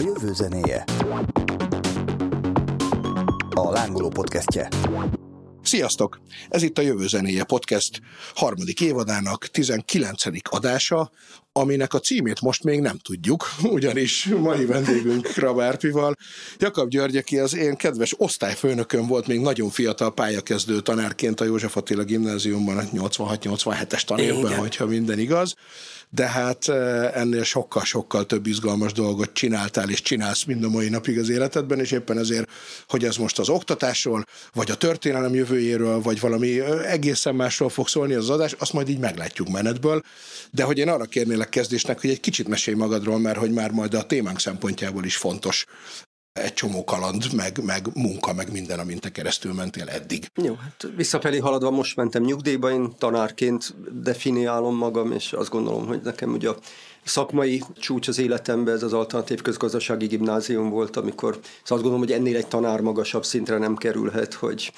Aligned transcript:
A 0.00 0.02
jövő 0.02 0.32
zenéje. 0.32 0.84
A 3.50 3.70
Lángoló 3.70 4.08
podcastje. 4.08 4.68
Sziasztok! 5.62 6.20
Ez 6.48 6.62
itt 6.62 6.78
a 6.78 6.82
Jövő 6.82 7.06
Zenéje 7.06 7.44
Podcast 7.44 8.00
harmadik 8.34 8.80
évadának 8.80 9.46
19. 9.46 10.22
adása, 10.50 11.10
aminek 11.52 11.94
a 11.94 11.98
címét 11.98 12.40
most 12.40 12.64
még 12.64 12.80
nem 12.80 12.98
tudjuk, 12.98 13.44
ugyanis 13.62 14.24
mai 14.24 14.64
vendégünk 14.64 15.34
Rabárpival. 15.34 16.16
Jakab 16.58 16.88
György, 16.88 17.16
aki 17.16 17.38
az 17.38 17.56
én 17.56 17.76
kedves 17.76 18.14
osztályfőnököm 18.16 19.06
volt, 19.06 19.26
még 19.26 19.40
nagyon 19.40 19.70
fiatal 19.70 20.14
pályakezdő 20.14 20.80
tanárként 20.80 21.40
a 21.40 21.44
József 21.44 21.76
Attila 21.76 22.04
gimnáziumban, 22.04 22.88
86-87-es 22.92 24.02
tanévben, 24.02 24.58
hogyha 24.58 24.86
minden 24.86 25.18
igaz 25.18 25.54
de 26.10 26.26
hát 26.26 26.68
ennél 27.14 27.42
sokkal-sokkal 27.42 28.26
több 28.26 28.46
izgalmas 28.46 28.92
dolgot 28.92 29.32
csináltál 29.32 29.90
és 29.90 30.02
csinálsz 30.02 30.44
mind 30.44 30.64
a 30.64 30.68
mai 30.68 30.88
napig 30.88 31.18
az 31.18 31.28
életedben, 31.28 31.80
és 31.80 31.90
éppen 31.90 32.18
ezért, 32.18 32.50
hogy 32.88 33.04
ez 33.04 33.16
most 33.16 33.38
az 33.38 33.48
oktatásról, 33.48 34.24
vagy 34.52 34.70
a 34.70 34.74
történelem 34.76 35.34
jövőjéről, 35.34 36.00
vagy 36.00 36.20
valami 36.20 36.60
egészen 36.86 37.34
másról 37.34 37.68
fog 37.68 37.88
szólni 37.88 38.14
az 38.14 38.30
adás, 38.30 38.52
azt 38.52 38.72
majd 38.72 38.88
így 38.88 38.98
meglátjuk 38.98 39.48
menetből. 39.48 40.02
De 40.50 40.62
hogy 40.62 40.78
én 40.78 40.88
arra 40.88 41.04
kérnélek 41.04 41.39
kezdésnek, 41.48 42.00
hogy 42.00 42.10
egy 42.10 42.20
kicsit 42.20 42.48
mesélj 42.48 42.76
magadról, 42.76 43.18
mert 43.18 43.38
hogy 43.38 43.52
már 43.52 43.70
majd 43.70 43.94
a 43.94 44.06
témánk 44.06 44.38
szempontjából 44.38 45.04
is 45.04 45.16
fontos 45.16 45.66
egy 46.32 46.54
csomó 46.54 46.84
kaland, 46.84 47.32
meg, 47.34 47.64
meg 47.64 47.86
munka, 47.94 48.32
meg 48.32 48.52
minden, 48.52 48.78
amint 48.78 49.00
te 49.00 49.10
keresztül 49.10 49.52
mentél 49.52 49.88
eddig. 49.88 50.26
Jó, 50.42 50.54
hát 50.54 50.86
visszafelé 50.96 51.38
haladva 51.38 51.70
most 51.70 51.96
mentem 51.96 52.22
nyugdíjba, 52.22 52.70
én 52.70 52.94
tanárként 52.98 53.74
definiálom 54.02 54.76
magam, 54.76 55.12
és 55.12 55.32
azt 55.32 55.50
gondolom, 55.50 55.86
hogy 55.86 56.00
nekem 56.02 56.32
ugye 56.32 56.48
a 56.48 56.56
szakmai 57.04 57.62
csúcs 57.78 58.08
az 58.08 58.18
életemben, 58.18 58.74
ez 58.74 58.82
az 58.82 58.92
alternatív 58.92 59.42
közgazdasági 59.42 60.06
gimnázium 60.06 60.70
volt, 60.70 60.96
amikor 60.96 61.32
szóval 61.32 61.48
azt 61.62 61.82
gondolom, 61.82 62.00
hogy 62.00 62.12
ennél 62.12 62.36
egy 62.36 62.46
tanár 62.46 62.80
magasabb 62.80 63.24
szintre 63.24 63.58
nem 63.58 63.76
kerülhet, 63.76 64.34
hogy 64.34 64.72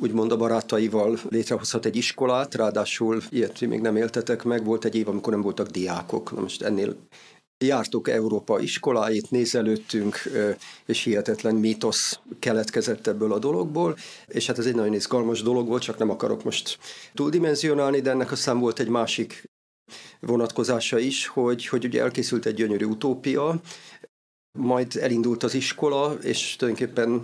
úgymond 0.00 0.32
a 0.32 0.36
barátaival 0.36 1.18
létrehozhat 1.28 1.84
egy 1.84 1.96
iskolát, 1.96 2.54
ráadásul 2.54 3.22
ilyet 3.28 3.60
még 3.60 3.80
nem 3.80 3.96
éltetek 3.96 4.44
meg, 4.44 4.64
volt 4.64 4.84
egy 4.84 4.94
év, 4.94 5.08
amikor 5.08 5.32
nem 5.32 5.42
voltak 5.42 5.66
diákok, 5.66 6.32
na 6.32 6.40
most 6.40 6.62
ennél 6.62 6.96
jártuk 7.64 8.08
Európa 8.08 8.60
iskoláit, 8.60 9.30
nézelődtünk, 9.30 10.16
és 10.86 11.02
hihetetlen 11.02 11.54
mítosz 11.54 12.18
keletkezett 12.38 13.06
ebből 13.06 13.32
a 13.32 13.38
dologból, 13.38 13.96
és 14.26 14.46
hát 14.46 14.58
ez 14.58 14.66
egy 14.66 14.74
nagyon 14.74 14.94
izgalmas 14.94 15.42
dolog 15.42 15.68
volt, 15.68 15.82
csak 15.82 15.98
nem 15.98 16.10
akarok 16.10 16.44
most 16.44 16.78
túldimenzionálni, 17.14 18.00
de 18.00 18.10
ennek 18.10 18.32
aztán 18.32 18.58
volt 18.58 18.78
egy 18.78 18.88
másik 18.88 19.50
vonatkozása 20.20 20.98
is, 20.98 21.26
hogy, 21.26 21.66
hogy 21.66 21.84
ugye 21.84 22.00
elkészült 22.00 22.46
egy 22.46 22.54
gyönyörű 22.54 22.84
utópia, 22.84 23.60
majd 24.58 24.96
elindult 25.00 25.42
az 25.42 25.54
iskola, 25.54 26.12
és 26.22 26.56
tulajdonképpen 26.56 27.22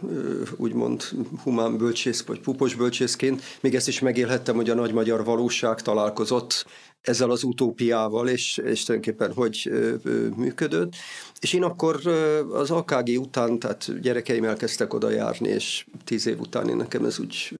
úgymond 0.56 1.02
humán 1.42 1.76
bölcsész, 1.76 2.24
vagy 2.24 2.40
pupos 2.40 2.74
bölcsészként 2.74 3.42
még 3.60 3.74
ezt 3.74 3.88
is 3.88 4.00
megélhettem, 4.00 4.56
hogy 4.56 4.70
a 4.70 4.74
nagy 4.74 4.92
magyar 4.92 5.24
valóság 5.24 5.82
találkozott 5.82 6.66
ezzel 7.00 7.30
az 7.30 7.42
utópiával, 7.42 8.28
és, 8.28 8.56
és 8.64 8.84
tulajdonképpen 8.84 9.32
hogy 9.32 9.68
ö, 9.70 9.94
ö, 10.02 10.28
működött. 10.36 10.92
És 11.40 11.52
én 11.52 11.62
akkor 11.62 12.00
ö, 12.04 12.48
az 12.52 12.70
AKG 12.70 13.08
után, 13.18 13.58
tehát 13.58 14.00
gyerekeim 14.00 14.44
elkezdtek 14.44 14.94
oda 14.94 15.10
járni, 15.10 15.48
és 15.48 15.86
tíz 16.04 16.26
év 16.26 16.40
után 16.40 16.68
én 16.68 16.76
nekem 16.76 17.04
ez 17.04 17.18
úgy 17.18 17.58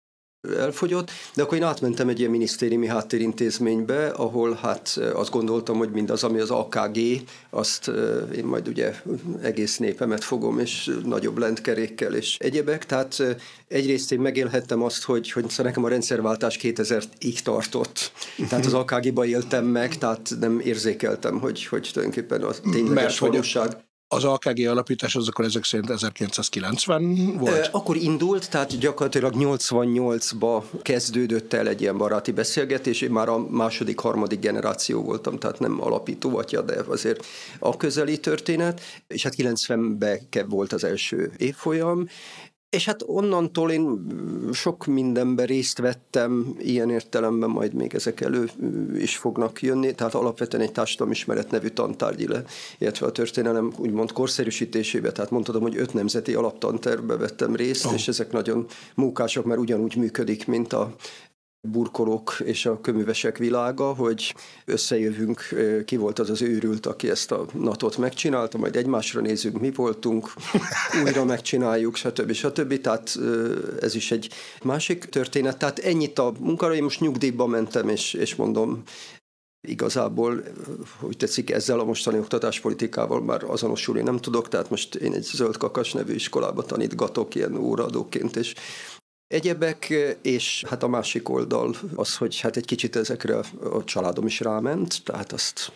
elfogyott, 0.57 1.11
de 1.35 1.43
akkor 1.43 1.57
én 1.57 1.65
átmentem 1.65 2.09
egy 2.09 2.19
ilyen 2.19 2.31
minisztériumi 2.31 2.87
háttérintézménybe, 2.87 4.07
ahol 4.07 4.59
hát 4.63 5.01
azt 5.15 5.31
gondoltam, 5.31 5.77
hogy 5.77 5.91
mindaz, 5.91 6.25
ami 6.25 6.41
az 6.41 6.51
AKG, 6.51 6.99
azt 7.51 7.91
én 8.37 8.45
majd 8.45 8.69
ugye 8.69 8.95
egész 9.43 9.77
népemet 9.77 10.25
fogom, 10.25 10.59
és 10.59 10.97
nagyobb 11.05 11.39
lentkerékkel 11.39 12.15
és 12.15 12.37
egyebek, 12.39 12.87
tehát 12.87 13.23
egyrészt 13.69 14.13
én 14.13 14.21
megélhettem 14.21 14.83
azt, 14.83 15.03
hogy, 15.03 15.31
hogy 15.31 15.49
szóval 15.49 15.67
nekem 15.67 15.85
a 15.85 15.89
rendszerváltás 15.89 16.59
2000-ig 16.63 17.39
tartott, 17.39 18.13
tehát 18.49 18.67
az 18.67 18.75
AKG-ba 18.75 19.27
éltem 19.27 19.65
meg, 19.65 19.99
tehát 19.99 20.31
nem 20.41 20.61
érzékeltem, 20.61 21.41
hogy, 21.41 21.67
hogy 21.67 21.91
tulajdonképpen 21.93 22.43
a 22.43 22.53
tényleges 22.71 23.19
valóság 23.19 23.87
az 24.09 24.25
AKG 24.25 24.67
alapítás 24.67 25.17
az 25.17 25.29
akkor 25.29 25.45
ezek 25.45 25.65
szerint 25.65 25.91
1990 25.91 27.37
volt? 27.39 27.69
Akkor 27.73 27.97
indult, 27.97 28.51
tehát 28.51 28.79
gyakorlatilag 28.79 29.35
88-ba 29.37 30.63
kezdődött 30.83 31.53
el 31.53 31.69
egy 31.69 31.81
ilyen 31.81 31.97
baráti 31.97 32.33
beszélgetés, 32.33 33.01
én 33.01 33.11
már 33.11 33.29
a 33.29 33.39
második, 33.39 33.99
harmadik 33.99 34.41
generáció 34.41 35.03
voltam, 35.03 35.39
tehát 35.39 35.59
nem 35.59 35.83
alapító 35.83 36.37
atya, 36.37 36.63
de 36.63 36.75
azért 36.89 37.27
a 37.59 37.77
közeli 37.77 38.19
történet, 38.19 38.81
és 39.07 39.23
hát 39.23 39.35
90-ben 39.37 40.29
volt 40.49 40.73
az 40.73 40.85
első 40.85 41.33
évfolyam, 41.37 42.09
és 42.71 42.85
hát 42.85 43.03
onnantól 43.07 43.71
én 43.71 44.07
sok 44.53 44.87
mindenben 44.87 45.47
részt 45.47 45.79
vettem, 45.79 46.55
ilyen 46.59 46.91
értelemben 46.91 47.51
majd 47.51 47.73
még 47.73 47.95
ezek 47.95 48.21
elő 48.21 48.51
is 48.97 49.17
fognak 49.17 49.63
jönni, 49.63 49.95
tehát 49.95 50.15
alapvetően 50.15 50.63
egy 50.63 50.73
társadalomismeret 50.73 51.51
nevű 51.51 51.69
tantárgy, 51.69 52.29
illetve 52.79 53.07
a 53.07 53.13
történelem 53.13 53.73
úgymond 53.77 54.13
korszerűsítésébe, 54.13 55.13
tehát 55.13 55.31
mondhatom, 55.31 55.63
hogy 55.63 55.77
öt 55.77 55.93
nemzeti 55.93 56.35
alaptantervbe 56.35 57.17
vettem 57.17 57.57
részt, 57.57 57.85
oh. 57.85 57.93
és 57.93 58.09
ezek 58.09 58.33
nagyon 58.33 58.67
munkások, 58.95 59.45
mert 59.45 59.61
ugyanúgy 59.61 59.97
működik, 59.97 60.47
mint 60.47 60.73
a 60.73 60.95
burkolók 61.61 62.37
és 62.45 62.67
a 62.67 62.81
köművesek 62.81 63.39
világa, 63.39 63.95
hogy 63.95 64.35
összejövünk, 64.65 65.49
ki 65.85 65.97
volt 65.97 66.19
az 66.19 66.31
az 66.31 66.43
őrült, 66.43 66.87
aki 66.87 67.11
ezt 67.11 67.33
a 67.33 67.47
natot 67.55 67.97
megcsinálta, 67.97 68.59
majd 68.59 68.77
egymásra 68.77 69.21
nézzük, 69.21 69.61
mi 69.61 69.71
voltunk, 69.71 70.33
újra 71.05 71.25
megcsináljuk, 71.25 71.97
stb. 71.97 72.33
stb. 72.33 72.81
Tehát 72.81 73.19
ez 73.81 73.95
is 73.95 74.11
egy 74.11 74.31
másik 74.63 75.05
történet. 75.05 75.59
Tehát 75.59 75.79
ennyit 75.79 76.19
a 76.19 76.33
munkára, 76.41 76.75
én 76.75 76.83
most 76.83 77.01
nyugdíjba 77.01 77.47
mentem, 77.47 77.89
és, 77.89 78.15
és 78.15 78.35
mondom, 78.35 78.83
igazából, 79.69 80.43
hogy 81.01 81.17
tetszik, 81.17 81.51
ezzel 81.51 81.81
a 81.81 81.85
mostani 81.85 82.19
oktatáspolitikával 82.19 83.21
már 83.21 83.45
azonosulni 83.45 84.03
nem 84.03 84.19
tudok, 84.19 84.49
tehát 84.49 84.71
most 84.71 84.95
én 84.95 85.13
egy 85.13 85.23
zöld 85.23 85.57
kakas 85.57 85.93
nevű 85.93 86.15
iskolába 86.15 86.63
tanítgatok 86.63 87.35
ilyen 87.35 87.57
óraadóként, 87.57 88.37
és 88.37 88.55
Egyebek, 89.29 89.95
és 90.23 90.65
hát 90.69 90.83
a 90.83 90.89
másik 90.89 91.29
oldal 91.29 91.77
az, 91.95 92.17
hogy 92.17 92.41
hát 92.41 92.57
egy 92.57 92.65
kicsit 92.65 92.97
ezekre 92.97 93.37
a 93.73 93.85
családom 93.85 94.27
is 94.27 94.41
ráment, 94.41 95.03
tehát 95.05 95.33
azt 95.33 95.73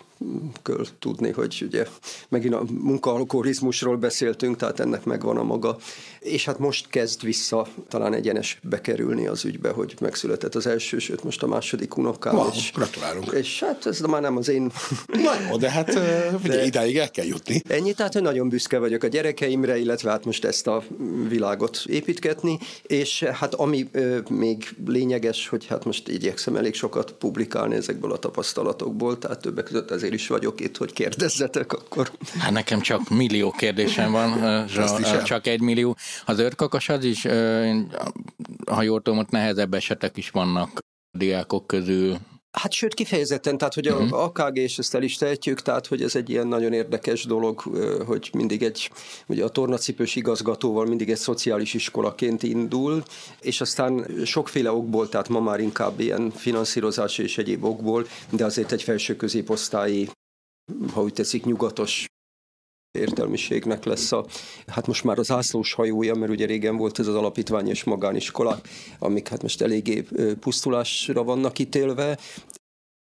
kell 0.63 0.85
tudni, 0.99 1.31
hogy 1.31 1.63
ugye 1.67 1.87
megint 2.29 2.55
a 2.55 2.65
munkaalkoholizmusról 2.81 3.97
beszéltünk, 3.97 4.57
tehát 4.57 4.81
ennek 4.81 5.05
megvan 5.05 5.37
a 5.37 5.43
maga. 5.43 5.77
És 6.21 6.45
hát 6.45 6.59
most 6.59 6.89
kezd 6.89 7.23
vissza 7.23 7.67
talán 7.89 8.15
egyenes 8.15 8.59
bekerülni 8.63 9.27
az 9.27 9.45
ügybe, 9.45 9.71
hogy 9.71 9.95
megszületett 10.01 10.55
az 10.55 10.67
első, 10.67 10.99
sőt 10.99 11.25
most 11.25 11.43
a 11.43 11.47
második 11.47 11.97
unokám. 11.97 12.35
Wow, 12.35 12.49
és, 12.55 12.73
gratulálunk. 12.75 13.33
És 13.33 13.61
hát 13.61 13.87
ez 13.87 14.01
már 14.01 14.21
nem 14.21 14.37
az 14.37 14.49
én... 14.49 14.71
Na 15.07 15.33
jó, 15.51 15.57
de 15.57 15.71
hát 15.71 15.93
de 16.43 16.65
idáig 16.65 16.97
el 16.97 17.11
kell 17.11 17.27
jutni. 17.27 17.63
Ennyi, 17.69 17.93
tehát 17.93 18.13
hogy 18.13 18.23
nagyon 18.23 18.49
büszke 18.49 18.79
vagyok 18.79 19.03
a 19.03 19.07
gyerekeimre, 19.07 19.79
illetve 19.79 20.11
hát 20.11 20.25
most 20.25 20.45
ezt 20.45 20.67
a 20.67 20.83
világot 21.29 21.83
építgetni, 21.87 22.59
és 22.83 23.23
hát 23.23 23.55
ami 23.55 23.91
még 24.29 24.75
lényeges, 24.87 25.49
hogy 25.49 25.67
hát 25.67 25.85
most 25.85 26.09
igyekszem 26.09 26.57
elég 26.57 26.75
sokat 26.75 27.13
publikálni 27.13 27.75
ezekből 27.75 28.13
a 28.13 28.19
tapasztalatokból, 28.19 29.19
tehát 29.19 29.41
többek 29.41 29.65
között 29.65 29.91
ezért 29.91 30.12
is 30.13 30.27
vagyok 30.27 30.61
itt, 30.61 30.77
hogy 30.77 30.93
kérdezzetek 30.93 31.73
akkor. 31.73 32.11
Hát 32.39 32.51
nekem 32.51 32.81
csak 32.81 33.09
millió 33.09 33.51
kérdésem 33.51 34.11
van, 34.13 34.67
csak 35.25 35.47
egy 35.47 35.61
millió. 35.61 35.97
Az 36.27 36.39
őrkakas 36.39 36.89
az 36.89 37.05
is, 37.05 37.27
ha 38.71 38.83
jól 38.83 39.03
tudom, 39.03 39.19
ott 39.19 39.31
nehezebb 39.31 39.75
esetek 39.75 40.17
is 40.17 40.31
vannak 40.31 40.71
a 41.13 41.19
diákok 41.19 41.67
közül. 41.67 42.19
Hát 42.53 42.73
sőt, 42.73 42.95
kifejezetten, 42.95 43.59
tehát 43.59 43.75
hogy 43.75 43.89
uh-huh. 43.91 44.13
a 44.13 44.25
AKG, 44.25 44.57
és 44.57 44.79
ezt 44.79 44.95
el 44.95 45.03
is 45.03 45.17
tehetjük, 45.17 45.61
tehát 45.63 45.87
hogy 45.87 46.03
ez 46.03 46.17
egy 46.17 46.31
ilyen 46.31 46.47
nagyon 46.47 46.73
érdekes 46.73 47.25
dolog, 47.25 47.61
hogy 48.07 48.31
mindig 48.33 48.63
egy, 48.63 48.91
ugye 49.27 49.45
a 49.45 49.49
tornacipős 49.49 50.17
igazgatóval 50.17 50.87
mindig 50.87 51.11
egy 51.11 51.17
szociális 51.17 51.75
iskolaként 51.75 52.43
indul, 52.43 53.03
és 53.41 53.61
aztán 53.61 54.07
sokféle 54.25 54.73
okból, 54.73 55.09
tehát 55.09 55.29
ma 55.29 55.41
már 55.41 55.61
inkább 55.61 56.01
ilyen 56.01 56.31
finanszírozási 56.31 57.23
és 57.23 57.39
egyéb 57.39 57.65
okból, 57.65 58.07
de 58.31 58.45
azért 58.45 58.73
egy 58.73 58.83
felső 58.83 59.17
középosztályi, 59.17 60.09
ha 60.93 61.03
úgy 61.03 61.13
tetszik, 61.13 61.45
nyugatos 61.45 62.07
értelmiségnek 62.99 63.85
lesz 63.85 64.13
a, 64.13 64.27
hát 64.67 64.87
most 64.87 65.05
már 65.05 65.19
az 65.19 65.31
ászlós 65.31 65.73
hajója, 65.73 66.15
mert 66.15 66.33
ugye 66.33 66.47
régen 66.47 66.77
volt 66.77 66.99
ez 66.99 67.07
az 67.07 67.15
alapítvány 67.15 67.69
és 67.69 67.85
magániskola, 67.85 68.61
amik 68.99 69.29
hát 69.29 69.43
most 69.43 69.63
eléggé 69.63 70.05
pusztulásra 70.41 71.23
vannak 71.25 71.59
ítélve, 71.59 72.19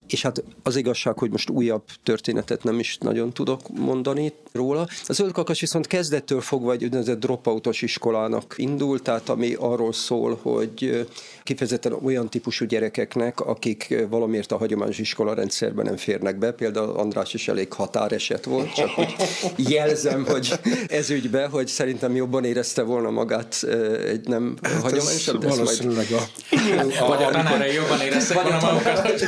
és 0.07 0.21
hát 0.21 0.43
az 0.63 0.75
igazság, 0.75 1.17
hogy 1.17 1.31
most 1.31 1.49
újabb 1.49 1.83
történetet 2.03 2.63
nem 2.63 2.79
is 2.79 2.97
nagyon 2.97 3.33
tudok 3.33 3.69
mondani 3.69 4.33
róla. 4.51 4.87
A 5.05 5.13
zöld 5.13 5.31
kakas 5.31 5.59
viszont 5.59 5.87
kezdettől 5.87 6.41
fogva 6.41 6.71
egy 6.71 6.83
úgynevezett 6.83 7.19
dropoutos 7.19 7.81
iskolának 7.81 8.53
indult, 8.57 9.03
tehát 9.03 9.29
ami 9.29 9.53
arról 9.53 9.93
szól, 9.93 10.39
hogy 10.41 11.07
kifejezetten 11.43 11.93
olyan 12.03 12.29
típusú 12.29 12.65
gyerekeknek, 12.65 13.39
akik 13.39 13.95
valamiért 14.09 14.51
a 14.51 14.57
hagyományos 14.57 14.97
iskola 14.97 15.33
rendszerben 15.33 15.85
nem 15.85 15.97
férnek 15.97 16.37
be, 16.37 16.51
például 16.51 16.89
András 16.89 17.33
is 17.33 17.47
elég 17.47 17.73
határeset 17.73 18.45
volt, 18.45 18.73
csak 18.73 18.89
hogy 18.89 19.15
jelzem, 19.73 20.25
hogy 20.25 20.59
ez 20.87 21.09
ügybe, 21.09 21.45
hogy 21.45 21.67
szerintem 21.67 22.15
jobban 22.15 22.43
érezte 22.43 22.81
volna 22.81 23.09
magát 23.09 23.63
egy 24.05 24.27
nem 24.27 24.57
hát 24.61 24.81
hagyományosabb, 24.81 25.37
de 25.37 25.47
valószínűleg 25.47 26.07
majd... 26.09 26.99
a, 26.99 27.03
a, 27.03 27.07
vagy 27.07 27.23
a 27.23 27.29
tanárai 27.29 27.73
jobban 27.73 28.01
érezte 28.01 28.33
volna 28.33 28.59
magukat. 28.61 29.21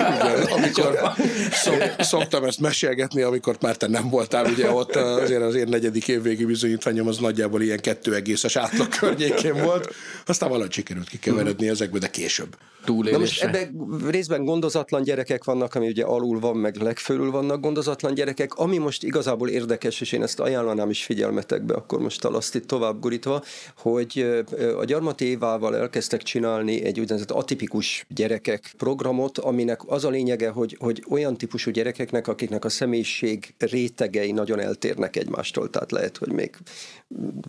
amikor 0.52 1.00
szok, 1.64 1.96
szoktam 2.00 2.44
ezt 2.44 2.60
mesélgetni, 2.60 3.22
amikor 3.22 3.58
már 3.62 3.78
te 3.78 3.88
nem 3.88 4.10
voltál, 4.10 4.46
ugye 4.46 4.72
ott 4.72 4.96
azért 5.12 5.42
az 5.42 5.56
én 5.56 5.68
negyedik 5.68 6.08
évvégi 6.08 6.46
bizonyítványom 6.46 7.08
az 7.08 7.18
nagyjából 7.18 7.62
ilyen 7.62 7.80
kettő 7.80 8.16
egészes 8.16 8.56
átlag 8.56 8.88
környékén 8.90 9.64
volt, 9.64 9.94
aztán 10.26 10.50
valahogy 10.50 10.72
sikerült 10.72 11.10
kikeveredni 11.10 11.70
ezekbe, 11.70 12.00
de 12.00 12.10
később. 12.10 12.56
Na 12.86 13.18
most 13.18 13.44
ebben 13.44 14.00
részben 14.10 14.46
gondozatlan 14.46 15.04
gyerekek 15.04 15.44
vannak, 15.44 15.76
ami 15.76 15.88
ugye 15.88 16.04
alul 16.04 16.40
van, 16.40 16.58
meg 16.58 16.76
legfölül 16.76 17.32
vannak 17.32 17.62
gondozatlan 17.62 18.14
gyerekek. 18.14 18.54
Ami 18.54 18.78
most 18.78 19.04
igazából 19.04 19.50
érdekes, 19.50 20.02
és 20.02 20.12
én 20.12 20.24
ezt 20.24 20.40
ajánlanám 20.40 20.90
is 20.90 21.04
figyelmetekbe, 21.04 21.74
akkor 21.74 22.00
most 22.00 22.22
talaszt 22.22 22.56
itt 22.56 22.68
tovább 22.68 23.00
gurítva, 23.00 23.44
hogy 23.78 24.44
a 24.78 24.86
Gyarmati 24.86 25.26
Évával 25.26 25.76
elkezdtek 25.76 26.22
csinálni 26.22 26.84
egy 26.84 27.00
úgynevezett 27.00 27.32
atipikus 27.32 28.06
gyerekek 28.10 28.74
programot, 28.78 29.38
aminek 29.38 29.80
az 29.86 30.06
a 30.06 30.10
lényege, 30.10 30.50
hogy, 30.50 30.78
hogy 30.80 31.04
olyan 31.10 31.38
típusú 31.38 31.72
gyerekeknek, 31.72 32.28
akiknek 32.28 32.66
a 32.66 32.70
személyiség 32.70 33.54
rétegei 33.58 34.32
nagyon 34.32 34.60
eltérnek 34.60 35.16
egymástól, 35.16 35.70
tehát 35.70 35.92
lehet, 35.92 36.18
hogy 36.18 36.32
még 36.32 36.56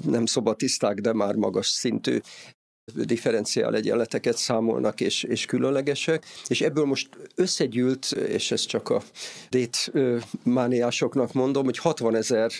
nem 0.05 0.26
szobatiszták, 0.26 1.00
de 1.00 1.12
már 1.12 1.34
magas 1.34 1.67
szintű 1.67 2.19
differenciál 2.94 3.75
egyenleteket 3.75 4.37
számolnak 4.37 5.00
és, 5.00 5.23
és 5.23 5.46
különlegesek, 5.46 6.26
és 6.46 6.61
ebből 6.61 6.84
most 6.84 7.08
összegyűlt, 7.34 8.12
és 8.12 8.50
ez 8.50 8.64
csak 8.64 8.88
a 8.88 9.02
dét 9.49 9.93
mániásoknak 10.44 11.32
mondom, 11.32 11.64
hogy 11.64 11.79
60 11.79 12.14
ezer 12.14 12.50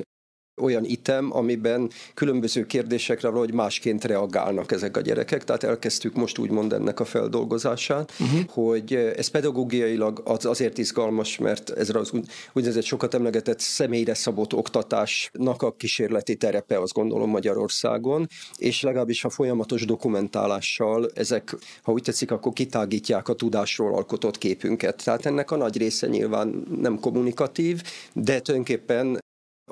olyan 0.60 0.84
item, 0.84 1.37
amiben 1.37 1.90
különböző 2.14 2.66
kérdésekre 2.66 3.28
valahogy 3.28 3.54
másként 3.54 4.04
reagálnak 4.04 4.72
ezek 4.72 4.96
a 4.96 5.00
gyerekek, 5.00 5.44
tehát 5.44 5.62
elkezdtük 5.62 6.14
most 6.14 6.38
úgymond 6.38 6.72
ennek 6.72 7.00
a 7.00 7.04
feldolgozását, 7.04 8.12
uh-huh. 8.20 8.40
hogy 8.49 8.94
ez 8.94 9.28
pedagógiailag 9.28 10.22
az 10.25 10.44
azért 10.44 10.78
izgalmas, 10.78 11.38
mert 11.38 11.70
ez 11.70 11.90
az 11.94 12.12
úgynevezett 12.52 12.84
sokat 12.84 13.14
emlegetett 13.14 13.60
személyre 13.60 14.14
szabott 14.14 14.52
oktatásnak 14.54 15.62
a 15.62 15.72
kísérleti 15.72 16.37
terepe, 16.37 16.81
azt 16.81 16.93
gondolom 16.93 17.31
Magyarországon, 17.31 18.26
és 18.56 18.82
legalábbis 18.82 19.25
a 19.25 19.31
folyamatos 19.31 19.84
dokumentálással 19.84 21.10
ezek, 21.14 21.56
ha 21.82 21.93
úgy 21.93 22.02
tetszik, 22.02 22.31
akkor 22.31 22.52
kitágítják 22.52 23.28
a 23.28 23.34
tudásról 23.34 23.94
alkotott 23.94 24.38
képünket. 24.38 25.04
Tehát 25.04 25.26
ennek 25.26 25.50
a 25.50 25.56
nagy 25.56 25.76
része 25.76 26.06
nyilván 26.06 26.66
nem 26.81 26.99
kommunikatív, 27.00 27.82
de 28.12 28.40
tulajdonképpen 28.40 29.20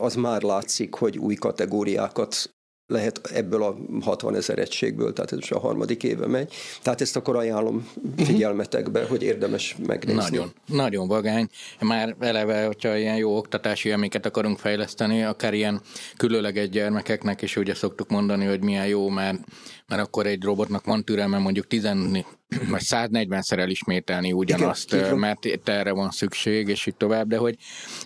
az 0.01 0.15
már 0.15 0.43
látszik, 0.43 0.95
hogy 0.95 1.19
új 1.19 1.35
kategóriákat 1.35 2.55
lehet 2.91 3.21
ebből 3.35 3.63
a 3.63 3.77
60 4.01 4.35
ezer 4.35 4.59
egységből, 4.59 5.13
tehát 5.13 5.33
ez 5.33 5.39
most 5.39 5.53
a 5.53 5.59
harmadik 5.59 6.03
éve 6.03 6.27
megy. 6.27 6.55
Tehát 6.83 7.01
ezt 7.01 7.17
akkor 7.17 7.37
ajánlom 7.37 7.89
figyelmetekbe, 8.17 9.07
hogy 9.07 9.23
érdemes 9.23 9.77
megnézni. 9.87 10.21
Nagyon, 10.21 10.53
nagyon 10.67 11.09
vagány. 11.09 11.49
Már 11.81 12.17
eleve, 12.19 12.65
hogyha 12.65 12.97
ilyen 12.97 13.17
jó 13.17 13.37
oktatási 13.37 13.89
élméket 13.89 14.27
akarunk 14.27 14.59
fejleszteni, 14.59 15.23
akár 15.23 15.55
ilyen 15.55 15.81
különleges 16.17 16.69
gyermekeknek 16.69 17.43
is 17.43 17.57
ugye 17.57 17.75
szoktuk 17.75 18.09
mondani, 18.11 18.45
hogy 18.45 18.63
milyen 18.63 18.87
jó, 18.87 19.09
mert, 19.09 19.39
mert 19.91 20.03
akkor 20.03 20.27
egy 20.27 20.43
robotnak 20.43 20.85
van 20.85 21.05
türelme 21.05 21.39
mondjuk 21.39 21.67
10 21.67 21.83
vagy 22.71 22.83
140-szer 22.85 23.59
elismételni 23.59 24.33
ugyanazt, 24.33 24.93
Igen, 24.93 25.19
mert 25.19 25.45
itt 25.45 25.69
erre 25.69 25.93
van 25.93 26.11
szükség, 26.11 26.69
és 26.69 26.87
itt 26.87 26.99
tovább, 26.99 27.29
de 27.29 27.37
hogy 27.37 27.57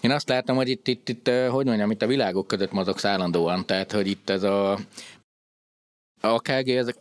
én 0.01 0.11
azt 0.11 0.29
látom, 0.29 0.57
hogy 0.57 0.69
itt, 0.69 0.89
itt, 0.89 1.09
itt 1.09 1.31
hogy 1.49 1.67
mondjam, 1.67 1.91
itt 1.91 2.03
a 2.03 2.07
világok 2.07 2.47
között 2.47 2.73
mozogsz 2.73 3.05
állandóan, 3.05 3.67
tehát 3.67 3.93
hogy 3.93 4.07
itt 4.07 4.31
ez 4.31 4.43
a 4.43 4.79
a 6.21 6.41
KG, 6.41 6.69
ezek 6.69 6.97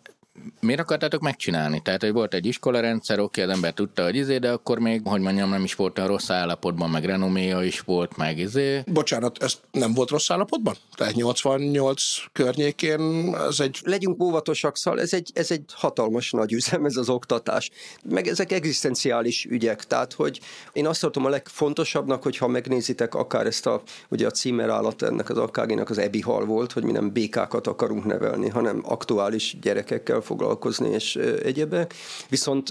miért 0.60 0.80
akartátok 0.80 1.22
megcsinálni? 1.22 1.82
Tehát, 1.82 2.02
hogy 2.02 2.12
volt 2.12 2.34
egy 2.34 2.46
iskolarendszer, 2.46 3.20
oké, 3.20 3.42
az 3.42 3.50
ember 3.50 3.74
tudta, 3.74 4.04
hogy 4.04 4.16
izé, 4.16 4.38
de 4.38 4.52
akkor 4.52 4.80
még, 4.80 5.02
hogy 5.06 5.22
mondjam, 5.22 5.50
nem 5.50 5.64
is 5.64 5.76
volt 5.76 6.00
a 6.00 6.06
rossz 6.06 6.30
állapotban, 6.30 6.90
meg 6.90 7.06
renoméja 7.06 7.64
is 7.64 7.80
volt, 7.80 8.18
meg 8.18 8.38
izé. 8.38 8.84
Bocsánat, 8.86 9.44
ez 9.44 9.54
nem 9.72 9.94
volt 9.94 10.10
rossz 10.10 10.30
állapotban? 10.30 10.76
Tehát 10.96 11.14
88 11.14 12.04
környékén 12.32 13.36
ez 13.50 13.60
egy... 13.60 13.80
Legyünk 13.84 14.24
óvatosak, 14.24 14.78
szóval 14.78 15.00
ez 15.00 15.14
egy, 15.14 15.32
ez 15.34 15.52
egy 15.52 15.64
hatalmas 15.74 16.32
nagy 16.32 16.54
üzem, 16.54 16.86
ez 16.86 16.96
az 16.96 17.10
oktatás. 17.10 17.72
Meg 18.04 18.28
ezek 18.28 18.52
egzisztenciális 18.52 19.46
ügyek, 19.46 19.84
tehát, 19.84 20.14
hogy 20.14 20.40
én 20.74 20.88
azt 20.88 21.02
tartom 21.02 21.26
a 21.26 21.30
legfontosabbnak, 21.30 22.24
hogyha 22.24 22.48
megnézitek 22.48 23.16
akár 23.16 23.46
ezt 23.46 23.66
a, 23.66 23.82
ugye 24.10 24.26
a 24.26 24.32
címerállat 24.32 25.02
ennek 25.02 25.30
az 25.30 25.38
akkáginak 25.38 25.90
az 25.90 25.98
ebi 25.98 26.22
hal 26.22 26.46
volt, 26.46 26.72
hogy 26.72 26.84
mi 26.84 26.92
nem 26.92 27.12
békákat 27.12 27.68
akarunk 27.68 28.06
nevelni, 28.06 28.50
hanem 28.50 28.82
aktuális 28.86 29.58
gyerekekkel 29.62 30.22
foglalkozni 30.24 30.90
és 30.90 31.16
egyebek. 31.44 31.94
Viszont 32.30 32.70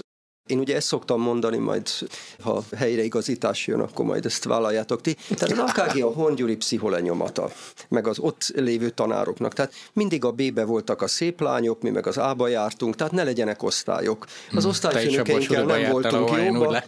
én 0.49 0.59
ugye 0.59 0.75
ezt 0.75 0.87
szoktam 0.87 1.21
mondani, 1.21 1.57
majd 1.57 1.89
ha 2.41 2.63
helyreigazítás 2.77 3.67
jön, 3.67 3.79
akkor 3.79 4.05
majd 4.05 4.25
ezt 4.25 4.43
vállaljátok 4.43 5.01
ti. 5.01 5.15
Tehát 5.35 5.57
az 5.57 5.71
AKG 5.75 6.03
a 6.03 6.11
hongyuri 6.11 6.55
pszicholenyomata, 6.55 7.51
meg 7.89 8.07
az 8.07 8.19
ott 8.19 8.51
lévő 8.55 8.89
tanároknak. 8.89 9.53
Tehát 9.53 9.73
mindig 9.93 10.25
a 10.25 10.31
B-be 10.31 10.65
voltak 10.65 11.01
a 11.01 11.07
szép 11.07 11.41
lányok, 11.41 11.81
mi 11.81 11.89
meg 11.89 12.07
az 12.07 12.17
A-ba 12.17 12.47
jártunk, 12.47 12.95
tehát 12.95 13.13
ne 13.13 13.23
legyenek 13.23 13.63
osztályok. 13.63 14.25
Az 14.55 14.65
osztályfőnökeinkkel 14.65 15.65
nem 15.65 15.91
voltunk 15.91 16.29
jóba. 16.45 16.83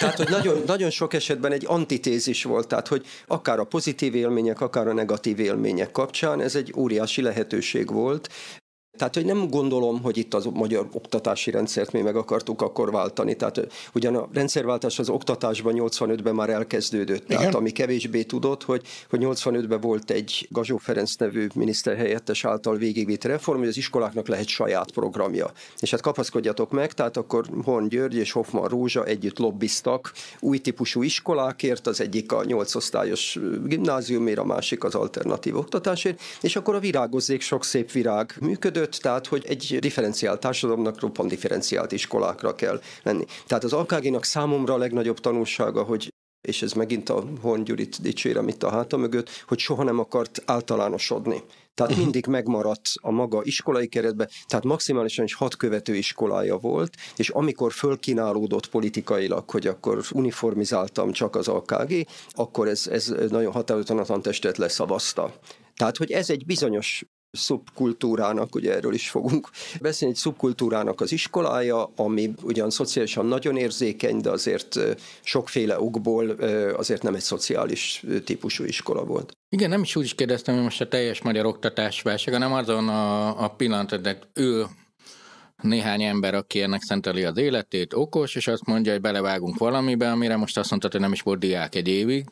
Tehát, 0.00 0.16
hogy 0.16 0.28
nagyon, 0.28 0.62
nagyon 0.66 0.90
sok 0.90 1.14
esetben 1.14 1.52
egy 1.52 1.64
antitézis 1.66 2.44
volt, 2.44 2.68
tehát, 2.68 2.88
hogy 2.88 3.06
akár 3.26 3.58
a 3.58 3.64
pozitív 3.64 4.14
élmények, 4.14 4.60
akár 4.60 4.88
a 4.88 4.92
negatív 4.92 5.38
élmények 5.38 5.90
kapcsán 5.90 6.40
ez 6.40 6.54
egy 6.54 6.72
óriási 6.76 7.22
lehetőség 7.22 7.90
volt, 7.90 8.28
tehát, 8.98 9.14
hogy 9.14 9.24
nem 9.24 9.48
gondolom, 9.48 10.02
hogy 10.02 10.16
itt 10.16 10.34
az 10.34 10.44
magyar 10.44 10.88
oktatási 10.92 11.50
rendszert 11.50 11.92
mi 11.92 12.00
meg 12.00 12.16
akartuk 12.16 12.62
akkor 12.62 12.90
váltani. 12.90 13.36
Tehát 13.36 13.66
ugyan 13.94 14.14
a 14.14 14.28
rendszerváltás 14.32 14.98
az 14.98 15.08
oktatásban 15.08 15.74
85-ben 15.76 16.34
már 16.34 16.50
elkezdődött. 16.50 17.24
Igen. 17.24 17.38
Tehát 17.38 17.54
ami 17.54 17.70
kevésbé 17.70 18.22
tudott, 18.22 18.64
hogy, 18.64 18.82
hogy 19.10 19.20
85-ben 19.22 19.80
volt 19.80 20.10
egy 20.10 20.48
Gazsó 20.50 20.76
Ferenc 20.76 21.14
nevű 21.14 21.46
miniszterhelyettes 21.54 22.44
által 22.44 22.76
végigvitt 22.76 23.24
reform, 23.24 23.58
hogy 23.58 23.68
az 23.68 23.76
iskoláknak 23.76 24.28
lehet 24.28 24.46
saját 24.46 24.90
programja. 24.90 25.50
És 25.80 25.90
hát 25.90 26.00
kapaszkodjatok 26.00 26.70
meg, 26.70 26.92
tehát 26.92 27.16
akkor 27.16 27.46
Horn 27.64 27.88
György 27.88 28.14
és 28.14 28.32
Hoffman 28.32 28.68
Rózsa 28.68 29.04
együtt 29.04 29.38
lobbiztak 29.38 30.12
új 30.40 30.58
típusú 30.58 31.02
iskolákért, 31.02 31.86
az 31.86 32.00
egyik 32.00 32.32
a 32.32 32.44
nyolc 32.44 32.74
osztályos 32.74 33.38
gimnáziumért, 33.64 34.38
a 34.38 34.44
másik 34.44 34.84
az 34.84 34.94
alternatív 34.94 35.56
oktatásért, 35.56 36.20
és 36.40 36.56
akkor 36.56 36.74
a 36.74 36.78
virágozzék 36.78 37.40
sok 37.40 37.64
szép 37.64 37.92
virág 37.92 38.34
működött, 38.40 38.87
jött, 38.88 39.02
tehát 39.02 39.26
hogy 39.26 39.44
egy 39.48 39.76
differenciált 39.80 40.40
társadalomnak 40.40 41.00
roppant 41.00 41.28
differenciált 41.28 41.92
iskolákra 41.92 42.54
kell 42.54 42.80
lenni. 43.02 43.24
Tehát 43.46 43.64
az 43.64 43.72
alkáginak 43.72 44.24
számomra 44.24 44.74
a 44.74 44.78
legnagyobb 44.78 45.18
tanulsága, 45.20 45.82
hogy 45.82 46.12
és 46.48 46.62
ez 46.62 46.72
megint 46.72 47.08
a 47.08 47.24
Horn 47.40 47.64
Gyurit 47.64 48.00
dicsérem 48.00 48.48
itt 48.48 48.62
a 48.62 48.70
háta 48.70 48.96
mögött, 48.96 49.28
hogy 49.46 49.58
soha 49.58 49.82
nem 49.82 49.98
akart 49.98 50.42
általánosodni. 50.46 51.42
Tehát 51.74 51.92
uh-huh. 51.92 52.04
mindig 52.04 52.26
megmaradt 52.26 52.90
a 52.94 53.10
maga 53.10 53.40
iskolai 53.42 53.88
keretbe, 53.88 54.28
tehát 54.46 54.64
maximálisan 54.64 55.24
is 55.24 55.34
hat 55.34 55.56
követő 55.56 55.94
iskolája 55.94 56.56
volt, 56.56 56.94
és 57.16 57.28
amikor 57.28 57.72
fölkínálódott 57.72 58.68
politikailag, 58.68 59.50
hogy 59.50 59.66
akkor 59.66 60.02
uniformizáltam 60.12 61.12
csak 61.12 61.36
az 61.36 61.48
AKG, 61.48 62.06
akkor 62.30 62.68
ez, 62.68 62.86
ez 62.86 63.06
nagyon 63.30 63.52
határozottan 63.52 63.98
a 63.98 64.04
tantestet 64.04 64.56
leszavazta. 64.56 65.34
Tehát, 65.76 65.96
hogy 65.96 66.10
ez 66.10 66.30
egy 66.30 66.46
bizonyos 66.46 67.04
szubkultúrának, 67.30 68.54
ugye 68.54 68.74
erről 68.74 68.94
is 68.94 69.10
fogunk 69.10 69.50
beszélni, 69.80 70.14
egy 70.14 70.20
szubkultúrának 70.20 71.00
az 71.00 71.12
iskolája, 71.12 71.92
ami 71.96 72.34
ugyan 72.42 72.70
szociálisan 72.70 73.26
nagyon 73.26 73.56
érzékeny, 73.56 74.20
de 74.20 74.30
azért 74.30 74.78
sokféle 75.22 75.80
okból 75.80 76.30
azért 76.76 77.02
nem 77.02 77.14
egy 77.14 77.20
szociális 77.20 78.04
típusú 78.24 78.64
iskola 78.64 79.04
volt. 79.04 79.32
Igen, 79.48 79.68
nem 79.68 79.82
is 79.82 79.96
úgy 79.96 80.04
is 80.04 80.14
kérdeztem, 80.14 80.54
hogy 80.54 80.62
most 80.62 80.80
a 80.80 80.88
teljes 80.88 81.22
magyar 81.22 81.46
oktatás 81.46 82.02
válság, 82.02 82.34
hanem 82.34 82.52
azon 82.52 82.88
a, 82.88 83.42
a 83.44 83.48
pillanat, 83.48 83.90
hogy 83.90 84.18
ő 84.34 84.64
néhány 85.62 86.02
ember, 86.02 86.34
aki 86.34 86.62
ennek 86.62 86.82
szenteli 86.82 87.24
az 87.24 87.36
életét, 87.36 87.94
okos, 87.94 88.34
és 88.34 88.46
azt 88.46 88.64
mondja, 88.66 88.92
hogy 88.92 89.00
belevágunk 89.00 89.58
valamibe, 89.58 90.10
amire 90.10 90.36
most 90.36 90.58
azt 90.58 90.70
mondta, 90.70 90.88
hogy 90.90 91.00
nem 91.00 91.12
is 91.12 91.22
volt 91.22 91.38
diák 91.38 91.74
egy 91.74 91.88
évig, 91.88 92.24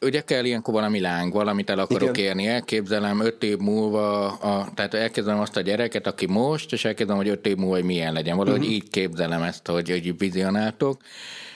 Ugye 0.00 0.20
kell 0.20 0.44
ilyenkor 0.44 0.74
valami 0.74 1.00
láng, 1.00 1.32
valamit 1.32 1.70
el 1.70 1.78
akarok 1.78 2.16
Igen. 2.16 2.28
érni. 2.28 2.46
Elképzelem 2.46 3.20
öt 3.20 3.42
év 3.42 3.58
múlva, 3.58 4.26
a, 4.26 4.68
tehát 4.74 4.94
elképzelem 4.94 5.40
azt 5.40 5.56
a 5.56 5.60
gyereket, 5.60 6.06
aki 6.06 6.26
most, 6.26 6.72
és 6.72 6.84
elképzelem, 6.84 7.22
hogy 7.22 7.30
öt 7.30 7.46
év 7.46 7.56
múlva, 7.56 7.74
hogy 7.74 7.84
milyen 7.84 8.12
legyen. 8.12 8.36
Valahogy 8.36 8.60
uh-huh. 8.60 8.74
így 8.74 8.90
képzelem 8.90 9.42
ezt, 9.42 9.66
hogy, 9.66 9.90
hogy 9.90 10.18
vizionáltok. 10.18 11.00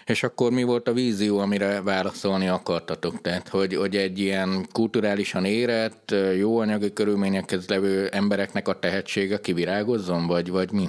És 0.06 0.22
akkor 0.22 0.50
mi 0.50 0.62
volt 0.62 0.88
a 0.88 0.92
vízió, 0.92 1.38
amire 1.38 1.82
válaszolni 1.82 2.48
akartatok? 2.48 3.20
Tehát, 3.20 3.48
hogy, 3.48 3.74
hogy 3.74 3.96
egy 3.96 4.18
ilyen 4.18 4.66
kulturálisan 4.72 5.44
érett, 5.44 6.14
jó 6.38 6.58
anyagi 6.58 6.92
körülményekhez 6.92 7.68
levő 7.68 8.06
embereknek 8.06 8.68
a 8.68 8.78
tehetsége 8.78 9.40
kivirágozzon, 9.40 10.26
vagy, 10.26 10.50
vagy 10.50 10.72
mi? 10.72 10.88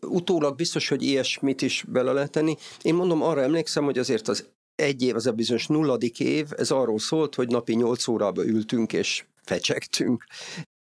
Utólag 0.00 0.56
biztos, 0.56 0.88
hogy 0.88 1.02
ilyesmit 1.02 1.62
is 1.62 1.84
bele 1.88 2.12
lehet 2.12 2.30
tenni. 2.30 2.56
Én 2.82 2.94
mondom, 2.94 3.22
arra 3.22 3.42
emlékszem, 3.42 3.84
hogy 3.84 3.98
azért 3.98 4.28
az 4.28 4.48
egy 4.76 5.02
év, 5.02 5.14
az 5.14 5.26
a 5.26 5.32
bizonyos 5.32 5.66
nulladik 5.66 6.20
év, 6.20 6.46
ez 6.56 6.70
arról 6.70 6.98
szólt, 6.98 7.34
hogy 7.34 7.48
napi 7.48 7.74
nyolc 7.74 8.08
órába 8.08 8.44
ültünk 8.44 8.92
és 8.92 9.24
fecsegtünk, 9.44 10.24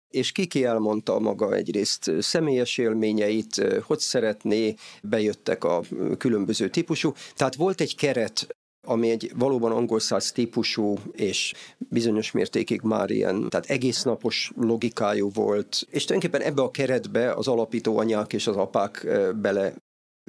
és 0.09 0.31
Kiki 0.31 0.65
elmondta 0.65 1.19
maga 1.19 1.53
egyrészt 1.53 2.11
személyes 2.19 2.77
élményeit, 2.77 3.81
hogy 3.83 3.99
szeretné, 3.99 4.75
bejöttek 5.03 5.63
a 5.63 5.81
különböző 6.17 6.69
típusú. 6.69 7.13
Tehát 7.35 7.55
volt 7.55 7.81
egy 7.81 7.95
keret, 7.95 8.47
ami 8.87 9.09
egy 9.09 9.31
valóban 9.35 9.71
angol 9.71 9.99
száz 9.99 10.31
típusú, 10.31 10.97
és 11.11 11.53
bizonyos 11.77 12.31
mértékig 12.31 12.81
már 12.81 13.09
ilyen, 13.09 13.49
tehát 13.49 13.69
egész 13.69 14.03
napos 14.03 14.51
logikájú 14.55 15.29
volt, 15.33 15.87
és 15.89 16.05
tulajdonképpen 16.05 16.47
ebbe 16.47 16.61
a 16.61 16.71
keretbe 16.71 17.33
az 17.33 17.47
alapító 17.47 17.97
anyák 17.97 18.33
és 18.33 18.47
az 18.47 18.55
apák 18.55 19.07
bele 19.35 19.73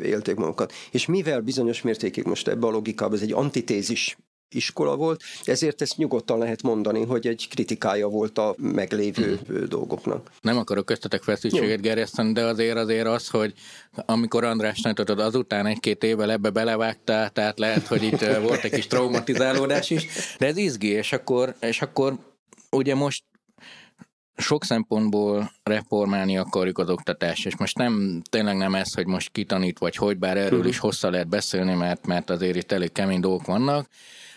élték 0.02 0.34
magukat. 0.34 0.72
És 0.90 1.06
mivel 1.06 1.40
bizonyos 1.40 1.82
mértékig 1.82 2.24
most 2.24 2.48
ebbe 2.48 2.66
a 2.66 2.70
logikába, 2.70 3.14
ez 3.14 3.22
egy 3.22 3.32
antitézis 3.32 4.16
iskola 4.54 4.96
volt, 4.96 5.22
ezért 5.44 5.82
ezt 5.82 5.96
nyugodtan 5.96 6.38
lehet 6.38 6.62
mondani, 6.62 7.04
hogy 7.04 7.26
egy 7.26 7.46
kritikája 7.50 8.08
volt 8.08 8.38
a 8.38 8.54
meglévő 8.58 9.38
hmm. 9.46 9.68
dolgoknak. 9.68 10.30
Nem 10.40 10.56
akarok 10.56 10.84
köztetek 10.84 11.22
feszültséget 11.22 11.80
gerjeszteni, 11.80 12.32
de 12.32 12.44
azért 12.44 12.76
azért 12.76 13.06
az, 13.06 13.28
hogy 13.28 13.52
amikor 13.92 14.44
Andrásnál 14.44 14.94
tudod, 14.94 15.18
azután 15.18 15.66
egy-két 15.66 16.04
évvel 16.04 16.30
ebbe 16.30 16.50
belevágtál, 16.50 17.30
tehát 17.30 17.58
lehet, 17.58 17.86
hogy 17.86 18.02
itt 18.02 18.20
volt 18.20 18.64
egy 18.64 18.72
kis 18.72 18.86
traumatizálódás 18.86 19.90
is, 19.90 20.06
de 20.38 20.46
ez 20.46 20.56
izgi, 20.56 20.88
és 20.88 21.12
akkor, 21.12 21.54
és 21.60 21.82
akkor 21.82 22.18
ugye 22.70 22.94
most 22.94 23.24
sok 24.42 24.64
szempontból 24.64 25.52
reformálni 25.62 26.38
akarjuk 26.38 26.78
az 26.78 26.88
oktatást, 26.88 27.46
és 27.46 27.56
most 27.56 27.78
nem, 27.78 28.22
tényleg 28.30 28.56
nem 28.56 28.74
ez, 28.74 28.94
hogy 28.94 29.06
most 29.06 29.30
kitanít, 29.32 29.78
vagy 29.78 29.96
hogy, 29.96 30.18
bár 30.18 30.36
erről 30.36 30.58
uh-huh. 30.58 30.72
is 30.72 30.78
hosszá 30.78 31.08
lehet 31.08 31.28
beszélni, 31.28 31.74
mert, 31.74 32.06
mert 32.06 32.30
azért 32.30 32.56
itt 32.56 32.72
elég 32.72 32.92
kemény 32.92 33.20
dolgok 33.20 33.46
vannak, 33.46 33.88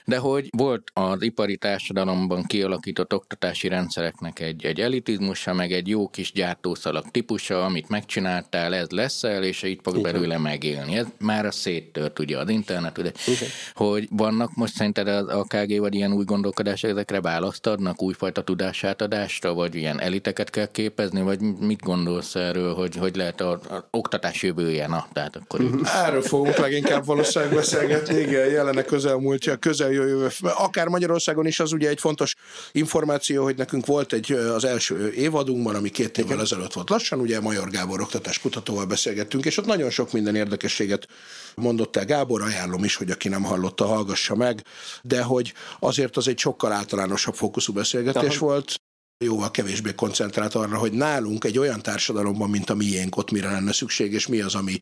de 0.06 0.18
hogy 0.18 0.50
volt 0.58 0.84
az 0.94 1.22
ipari 1.22 1.58
társadalomban 1.58 2.44
kialakított 2.44 3.14
oktatási 3.14 3.68
rendszereknek 3.68 4.40
egy, 4.40 4.66
egy 4.66 4.80
elitizmusa, 4.80 5.54
meg 5.54 5.72
egy 5.72 5.88
jó 5.88 6.08
kis 6.08 6.32
gyártószalag 6.32 7.06
típusa, 7.12 7.66
amit 7.66 7.90
megcsináltál, 7.90 8.76
ez 8.76 8.90
leszel, 8.90 9.44
és 9.44 9.64
itt 9.64 9.80
fog 9.84 10.02
belőle 10.02 10.38
megélni. 10.38 10.98
Ez 10.98 11.06
már 11.20 11.46
a 11.46 11.52
széttört 11.52 12.20
ugye 12.20 12.38
az 12.38 12.50
internet, 12.50 12.98
ugye, 12.98 13.12
Igen. 13.26 13.50
hogy 13.74 14.08
vannak 14.12 14.56
most 14.56 14.74
szerinted 14.74 15.08
a 15.08 15.44
KG 15.44 15.80
vagy 15.80 15.96
ilyen 15.96 16.14
új 16.14 16.24
gondolkodás, 16.24 16.84
ezekre 16.84 17.22
választ 17.22 17.68
adnak, 17.68 18.02
újfajta 18.02 18.44
tudásátadásra, 18.44 19.54
vagy 19.54 19.76
ilyen 19.76 20.00
eliteket 20.00 20.50
kell 20.50 20.72
képezni, 20.72 21.22
vagy 21.22 21.40
mit 21.60 21.82
gondolsz 21.82 22.36
erről, 22.36 22.74
hogy, 22.74 22.96
hogy 22.96 23.16
lehet 23.16 23.42
az 23.42 23.60
oktatás 23.92 24.44
jövője? 24.44 24.88
Na, 24.88 25.08
tehát 25.14 25.36
akkor. 25.36 25.62
Erről 26.06 26.22
fogunk 26.22 26.58
leginkább 26.58 27.06
valószínűleg 27.06 27.54
beszélgetni, 27.54 28.20
igen, 28.20 28.50
jelenek 28.50 28.86
közelmúltja, 28.86 29.56
közel 29.56 29.94
jövő, 30.04 30.30
akár 30.42 30.88
Magyarországon 30.88 31.46
is 31.46 31.60
az 31.60 31.72
ugye 31.72 31.90
egy 31.90 32.00
fontos 32.00 32.36
információ, 32.72 33.44
hogy 33.44 33.56
nekünk 33.58 33.86
volt 33.86 34.14
egy 34.14 34.32
az 34.32 34.66
első 34.66 35.12
évadunkban, 35.12 35.76
ami 35.76 35.90
két 35.90 36.18
évvel 36.18 36.42
ezelőtt 36.42 36.74
volt 36.74 36.90
lassan, 36.90 37.20
ugye 37.20 37.40
Major 37.40 37.70
Gábor 37.70 38.02
oktatás 38.02 38.40
kutatóval 38.40 38.86
beszélgettünk, 38.86 39.46
és 39.46 39.58
ott 39.58 39.66
nagyon 39.66 39.90
sok 39.90 40.12
minden 40.12 40.36
érdekességet 40.36 41.08
mondott 41.56 41.96
el 41.96 42.06
Gábor, 42.06 42.42
ajánlom 42.42 42.84
is, 42.84 42.96
hogy 42.96 43.12
aki 43.12 43.30
nem 43.30 43.44
hallotta, 43.44 43.86
hallgassa 43.86 44.36
meg, 44.36 44.64
de 45.02 45.22
hogy 45.22 45.54
azért 45.80 46.18
az 46.18 46.28
egy 46.28 46.40
sokkal 46.40 46.72
általánosabb 46.72 47.36
fókuszú 47.36 47.74
beszélgetés 47.74 48.36
Aha. 48.36 48.46
volt, 48.46 48.76
jóval 49.24 49.52
kevésbé 49.52 49.94
koncentrált 49.94 50.56
arra, 50.56 50.78
hogy 50.78 50.92
nálunk 50.92 51.44
egy 51.44 51.58
olyan 51.58 51.82
társadalomban, 51.82 52.50
mint 52.50 52.70
a 52.70 52.76
miénk, 52.76 53.18
ott 53.18 53.32
mire 53.32 53.52
lenne 53.52 53.74
szükség, 53.74 54.14
és 54.14 54.28
mi 54.28 54.42
az, 54.42 54.56
ami 54.56 54.80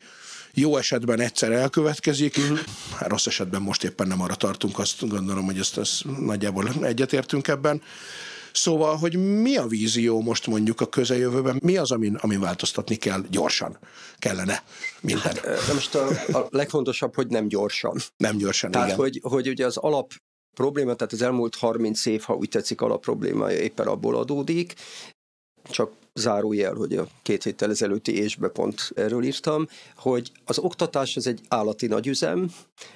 jó 0.54 0.76
esetben 0.76 1.20
egyszer 1.20 1.52
elkövetkezik, 1.52 2.36
uh-huh. 2.36 2.58
rossz 2.98 3.26
esetben 3.26 3.62
most 3.62 3.84
éppen 3.84 4.06
nem 4.06 4.20
arra 4.20 4.34
tartunk, 4.34 4.78
azt 4.78 5.08
gondolom, 5.08 5.44
hogy 5.44 5.58
ezt, 5.58 5.78
ezt 5.78 6.04
nagyjából 6.18 6.68
egyetértünk 6.82 7.48
ebben. 7.48 7.82
Szóval, 8.52 8.96
hogy 8.96 9.40
mi 9.40 9.56
a 9.56 9.66
vízió 9.66 10.20
most 10.20 10.46
mondjuk 10.46 10.80
a 10.80 10.86
közeljövőben, 10.86 11.60
mi 11.62 11.76
az, 11.76 11.90
amin, 11.90 12.14
amin 12.14 12.40
változtatni 12.40 12.96
kell 12.96 13.24
gyorsan, 13.30 13.78
kellene 14.18 14.62
minden? 15.00 15.22
Hát, 15.22 15.40
de 15.66 15.72
most 15.72 15.94
a, 15.94 16.08
a 16.38 16.46
legfontosabb, 16.50 17.14
hogy 17.14 17.26
nem 17.26 17.48
gyorsan. 17.48 17.98
Nem 18.16 18.36
gyorsan, 18.36 18.70
Tehát, 18.70 18.86
igen. 18.86 18.98
Hogy, 18.98 19.20
hogy 19.22 19.48
ugye 19.48 19.66
az 19.66 19.76
alap 19.76 20.12
probléma, 20.54 20.94
tehát 20.94 21.12
az 21.12 21.22
elmúlt 21.22 21.54
30 21.54 22.06
év, 22.06 22.22
ha 22.22 22.34
úgy 22.34 22.48
tetszik, 22.48 22.80
alapproblémája 22.80 23.58
éppen 23.58 23.86
abból 23.86 24.16
adódik, 24.16 24.74
csak 25.70 25.92
zárójel, 26.14 26.74
hogy 26.74 26.96
a 26.96 27.06
két 27.22 27.42
héttel 27.42 27.70
ezelőtti 27.70 28.16
ésbe 28.16 28.48
pont 28.48 28.90
erről 28.94 29.24
írtam, 29.24 29.66
hogy 29.96 30.32
az 30.44 30.58
oktatás 30.58 31.16
az 31.16 31.26
egy 31.26 31.40
állati 31.48 31.86
nagyüzem, 31.86 32.50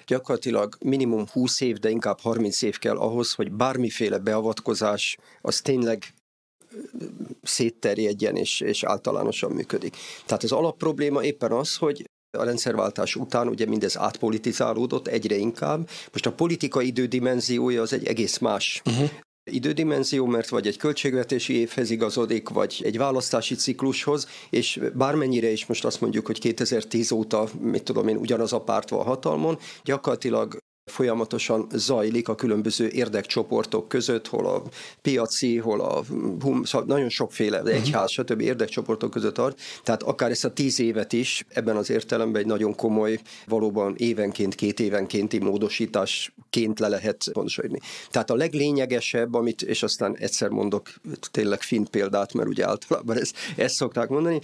gyakorlatilag 0.06 0.76
minimum 0.80 1.26
20 1.32 1.60
év, 1.60 1.78
de 1.78 1.90
inkább 1.90 2.20
30 2.20 2.62
év 2.62 2.78
kell 2.78 2.96
ahhoz, 2.96 3.32
hogy 3.32 3.52
bármiféle 3.52 4.18
beavatkozás 4.18 5.16
az 5.40 5.60
tényleg 5.60 6.14
szétterjedjen 7.42 8.36
és, 8.36 8.60
és 8.60 8.84
általánosan 8.84 9.50
működik. 9.50 9.96
Tehát 10.26 10.42
az 10.42 10.52
alapprobléma 10.52 11.24
éppen 11.24 11.52
az, 11.52 11.76
hogy 11.76 12.04
a 12.38 12.44
rendszerváltás 12.44 13.16
után 13.16 13.48
ugye 13.48 13.66
mindez 13.66 13.98
átpolitizálódott 13.98 15.06
egyre 15.06 15.36
inkább. 15.36 15.88
Most 16.12 16.26
a 16.26 16.32
politikai 16.32 16.86
idődimenziója 16.86 17.82
az 17.82 17.92
egy 17.92 18.06
egész 18.06 18.38
más 18.38 18.82
uh-huh 18.84 19.10
idődimenzió, 19.50 20.26
mert 20.26 20.48
vagy 20.48 20.66
egy 20.66 20.76
költségvetési 20.76 21.54
évhez 21.54 21.90
igazodik, 21.90 22.48
vagy 22.48 22.80
egy 22.84 22.98
választási 22.98 23.54
ciklushoz, 23.54 24.28
és 24.50 24.80
bármennyire 24.94 25.50
is 25.50 25.66
most 25.66 25.84
azt 25.84 26.00
mondjuk, 26.00 26.26
hogy 26.26 26.40
2010 26.40 27.12
óta, 27.12 27.48
mit 27.60 27.82
tudom 27.82 28.08
én, 28.08 28.16
ugyanaz 28.16 28.52
a 28.52 28.60
párt 28.60 28.88
van 28.88 29.04
hatalmon, 29.04 29.58
gyakorlatilag 29.84 30.58
folyamatosan 30.90 31.66
zajlik 31.72 32.28
a 32.28 32.34
különböző 32.34 32.88
érdekcsoportok 32.88 33.88
között, 33.88 34.26
hol 34.26 34.46
a 34.46 34.62
piaci, 35.02 35.56
hol 35.56 35.80
a 35.80 36.02
hum, 36.40 36.64
szóval 36.64 36.86
nagyon 36.86 37.08
sokféle 37.08 37.60
uh-huh. 37.60 37.74
egyház, 37.74 38.10
stb. 38.10 38.40
érdekcsoportok 38.40 39.10
között 39.10 39.34
tart. 39.34 39.60
Tehát 39.82 40.02
akár 40.02 40.30
ezt 40.30 40.44
a 40.44 40.52
tíz 40.52 40.80
évet 40.80 41.12
is 41.12 41.44
ebben 41.48 41.76
az 41.76 41.90
értelemben 41.90 42.40
egy 42.40 42.46
nagyon 42.46 42.74
komoly, 42.74 43.20
valóban 43.46 43.94
évenként, 43.96 44.54
két 44.54 44.80
évenkénti 44.80 45.38
módosításként 45.38 46.78
le 46.78 46.88
lehet 46.88 47.24
pontosítani. 47.32 47.78
Tehát 48.10 48.30
a 48.30 48.34
leglényegesebb, 48.34 49.34
amit, 49.34 49.62
és 49.62 49.82
aztán 49.82 50.16
egyszer 50.16 50.48
mondok 50.48 50.88
tényleg 51.30 51.62
finn 51.62 51.84
példát, 51.90 52.32
mert 52.32 52.48
ugye 52.48 52.66
általában 52.66 53.18
ezt, 53.18 53.36
ezt 53.56 53.74
szokták 53.74 54.08
mondani, 54.08 54.40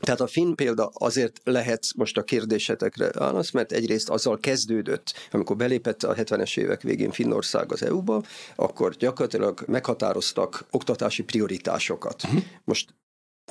tehát 0.00 0.20
a 0.20 0.26
finn 0.26 0.54
példa 0.54 0.90
azért 0.94 1.40
lehet 1.44 1.86
most 1.96 2.16
a 2.16 2.22
kérdésetekre 2.22 3.10
válasz, 3.10 3.50
mert 3.50 3.72
egyrészt 3.72 4.08
azzal 4.08 4.38
kezdődött, 4.38 5.14
amikor 5.30 5.56
belépett 5.56 6.02
a 6.02 6.14
70-es 6.14 6.58
évek 6.58 6.82
végén 6.82 7.10
Finnország 7.10 7.72
az 7.72 7.82
EU-ba, 7.82 8.22
akkor 8.56 8.94
gyakorlatilag 8.94 9.64
meghatároztak 9.66 10.66
oktatási 10.70 11.22
prioritásokat. 11.22 12.22
Uh-huh. 12.24 12.42
Most 12.64 12.94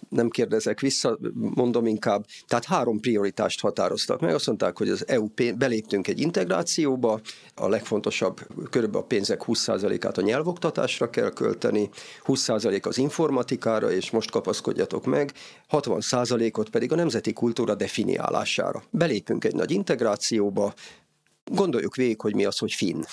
nem 0.10 0.30
kérdezek 0.30 0.80
vissza, 0.80 1.18
mondom 1.34 1.86
inkább, 1.86 2.26
tehát 2.48 2.66
három 2.66 3.00
prioritást 3.00 3.60
határoztak 3.60 4.20
meg. 4.20 4.34
Azt 4.34 4.48
mondták, 4.48 4.78
hogy 4.78 4.90
az 4.90 5.08
EU 5.08 5.28
beléptünk 5.58 6.08
egy 6.08 6.20
integrációba, 6.20 7.20
a 7.56 7.68
legfontosabb 7.68 8.40
körülbelül 8.70 9.02
a 9.02 9.08
pénzek 9.08 9.42
20%-át 9.46 10.18
a 10.18 10.22
nyelvoktatásra 10.22 11.10
kell 11.10 11.30
költeni, 11.30 11.90
20% 12.26 12.86
az 12.86 12.98
informatikára, 12.98 13.92
és 13.92 14.12
most 14.12 14.32
kapaszkodjatok 14.32 15.06
meg, 15.06 15.34
60%-ot 15.70 16.70
pedig 16.70 16.92
a 16.92 16.96
nemzeti 16.96 17.34
kultúra 17.34 17.76
definiálására. 17.76 18.84
Belépünk 18.90 19.44
egy 19.44 19.56
nagy 19.56 19.72
integrációba, 19.72 20.74
gondoljuk 21.52 21.96
végig, 21.96 22.22
hogy 22.22 22.36
mi 22.36 22.46
az, 22.46 22.58
hogy 22.58 22.72
finn. 22.72 23.04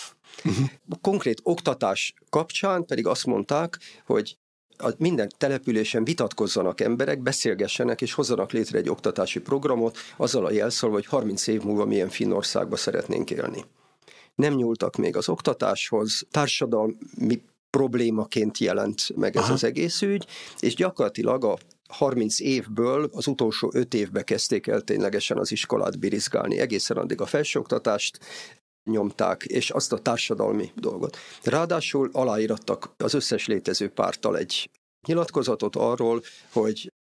Uh-huh. 0.44 0.66
Konkrét 1.00 1.40
oktatás 1.42 2.14
kapcsán 2.30 2.84
pedig 2.84 3.06
azt 3.06 3.26
mondták, 3.26 3.78
hogy 4.06 4.36
a 4.78 4.88
minden 4.97 5.31
településen 5.38 6.04
vitatkozzanak 6.04 6.81
emberek, 6.81 7.23
beszélgessenek 7.23 8.00
és 8.00 8.12
hozzanak 8.12 8.52
létre 8.52 8.78
egy 8.78 8.88
oktatási 8.88 9.40
programot 9.40 9.99
azzal 10.16 10.47
a 10.47 10.52
jelszól, 10.52 10.90
hogy 10.90 11.07
30 11.07 11.47
év 11.47 11.62
múlva 11.62 11.85
milyen 11.85 12.09
Finnországba 12.09 12.76
szeretnénk 12.76 13.31
élni. 13.31 13.64
Nem 14.35 14.54
nyúltak 14.54 14.97
még 14.97 15.16
az 15.16 15.28
oktatáshoz, 15.28 16.26
társadalmi 16.31 17.43
problémaként 17.71 18.59
jelent 18.59 19.16
meg 19.16 19.37
ez 19.37 19.43
Aha. 19.43 19.52
az 19.52 19.64
egész 19.64 20.02
ügy, 20.02 20.26
és 20.59 20.75
gyakorlatilag 20.75 21.45
a 21.45 21.59
30 21.88 22.40
évből 22.40 23.11
az 23.12 23.26
utolsó 23.26 23.71
5 23.75 23.95
évbe 23.95 24.23
kezdték 24.23 24.66
el 24.66 24.81
ténylegesen 24.81 25.38
az 25.38 25.52
iskolát 25.52 25.99
birizgálni, 25.99 26.59
egészen 26.59 26.97
addig 26.97 27.21
a 27.21 27.26
felsőoktatást 27.26 28.19
nyomták, 28.84 29.44
és 29.44 29.70
azt 29.70 29.92
a 29.92 29.98
társadalmi 29.98 30.72
dolgot. 30.74 31.16
Ráadásul 31.42 32.10
aláírattak 32.12 32.94
az 32.96 33.14
összes 33.14 33.46
létező 33.46 33.88
pártal 33.88 34.36
egy 34.36 34.70
nyilatkozatot 35.06 35.76
arról, 35.76 36.22
hogy 36.52 36.92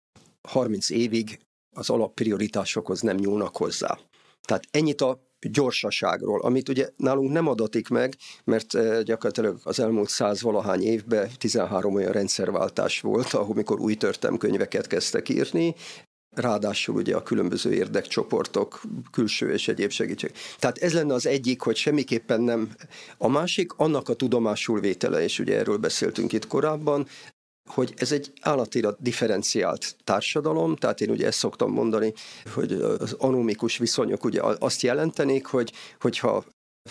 30 0.48 0.90
évig 0.90 1.40
az 1.76 1.90
alapprioritásokhoz 1.90 3.02
nem 3.02 3.16
nyúlnak 3.16 3.58
hozzá. 3.58 4.00
Tehát 4.42 4.64
ennyit 4.72 5.02
a 5.02 5.32
gyorsaságról, 5.40 6.42
amit 6.42 6.70
ugye 6.70 6.90
nálunk 6.96 7.32
nem 7.32 7.48
adatik 7.48 7.88
meg, 7.88 8.16
mert 8.44 8.76
eh, 8.76 9.02
gyakorlatilag 9.02 9.60
az 9.64 9.80
elmúlt 9.80 10.10
száz 10.10 10.42
valahány 10.42 10.84
évben 10.84 11.30
13 11.38 11.94
olyan 11.96 12.12
rendszerváltás 12.12 13.02
volt, 13.02 13.34
ahol 13.34 13.56
mikor 13.56 13.80
új 13.80 13.96
történelmkönyveket 13.96 14.88
kezdtek 14.88 15.30
írni, 15.30 15.76
ráadásul 16.36 16.96
ugye 16.96 17.16
a 17.16 17.24
különböző 17.24 17.74
érdekcsoportok, 17.74 18.82
külső 19.12 19.52
és 19.52 19.68
egyéb 19.68 19.92
segítség. 19.92 20.32
Tehát 20.60 20.78
ez 20.78 20.94
lenne 20.94 21.14
az 21.14 21.26
egyik, 21.26 21.62
hogy 21.62 21.76
semmiképpen 21.76 22.42
nem. 22.42 22.72
A 23.18 23.28
másik, 23.28 23.74
annak 23.74 24.10
a 24.10 24.14
tudomásul 24.14 24.80
vétele, 24.80 25.24
és 25.24 25.40
ugye 25.40 25.58
erről 25.58 25.78
beszéltünk 25.78 26.34
itt 26.34 26.48
korábban, 26.48 27.08
hogy 27.70 27.94
ez 27.98 28.12
egy 28.12 28.32
állatira 28.42 28.96
differenciált 29.00 29.96
társadalom, 30.04 30.76
tehát 30.76 31.02
én 31.02 31.10
ugye 31.10 31.28
ezt 31.28 31.38
szoktam 31.38 31.72
mondani, 31.72 32.14
hogy 32.54 32.72
az 32.72 33.14
anomikus 33.14 33.78
viszonyok 33.78 34.24
ugye 34.24 34.42
azt 34.60 34.82
jelentenék, 34.82 35.46
hogy, 35.46 35.72
hogyha 36.00 36.46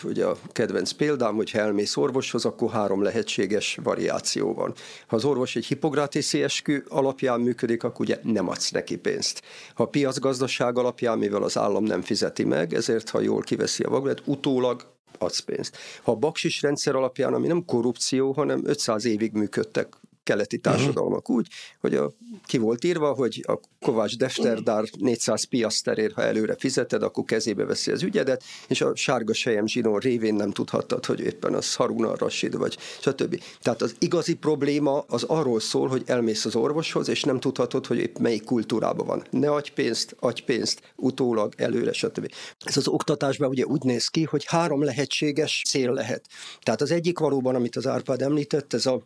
Ugye 0.05 0.25
a 0.27 0.37
kedvenc 0.53 0.91
példám, 0.91 1.35
hogy 1.35 1.51
elmész 1.53 1.97
orvoshoz, 1.97 2.45
akkor 2.45 2.71
három 2.71 3.03
lehetséges 3.03 3.79
variáció 3.83 4.55
van. 4.55 4.75
Ha 5.07 5.17
az 5.17 5.25
orvos 5.25 5.57
egy 5.57 5.67
hipográtészi 5.67 6.43
eskü 6.43 6.83
alapján 6.89 7.41
működik, 7.41 7.83
akkor 7.85 8.01
ugye 8.01 8.19
nem 8.23 8.49
adsz 8.49 8.71
neki 8.71 8.97
pénzt. 8.97 9.43
Ha 9.75 9.83
a 9.83 9.87
piacgazdaság 9.87 10.79
alapján, 10.79 11.19
mivel 11.19 11.43
az 11.43 11.59
állam 11.59 11.85
nem 11.85 12.03
fizeti 12.03 12.45
meg, 12.45 12.75
ezért 12.75 13.09
ha 13.09 13.21
jól 13.21 13.41
kiveszi 13.41 13.83
a 13.83 13.91
vaglet, 13.91 14.23
utólag 14.25 14.87
adsz 15.19 15.41
pénzt. 15.41 15.77
Ha 16.03 16.13
a 16.13 16.17
baksis 16.17 16.63
rendszer 16.63 16.95
alapján, 16.95 17.35
ami 17.35 17.47
nem 17.47 17.65
korrupció, 17.65 18.33
hanem 18.33 18.63
500 18.65 19.05
évig 19.05 19.33
működtek 19.33 19.89
keleti 20.23 20.57
mhm. 20.57 20.71
társadalmak 20.71 21.31
úgy, 21.31 21.47
hogy 21.81 21.95
a, 21.95 22.13
ki 22.47 22.59
volt 22.59 22.85
írva, 22.85 23.13
hogy 23.13 23.45
a 23.47 23.61
Kovács 23.81 24.17
Defterdár 24.17 24.85
400 24.99 25.45
piaszterért, 25.45 26.15
ha 26.15 26.23
előre 26.23 26.57
fizeted, 26.59 27.03
akkor 27.03 27.25
kezébe 27.25 27.65
veszi 27.65 27.91
az 27.91 28.03
ügyedet, 28.03 28.43
és 28.69 28.81
a 28.81 28.97
sárga 28.97 29.35
sejem 29.35 29.67
zsinó 29.67 29.99
révén 29.99 30.35
nem 30.35 30.51
tudhattad, 30.51 31.07
hogy 31.07 31.21
éppen 31.21 31.55
az 31.55 31.75
Haruna 31.75 32.17
Rashid 32.17 32.57
vagy 32.57 32.79
stb. 33.01 33.43
Tehát 33.61 33.83
az 33.83 33.95
igazi 33.99 34.35
probléma 34.35 35.05
az 35.09 35.23
arról 35.23 35.61
szól, 35.61 35.89
hogy 35.89 36.03
elmész 36.07 36.45
az 36.45 36.57
orvoshoz, 36.57 37.09
és 37.09 37.23
nem 37.23 37.41
tudhatod, 37.41 37.87
hogy 37.87 37.99
épp 37.99 38.19
melyik 38.19 38.45
kultúrában 38.45 39.07
van. 39.07 39.25
Ne 39.31 39.51
adj 39.51 39.71
pénzt, 39.75 40.17
adj 40.21 40.43
pénzt, 40.43 40.95
utólag, 40.97 41.55
előre, 41.57 41.93
stb. 41.93 42.33
Ez 42.65 42.77
az 42.77 42.89
oktatásban 42.89 43.49
ugye 43.49 43.65
úgy 43.65 43.83
néz 43.83 44.07
ki, 44.07 44.23
hogy 44.23 44.45
három 44.45 44.83
lehetséges 44.83 45.63
cél 45.69 45.93
lehet. 45.93 46.27
Tehát 46.61 46.81
az 46.81 46.91
egyik 46.91 47.19
valóban, 47.19 47.55
amit 47.55 47.77
az 47.77 47.87
Árpád 47.87 48.23
említett, 48.23 48.73
ez 48.73 48.87
a 48.87 49.03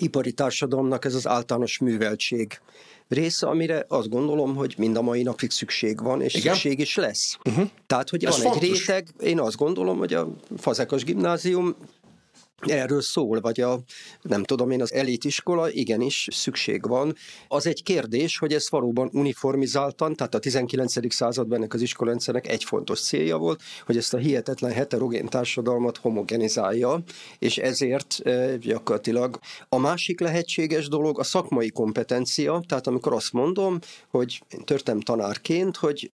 ipari 0.00 0.32
társadalomnak 0.32 1.04
ez 1.04 1.14
az 1.14 1.26
általános 1.26 1.78
műveltség 1.78 2.60
része, 3.08 3.46
amire 3.46 3.84
azt 3.88 4.08
gondolom, 4.08 4.54
hogy 4.54 4.74
mind 4.78 4.96
a 4.96 5.02
mai 5.02 5.22
napig 5.22 5.50
szükség 5.50 6.02
van, 6.02 6.22
és 6.22 6.34
Igen? 6.34 6.52
szükség 6.52 6.78
is 6.78 6.96
lesz. 6.96 7.38
Uh-huh. 7.44 7.68
Tehát, 7.86 8.08
hogy 8.08 8.24
ez 8.24 8.42
van 8.42 8.52
fontos. 8.52 8.68
egy 8.68 8.76
réteg, 8.76 9.08
én 9.20 9.40
azt 9.40 9.56
gondolom, 9.56 9.98
hogy 9.98 10.14
a 10.14 10.28
Fazekas 10.56 11.04
gimnázium 11.04 11.76
erről 12.66 13.00
szól, 13.00 13.40
vagy 13.40 13.60
a, 13.60 13.80
nem 14.22 14.44
tudom 14.44 14.70
én, 14.70 14.82
az 14.82 14.92
elitiskola, 14.92 15.70
igenis 15.70 16.28
szükség 16.30 16.88
van. 16.88 17.14
Az 17.48 17.66
egy 17.66 17.82
kérdés, 17.82 18.38
hogy 18.38 18.52
ez 18.52 18.70
valóban 18.70 19.10
uniformizáltan, 19.12 20.14
tehát 20.14 20.34
a 20.34 20.38
19. 20.38 21.14
században 21.14 21.58
ennek 21.58 21.74
az 21.74 21.80
iskolarendszernek 21.80 22.48
egy 22.48 22.64
fontos 22.64 23.00
célja 23.00 23.36
volt, 23.36 23.62
hogy 23.86 23.96
ezt 23.96 24.14
a 24.14 24.18
hihetetlen 24.18 24.72
heterogén 24.72 25.26
társadalmat 25.26 25.96
homogenizálja, 25.96 27.02
és 27.38 27.58
ezért 27.58 28.20
e, 28.22 28.56
gyakorlatilag 28.56 29.38
a 29.68 29.78
másik 29.78 30.20
lehetséges 30.20 30.88
dolog 30.88 31.18
a 31.18 31.24
szakmai 31.24 31.70
kompetencia, 31.70 32.62
tehát 32.68 32.86
amikor 32.86 33.12
azt 33.12 33.32
mondom, 33.32 33.78
hogy 34.10 34.42
én 34.50 34.64
törtem 34.64 35.00
tanárként, 35.00 35.76
hogy 35.76 36.12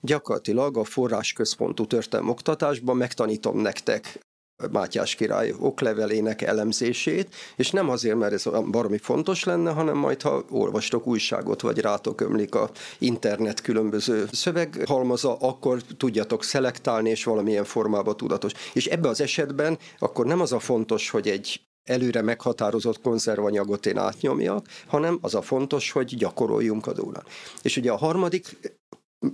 gyakorlatilag 0.00 0.76
a 0.76 0.84
forrásközpontú 0.84 1.86
történelmi 1.86 2.30
oktatásban 2.30 2.96
megtanítom 2.96 3.58
nektek 3.58 4.29
Mátyás 4.70 5.14
király 5.14 5.54
oklevelének 5.58 6.42
elemzését, 6.42 7.34
és 7.56 7.70
nem 7.70 7.88
azért, 7.88 8.16
mert 8.16 8.32
ez 8.32 8.44
baromi 8.70 8.98
fontos 8.98 9.44
lenne, 9.44 9.70
hanem 9.70 9.96
majd, 9.96 10.22
ha 10.22 10.44
olvastok 10.50 11.06
újságot, 11.06 11.60
vagy 11.60 11.78
rátok 11.78 12.20
ömlik 12.20 12.54
a 12.54 12.70
internet 12.98 13.60
különböző 13.60 14.28
szöveghalmaza, 14.32 15.36
akkor 15.36 15.82
tudjatok 15.96 16.44
szelektálni, 16.44 17.10
és 17.10 17.24
valamilyen 17.24 17.64
formában 17.64 18.16
tudatos. 18.16 18.52
És 18.72 18.86
ebbe 18.86 19.08
az 19.08 19.20
esetben 19.20 19.78
akkor 19.98 20.26
nem 20.26 20.40
az 20.40 20.52
a 20.52 20.58
fontos, 20.58 21.10
hogy 21.10 21.28
egy 21.28 21.60
előre 21.84 22.22
meghatározott 22.22 23.00
konzervanyagot 23.00 23.86
én 23.86 23.98
átnyomjak, 23.98 24.66
hanem 24.86 25.18
az 25.20 25.34
a 25.34 25.42
fontos, 25.42 25.90
hogy 25.90 26.16
gyakoroljunk 26.16 26.86
a 26.86 26.92
dólán. 26.92 27.24
És 27.62 27.76
ugye 27.76 27.90
a 27.90 27.96
harmadik 27.96 28.56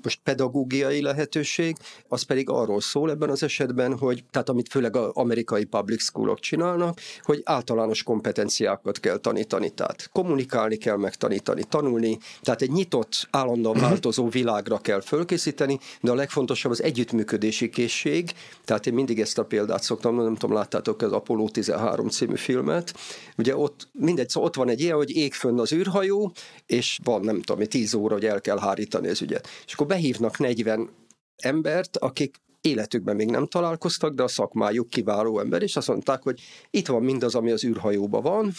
most 0.02 0.20
pedagógiai 0.22 1.02
lehetőség, 1.02 1.76
az 2.08 2.22
pedig 2.22 2.50
arról 2.50 2.80
szól 2.80 3.10
ebben 3.10 3.30
az 3.30 3.42
esetben, 3.42 3.98
hogy 3.98 4.24
tehát 4.30 4.48
amit 4.48 4.68
főleg 4.68 4.96
az 4.96 5.10
amerikai 5.12 5.64
public 5.64 6.02
schoolok 6.02 6.40
csinálnak, 6.40 7.00
hogy 7.22 7.40
általános 7.44 8.02
kompetenciákat 8.02 9.00
kell 9.00 9.16
tanítani, 9.16 9.70
tehát 9.70 10.08
kommunikálni 10.12 10.76
kell 10.76 10.96
megtanítani, 10.96 11.64
tanulni, 11.64 12.18
tehát 12.42 12.62
egy 12.62 12.70
nyitott, 12.70 13.28
állandóan 13.30 13.76
mhm. 13.76 13.84
változó 13.84 14.28
világra 14.28 14.78
kell 14.78 15.00
fölkészíteni, 15.00 15.78
de 16.00 16.10
a 16.10 16.14
legfontosabb 16.14 16.72
az 16.72 16.82
együttműködési 16.82 17.68
készség, 17.68 18.32
tehát 18.64 18.86
én 18.86 18.94
mindig 18.94 19.20
ezt 19.20 19.38
a 19.38 19.44
példát 19.44 19.82
szoktam, 19.82 20.16
nem 20.16 20.34
tudom, 20.34 20.56
láttátok 20.56 21.02
az 21.02 21.12
Apollo 21.12 21.48
13 21.48 22.08
című 22.08 22.36
filmet, 22.36 22.94
ugye 23.36 23.56
ott 23.56 23.88
mindegy, 23.92 24.28
szóval 24.28 24.48
ott 24.48 24.56
van 24.56 24.68
egy 24.68 24.80
ilyen, 24.80 24.96
hogy 24.96 25.16
ég 25.16 25.34
fönn 25.34 25.58
az 25.58 25.72
űrhajó, 25.72 26.32
és 26.66 26.98
van 27.04 27.20
nem 27.20 27.42
tudom, 27.42 27.64
10 27.64 27.94
óra, 27.94 28.14
hogy 28.14 28.24
el 28.24 28.40
kell 28.40 28.58
hárítani 28.58 29.08
az 29.08 29.22
ügyet. 29.22 29.48
És 29.66 29.74
akkor 29.76 29.86
behívnak 29.86 30.38
40 30.38 30.90
embert, 31.36 31.96
akik 31.96 32.40
életükben 32.60 33.16
még 33.16 33.30
nem 33.30 33.46
találkoztak, 33.46 34.14
de 34.14 34.22
a 34.22 34.28
szakmájuk 34.28 34.90
kiváló 34.90 35.38
ember, 35.38 35.62
és 35.62 35.76
azt 35.76 35.88
mondták, 35.88 36.22
hogy 36.22 36.40
itt 36.70 36.86
van 36.86 37.02
mindaz, 37.02 37.34
ami 37.34 37.50
az 37.50 37.64
űrhajóban 37.64 38.22
van, 38.22 38.52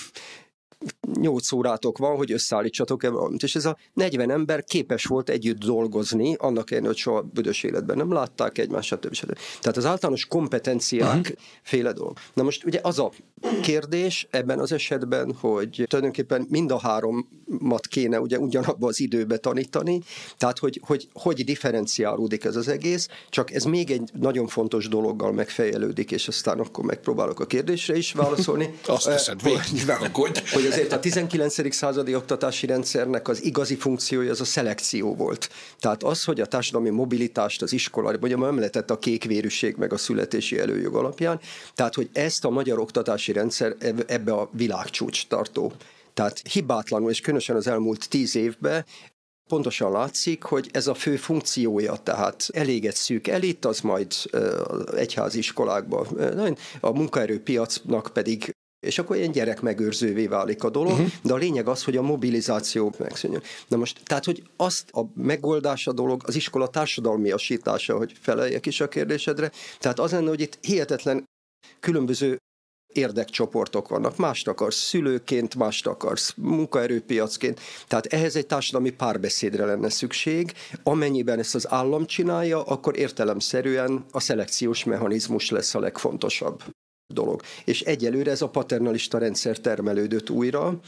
8 1.13 1.51
órátok 1.51 1.97
van, 1.97 2.15
hogy 2.15 2.31
összeállítsatok-e 2.31 3.09
valamit. 3.09 3.43
És 3.43 3.55
ez 3.55 3.65
a 3.65 3.77
40 3.93 4.29
ember 4.29 4.63
képes 4.63 5.05
volt 5.05 5.29
együtt 5.29 5.57
dolgozni, 5.57 6.35
annak 6.35 6.71
ellenére, 6.71 6.91
hogy 6.91 7.01
soha 7.01 7.21
büdös 7.21 7.63
életben 7.63 7.97
nem 7.97 8.11
látták 8.11 8.57
egymást, 8.57 8.87
stb. 8.87 9.13
stb. 9.13 9.37
Tehát 9.59 9.77
az 9.77 9.85
általános 9.85 10.25
kompetenciák 10.25 11.19
uh-huh. 11.19 11.37
féle 11.63 11.93
dolog. 11.93 12.17
Na 12.33 12.43
most 12.43 12.65
ugye 12.65 12.79
az 12.83 12.99
a 12.99 13.11
kérdés 13.61 14.27
ebben 14.29 14.59
az 14.59 14.71
esetben, 14.71 15.33
hogy 15.33 15.83
tulajdonképpen 15.87 16.45
mind 16.49 16.71
a 16.71 16.77
háromat 17.47 17.87
kéne 17.87 18.19
ugye 18.19 18.39
ugyanabban 18.39 18.89
az 18.89 18.99
időbe 18.99 19.37
tanítani, 19.37 20.01
tehát 20.37 20.59
hogy, 20.59 20.81
hogy 20.85 21.07
hogy 21.13 21.43
differenciálódik 21.43 22.43
ez 22.43 22.55
az 22.55 22.67
egész, 22.67 23.07
csak 23.29 23.51
ez 23.51 23.63
még 23.63 23.91
egy 23.91 24.09
nagyon 24.19 24.47
fontos 24.47 24.87
dologgal 24.87 25.31
megfejelődik, 25.31 26.11
és 26.11 26.27
aztán 26.27 26.59
akkor 26.59 26.85
megpróbálok 26.85 27.39
a 27.39 27.45
kérdésre 27.45 27.97
is 27.97 28.11
válaszolni. 28.11 28.73
Azt 28.85 29.05
teszed, 29.05 29.41
hogy, 29.41 29.59
hogy, 30.13 30.49
hogy 30.51 30.65
azért 30.65 30.91
a 30.91 30.99
19. 30.99 31.73
századi 31.75 32.15
oktatási 32.15 32.65
rendszernek 32.65 33.27
az 33.27 33.43
igazi 33.43 33.75
funkciója 33.75 34.31
az 34.31 34.41
a 34.41 34.45
szelekció 34.45 35.15
volt. 35.15 35.49
Tehát 35.79 36.03
az, 36.03 36.23
hogy 36.23 36.41
a 36.41 36.45
társadalmi 36.45 36.89
mobilitást 36.89 37.61
az 37.61 37.73
iskola, 37.73 38.17
vagy 38.19 38.37
nem 38.37 38.57
lehetett 38.57 38.91
a 38.91 38.99
kékvérűség 38.99 39.75
meg 39.75 39.93
a 39.93 39.97
születési 39.97 40.59
előjog 40.59 40.95
alapján, 40.95 41.39
tehát 41.75 41.95
hogy 41.95 42.09
ezt 42.13 42.45
a 42.45 42.49
magyar 42.49 42.79
oktatási 42.79 43.31
rendszer 43.31 43.75
ebbe 44.07 44.31
a 44.31 44.49
világcsúcs 44.51 45.27
tartó 45.27 45.73
tehát 46.17 46.41
hibátlanul, 46.51 47.09
és 47.09 47.21
különösen 47.21 47.55
az 47.55 47.67
elmúlt 47.67 48.09
tíz 48.09 48.35
évben 48.35 48.85
pontosan 49.49 49.91
látszik, 49.91 50.43
hogy 50.43 50.69
ez 50.71 50.87
a 50.87 50.93
fő 50.93 51.15
funkciója, 51.15 51.95
tehát 51.95 52.47
eléget 52.53 52.95
szűk 52.95 53.27
elit, 53.27 53.65
az 53.65 53.79
majd 53.79 54.13
egyházi 54.95 55.37
iskolákban, 55.37 56.05
a 56.79 56.91
munkaerőpiacnak 56.91 58.09
pedig 58.13 58.55
és 58.79 58.99
akkor 58.99 59.15
ilyen 59.15 59.31
gyerek 59.31 59.61
megőrzővé 59.61 60.27
válik 60.27 60.63
a 60.63 60.69
dolog, 60.69 60.91
uh-huh. 60.91 61.07
de 61.23 61.33
a 61.33 61.37
lényeg 61.37 61.67
az, 61.67 61.83
hogy 61.83 61.97
a 61.97 62.01
mobilizáció 62.01 62.93
megszűnjön. 62.97 63.41
Na 63.67 63.77
most, 63.77 64.01
tehát, 64.03 64.25
hogy 64.25 64.43
azt 64.55 64.89
a 64.91 65.01
megoldás 65.15 65.87
a 65.87 65.91
dolog, 65.91 66.21
az 66.25 66.35
iskola 66.35 66.67
társadalmiasítása, 66.67 67.97
hogy 67.97 68.13
feleljek 68.21 68.65
is 68.65 68.81
a 68.81 68.87
kérdésedre, 68.87 69.51
tehát 69.79 69.99
az 69.99 70.11
lenne, 70.11 70.29
hogy 70.29 70.41
itt 70.41 70.57
hihetetlen 70.61 71.23
különböző 71.79 72.37
érdekcsoportok 72.93 73.87
vannak. 73.87 74.17
Mást 74.17 74.47
akarsz 74.47 74.77
szülőként, 74.77 75.55
mást 75.55 75.87
akarsz 75.87 76.33
munkaerőpiacként. 76.35 77.59
Tehát 77.87 78.05
ehhez 78.05 78.35
egy 78.35 78.45
társadalmi 78.45 78.89
párbeszédre 78.89 79.65
lenne 79.65 79.89
szükség. 79.89 80.53
Amennyiben 80.83 81.39
ezt 81.39 81.55
az 81.55 81.71
állam 81.71 82.05
csinálja, 82.05 82.63
akkor 82.63 82.97
értelemszerűen 82.97 84.05
a 84.11 84.19
szelekciós 84.19 84.83
mechanizmus 84.83 85.49
lesz 85.49 85.75
a 85.75 85.79
legfontosabb 85.79 86.63
dolog. 87.13 87.41
És 87.65 87.81
egyelőre 87.81 88.31
ez 88.31 88.41
a 88.41 88.49
paternalista 88.49 89.17
rendszer 89.17 89.57
termelődött 89.57 90.29
újra, 90.29 90.79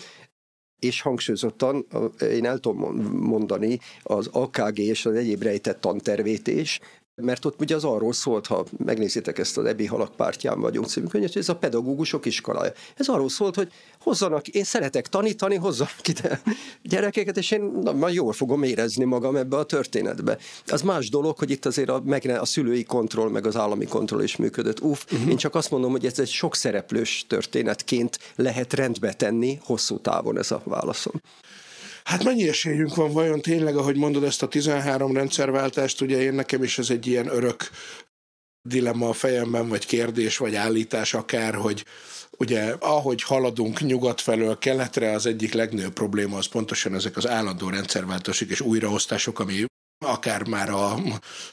és 0.80 1.02
hangsúlyozottan 1.02 1.86
én 2.20 2.46
el 2.46 2.58
tudom 2.58 2.96
mondani 3.12 3.80
az 4.04 4.28
AKG 4.28 4.78
és 4.78 5.06
az 5.06 5.14
egyéb 5.14 5.44
rejtett 5.44 5.82
tantervét 5.82 6.48
is, 6.48 6.80
mert 7.22 7.46
ott 7.46 7.62
ugye 7.62 7.76
az 7.76 7.84
arról 7.84 8.14
szólt, 8.14 8.48
ha 8.48 8.66
megnézitek 8.78 9.38
ezt 9.38 9.58
az 9.58 9.66
Ebi 9.66 9.86
Halak 9.86 10.16
pártján 10.16 10.60
vagyunk 10.60 10.88
című 10.88 11.08
könyvet, 11.08 11.36
ez 11.36 11.50
a 11.50 11.56
pedagógusok 11.56 12.26
iskolája. 12.26 12.72
Ez 12.96 13.08
arról 13.08 13.30
szólt, 13.30 13.56
hogy 13.56 13.72
hozzanak, 14.00 14.48
én 14.48 14.64
szeretek 14.64 15.08
tanítani, 15.08 15.56
hozzanak 15.56 16.08
ide 16.08 16.42
gyerekeket, 16.84 17.38
és 17.38 17.52
én 17.52 17.62
na, 17.84 17.92
majd 17.92 18.14
jól 18.14 18.34
fogom 18.34 18.64
érezni 18.64 19.04
magam 19.04 19.36
ebbe 19.36 19.58
a 19.58 19.64
történetbe. 19.64 20.38
Az 20.68 20.82
más 20.82 21.10
dolog, 21.10 21.38
hogy 21.38 21.50
itt 21.50 21.66
azért 21.66 21.90
a, 21.90 22.02
meg 22.06 22.26
a 22.26 22.46
szülői 22.46 22.84
kontroll, 22.84 23.30
meg 23.30 23.46
az 23.46 23.56
állami 23.56 23.86
kontroll 23.86 24.24
is 24.24 24.36
működött. 24.36 24.82
Uff, 24.82 25.04
uh-huh. 25.12 25.30
én 25.30 25.38
csak 25.38 25.56
azt 25.56 25.72
mondom, 25.72 25.92
hogy 25.92 26.06
ez 26.06 26.20
egy 26.20 26.30
sok 26.30 26.56
szereplős 26.56 27.26
történetként 27.28 28.20
lehet 28.36 28.74
rendbe 28.74 29.14
tenni 29.14 29.60
hosszú 29.64 30.00
távon 30.00 30.38
ez 30.38 30.52
a 30.52 30.62
válaszom. 30.64 31.22
Hát 32.10 32.24
mennyi 32.24 32.48
esélyünk 32.48 32.96
van 32.96 33.12
vajon 33.12 33.42
tényleg, 33.42 33.78
ahogy 33.78 33.96
mondod 33.96 34.24
ezt 34.24 34.44
a 34.44 34.48
13 34.48 35.14
rendszerváltást, 35.14 36.02
ugye 36.02 36.22
én 36.22 36.34
nekem 36.34 36.64
is 36.64 36.78
ez 36.78 36.90
egy 36.90 37.08
ilyen 37.08 37.28
örök 37.28 37.70
dilemma 38.62 39.10
a 39.10 39.14
fejemben, 39.14 39.70
vagy 39.70 39.86
kérdés, 39.86 40.38
vagy 40.38 40.56
állítás 40.56 41.14
akár, 41.14 41.56
hogy 41.56 41.86
ugye 42.38 42.76
ahogy 42.80 43.24
haladunk 43.24 43.82
nyugat 43.82 44.22
felől 44.22 44.58
keletre, 44.58 45.12
az 45.12 45.26
egyik 45.26 45.54
legnagyobb 45.54 45.94
probléma 45.94 46.38
az 46.38 46.46
pontosan 46.46 46.96
ezek 46.96 47.18
az 47.18 47.28
állandó 47.28 47.70
rendszerváltások 47.70 48.50
és 48.50 48.62
újraosztások, 48.62 49.40
ami 49.40 49.69
akár 50.06 50.48
már 50.48 50.70
a 50.70 50.96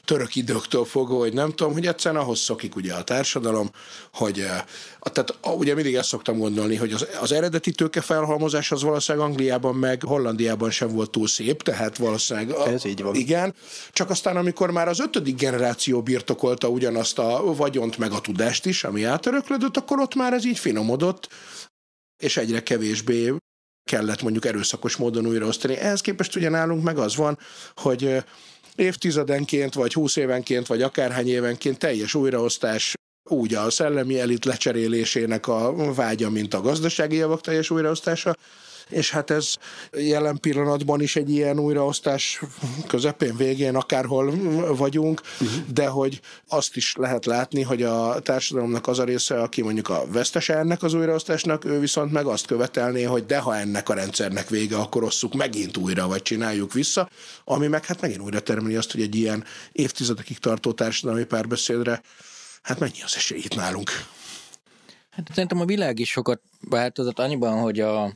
török 0.05 0.35
időktől 0.35 0.85
fogva, 0.85 1.17
hogy 1.17 1.33
nem 1.33 1.49
tudom, 1.49 1.73
hogy 1.73 1.85
egyszerűen 1.87 2.21
ahhoz 2.21 2.39
szokik 2.39 2.75
ugye 2.75 2.93
a 2.93 3.03
társadalom, 3.03 3.71
hogy 4.13 4.39
eh, 4.39 4.63
tehát 4.99 5.37
ugye 5.57 5.73
mindig 5.73 5.95
ezt 5.95 6.07
szoktam 6.07 6.37
gondolni, 6.37 6.75
hogy 6.75 6.91
az, 6.91 7.07
az 7.21 7.31
eredeti 7.31 7.71
tőke 7.71 8.01
felhalmozás 8.01 8.71
az 8.71 8.81
valószínűleg 8.81 9.27
Angliában 9.27 9.75
meg 9.75 10.03
Hollandiában 10.03 10.71
sem 10.71 10.89
volt 10.89 11.11
túl 11.11 11.27
szép, 11.27 11.63
tehát 11.63 11.97
valószínűleg 11.97 12.49
Ez 12.67 12.85
így 12.85 13.01
van. 13.01 13.15
igen, 13.15 13.55
csak 13.91 14.09
aztán 14.09 14.37
amikor 14.37 14.71
már 14.71 14.87
az 14.87 14.99
ötödik 14.99 15.35
generáció 15.35 16.01
birtokolta 16.01 16.67
ugyanazt 16.67 17.19
a 17.19 17.53
vagyont 17.55 17.97
meg 17.97 18.11
a 18.11 18.21
tudást 18.21 18.65
is, 18.65 18.83
ami 18.83 19.03
átöröklődött, 19.03 19.77
akkor 19.77 19.99
ott 19.99 20.15
már 20.15 20.33
ez 20.33 20.45
így 20.45 20.59
finomodott, 20.59 21.29
és 22.17 22.37
egyre 22.37 22.63
kevésbé 22.63 23.33
kellett 23.87 24.21
mondjuk 24.21 24.45
erőszakos 24.45 24.95
módon 24.95 25.27
újraosztani. 25.27 25.75
Ehhez 25.77 26.01
képest 26.01 26.35
ugye 26.35 26.49
nálunk 26.49 26.83
meg 26.83 26.97
az 26.97 27.15
van, 27.15 27.37
hogy 27.75 28.23
évtizedenként, 28.75 29.73
vagy 29.73 29.93
húsz 29.93 30.15
évenként, 30.15 30.67
vagy 30.67 30.81
akárhány 30.81 31.27
évenként 31.27 31.77
teljes 31.77 32.13
újraosztás 32.13 32.93
úgy 33.29 33.53
a 33.53 33.69
szellemi 33.69 34.19
elit 34.19 34.45
lecserélésének 34.45 35.47
a 35.47 35.93
vágya, 35.93 36.29
mint 36.29 36.53
a 36.53 36.61
gazdasági 36.61 37.15
javak 37.15 37.41
teljes 37.41 37.69
újraosztása, 37.69 38.35
és 38.89 39.11
hát 39.11 39.29
ez 39.29 39.53
jelen 39.91 40.39
pillanatban 40.39 41.01
is 41.01 41.15
egy 41.15 41.29
ilyen 41.29 41.59
újraosztás 41.59 42.41
közepén, 42.87 43.35
végén, 43.35 43.75
akárhol 43.75 44.33
vagyunk, 44.75 45.21
de 45.73 45.87
hogy 45.87 46.19
azt 46.47 46.75
is 46.75 46.95
lehet 46.95 47.25
látni, 47.25 47.61
hogy 47.61 47.83
a 47.83 48.19
társadalomnak 48.19 48.87
az 48.87 48.99
a 48.99 49.03
része, 49.03 49.41
aki 49.41 49.61
mondjuk 49.61 49.89
a 49.89 50.03
vesztese 50.07 50.57
ennek 50.57 50.83
az 50.83 50.93
újraosztásnak, 50.93 51.65
ő 51.65 51.79
viszont 51.79 52.11
meg 52.11 52.25
azt 52.25 52.45
követelné, 52.45 53.03
hogy 53.03 53.25
de 53.25 53.37
ha 53.37 53.57
ennek 53.57 53.89
a 53.89 53.93
rendszernek 53.93 54.49
vége, 54.49 54.77
akkor 54.77 55.03
osszuk 55.03 55.33
megint 55.33 55.77
újra, 55.77 56.07
vagy 56.07 56.21
csináljuk 56.21 56.73
vissza, 56.73 57.09
ami 57.43 57.67
meg 57.67 57.85
hát 57.85 58.01
megint 58.01 58.21
újra 58.21 58.39
termeli 58.39 58.75
azt, 58.75 58.91
hogy 58.91 59.01
egy 59.01 59.15
ilyen 59.15 59.43
évtizedekig 59.71 60.37
tartó 60.37 60.71
társadalmi 60.71 61.23
párbeszédre 61.23 62.01
hát 62.61 62.79
mennyi 62.79 63.01
az 63.03 63.15
esély 63.15 63.39
itt 63.39 63.55
nálunk? 63.55 63.89
Hát 65.09 65.27
szerintem 65.29 65.59
a 65.59 65.65
világ 65.65 65.99
is 65.99 66.09
sokat 66.09 66.41
változott 66.69 67.19
annyiban, 67.19 67.59
hogy 67.59 67.79
a, 67.79 68.13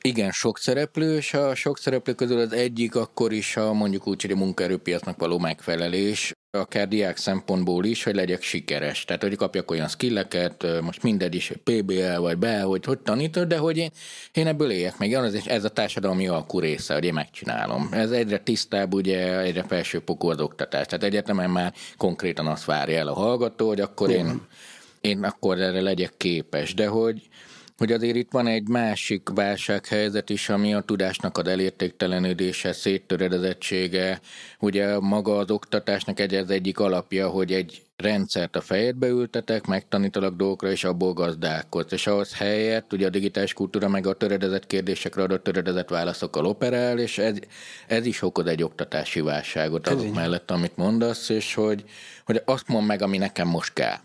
igen, 0.00 0.30
sok 0.30 0.58
szereplő, 0.58 1.16
és 1.16 1.34
a 1.34 1.54
sok 1.54 1.78
szereplő 1.78 2.12
közül 2.12 2.38
az 2.38 2.52
egyik 2.52 2.94
akkor 2.94 3.32
is 3.32 3.56
a 3.56 3.72
mondjuk 3.72 4.06
úgy, 4.06 4.22
hogy 4.22 4.30
a 4.30 4.36
munkaerőpiacnak 4.36 5.18
való 5.18 5.38
megfelelés, 5.38 6.32
akár 6.50 6.88
diák 6.88 7.16
szempontból 7.16 7.84
is, 7.84 8.02
hogy 8.02 8.14
legyek 8.14 8.42
sikeres. 8.42 9.04
Tehát, 9.04 9.22
hogy 9.22 9.36
kapjak 9.36 9.70
olyan 9.70 9.88
skilleket, 9.88 10.66
most 10.82 11.02
mindegy 11.02 11.34
is, 11.34 11.52
PBL 11.64 12.20
vagy 12.20 12.38
be, 12.38 12.60
hogy 12.60 12.84
hogy 12.84 12.98
tanítod, 12.98 13.48
de 13.48 13.56
hogy 13.56 13.76
én, 13.76 13.90
én 14.32 14.46
ebből 14.46 14.70
éljek 14.70 14.98
meg. 14.98 15.12
Ez, 15.12 15.46
ez 15.46 15.64
a 15.64 15.68
társadalmi 15.68 16.28
alkú 16.28 16.58
része, 16.58 16.94
hogy 16.94 17.04
én 17.04 17.12
megcsinálom. 17.12 17.88
Ez 17.92 18.10
egyre 18.10 18.38
tisztább, 18.38 18.94
ugye 18.94 19.38
egyre 19.40 19.62
felsőfokú 19.62 20.28
az 20.28 20.40
oktatás. 20.40 20.86
Tehát 20.86 21.04
egyetemen 21.04 21.50
már 21.50 21.74
konkrétan 21.96 22.46
azt 22.46 22.64
várja 22.64 22.98
el 22.98 23.08
a 23.08 23.14
hallgató, 23.14 23.68
hogy 23.68 23.80
akkor 23.80 24.10
én, 24.10 24.46
én 25.00 25.24
akkor 25.24 25.60
erre 25.60 25.80
legyek 25.80 26.12
képes. 26.16 26.74
De 26.74 26.86
hogy 26.86 27.28
hogy 27.78 27.92
azért 27.92 28.16
itt 28.16 28.30
van 28.30 28.46
egy 28.46 28.68
másik 28.68 29.28
válsághelyzet 29.34 30.30
is, 30.30 30.48
ami 30.48 30.74
a 30.74 30.80
tudásnak 30.80 31.38
az 31.38 31.46
elértéktelenedése, 31.46 32.72
széttöredezettsége. 32.72 34.20
Ugye 34.60 34.98
maga 34.98 35.36
az 35.36 35.50
oktatásnak 35.50 36.20
egy 36.20 36.34
az 36.34 36.50
egyik 36.50 36.78
alapja, 36.78 37.28
hogy 37.28 37.52
egy 37.52 37.82
rendszert 37.96 38.56
a 38.56 38.60
fejedbe 38.60 39.06
ültetek, 39.06 39.66
megtanítalak 39.66 40.36
dolgokra, 40.36 40.70
és 40.70 40.84
abból 40.84 41.12
gazdálkodsz. 41.12 41.92
És 41.92 42.06
ahhoz 42.06 42.34
helyett 42.34 42.92
ugye 42.92 43.06
a 43.06 43.10
digitális 43.10 43.52
kultúra 43.52 43.88
meg 43.88 44.06
a 44.06 44.14
töredezett 44.14 44.66
kérdésekre 44.66 45.22
adott 45.22 45.42
töredezett 45.42 45.88
válaszokkal 45.88 46.46
operál, 46.46 46.98
és 46.98 47.18
ez, 47.18 47.36
ez 47.86 48.06
is 48.06 48.22
okoz 48.22 48.46
egy 48.46 48.62
oktatási 48.62 49.20
válságot 49.20 49.88
azok 49.88 50.14
mellett, 50.14 50.50
amit 50.50 50.76
mondasz, 50.76 51.28
és 51.28 51.54
hogy, 51.54 51.84
hogy 52.24 52.42
azt 52.44 52.68
mond 52.68 52.86
meg, 52.86 53.02
ami 53.02 53.18
nekem 53.18 53.48
most 53.48 53.72
kell 53.72 53.98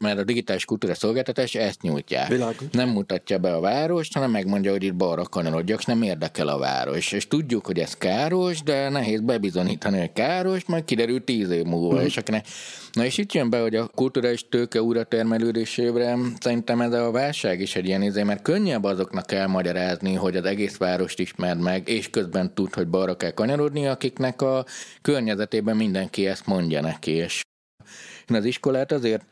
mert 0.00 0.18
a 0.18 0.24
digitális 0.24 0.64
kultúra 0.64 0.94
szolgáltatás 0.94 1.54
ezt 1.54 1.82
nyújtja. 1.82 2.26
Nem 2.72 2.88
mutatja 2.88 3.38
be 3.38 3.54
a 3.54 3.60
várost, 3.60 4.14
hanem 4.14 4.30
megmondja, 4.30 4.70
hogy 4.70 4.82
itt 4.82 4.94
balra 4.94 5.22
kanyarodjak, 5.22 5.86
nem 5.86 6.02
érdekel 6.02 6.48
a 6.48 6.58
város. 6.58 7.12
És 7.12 7.28
tudjuk, 7.28 7.66
hogy 7.66 7.78
ez 7.78 7.96
káros, 7.96 8.62
de 8.62 8.88
nehéz 8.88 9.20
bebizonyítani, 9.20 9.98
hogy 9.98 10.12
káros, 10.12 10.64
majd 10.64 10.84
kiderül 10.84 11.24
tíz 11.24 11.50
év 11.50 11.64
múlva. 11.64 12.00
Mm. 12.00 12.04
És 12.04 12.16
akinek... 12.16 12.46
Na 12.92 13.04
és 13.04 13.18
itt 13.18 13.32
jön 13.32 13.50
be, 13.50 13.60
hogy 13.60 13.74
a 13.74 13.86
kulturális 13.86 14.48
tőke 14.48 14.82
újra 14.82 15.04
termelődésére 15.04 16.16
szerintem 16.40 16.80
ez 16.80 16.92
a 16.92 17.10
válság 17.10 17.60
is 17.60 17.76
egy 17.76 17.86
ilyen 17.86 18.02
izé, 18.02 18.22
mert 18.22 18.42
könnyebb 18.42 18.84
azoknak 18.84 19.32
elmagyarázni, 19.32 20.14
hogy 20.14 20.36
az 20.36 20.44
egész 20.44 20.76
várost 20.76 21.18
ismerd 21.18 21.60
meg, 21.60 21.88
és 21.88 22.10
közben 22.10 22.54
tud, 22.54 22.74
hogy 22.74 22.88
balra 22.88 23.16
kell 23.16 23.30
kanyarodni, 23.30 23.86
akiknek 23.86 24.42
a 24.42 24.64
környezetében 25.02 25.76
mindenki 25.76 26.26
ezt 26.26 26.46
mondja 26.46 26.80
neki. 26.80 27.10
És 27.10 27.42
én 28.30 28.36
az 28.36 28.44
iskolát 28.44 28.92
azért 28.92 29.24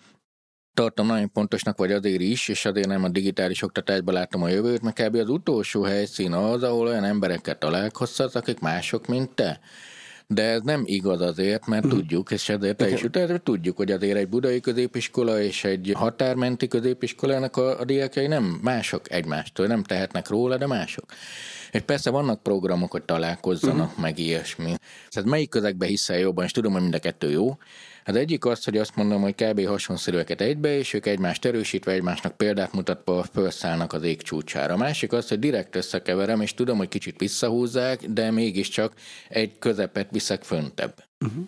tartom 0.75 1.07
nagyon 1.07 1.33
pontosnak, 1.33 1.79
vagy 1.79 1.93
azért 1.93 2.21
is, 2.21 2.49
és 2.49 2.65
azért 2.65 2.87
nem 2.87 3.05
a 3.05 3.09
digitális 3.09 3.63
oktatásban 3.63 4.15
látom 4.15 4.43
a 4.43 4.49
jövőt, 4.49 4.83
mert 4.83 5.03
kb. 5.03 5.15
az 5.15 5.29
utolsó 5.29 5.83
helyszín 5.83 6.33
az, 6.33 6.63
ahol 6.63 6.87
olyan 6.87 7.05
embereket 7.05 7.59
találkozhatsz, 7.59 8.35
akik 8.35 8.59
mások, 8.59 9.07
mint 9.07 9.31
te. 9.35 9.61
De 10.27 10.43
ez 10.43 10.61
nem 10.63 10.83
igaz 10.85 11.21
azért, 11.21 11.67
mert 11.67 11.85
uh-huh. 11.85 12.01
tudjuk, 12.01 12.31
és 12.31 12.49
ezért 12.49 12.77
te 12.77 12.91
is 12.91 13.03
utána 13.03 13.39
tudjuk, 13.39 13.77
hogy 13.77 13.91
azért 13.91 14.17
egy 14.17 14.29
budai 14.29 14.61
középiskola 14.61 15.41
és 15.41 15.65
egy 15.65 15.93
határmenti 15.95 16.69
középiskolának 16.69 17.57
a, 17.57 17.81
a 17.81 17.85
diákjai 17.85 18.27
nem 18.27 18.59
mások 18.63 19.13
egymástól, 19.13 19.67
nem 19.67 19.83
tehetnek 19.83 20.29
róla, 20.29 20.57
de 20.57 20.67
mások. 20.67 21.05
És 21.71 21.81
persze 21.81 22.11
vannak 22.11 22.43
programok, 22.43 22.91
hogy 22.91 23.03
találkozzanak, 23.03 23.89
uh-huh. 23.89 24.03
meg 24.03 24.19
ilyesmi. 24.19 24.75
Tehát 25.11 25.29
melyik 25.29 25.49
közegbe 25.49 25.87
hiszel 25.87 26.19
jobban, 26.19 26.45
és 26.45 26.53
tudom, 26.53 26.73
hogy 26.73 26.83
mind 26.83 26.95
a 26.95 26.99
kettő 26.99 27.31
jó, 27.31 27.57
az 28.05 28.17
egyik 28.17 28.45
az, 28.45 28.65
hogy 28.65 28.77
azt 28.79 28.97
mondom, 28.97 29.23
hogy 29.23 29.35
kb. 29.35 29.67
hasonszerűeket 29.67 30.41
egybe, 30.41 30.77
és 30.77 30.93
ők 30.93 31.07
egymást 31.07 31.45
erősítve, 31.45 31.93
egymásnak 31.93 32.37
példát 32.37 32.73
mutatva 32.73 33.23
felszállnak 33.33 33.93
az 33.93 34.03
ég 34.03 34.23
csúcsára. 34.23 34.75
A 34.75 34.77
másik 34.77 35.13
az, 35.13 35.29
hogy 35.29 35.39
direkt 35.39 35.77
összekeverem, 35.77 36.41
és 36.41 36.55
tudom, 36.55 36.77
hogy 36.77 36.89
kicsit 36.89 37.19
visszahúzzák, 37.19 38.07
de 38.07 38.31
mégiscsak 38.31 38.95
egy 39.29 39.59
közepet 39.59 40.11
viszek 40.11 40.43
föntebb. 40.43 41.05
Uh-huh. 41.25 41.45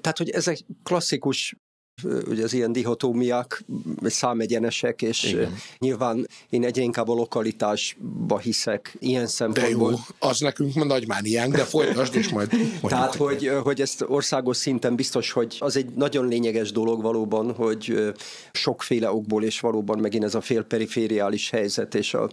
Tehát, 0.00 0.18
hogy 0.18 0.30
ezek 0.30 0.58
klasszikus 0.82 1.56
ugye 2.04 2.44
az 2.44 2.52
ilyen 2.52 2.72
dihotómiák, 2.72 3.64
számegyenesek, 4.02 5.02
és 5.02 5.22
Igen. 5.22 5.54
nyilván 5.78 6.26
én 6.48 6.64
egyre 6.64 6.82
inkább 6.82 7.08
a 7.08 7.14
lokalitásba 7.14 8.38
hiszek 8.38 8.96
ilyen 8.98 9.26
szempontból. 9.26 9.90
De 9.90 9.96
jó, 9.96 10.28
az 10.28 10.40
nekünk 10.40 10.74
nagymániánk, 10.74 11.56
de 11.56 11.64
folytasd, 11.64 12.14
és 12.14 12.28
majd 12.28 12.50
Tehát, 12.82 13.14
hogy, 13.14 13.50
hogy 13.62 13.80
ezt 13.80 14.04
országos 14.08 14.56
szinten 14.56 14.96
biztos, 14.96 15.32
hogy 15.32 15.56
az 15.58 15.76
egy 15.76 15.90
nagyon 15.90 16.28
lényeges 16.28 16.72
dolog 16.72 17.02
valóban, 17.02 17.54
hogy 17.54 18.12
sokféle 18.52 19.12
okból, 19.12 19.44
és 19.44 19.60
valóban 19.60 19.98
megint 19.98 20.24
ez 20.24 20.34
a 20.34 20.40
félperifériális 20.40 21.50
helyzet, 21.50 21.94
és 21.94 22.14
a 22.14 22.30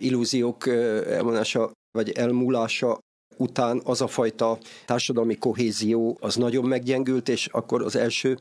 illúziók 0.00 0.66
elmonása, 1.06 1.72
vagy 1.90 2.10
elmúlása 2.10 2.98
után 3.36 3.80
az 3.84 4.00
a 4.00 4.06
fajta 4.06 4.58
társadalmi 4.84 5.36
kohézió 5.36 6.16
az 6.20 6.36
nagyon 6.36 6.64
meggyengült, 6.64 7.28
és 7.28 7.46
akkor 7.46 7.82
az 7.82 7.96
első 7.96 8.38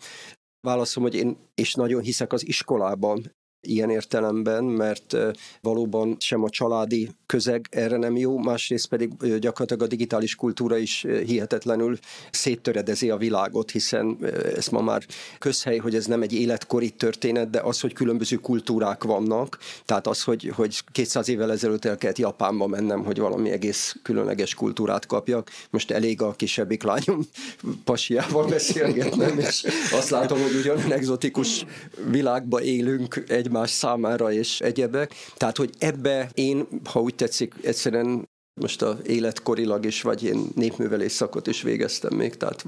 válaszom, 0.62 1.04
hogy 1.04 1.15
én 1.15 1.38
és 1.56 1.74
nagyon 1.74 2.02
hiszek 2.02 2.34
az 2.34 2.47
iskolában, 2.47 3.36
ilyen 3.62 3.89
értelemben, 3.89 4.63
mert 4.63 5.17
valóban 5.62 6.15
sem 6.19 6.43
a 6.43 6.50
családi 6.50 7.10
közeg 7.26 7.67
erre 7.69 7.97
nem 7.97 8.17
jó, 8.17 8.38
másrészt 8.38 8.88
pedig 8.88 9.12
gyakorlatilag 9.39 9.82
a 9.82 9.88
digitális 9.88 10.36
kultúra 10.36 10.78
is 10.78 11.06
hihetetlenül 11.26 11.97
széttöredezi 12.32 13.10
a 13.10 13.17
világot, 13.17 13.71
hiszen 13.71 14.17
ez 14.56 14.67
ma 14.67 14.82
már 14.82 15.06
közhely, 15.39 15.78
hogy 15.78 15.95
ez 15.95 16.06
nem 16.06 16.21
egy 16.21 16.34
életkori 16.34 16.89
történet, 16.89 17.50
de 17.50 17.60
az, 17.60 17.80
hogy 17.80 17.93
különböző 17.93 18.36
kultúrák 18.36 19.04
vannak, 19.04 19.58
tehát 19.86 20.08
az, 20.08 20.24
hogy, 20.24 20.52
hogy 20.56 20.84
200 20.91 21.30
évvel 21.30 21.52
ezelőtt 21.52 21.86
el 21.86 21.97
kellett 21.97 22.17
Japánba 22.17 22.67
mennem, 22.67 23.04
hogy 23.04 23.19
valami 23.19 23.50
egész 23.50 23.95
különleges 24.04 24.54
kultúrát 24.56 25.06
kapjak. 25.06 25.50
Most 25.69 25.91
elég 25.91 26.21
a 26.21 26.32
kisebbik 26.32 26.84
lányom 26.84 27.21
pasiával 27.84 28.47
beszélgetnem, 28.47 29.39
és 29.39 29.65
azt 29.91 30.10
látom, 30.10 30.41
hogy 30.41 30.56
ugyan 30.56 30.91
exotikus 30.91 31.65
világba 32.10 32.62
élünk 32.62 33.24
egymás 33.51 33.69
számára 33.69 34.31
és 34.31 34.61
egyebek. 34.61 35.13
Tehát, 35.37 35.57
hogy 35.57 35.69
ebbe 35.77 36.29
én, 36.33 36.67
ha 36.83 37.01
úgy 37.01 37.15
tetszik, 37.15 37.53
egyszerűen 37.63 38.29
most 38.61 38.81
a 38.81 38.97
életkorilag 39.05 39.85
is, 39.85 40.01
vagy 40.01 40.23
én 40.23 40.47
népművelés 40.55 41.11
szakot 41.11 41.47
is 41.47 41.61
végeztem 41.61 42.13
még, 42.13 42.37
tehát 42.37 42.65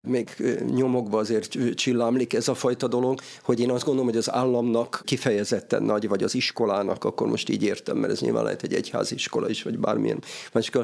még 0.00 0.36
nyomokba 0.74 1.18
azért 1.18 1.74
csillámlik 1.74 2.32
ez 2.32 2.48
a 2.48 2.54
fajta 2.54 2.88
dolog, 2.88 3.20
hogy 3.42 3.60
én 3.60 3.70
azt 3.70 3.84
gondolom, 3.84 4.08
hogy 4.08 4.18
az 4.18 4.32
államnak 4.32 5.02
kifejezetten 5.04 5.82
nagy, 5.82 6.08
vagy 6.08 6.22
az 6.22 6.34
iskolának, 6.34 7.04
akkor 7.04 7.28
most 7.28 7.48
így 7.48 7.62
értem, 7.62 7.96
mert 7.96 8.12
ez 8.12 8.20
nyilván 8.20 8.44
lehet 8.44 8.62
egy 8.62 8.74
egyházi 8.74 9.14
iskola 9.14 9.48
is, 9.48 9.62
vagy 9.62 9.78
bármilyen 9.78 10.22
másik, 10.52 10.76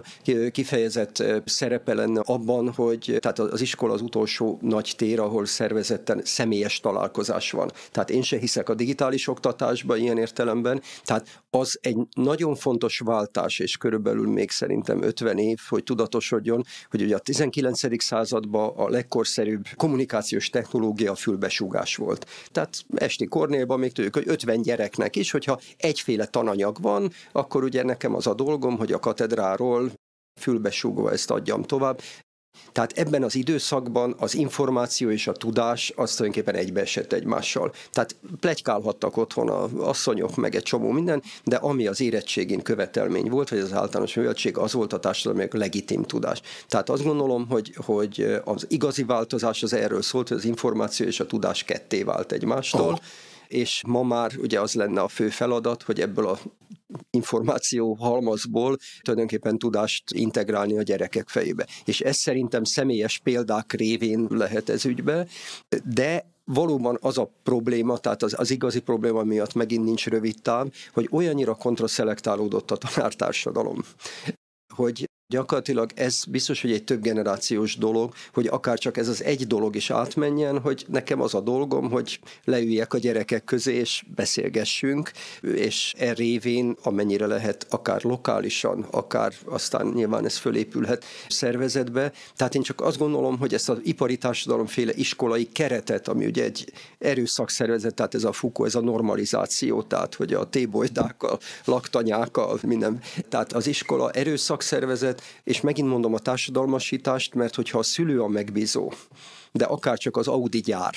kifejezett 0.50 1.22
szerepe 1.44 1.94
lenne 1.94 2.20
abban, 2.24 2.72
hogy 2.72 3.16
tehát 3.20 3.38
az 3.38 3.61
iskola 3.61 3.92
az 3.92 4.03
utolsó 4.03 4.59
nagy 4.62 4.94
tér, 4.96 5.20
ahol 5.20 5.46
szervezetten 5.46 6.20
személyes 6.24 6.81
találkozás 6.81 7.50
van. 7.50 7.70
Tehát 7.90 8.11
én 8.11 8.22
se 8.22 8.38
hiszek 8.38 8.68
a 8.68 8.74
digitális 8.74 9.29
oktatásba 9.29 9.96
ilyen 9.96 10.18
értelemben, 10.18 10.83
tehát 11.05 11.42
az 11.50 11.79
egy 11.83 11.96
nagyon 12.14 12.55
fontos 12.55 12.98
váltás, 12.98 13.59
és 13.59 13.77
körülbelül 13.77 14.27
még 14.27 14.50
szerintem 14.50 15.03
50 15.03 15.38
év, 15.38 15.59
hogy 15.68 15.85
tudatosodjon, 15.85 16.64
hogy 16.90 17.03
ugye 17.03 17.14
a 17.14 17.18
19. 17.18 18.03
században 18.03 18.72
a 18.77 18.88
legkorszerűbb 19.04 19.66
kommunikációs 19.76 20.50
technológia 20.50 21.10
a 21.10 21.14
fülbesúgás 21.14 21.96
volt. 21.96 22.26
Tehát 22.50 22.84
esti 22.94 23.24
Kornélban 23.24 23.78
még 23.78 23.92
tudjuk, 23.92 24.14
hogy 24.14 24.28
50 24.28 24.62
gyereknek 24.62 25.16
is, 25.16 25.30
hogyha 25.30 25.60
egyféle 25.76 26.26
tananyag 26.26 26.80
van, 26.80 27.12
akkor 27.32 27.64
ugye 27.64 27.82
nekem 27.82 28.14
az 28.14 28.26
a 28.26 28.34
dolgom, 28.34 28.76
hogy 28.76 28.92
a 28.92 28.98
katedráról 28.98 29.92
fülbesúgva 30.40 31.12
ezt 31.12 31.30
adjam 31.30 31.62
tovább. 31.62 32.00
Tehát 32.72 32.92
ebben 32.92 33.22
az 33.22 33.34
időszakban 33.34 34.14
az 34.18 34.34
információ 34.34 35.10
és 35.10 35.26
a 35.26 35.32
tudás 35.32 35.92
az 35.96 36.14
tulajdonképpen 36.14 36.60
egybeesett 36.60 37.12
egymással. 37.12 37.72
Tehát 37.92 38.16
plegykálhattak 38.40 39.16
otthon 39.16 39.48
a 39.48 39.68
asszonyok, 39.88 40.36
meg 40.36 40.54
egy 40.54 40.62
csomó 40.62 40.90
minden, 40.90 41.22
de 41.44 41.56
ami 41.56 41.86
az 41.86 42.00
érettségén 42.00 42.62
követelmény 42.62 43.28
volt, 43.28 43.48
vagy 43.48 43.58
az 43.58 43.72
általános 43.72 44.14
műveltség, 44.14 44.58
az 44.58 44.72
volt 44.72 44.92
a 44.92 44.98
társadalmi 44.98 45.48
legitim 45.50 46.02
tudás. 46.02 46.40
Tehát 46.68 46.90
azt 46.90 47.04
gondolom, 47.04 47.46
hogy, 47.48 47.74
hogy 47.76 48.40
az 48.44 48.66
igazi 48.68 49.04
változás 49.04 49.62
az 49.62 49.72
erről 49.72 50.02
szólt, 50.02 50.28
hogy 50.28 50.36
az 50.36 50.44
információ 50.44 51.06
és 51.06 51.20
a 51.20 51.26
tudás 51.26 51.64
ketté 51.64 52.02
vált 52.02 52.32
egymástól. 52.32 52.92
Oh 52.92 52.98
és 53.48 53.83
ma 53.87 54.02
már 54.02 54.33
ugye 54.38 54.61
az 54.61 54.74
lenne 54.74 55.00
a 55.00 55.09
fő 55.09 55.28
feladat, 55.28 55.83
hogy 55.83 56.00
ebből 56.00 56.26
a 56.26 56.38
információ 57.11 57.94
halmazból 57.94 58.76
tulajdonképpen 59.02 59.59
tudást 59.59 60.12
integrálni 60.12 60.78
a 60.78 60.83
gyerekek 60.83 61.28
fejébe. 61.28 61.66
És 61.85 62.00
ez 62.00 62.16
szerintem 62.16 62.64
személyes 62.64 63.18
példák 63.18 63.72
révén 63.72 64.26
lehet 64.30 64.68
ez 64.68 64.85
ügybe, 64.85 65.26
de 65.94 66.33
valóban 66.44 66.98
az 67.00 67.18
a 67.18 67.30
probléma, 67.42 67.98
tehát 67.98 68.22
az, 68.22 68.35
az 68.38 68.50
igazi 68.50 68.80
probléma 68.80 69.22
miatt 69.22 69.54
megint 69.54 69.85
nincs 69.85 70.07
rövid 70.07 70.42
táv, 70.42 70.66
hogy 70.92 71.09
olyannyira 71.11 71.54
kontraszelektálódott 71.54 72.70
a 72.70 72.76
tanártársadalom, 72.76 73.83
hogy 74.74 75.09
Gyakorlatilag 75.28 75.90
ez 75.94 76.24
biztos, 76.24 76.60
hogy 76.60 76.72
egy 76.72 76.84
több 76.84 77.02
generációs 77.02 77.76
dolog, 77.76 78.12
hogy 78.32 78.46
akár 78.46 78.78
csak 78.78 78.96
ez 78.96 79.08
az 79.08 79.22
egy 79.22 79.46
dolog 79.46 79.76
is 79.76 79.90
átmenjen, 79.90 80.60
hogy 80.60 80.84
nekem 80.88 81.20
az 81.20 81.34
a 81.34 81.40
dolgom, 81.40 81.90
hogy 81.90 82.20
leüljek 82.44 82.94
a 82.94 82.98
gyerekek 82.98 83.44
közé, 83.44 83.74
és 83.74 84.04
beszélgessünk, 84.14 85.10
és 85.40 85.94
e 85.98 86.12
révén, 86.12 86.76
amennyire 86.82 87.26
lehet, 87.26 87.66
akár 87.70 88.02
lokálisan, 88.02 88.87
akár 88.90 89.32
aztán 89.44 89.87
nyilván 89.87 90.24
ez 90.24 90.37
fölépülhet 90.37 91.04
szervezetbe. 91.28 92.12
Tehát 92.37 92.54
én 92.54 92.62
csak 92.62 92.80
azt 92.80 92.98
gondolom, 92.98 93.38
hogy 93.38 93.54
ezt 93.54 93.68
az 93.68 93.78
ipari 93.82 94.16
társadalomféle 94.16 94.92
iskolai 94.94 95.48
keretet, 95.52 96.08
ami 96.08 96.26
ugye 96.26 96.44
egy 96.44 96.72
erőszakszervezet, 96.98 97.94
tehát 97.94 98.14
ez 98.14 98.24
a 98.24 98.32
FUKO, 98.32 98.64
ez 98.64 98.74
a 98.74 98.80
normalizáció, 98.80 99.82
tehát 99.82 100.14
hogy 100.14 100.32
a 100.32 100.48
tébolydákkal, 100.48 101.38
laktanyákkal, 101.64 102.58
minden. 102.62 103.00
Tehát 103.28 103.52
az 103.52 103.66
iskola 103.66 104.10
erőszakszervezet, 104.10 105.13
helyzet, 105.14 105.42
és 105.44 105.61
megint 105.61 105.88
mondom 105.88 106.14
a 106.14 106.18
társadalmasítást, 106.18 107.35
mert 107.35 107.55
hogyha 107.55 107.79
a 107.79 107.83
szülő 107.83 108.22
a 108.22 108.29
megbízó, 108.29 108.92
de 109.53 109.64
akár 109.64 109.98
csak 109.98 110.16
az 110.16 110.29
Audi 110.29 110.61
gyár, 110.61 110.94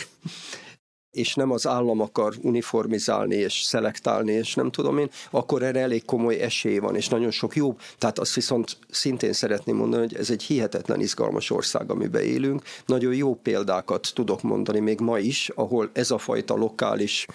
és 1.11 1.35
nem 1.35 1.51
az 1.51 1.67
állam 1.67 2.01
akar 2.01 2.33
uniformizálni 2.41 3.35
és 3.35 3.61
szelektálni, 3.61 4.31
és 4.31 4.55
nem 4.55 4.71
tudom 4.71 4.97
én, 4.97 5.09
akkor 5.31 5.63
erre 5.63 5.79
elég 5.79 6.05
komoly 6.05 6.35
esély 6.35 6.77
van, 6.77 6.95
és 6.95 7.07
nagyon 7.07 7.31
sok 7.31 7.55
jó. 7.55 7.75
Tehát 7.97 8.19
azt 8.19 8.33
viszont 8.33 8.77
szintén 8.89 9.33
szeretném 9.33 9.75
mondani, 9.75 10.01
hogy 10.01 10.15
ez 10.15 10.29
egy 10.29 10.43
hihetetlen 10.43 10.99
izgalmas 10.99 11.49
ország, 11.49 11.91
amiben 11.91 12.21
élünk. 12.21 12.61
Nagyon 12.85 13.13
jó 13.13 13.35
példákat 13.35 14.11
tudok 14.13 14.41
mondani 14.41 14.79
még 14.79 14.99
ma 14.99 15.19
is, 15.19 15.49
ahol 15.55 15.89
ez 15.93 16.11
a 16.11 16.17
fajta 16.17 16.55
lokális 16.55 17.25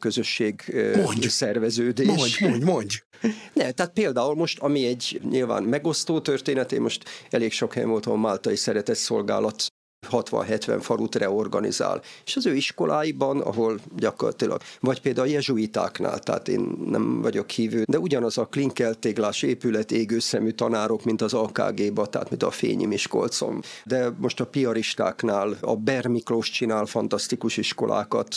közösség 0.00 0.62
mondj, 0.96 1.26
szerveződés. 1.26 2.06
Mondj, 2.06 2.44
mondj, 2.44 2.64
mondj. 2.64 2.96
Ne, 3.54 3.70
tehát 3.70 3.92
például 3.92 4.34
most, 4.34 4.58
ami 4.58 4.86
egy 4.86 5.20
nyilván 5.30 5.62
megosztó 5.62 6.20
történet, 6.20 6.72
én 6.72 6.80
most 6.80 7.04
elég 7.30 7.52
sok 7.52 7.72
helyen 7.72 7.88
voltam 7.88 8.12
a 8.12 8.16
Máltai 8.16 8.56
Szeretetszolgálat 8.56 9.66
60-70 10.10 10.78
falut 10.80 11.14
reorganizál. 11.14 12.02
És 12.24 12.36
az 12.36 12.46
ő 12.46 12.54
iskoláiban, 12.54 13.40
ahol 13.40 13.80
gyakorlatilag, 13.96 14.60
vagy 14.80 15.00
például 15.00 15.26
a 15.26 15.30
jezsuitáknál, 15.30 16.18
tehát 16.18 16.48
én 16.48 16.76
nem 16.86 17.22
vagyok 17.22 17.50
hívő, 17.50 17.84
de 17.86 17.98
ugyanaz 17.98 18.38
a 18.38 18.46
klinkeltéglás 18.46 19.42
épület 19.42 19.92
égőszemű 19.92 20.50
tanárok, 20.50 21.04
mint 21.04 21.22
az 21.22 21.34
AKG-ba, 21.34 22.06
tehát 22.06 22.30
mint 22.30 22.42
a 22.42 22.50
Fényi 22.50 22.86
Miskolcon. 22.86 23.62
De 23.84 24.12
most 24.18 24.40
a 24.40 24.46
piaristáknál 24.46 25.56
a 25.60 25.76
Ber 25.76 26.06
Miklós 26.06 26.50
csinál 26.50 26.86
fantasztikus 26.86 27.56
iskolákat 27.56 28.36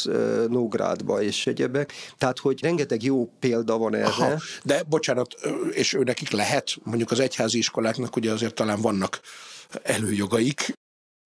Nógrádba 0.50 1.22
és 1.22 1.48
egyebek. 1.48 1.94
Tehát, 2.18 2.40
hogy 2.40 2.62
rengeteg 2.62 3.04
jó 3.04 3.30
példa 3.40 3.78
van 3.78 3.96
erre. 3.96 4.06
Aha, 4.06 4.34
de 4.64 4.84
bocsánat, 4.90 5.36
és 5.72 5.94
ő 5.94 6.04
nekik 6.04 6.32
lehet, 6.32 6.76
mondjuk 6.84 7.12
az 7.12 7.20
egyházi 7.20 7.58
iskoláknak 7.58 8.16
ugye 8.16 8.32
azért 8.32 8.54
talán 8.54 8.82
vannak 8.82 9.20
előjogaik, 9.84 10.74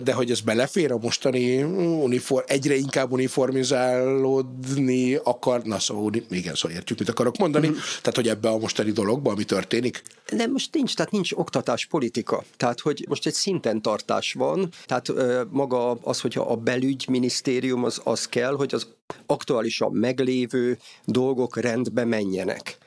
de 0.04 0.14
hogy 0.14 0.32
ez 0.32 0.42
belefér 0.42 0.92
a 0.92 0.98
mostani 0.98 1.64
uniform, 2.04 2.46
egyre 2.48 2.76
inkább 2.76 3.12
uniformizálódni 3.12 5.16
akar, 5.16 5.64
na 5.64 5.80
szóval, 5.80 6.12
igen, 6.30 6.56
szóval 6.56 6.78
értjük, 6.78 7.00
mit 7.00 7.10
akarok 7.10 7.38
mondani, 7.38 7.68
mm-hmm. 7.68 7.78
tehát 7.78 8.16
hogy 8.16 8.28
ebbe 8.28 8.50
a 8.50 8.58
mostani 8.58 8.92
dologba, 8.92 9.32
ami 9.32 9.44
történik? 9.44 10.02
Nem, 10.30 10.52
most 10.52 10.74
nincs, 10.74 10.96
tehát 10.96 11.12
nincs 11.12 11.32
oktatáspolitika, 11.32 12.44
tehát 12.58 12.80
hogy 12.80 13.06
most 13.10 13.26
egy 13.26 13.34
szinten 13.34 13.82
tartás 13.82 14.34
van, 14.34 14.70
tehát 14.86 15.10
ö, 15.10 15.42
maga 15.50 15.92
az, 15.92 16.22
hogyha 16.22 16.42
a 16.42 16.56
belügyminisztérium 16.56 17.84
az, 17.84 18.02
az 18.04 18.28
kell, 18.28 18.56
hogy 18.56 18.74
az 18.74 18.88
aktuálisan 19.26 19.92
meglévő 19.92 20.78
dolgok 21.06 21.58
rendbe 21.58 22.06
menjenek 22.06 22.78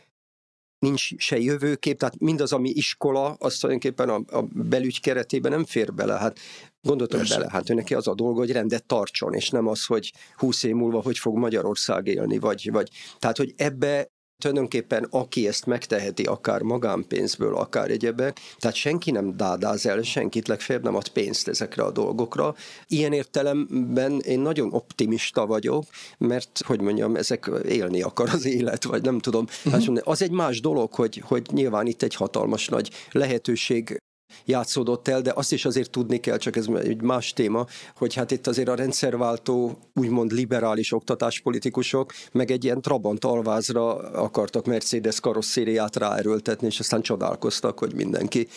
nincs 0.80 1.16
se 1.16 1.38
jövőkép, 1.38 1.98
tehát 1.98 2.18
mindaz, 2.18 2.52
ami 2.52 2.70
iskola, 2.70 3.36
az 3.38 3.58
tulajdonképpen 3.58 4.08
a, 4.08 4.38
a 4.38 4.42
belügy 4.52 5.00
keretében 5.00 5.50
nem 5.50 5.64
fér 5.64 5.94
bele. 5.94 6.18
Hát 6.18 6.38
gondoltam 6.82 7.20
bele, 7.28 7.50
hát 7.50 7.70
ő 7.70 7.74
neki 7.74 7.94
az 7.94 8.08
a 8.08 8.14
dolga, 8.14 8.38
hogy 8.38 8.52
rendet 8.52 8.84
tartson, 8.84 9.34
és 9.34 9.50
nem 9.50 9.66
az, 9.66 9.84
hogy 9.84 10.12
húsz 10.36 10.62
év 10.62 10.74
múlva 10.74 11.02
hogy 11.02 11.18
fog 11.18 11.36
Magyarország 11.36 12.06
élni, 12.06 12.38
vagy, 12.38 12.70
vagy 12.72 12.90
tehát, 13.18 13.36
hogy 13.36 13.54
ebbe 13.56 14.10
tulajdonképpen 14.40 15.06
aki 15.10 15.48
ezt 15.48 15.66
megteheti, 15.66 16.22
akár 16.22 16.62
magánpénzből, 16.62 17.56
akár 17.56 17.90
egyebek, 17.90 18.40
tehát 18.58 18.76
senki 18.76 19.10
nem 19.10 19.36
dádáz 19.36 19.86
el 19.86 20.02
senkit, 20.02 20.48
legfeljebb 20.48 20.84
nem 20.84 20.94
ad 20.94 21.08
pénzt 21.08 21.48
ezekre 21.48 21.82
a 21.82 21.90
dolgokra. 21.90 22.54
Ilyen 22.86 23.12
értelemben 23.12 24.20
én 24.20 24.40
nagyon 24.40 24.72
optimista 24.72 25.46
vagyok, 25.46 25.84
mert, 26.18 26.60
hogy 26.66 26.80
mondjam, 26.80 27.16
ezek 27.16 27.50
élni 27.68 28.02
akar 28.02 28.28
az 28.28 28.44
élet, 28.44 28.84
vagy 28.84 29.02
nem 29.02 29.18
tudom. 29.18 29.46
Uh-huh. 29.64 29.98
Az 30.04 30.22
egy 30.22 30.30
más 30.30 30.60
dolog, 30.60 30.94
hogy, 30.94 31.22
hogy 31.26 31.46
nyilván 31.52 31.86
itt 31.86 32.02
egy 32.02 32.14
hatalmas 32.14 32.68
nagy 32.68 32.90
lehetőség 33.12 34.00
játszódott 34.44 35.08
el, 35.08 35.20
de 35.20 35.32
azt 35.34 35.52
is 35.52 35.64
azért 35.64 35.90
tudni 35.90 36.20
kell, 36.20 36.36
csak 36.36 36.56
ez 36.56 36.66
egy 36.82 37.02
más 37.02 37.32
téma, 37.32 37.66
hogy 37.96 38.14
hát 38.14 38.30
itt 38.30 38.46
azért 38.46 38.68
a 38.68 38.74
rendszerváltó, 38.74 39.78
úgymond 39.94 40.32
liberális 40.32 40.92
oktatáspolitikusok, 40.92 42.12
meg 42.32 42.50
egy 42.50 42.64
ilyen 42.64 42.80
Trabant 42.80 43.24
alvázra 43.24 43.96
akartak 43.96 44.66
Mercedes 44.66 45.20
karosszériát 45.20 45.96
ráerőltetni, 45.96 46.66
és 46.66 46.78
aztán 46.78 47.02
csodálkoztak, 47.02 47.78
hogy 47.78 47.94
mindenki 47.94 48.48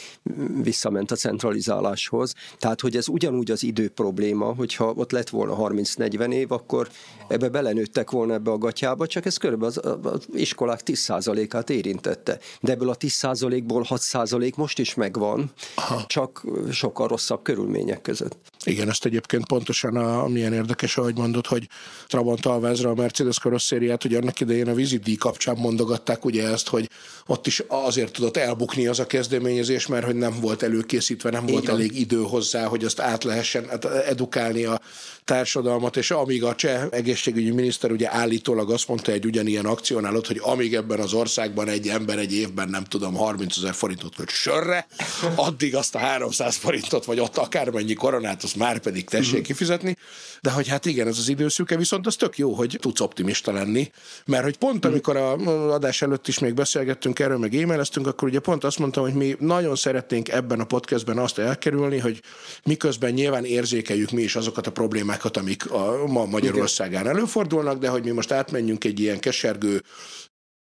visszament 0.61 1.11
a 1.11 1.15
centralizáláshoz. 1.15 2.33
Tehát, 2.57 2.81
hogy 2.81 2.95
ez 2.95 3.07
ugyanúgy 3.07 3.51
az 3.51 3.63
idő 3.63 3.89
probléma, 3.89 4.53
hogyha 4.53 4.93
ott 4.95 5.11
lett 5.11 5.29
volna 5.29 5.55
30-40 5.59 6.33
év, 6.33 6.51
akkor 6.51 6.89
ebbe 7.27 7.49
belenőttek 7.49 8.11
volna 8.11 8.33
ebbe 8.33 8.51
a 8.51 8.57
gatyába, 8.57 9.07
csak 9.07 9.25
ez 9.25 9.37
körülbelül 9.37 9.73
az, 9.75 9.97
az 10.03 10.27
iskolák 10.33 10.81
10%-át 10.85 11.69
érintette. 11.69 12.39
De 12.61 12.71
ebből 12.71 12.89
a 12.89 12.97
10%-ból 12.97 13.85
6% 13.89 14.55
most 14.55 14.79
is 14.79 14.93
megvan, 14.93 15.51
Aha. 15.75 16.03
csak 16.07 16.45
sokkal 16.71 17.07
rosszabb 17.07 17.41
körülmények 17.41 18.01
között. 18.01 18.37
Igen, 18.65 18.89
ezt 18.89 19.05
egyébként 19.05 19.45
pontosan 19.45 19.95
a, 19.95 20.27
milyen 20.27 20.53
érdekes, 20.53 20.97
ahogy 20.97 21.17
mondod, 21.17 21.47
hogy 21.47 21.67
Trabant 22.07 22.45
alvázra 22.45 22.89
a 22.89 22.95
Mercedes 22.95 23.39
karosszériát, 23.39 24.01
hogy 24.01 24.15
annak 24.15 24.39
idején 24.39 24.67
a 24.67 24.73
vízidíj 24.73 25.15
kapcsán 25.15 25.55
mondogatták 25.57 26.25
ugye 26.25 26.47
ezt, 26.47 26.67
hogy 26.67 26.89
ott 27.25 27.47
is 27.47 27.63
azért 27.67 28.13
tudott 28.13 28.37
elbukni 28.37 28.87
az 28.87 28.99
a 28.99 29.07
kezdeményezés, 29.07 29.87
mert 29.87 30.05
hogy 30.05 30.15
nem 30.15 30.39
volt 30.41 30.63
előkészítve, 30.63 31.29
nem 31.29 31.43
Így 31.43 31.51
volt 31.51 31.65
van. 31.65 31.75
elég 31.75 31.99
idő 31.99 32.21
hozzá, 32.21 32.65
hogy 32.65 32.83
azt 32.83 32.99
át 32.99 33.23
lehessen 33.23 33.67
hát 33.69 33.85
edukálni 33.85 34.63
a 34.63 34.81
társadalmat, 35.23 35.97
és 35.97 36.11
amíg 36.11 36.43
a 36.43 36.55
cseh 36.55 36.83
egészségügyi 36.91 37.51
miniszter 37.51 37.91
ugye 37.91 38.13
állítólag 38.13 38.71
azt 38.71 38.87
mondta 38.87 39.11
egy 39.11 39.25
ugyanilyen 39.25 39.65
akciónál 39.65 40.15
ott, 40.15 40.27
hogy 40.27 40.39
amíg 40.41 40.73
ebben 40.73 40.99
az 40.99 41.13
országban 41.13 41.67
egy 41.67 41.87
ember 41.87 42.17
egy 42.17 42.33
évben 42.33 42.69
nem 42.69 42.83
tudom 42.83 43.15
30 43.15 43.57
ezer 43.57 43.73
forintot 43.73 44.15
köt 44.15 44.29
sörre, 44.29 44.87
addig 45.35 45.75
azt 45.75 45.95
a 45.95 45.97
300 45.97 46.55
forintot, 46.55 47.05
vagy 47.05 47.19
ott 47.19 47.37
akármennyi 47.37 47.93
koronát, 47.93 48.43
azt 48.53 48.65
már 48.65 48.79
pedig 48.79 49.05
tessék 49.05 49.33
mhm. 49.33 49.43
kifizetni. 49.43 49.97
De 50.41 50.51
hogy 50.51 50.67
hát 50.67 50.85
igen, 50.85 51.07
ez 51.07 51.17
az 51.17 51.29
időszüke, 51.29 51.77
viszont 51.77 52.07
az 52.07 52.15
tök 52.15 52.37
jó, 52.37 52.53
hogy 52.53 52.77
tudsz 52.81 52.99
optimista 52.99 53.51
lenni, 53.51 53.91
mert 54.25 54.43
hogy 54.43 54.57
pont 54.57 54.83
mhm. 54.83 54.91
amikor 54.91 55.17
a 55.17 55.31
adás 55.73 56.01
előtt 56.01 56.27
is 56.27 56.39
még 56.39 56.53
beszélgettünk 56.53 57.19
erről, 57.19 57.37
meg 57.37 57.55
e-maileztünk, 57.55 58.07
akkor 58.07 58.27
ugye 58.27 58.39
pont 58.39 58.63
azt 58.63 58.79
mondtam, 58.79 59.03
hogy 59.03 59.13
mi 59.13 59.35
nagyon 59.39 59.75
szeretnénk 59.75 60.29
ebben 60.29 60.59
a 60.59 60.65
podcastben 60.65 61.17
azt 61.17 61.37
elkerülni, 61.37 61.97
hogy 61.97 62.21
miközben 62.63 63.13
nyilván 63.13 63.45
érzékeljük 63.45 64.11
mi 64.11 64.21
is 64.21 64.35
azokat 64.35 64.67
a 64.67 64.71
problémákat, 64.71 65.37
amik 65.37 65.71
a 65.71 66.05
ma 66.07 66.25
Magyarországán 66.25 67.07
előfordulnak, 67.07 67.79
de 67.79 67.89
hogy 67.89 68.03
mi 68.03 68.11
most 68.11 68.31
átmenjünk 68.31 68.83
egy 68.83 68.99
ilyen 68.99 69.19
kesergő 69.19 69.81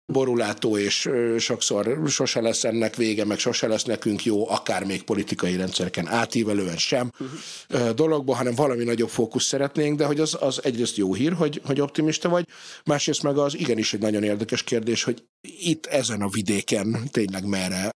borulátó, 0.05 0.77
és 0.77 1.09
sokszor 1.37 1.99
sose 2.07 2.41
lesz 2.41 2.63
ennek 2.63 2.95
vége, 2.95 3.25
meg 3.25 3.39
sose 3.39 3.67
lesz 3.67 3.83
nekünk 3.83 4.25
jó, 4.25 4.49
akár 4.49 4.85
még 4.85 5.03
politikai 5.03 5.55
rendszereken 5.55 6.07
átívelően 6.07 6.77
sem 6.77 7.11
uh-huh. 7.19 7.89
dologba, 7.89 8.35
hanem 8.35 8.55
valami 8.55 8.83
nagyobb 8.83 9.09
fókusz 9.09 9.45
szeretnénk, 9.45 9.97
de 9.97 10.05
hogy 10.05 10.19
az, 10.19 10.37
az 10.39 10.63
egyrészt 10.63 10.97
jó 10.97 11.13
hír, 11.13 11.33
hogy, 11.33 11.61
hogy 11.65 11.81
optimista 11.81 12.29
vagy, 12.29 12.47
másrészt 12.85 13.23
meg 13.23 13.37
az 13.37 13.57
igenis 13.57 13.93
egy 13.93 14.01
nagyon 14.01 14.23
érdekes 14.23 14.63
kérdés, 14.63 15.03
hogy 15.03 15.23
itt 15.41 15.85
ezen 15.85 16.21
a 16.21 16.29
vidéken 16.29 17.07
tényleg 17.11 17.45
merre 17.45 17.91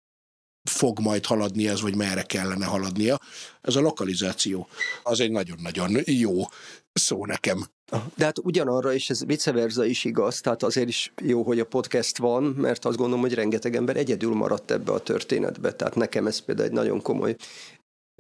fog 0.71 1.01
majd 1.01 1.27
haladni 1.27 1.69
ez, 1.69 1.81
vagy 1.81 1.95
merre 1.95 2.23
kellene 2.23 2.67
haladnia. 2.67 3.21
Ez 3.61 3.77
a 3.77 3.81
lokalizáció. 3.81 4.69
Az 5.03 5.21
egy 5.21 5.31
nagyon-nagyon 5.31 6.01
jó 6.05 6.43
szó 6.93 7.27
nekem. 7.27 7.67
De 7.91 8.25
hát 8.25 8.39
ugyanarra, 8.39 8.93
és 8.93 9.11
ez 9.11 9.25
vice 9.25 9.53
versa 9.53 9.85
is 9.85 10.05
igaz, 10.05 10.41
tehát 10.41 10.63
azért 10.63 10.89
is 10.89 11.13
jó, 11.23 11.43
hogy 11.43 11.61
a 11.61 11.67
podcast 11.67 12.19
van, 12.19 12.43
mert 12.43 12.85
azt 12.85 12.97
gondolom, 12.97 13.21
hogy 13.21 13.35
rengeteg 13.35 13.77
ember 13.77 13.97
egyedül 13.97 14.35
maradt 14.35 14.71
ebbe 14.71 14.93
a 14.93 15.01
történetbe, 15.01 15.73
tehát 15.73 15.95
nekem 15.95 16.27
ez 16.27 16.39
például 16.39 16.69
egy 16.69 16.75
nagyon 16.75 17.03
komoly 17.03 17.37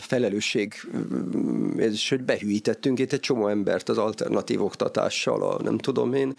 felelősség, 0.02 0.74
és 1.76 2.08
hogy 2.08 2.22
behűítettünk 2.22 2.98
itt 2.98 3.12
egy 3.12 3.20
csomó 3.20 3.48
embert 3.48 3.88
az 3.88 3.98
alternatív 3.98 4.62
oktatással, 4.62 5.42
a 5.42 5.62
nem 5.62 5.78
tudom 5.78 6.14
én, 6.14 6.34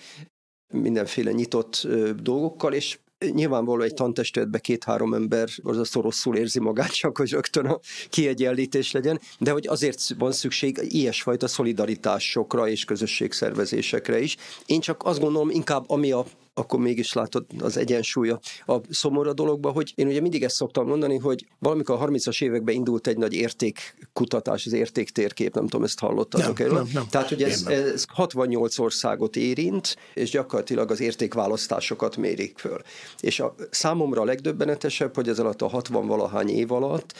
mindenféle 0.73 1.31
nyitott 1.31 1.87
dolgokkal, 2.21 2.73
és 2.73 2.99
Nyilvánvaló 3.25 3.82
egy 3.82 3.93
tantestületben 3.93 4.62
két-három 4.62 5.13
ember 5.13 5.49
az 5.63 5.93
rosszul 5.93 6.36
érzi 6.36 6.60
magát, 6.60 6.91
csak 6.91 7.17
hogy 7.17 7.30
rögtön 7.30 7.65
a 7.65 7.80
kiegyenlítés 8.10 8.91
legyen, 8.91 9.19
de 9.39 9.51
hogy 9.51 9.67
azért 9.67 10.01
van 10.17 10.32
szükség 10.32 10.80
ilyesfajta 10.82 11.47
szolidaritásokra 11.47 12.67
és 12.67 12.86
közösségszervezésekre 12.86 14.19
is. 14.19 14.36
Én 14.65 14.80
csak 14.80 15.03
azt 15.03 15.19
gondolom 15.19 15.49
inkább, 15.49 15.89
ami 15.89 16.12
a 16.12 16.25
akkor 16.57 16.79
mégis 16.79 17.13
látod 17.13 17.45
az 17.59 17.77
egyensúlya 17.77 18.39
a 18.65 18.75
szomorú 18.89 19.31
dologban, 19.31 19.73
hogy 19.73 19.93
én 19.95 20.07
ugye 20.07 20.21
mindig 20.21 20.43
ezt 20.43 20.55
szoktam 20.55 20.87
mondani, 20.87 21.17
hogy 21.17 21.47
valamikor 21.59 21.95
a 22.01 22.07
30-as 22.07 22.43
években 22.43 22.75
indult 22.75 23.07
egy 23.07 23.17
nagy 23.17 23.33
értékkutatás, 23.33 24.65
az 24.65 24.73
értéktérkép, 24.73 25.53
nem 25.53 25.63
tudom, 25.63 25.83
ezt 25.83 25.99
hallottatok 25.99 26.59
nem, 26.59 26.71
Nem, 26.71 26.89
nem. 26.93 27.05
Tehát, 27.09 27.29
hogy 27.29 27.43
ez, 27.43 27.65
ez 27.67 28.05
68 28.07 28.77
országot 28.77 29.35
érint, 29.35 29.95
és 30.13 30.29
gyakorlatilag 30.29 30.91
az 30.91 30.99
értékválasztásokat 30.99 32.17
mérik 32.17 32.57
föl. 32.57 32.81
És 33.19 33.39
a, 33.39 33.55
számomra 33.69 34.21
a 34.21 34.25
legdöbbenetesebb, 34.25 35.15
hogy 35.15 35.29
ez 35.29 35.39
alatt 35.39 35.61
a 35.61 35.67
60 35.67 36.07
valahány 36.07 36.49
év 36.49 36.71
alatt 36.71 37.13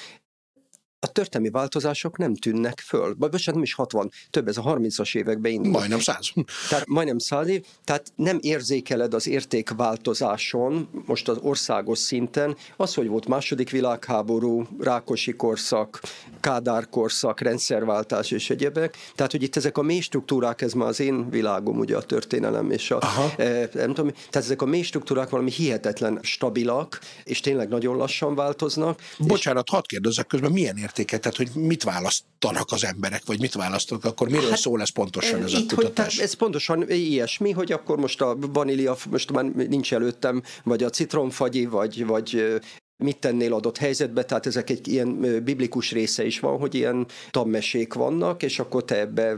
a 1.00 1.08
történelmi 1.08 1.50
változások 1.50 2.18
nem 2.18 2.36
tűnnek 2.36 2.80
föl. 2.80 3.16
Vagy 3.18 3.30
bocsánat, 3.30 3.54
nem 3.54 3.64
is 3.64 3.74
60, 3.74 4.12
több, 4.30 4.48
ez 4.48 4.58
a 4.58 4.62
30-as 4.62 5.16
években 5.16 5.52
indult. 5.52 5.74
Majdnem 5.74 6.00
100. 6.00 6.34
Tehát 6.70 6.88
majdnem 6.88 7.18
100 7.18 7.48
év, 7.48 7.66
tehát 7.84 8.12
nem 8.16 8.38
érzékeled 8.42 9.14
az 9.14 9.28
értékváltozáson, 9.28 10.90
most 11.06 11.28
az 11.30 11.38
országos 11.42 12.00
szinten, 12.00 12.56
az, 12.78 12.94
hogy 12.94 13.08
volt 13.08 13.28
második 13.28 13.70
világháború, 13.70 14.68
Rákosi 14.80 15.32
korszak, 15.32 16.02
Kádár 16.40 16.90
korszak, 16.90 17.40
rendszerváltás 17.40 18.32
és 18.32 18.50
egyebek. 18.50 18.98
Tehát, 19.16 19.32
hogy 19.32 19.44
itt 19.44 19.56
ezek 19.56 19.78
a 19.78 19.82
mély 19.82 20.00
struktúrák, 20.00 20.62
ez 20.62 20.74
már 20.74 20.88
az 20.88 21.00
én 21.00 21.30
világom, 21.30 21.78
ugye 21.78 21.96
a 21.98 22.02
történelem 22.02 22.72
és 22.72 22.92
a, 22.92 23.00
e, 23.38 23.70
nem 23.74 23.94
tudom, 23.94 24.12
tehát 24.12 24.36
ezek 24.36 24.62
a 24.62 24.66
mély 24.66 24.82
struktúrák 24.82 25.30
valami 25.30 25.52
hihetetlen 25.52 26.20
stabilak, 26.22 27.00
és 27.24 27.40
tényleg 27.40 27.68
nagyon 27.68 27.96
lassan 27.96 28.36
változnak. 28.36 29.02
Bocsánat, 29.18 29.64
és... 29.68 29.74
hadd 29.74 29.84
kérdezzek 29.86 30.28
közben, 30.28 30.52
milyen 30.52 30.78
értéket, 30.88 31.22
tehát 31.22 31.38
hogy 31.38 31.50
mit 31.54 31.84
választanak 31.84 32.72
az 32.72 32.84
emberek, 32.86 33.22
vagy 33.26 33.40
mit 33.40 33.54
választanak, 33.54 34.06
akkor 34.06 34.30
miről 34.30 34.50
hát, 34.50 34.60
szól 34.60 34.82
ez 34.82 34.90
pontosan 34.90 35.44
ez 35.44 35.54
itt, 35.54 35.72
a 35.72 35.76
kutatás? 35.76 36.16
Hogy, 36.16 36.24
ez 36.24 36.34
pontosan 36.34 36.90
ilyesmi, 36.90 37.52
hogy 37.52 37.72
akkor 37.72 37.98
most 37.98 38.22
a 38.22 38.38
vanília, 38.40 38.96
most 39.10 39.32
már 39.32 39.46
nincs 39.46 39.94
előttem, 39.94 40.44
vagy 40.64 40.84
a 40.84 40.90
citromfagyi, 40.90 41.66
vagy, 41.66 42.06
vagy 42.06 42.60
mit 43.04 43.18
tennél 43.20 43.54
adott 43.54 43.78
helyzetbe, 43.78 44.24
tehát 44.24 44.46
ezek 44.46 44.70
egy 44.70 44.88
ilyen 44.88 45.42
biblikus 45.44 45.92
része 45.92 46.26
is 46.26 46.40
van, 46.40 46.60
hogy 46.60 46.76
ilyen 46.76 47.06
tanmesék 47.32 47.94
vannak, 47.94 48.44
és 48.44 48.60
akkor 48.60 48.84
te 48.86 49.00
ebbe 49.00 49.38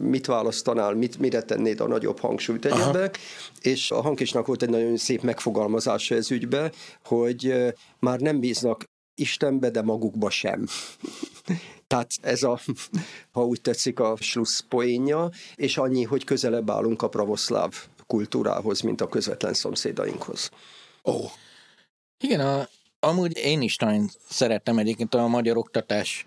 mit 0.00 0.26
választanál, 0.26 0.94
mit, 0.94 1.18
mire 1.18 1.42
tennéd 1.42 1.80
a 1.80 1.86
nagyobb 1.86 2.18
hangsúlyt 2.18 2.64
egyebek, 2.64 3.18
és 3.60 3.90
a 3.90 4.00
hankisnak 4.00 4.46
volt 4.46 4.62
egy 4.62 4.70
nagyon 4.70 4.96
szép 4.96 5.22
megfogalmazása 5.22 6.14
ez 6.14 6.30
ügybe, 6.30 6.72
hogy 7.04 7.54
már 7.98 8.20
nem 8.20 8.40
bíznak 8.40 8.84
Istenbe, 9.18 9.70
de 9.70 9.82
magukba 9.82 10.30
sem. 10.30 10.66
Tehát 11.86 12.10
ez 12.20 12.42
a, 12.42 12.60
ha 13.30 13.44
úgy 13.44 13.60
tetszik, 13.60 14.00
a 14.00 14.16
slusz 14.20 14.64
poénja, 14.68 15.30
és 15.54 15.76
annyi, 15.76 16.02
hogy 16.02 16.24
közelebb 16.24 16.70
állunk 16.70 17.02
a 17.02 17.08
pravoszláv 17.08 17.74
kultúrához, 18.06 18.80
mint 18.80 19.00
a 19.00 19.08
közvetlen 19.08 19.54
szomszédainkhoz. 19.54 20.50
Ó. 21.04 21.12
Oh. 21.12 21.30
Igen, 22.20 22.40
a, 22.40 22.68
amúgy 23.00 23.36
én 23.36 23.60
is 23.60 23.76
nagyon 23.76 24.10
szerettem 24.28 24.78
egyébként 24.78 25.14
a 25.14 25.26
magyar 25.26 25.56
oktatás 25.56 26.26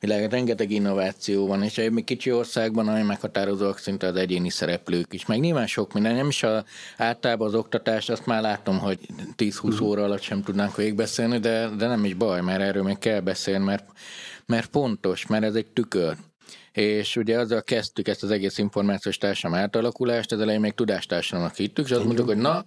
világ 0.00 0.30
rengeteg 0.30 0.70
innováció 0.70 1.46
van, 1.46 1.62
és 1.62 1.78
egy 1.78 2.04
kicsi 2.04 2.32
országban, 2.32 2.88
ami 2.88 3.02
meghatározóak 3.02 3.78
szinte 3.78 4.06
az 4.06 4.16
egyéni 4.16 4.50
szereplők 4.50 5.12
is. 5.12 5.26
Meg 5.26 5.40
nyilván 5.40 5.66
sok 5.66 5.92
minden, 5.92 6.14
nem 6.14 6.28
is 6.28 6.42
a, 6.42 6.64
általában 6.96 7.46
az 7.46 7.54
oktatás, 7.54 8.08
azt 8.08 8.26
már 8.26 8.42
látom, 8.42 8.78
hogy 8.78 8.98
10-20 9.36 9.62
uh-huh. 9.62 9.88
óra 9.88 10.04
alatt 10.04 10.20
sem 10.20 10.42
tudnánk 10.42 10.76
végigbeszélni, 10.76 11.38
de, 11.38 11.68
de 11.68 11.86
nem 11.86 12.04
is 12.04 12.14
baj, 12.14 12.40
mert 12.40 12.60
erről 12.60 12.82
még 12.82 12.98
kell 12.98 13.20
beszélni, 13.20 13.64
mert, 13.64 13.84
mert 14.46 14.66
pontos, 14.66 15.26
mert 15.26 15.44
ez 15.44 15.54
egy 15.54 15.66
tükör. 15.66 16.16
És 16.72 17.16
ugye 17.16 17.38
azzal 17.38 17.62
kezdtük 17.62 18.08
ezt 18.08 18.22
az 18.22 18.30
egész 18.30 18.58
információs 18.58 19.18
társadalom 19.18 19.64
átalakulást, 19.64 20.32
az 20.32 20.40
elején 20.40 20.60
még 20.60 20.72
tudástársadalomnak 20.72 21.56
hittük, 21.56 21.84
és 21.84 21.90
azt 21.90 22.04
mondtuk, 22.04 22.26
hogy 22.26 22.36
na, 22.36 22.64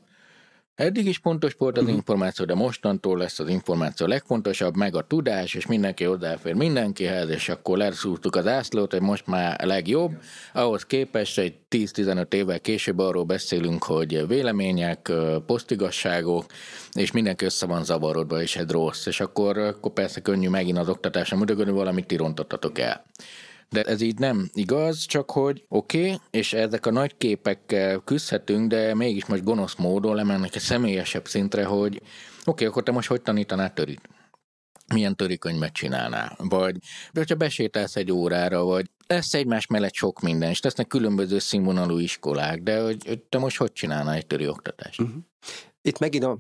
Eddig 0.75 1.05
is 1.05 1.19
pontos 1.19 1.53
volt 1.57 1.77
az 1.77 1.83
mhm. 1.83 1.93
információ, 1.93 2.45
de 2.45 2.53
mostantól 2.53 3.17
lesz 3.17 3.39
az 3.39 3.49
információ 3.49 4.07
legfontosabb, 4.07 4.75
meg 4.75 4.95
a 4.95 5.07
tudás, 5.07 5.53
és 5.53 5.65
mindenki 5.65 6.03
hozzáfér 6.03 6.53
mindenkihez, 6.53 7.29
és 7.29 7.49
akkor 7.49 7.77
leszúrtuk 7.77 8.35
az 8.35 8.47
ászlót, 8.47 8.91
hogy 8.91 9.01
most 9.01 9.27
már 9.27 9.63
a 9.63 9.65
legjobb. 9.65 10.11
Ahhoz 10.53 10.85
képest 10.85 11.39
egy 11.39 11.55
10-15 11.69 12.33
évvel 12.33 12.59
később 12.59 12.99
arról 12.99 13.23
beszélünk, 13.23 13.83
hogy 13.83 14.27
vélemények, 14.27 15.11
posztigasságok, 15.45 16.45
és 16.91 17.11
mindenki 17.11 17.45
össze 17.45 17.65
van 17.65 17.83
zavarodva, 17.83 18.41
és 18.41 18.55
ez 18.55 18.69
rossz. 18.69 19.05
És 19.05 19.19
akkor, 19.19 19.57
akkor 19.57 19.93
persze 19.93 20.21
könnyű 20.21 20.49
megint 20.49 20.77
az 20.77 20.89
oktatásra 20.89 21.37
mutatni, 21.37 21.63
hogy 21.63 21.73
valamit 21.73 22.07
ti 22.07 22.15
rontottatok 22.15 22.79
el. 22.79 23.05
De 23.71 23.83
ez 23.83 24.01
így 24.01 24.19
nem 24.19 24.49
igaz, 24.53 25.05
csak 25.05 25.31
hogy 25.31 25.65
oké, 25.67 26.05
okay, 26.05 26.19
és 26.29 26.53
ezek 26.53 26.85
a 26.85 26.91
nagy 26.91 27.17
képekkel 27.17 27.99
küzdhetünk, 27.99 28.69
de 28.69 28.95
mégis 28.95 29.25
most 29.25 29.43
gonosz 29.43 29.75
módon 29.75 30.15
lemennek 30.15 30.55
egy 30.55 30.61
személyesebb 30.61 31.27
szintre, 31.27 31.65
hogy 31.65 31.95
oké, 31.95 32.05
okay, 32.45 32.67
akkor 32.67 32.83
te 32.83 32.91
most 32.91 33.07
hogy 33.07 33.21
tanítanád 33.21 33.73
törit? 33.73 34.09
milyen 34.93 35.15
törikönyvet 35.15 35.73
csinálnál, 35.73 36.35
vagy 36.37 36.77
hogyha 37.13 37.35
besétálsz 37.35 37.95
egy 37.95 38.11
órára, 38.11 38.63
vagy 38.63 38.89
lesz 39.07 39.33
egymás 39.33 39.67
mellett 39.67 39.93
sok 39.93 40.21
minden, 40.21 40.49
és 40.49 40.61
lesznek 40.61 40.87
különböző 40.87 41.39
színvonalú 41.39 41.97
iskolák, 41.97 42.61
de 42.63 42.81
hogy, 42.81 43.05
hogy 43.07 43.19
te 43.19 43.37
most 43.37 43.57
hogy 43.57 43.71
csinálnál 43.71 44.15
egy 44.15 44.27
töri 44.27 44.47
oktatást? 44.47 45.01
Uh-huh. 45.01 45.17
Itt 45.81 45.99
megint 45.99 46.23
a 46.23 46.39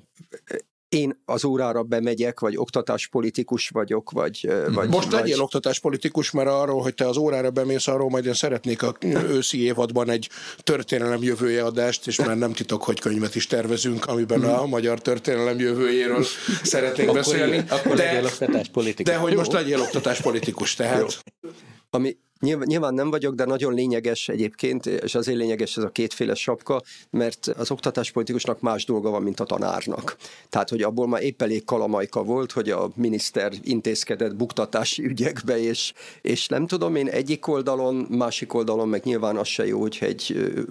én 0.91 1.21
az 1.25 1.45
órára 1.45 1.83
bemegyek, 1.83 2.39
vagy 2.39 2.57
oktatáspolitikus 2.57 3.69
vagyok, 3.69 4.11
vagy... 4.11 4.49
vagy 4.73 4.89
Most 4.89 5.11
vagy... 5.11 5.19
legyél 5.19 5.41
oktatáspolitikus, 5.41 6.31
mert 6.31 6.49
arról, 6.49 6.81
hogy 6.81 6.93
te 6.93 7.07
az 7.07 7.17
órára 7.17 7.51
bemész, 7.51 7.87
arról 7.87 8.09
majd 8.09 8.25
én 8.25 8.33
szeretnék 8.33 8.83
a 8.83 8.95
őszi 9.27 9.63
évadban 9.63 10.09
egy 10.09 10.29
történelem 10.57 11.23
jövője 11.23 11.63
adást, 11.63 12.07
és 12.07 12.17
már 12.17 12.37
nem 12.37 12.53
titok, 12.53 12.83
hogy 12.83 12.99
könyvet 12.99 13.35
is 13.35 13.47
tervezünk, 13.47 14.05
amiben 14.05 14.43
a 14.43 14.65
magyar 14.65 15.01
történelem 15.01 15.59
jövőjéről 15.59 16.25
szeretnénk 16.63 17.09
akkor 17.09 17.21
beszélni. 17.21 17.55
Így, 17.55 17.63
akkor 17.69 17.95
de, 17.95 18.03
legyél 18.03 18.25
oktatáspolitikus. 18.25 19.13
De 19.13 19.19
hogy 19.19 19.35
most 19.35 19.51
legyél 19.51 19.79
oktatáspolitikus, 19.79 20.75
tehát... 20.75 21.21
Jó. 21.41 21.49
Ami 21.89 22.17
Nyilván, 22.41 22.67
nyilván 22.67 22.93
nem 22.93 23.09
vagyok, 23.09 23.35
de 23.35 23.45
nagyon 23.45 23.73
lényeges 23.73 24.29
egyébként, 24.29 24.85
és 24.85 25.15
azért 25.15 25.37
lényeges 25.37 25.77
ez 25.77 25.83
a 25.83 25.89
kétféle 25.89 26.35
sapka, 26.35 26.81
mert 27.09 27.47
az 27.57 27.71
oktatáspolitikusnak 27.71 28.59
más 28.59 28.85
dolga 28.85 29.09
van, 29.09 29.21
mint 29.21 29.39
a 29.39 29.45
tanárnak. 29.45 30.17
Tehát, 30.49 30.69
hogy 30.69 30.81
abból 30.81 31.07
már 31.07 31.23
épp 31.23 31.41
elég 31.41 31.65
kalamajka 31.65 32.23
volt, 32.23 32.51
hogy 32.51 32.69
a 32.69 32.89
miniszter 32.95 33.51
intézkedett 33.61 34.35
buktatási 34.35 35.03
ügyekbe, 35.03 35.59
és, 35.59 35.93
és 36.21 36.47
nem 36.47 36.67
tudom 36.67 36.95
én 36.95 37.07
egyik 37.07 37.47
oldalon, 37.47 37.95
másik 37.95 38.53
oldalon 38.53 38.89
meg 38.89 39.03
nyilván 39.03 39.37
az 39.37 39.47
se 39.47 39.65
jó, 39.65 39.79
hogy 39.79 39.97
egy 40.01 40.33
ö, 40.35 40.61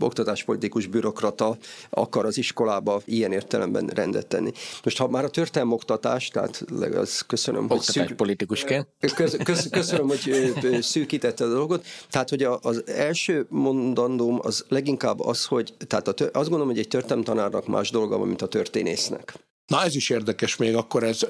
oktatáspolitikus 0.00 0.86
bürokrata 0.86 1.56
akar 1.90 2.24
az 2.24 2.38
iskolába 2.38 3.00
ilyen 3.04 3.32
értelemben 3.32 3.86
rendet 3.86 4.26
tenni. 4.26 4.52
Most 4.82 4.98
ha 4.98 5.08
már 5.08 5.24
a 5.24 5.28
történelmi 5.28 5.72
oktatás, 5.72 6.28
tehát 6.28 6.64
az 6.94 7.20
köszönöm, 7.20 7.68
hogy 7.68 7.78
Oktatáspolitikusként. 7.78 8.86
Köz, 9.14 9.36
köz, 9.44 9.68
köszönöm, 9.70 10.08
hogy 10.08 10.54
szűk 10.80 11.12
szűkítette 11.18 11.44
a 11.44 11.48
dolgot. 11.48 11.86
Tehát, 12.10 12.28
hogy 12.28 12.42
az 12.42 12.86
első 12.86 13.46
mondandóm 13.48 14.38
az 14.42 14.64
leginkább 14.68 15.20
az, 15.20 15.44
hogy 15.44 15.74
tehát 15.86 16.08
a, 16.08 16.12
azt 16.32 16.48
gondolom, 16.48 16.66
hogy 16.66 16.78
egy 16.78 16.88
történelemtanárnak 16.88 17.66
más 17.66 17.90
dolga 17.90 18.18
van, 18.18 18.26
mint 18.26 18.42
a 18.42 18.48
történésznek. 18.48 19.34
Na 19.66 19.82
ez 19.82 19.94
is 19.94 20.10
érdekes 20.10 20.56
még, 20.56 20.76
akkor 20.76 21.02
ez 21.02 21.20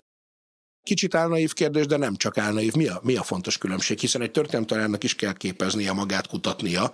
Kicsit 0.88 1.14
álnaív 1.14 1.52
kérdés, 1.52 1.86
de 1.86 1.96
nem 1.96 2.16
csak 2.16 2.38
álnaív. 2.38 2.74
Mi 2.74 2.86
a, 2.88 3.00
mi 3.02 3.16
a 3.16 3.22
fontos 3.22 3.58
különbség? 3.58 3.98
Hiszen 3.98 4.22
egy 4.22 4.30
történelemtanárnak 4.30 5.04
is 5.04 5.14
kell 5.14 5.32
képeznie 5.32 5.92
magát, 5.92 6.26
kutatnia. 6.26 6.92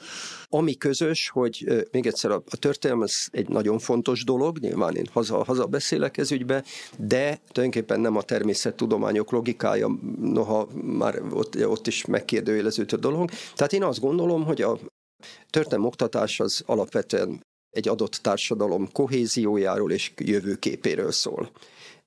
Ami 0.48 0.76
közös, 0.76 1.28
hogy 1.28 1.86
még 1.90 2.06
egyszer 2.06 2.30
a, 2.30 2.42
a 2.50 2.56
történelem 2.56 3.02
ez 3.02 3.14
egy 3.30 3.48
nagyon 3.48 3.78
fontos 3.78 4.24
dolog, 4.24 4.58
nyilván 4.58 4.96
én 4.96 5.08
haza, 5.12 5.44
haza 5.44 5.66
beszélek 5.66 6.16
ez 6.16 6.32
ügybe, 6.32 6.64
de 6.98 7.40
tulajdonképpen 7.52 8.00
nem 8.00 8.16
a 8.16 8.22
természettudományok 8.22 9.30
logikája, 9.30 9.98
noha 10.20 10.68
már 10.74 11.22
ott, 11.30 11.66
ott 11.66 11.86
is 11.86 12.04
megkérdőjeleződött 12.04 12.92
a 12.92 12.96
dolog. 12.96 13.30
Tehát 13.54 13.72
én 13.72 13.82
azt 13.82 14.00
gondolom, 14.00 14.44
hogy 14.44 14.62
a 14.62 14.78
történelem 15.50 15.86
oktatás 15.86 16.40
az 16.40 16.62
alapvetően 16.66 17.40
egy 17.70 17.88
adott 17.88 18.18
társadalom 18.22 18.92
kohéziójáról 18.92 19.92
és 19.92 20.12
jövőképéről 20.16 21.12
szól. 21.12 21.50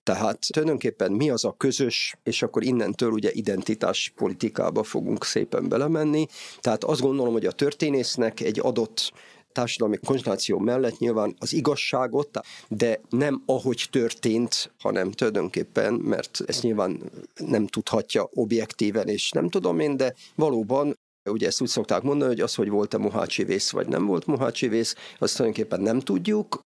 Tehát 0.08 0.39
tulajdonképpen 0.47 1.12
mi 1.12 1.30
az 1.30 1.45
a 1.45 1.55
közös, 1.58 2.16
és 2.24 2.41
akkor 2.41 2.64
innentől 2.64 3.12
ugye 3.12 3.32
identitás 3.32 4.14
politikába 4.16 4.84
fogunk 4.84 5.26
szépen 5.26 5.70
belemenni. 5.70 6.26
Tehát 6.60 6.84
azt 6.84 7.01
gondolom, 7.01 7.34
hogy 7.34 7.45
a 7.45 7.51
történésznek 7.51 8.39
egy 8.39 8.60
adott 8.60 9.12
társadalmi 9.51 9.97
konstelláció 9.97 10.60
mellett 10.60 10.97
nyilván 10.97 11.36
az 11.39 11.53
igazságot, 11.53 12.39
de 12.68 13.01
nem 13.10 13.43
ahogy 13.45 13.88
történt, 13.91 14.72
hanem 14.80 15.12
tulajdonképpen, 15.12 15.93
mert 15.93 16.43
ezt 16.45 16.64
nyilván 16.64 17.01
nem 17.36 17.68
tudhatja 17.68 18.30
objektíven, 18.34 19.08
és 19.08 19.32
nem 19.32 19.49
tudom 19.49 19.80
én, 19.80 19.97
de 19.97 20.14
valóban 20.36 20.95
Ugye 21.30 21.47
ezt 21.47 21.62
úgy 21.62 21.68
szokták 21.68 22.01
mondani, 22.01 22.32
hogy 22.32 22.41
az, 22.41 22.55
hogy 22.55 22.70
volt-e 22.70 22.97
Mohácsi 22.97 23.43
vész, 23.43 23.72
vagy 23.72 23.88
nem 23.88 24.05
volt 24.05 24.26
Mohácsi 24.26 24.68
vész, 24.68 24.95
azt 25.20 25.36
tulajdonképpen 25.36 25.82
nem 25.82 25.99
tudjuk. 25.99 26.66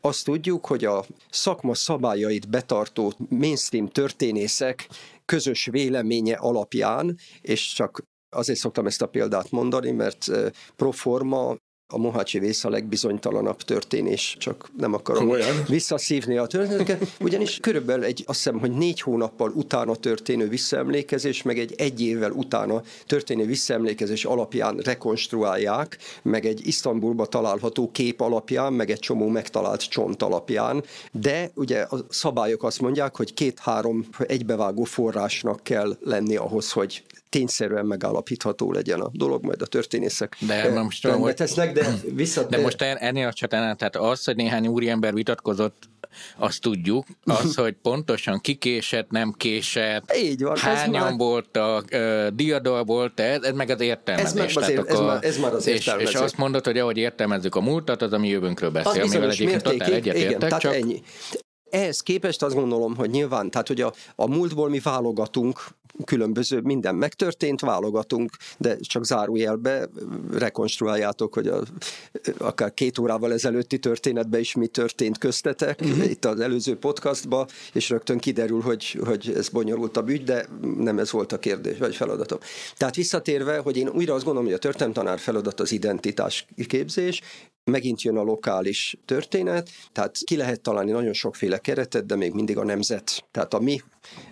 Azt 0.00 0.24
tudjuk, 0.24 0.66
hogy 0.66 0.84
a 0.84 1.04
szakma 1.30 1.74
szabályait 1.74 2.48
betartó 2.48 3.12
mainstream 3.28 3.88
történészek 3.88 4.88
közös 5.24 5.64
véleménye 5.64 6.34
alapján, 6.34 7.18
és 7.40 7.72
csak 7.72 8.02
azért 8.30 8.58
szoktam 8.58 8.86
ezt 8.86 9.02
a 9.02 9.06
példát 9.06 9.50
mondani, 9.50 9.90
mert 9.90 10.28
eh, 10.28 10.50
proforma 10.76 11.56
a 11.90 11.98
Mohácsi 11.98 12.38
vész 12.38 12.64
a 12.64 12.70
legbizonytalanabb 12.70 13.62
történés, 13.62 14.36
csak 14.38 14.70
nem 14.78 14.94
akarom 14.94 15.28
Olyan. 15.28 15.64
visszaszívni 15.68 16.36
a 16.36 16.46
történeteket, 16.46 17.16
ugyanis 17.20 17.58
körülbelül 17.62 18.04
egy, 18.04 18.24
azt 18.26 18.36
hiszem, 18.36 18.58
hogy 18.58 18.70
négy 18.70 19.00
hónappal 19.00 19.50
utána 19.50 19.94
történő 19.94 20.48
visszaemlékezés, 20.48 21.42
meg 21.42 21.58
egy 21.58 21.74
egy 21.76 22.00
évvel 22.00 22.30
utána 22.30 22.82
történő 23.06 23.44
visszaemlékezés 23.44 24.24
alapján 24.24 24.76
rekonstruálják, 24.76 25.98
meg 26.22 26.46
egy 26.46 26.66
Isztambulba 26.66 27.26
található 27.26 27.90
kép 27.90 28.20
alapján, 28.20 28.72
meg 28.72 28.90
egy 28.90 28.98
csomó 28.98 29.28
megtalált 29.28 29.88
csont 29.88 30.22
alapján, 30.22 30.84
de 31.12 31.50
ugye 31.54 31.80
a 31.80 32.06
szabályok 32.08 32.62
azt 32.62 32.80
mondják, 32.80 33.16
hogy 33.16 33.34
két-három 33.34 34.08
egybevágó 34.18 34.84
forrásnak 34.84 35.62
kell 35.62 35.96
lenni 36.00 36.36
ahhoz, 36.36 36.72
hogy 36.72 37.02
tényszerűen 37.30 37.86
megállapítható 37.86 38.72
legyen 38.72 39.00
a 39.00 39.10
dolog, 39.12 39.44
majd 39.44 39.62
a 39.62 39.66
történészek 39.66 40.36
de 40.46 40.64
eh, 40.64 40.82
most 40.82 41.06
hogy... 41.06 41.34
tesznek, 41.34 41.72
de 41.72 41.94
vissza... 42.14 42.44
De 42.44 42.60
most 42.60 42.82
ennél 42.82 43.26
a 43.26 43.32
csatánál, 43.32 43.76
tehát 43.76 43.96
az, 43.96 44.24
hogy 44.24 44.36
néhány 44.36 44.66
úriember 44.66 45.14
vitatkozott, 45.14 45.88
azt 46.36 46.60
tudjuk, 46.60 47.06
az, 47.24 47.54
hogy 47.54 47.72
pontosan 47.82 48.40
kikésett, 48.40 49.10
nem 49.10 49.32
késett, 49.32 50.16
Így 50.16 50.42
van, 50.42 50.56
hányan 50.56 51.02
már... 51.02 51.16
voltak, 51.16 51.84
uh, 51.92 52.26
diadal 52.26 52.84
volt 52.84 53.20
ez, 53.20 53.42
ez 53.42 53.54
meg 53.54 53.70
az 53.70 53.80
értelmezés. 53.80 54.44
Ez, 54.44 54.54
meg 54.54 54.62
az 54.62 54.70
ér, 54.70 54.84
ez, 54.86 54.98
a, 54.98 55.04
már, 55.04 55.24
ez 55.24 55.38
már 55.38 55.54
az 55.54 55.66
és, 55.66 55.90
és 55.98 56.14
azt 56.14 56.36
mondod, 56.36 56.64
hogy 56.64 56.78
ahogy 56.78 56.96
értelmezzük 56.96 57.54
a 57.54 57.60
múltat, 57.60 58.02
az 58.02 58.12
a 58.12 58.18
mi 58.18 58.28
jövőnkről 58.28 58.70
beszél, 58.70 59.02
amivel 59.02 59.30
egyébként 59.30 59.62
totál 59.62 59.92
egyetértek, 59.92 60.56
csak... 60.56 60.74
Ennyi. 60.74 61.02
Ehhez 61.70 62.00
képest 62.00 62.42
azt 62.42 62.54
gondolom, 62.54 62.96
hogy 62.96 63.10
nyilván, 63.10 63.50
tehát 63.50 63.68
hogy 63.68 63.80
a, 63.80 63.92
a 64.14 64.26
múltból 64.26 64.68
mi 64.68 64.78
válogatunk, 64.78 65.58
különböző, 66.04 66.60
minden 66.60 66.94
megtörtént, 66.94 67.60
válogatunk, 67.60 68.30
de 68.58 68.76
csak 68.80 69.04
zárójelbe 69.04 69.88
rekonstruáljátok, 70.32 71.34
hogy 71.34 71.46
a, 71.46 71.62
akár 72.38 72.74
két 72.74 72.98
órával 72.98 73.32
ezelőtti 73.32 73.78
történetben 73.78 74.40
is 74.40 74.54
mi 74.54 74.66
történt 74.66 75.18
köztetek, 75.18 75.80
uh-huh. 75.82 76.10
itt 76.10 76.24
az 76.24 76.40
előző 76.40 76.76
podcastban, 76.76 77.46
és 77.72 77.88
rögtön 77.88 78.18
kiderül, 78.18 78.60
hogy, 78.60 78.98
hogy 79.04 79.32
ez 79.36 79.48
bonyolultabb 79.48 80.08
ügy, 80.08 80.24
de 80.24 80.46
nem 80.78 80.98
ez 80.98 81.10
volt 81.10 81.32
a 81.32 81.38
kérdés, 81.38 81.78
vagy 81.78 81.96
feladatom. 81.96 82.38
Tehát 82.76 82.94
visszatérve, 82.94 83.58
hogy 83.58 83.76
én 83.76 83.88
újra 83.88 84.14
azt 84.14 84.24
gondolom, 84.24 84.48
hogy 84.48 84.56
a 84.56 84.58
történelemtanár 84.58 85.18
feladat 85.18 85.60
az 85.60 85.72
identitás 85.72 86.46
képzés, 86.66 87.20
megint 87.64 88.02
jön 88.02 88.16
a 88.16 88.22
lokális 88.22 88.96
történet, 89.04 89.70
tehát 89.92 90.18
ki 90.24 90.36
lehet 90.36 90.60
találni 90.60 90.90
nagyon 90.90 91.12
sokféle 91.12 91.58
keretet, 91.58 92.06
de 92.06 92.16
még 92.16 92.32
mindig 92.32 92.58
a 92.58 92.64
nemzet, 92.64 93.24
tehát 93.30 93.54
a 93.54 93.60
mi, 93.60 93.80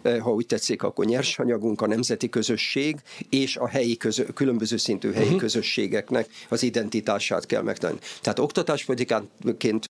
eh, 0.02 0.20
ha 0.20 0.32
úgy 0.32 0.46
tetszik, 0.46 0.82
akkor 0.82 1.04
nyersanyagunk, 1.04 1.80
a 1.80 1.86
nemzeti 1.86 2.28
közösség 2.28 2.96
és 3.28 3.56
a 3.56 3.68
helyi 3.68 3.96
közö, 3.96 4.24
különböző 4.24 4.76
szintű 4.76 5.12
helyi 5.12 5.24
uh-huh. 5.24 5.40
közösségeknek 5.40 6.28
az 6.48 6.62
identitását 6.62 7.46
kell 7.46 7.62
megtenni. 7.62 7.98
Tehát 8.20 8.38
oktatáspolitikánként 8.38 9.86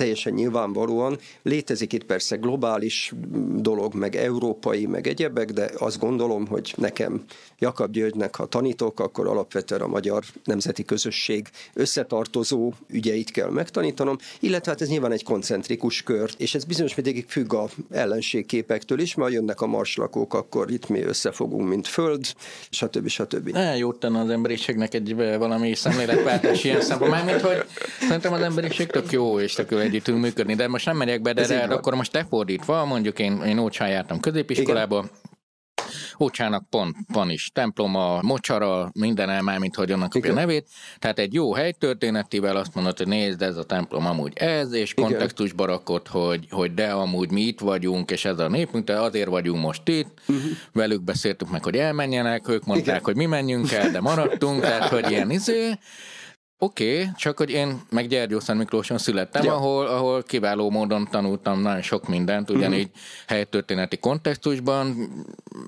teljesen 0.00 0.32
nyilvánvalóan. 0.32 1.18
Létezik 1.42 1.92
itt 1.92 2.04
persze 2.04 2.36
globális 2.36 3.12
dolog, 3.56 3.94
meg 3.94 4.16
európai, 4.16 4.86
meg 4.86 5.06
egyebek, 5.06 5.50
de 5.50 5.70
azt 5.78 5.98
gondolom, 5.98 6.46
hogy 6.46 6.74
nekem 6.76 7.24
Jakab 7.58 7.92
Györgynek, 7.92 8.36
ha 8.36 8.46
tanítok, 8.46 9.00
akkor 9.00 9.26
alapvetően 9.26 9.80
a 9.80 9.86
magyar 9.86 10.24
nemzeti 10.44 10.84
közösség 10.84 11.48
összetartozó 11.74 12.72
ügyeit 12.88 13.30
kell 13.30 13.50
megtanítanom, 13.50 14.16
illetve 14.40 14.70
hát 14.70 14.80
ez 14.80 14.88
nyilván 14.88 15.12
egy 15.12 15.24
koncentrikus 15.24 16.02
kör, 16.02 16.30
és 16.36 16.54
ez 16.54 16.64
bizonyos 16.64 16.94
mértékig 16.94 17.24
függ 17.28 17.54
a 17.54 17.68
ellenségképektől 17.90 19.00
is, 19.00 19.14
mert 19.14 19.32
jönnek 19.32 19.60
a 19.60 19.66
marslakók, 19.66 20.34
akkor 20.34 20.70
itt 20.70 20.88
mi 20.88 21.02
összefogunk, 21.02 21.68
mint 21.68 21.86
föld, 21.86 22.34
stb. 22.70 23.08
stb. 23.08 23.48
Ne, 23.48 23.76
jót 23.76 23.98
tenne 24.00 24.20
az 24.20 24.30
emberiségnek 24.30 24.94
egy 24.94 25.14
valami 25.14 25.74
szemléletváltás 25.74 26.64
ilyen 26.64 26.80
szempontból, 26.80 27.18
mármint, 27.18 27.40
hogy 27.40 27.64
szerintem 28.00 28.32
az 28.32 28.40
emberiség 28.40 28.86
tök 28.86 29.12
jó, 29.12 29.40
és 29.40 29.52
tök 29.52 29.70
együtt 29.94 30.16
működni, 30.16 30.54
de 30.54 30.68
most 30.68 30.86
nem 30.86 30.96
megyek 30.96 31.22
be, 31.22 31.32
de, 31.32 31.46
de 31.46 31.74
akkor 31.74 31.94
most 31.94 32.12
te 32.12 32.24
fordítva, 32.24 32.84
mondjuk 32.84 33.18
én, 33.18 33.42
én 33.42 33.58
Ócsán 33.58 33.88
jártam 33.88 34.20
középiskolába, 34.20 34.98
Igen. 34.98 35.10
Ócsának 36.20 36.68
pont 36.70 36.96
van 37.12 37.30
is 37.30 37.50
temploma, 37.54 38.18
mocsara, 38.22 38.90
minden 38.94 39.30
el 39.30 39.58
mint 39.58 39.74
hogy 39.74 39.92
annak 39.92 40.14
a 40.14 40.32
nevét. 40.32 40.68
Tehát 40.98 41.18
egy 41.18 41.34
jó 41.34 41.54
helytörténetivel 41.54 42.56
azt 42.56 42.74
mondod, 42.74 42.96
hogy 42.96 43.06
nézd, 43.06 43.42
ez 43.42 43.56
a 43.56 43.64
templom 43.64 44.06
amúgy 44.06 44.32
ez, 44.34 44.72
és 44.72 44.92
Igen. 44.92 45.10
kontextusba 45.10 45.64
rakott, 45.64 46.08
hogy, 46.08 46.46
hogy 46.50 46.74
de 46.74 46.90
amúgy 46.90 47.30
mi 47.30 47.40
itt 47.40 47.60
vagyunk, 47.60 48.10
és 48.10 48.24
ez 48.24 48.38
a 48.38 48.48
népünk, 48.48 48.84
de 48.84 49.00
azért 49.00 49.28
vagyunk 49.28 49.62
most 49.62 49.88
itt. 49.88 50.20
Uh-huh. 50.28 50.44
Velük 50.72 51.02
beszéltük 51.02 51.50
meg, 51.50 51.64
hogy 51.64 51.76
elmenjenek, 51.76 52.48
ők 52.48 52.64
mondták, 52.64 52.86
Igen. 52.86 53.04
hogy 53.04 53.16
mi 53.16 53.26
menjünk 53.26 53.72
el, 53.72 53.90
de 53.90 54.00
maradtunk, 54.00 54.60
tehát 54.64 54.88
hogy 54.88 55.10
ilyen 55.10 55.30
izé. 55.30 55.78
Oké, 56.62 57.00
okay, 57.00 57.08
csak 57.16 57.38
hogy 57.38 57.50
én 57.50 57.80
meg 57.90 58.06
Gyergyószent 58.06 58.58
Miklóson 58.58 58.98
születtem, 58.98 59.44
ja. 59.44 59.54
ahol, 59.54 59.86
ahol 59.86 60.22
kiváló 60.22 60.70
módon 60.70 61.08
tanultam 61.10 61.60
nagyon 61.60 61.82
sok 61.82 62.08
mindent, 62.08 62.50
ugyanígy 62.50 62.86
uh-huh. 62.86 63.00
helytörténeti 63.26 63.96
kontextusban. 63.96 65.08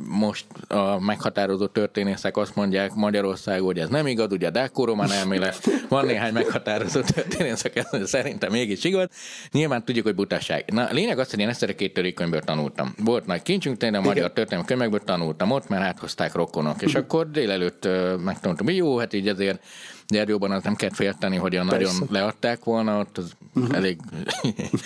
Most 0.09 0.47
a 0.68 1.01
meghatározó 1.01 1.66
történészek 1.66 2.36
azt 2.36 2.55
mondják 2.55 2.95
Magyarország, 2.95 3.61
hogy 3.61 3.78
ez 3.78 3.88
nem 3.88 4.07
igaz, 4.07 4.32
ugye 4.32 4.51
Dákó 4.51 4.84
román 4.84 5.11
elmélet, 5.11 5.68
van 5.88 6.07
néhány 6.07 6.32
meghatározó 6.32 7.01
történészek, 7.01 7.76
ez 7.76 8.09
szerintem 8.09 8.51
mégis 8.51 8.84
igaz. 8.84 9.09
Nyilván 9.53 9.84
tudjuk, 9.84 10.05
hogy 10.05 10.14
butaság. 10.14 10.64
Na, 10.72 10.88
lényeg 10.90 11.18
az, 11.18 11.30
hogy 11.30 11.40
én 11.40 11.49
ezt 11.49 11.62
a 11.62 11.74
két 11.74 11.95
törékönyvből 11.95 12.40
tanultam. 12.40 12.95
Volt 13.05 13.26
nagy 13.26 13.43
kincsünk, 13.43 13.76
tényleg 13.76 14.01
a 14.01 14.05
magyar 14.05 14.32
történelmi 14.32 14.66
könyvekből 14.66 15.01
tanultam 15.05 15.51
ott, 15.51 15.68
mert 15.68 15.82
áthozták 15.82 16.34
rokonok, 16.34 16.82
és 16.82 16.86
uh-huh. 16.86 17.03
akkor 17.03 17.30
délelőtt 17.30 17.88
megtanultam, 18.24 18.66
hogy 18.66 18.76
jó, 18.76 18.99
hát 18.99 19.12
így 19.12 19.28
azért 19.28 19.62
Gyergyóban 20.07 20.50
az 20.50 20.62
nem 20.62 20.74
kell 20.74 20.92
félteni, 20.92 21.36
hogy 21.36 21.57
a 21.57 21.64
nagyon 21.64 21.94
leadták 22.11 22.64
volna, 22.64 22.98
ott 22.98 23.18
az 23.18 23.32
uh-huh. 23.55 23.76
elég 23.76 24.00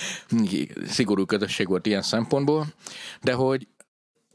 szigorú 0.86 1.24
közösség 1.24 1.68
volt 1.68 1.86
ilyen 1.86 2.02
szempontból, 2.02 2.66
de 3.22 3.32
hogy 3.32 3.66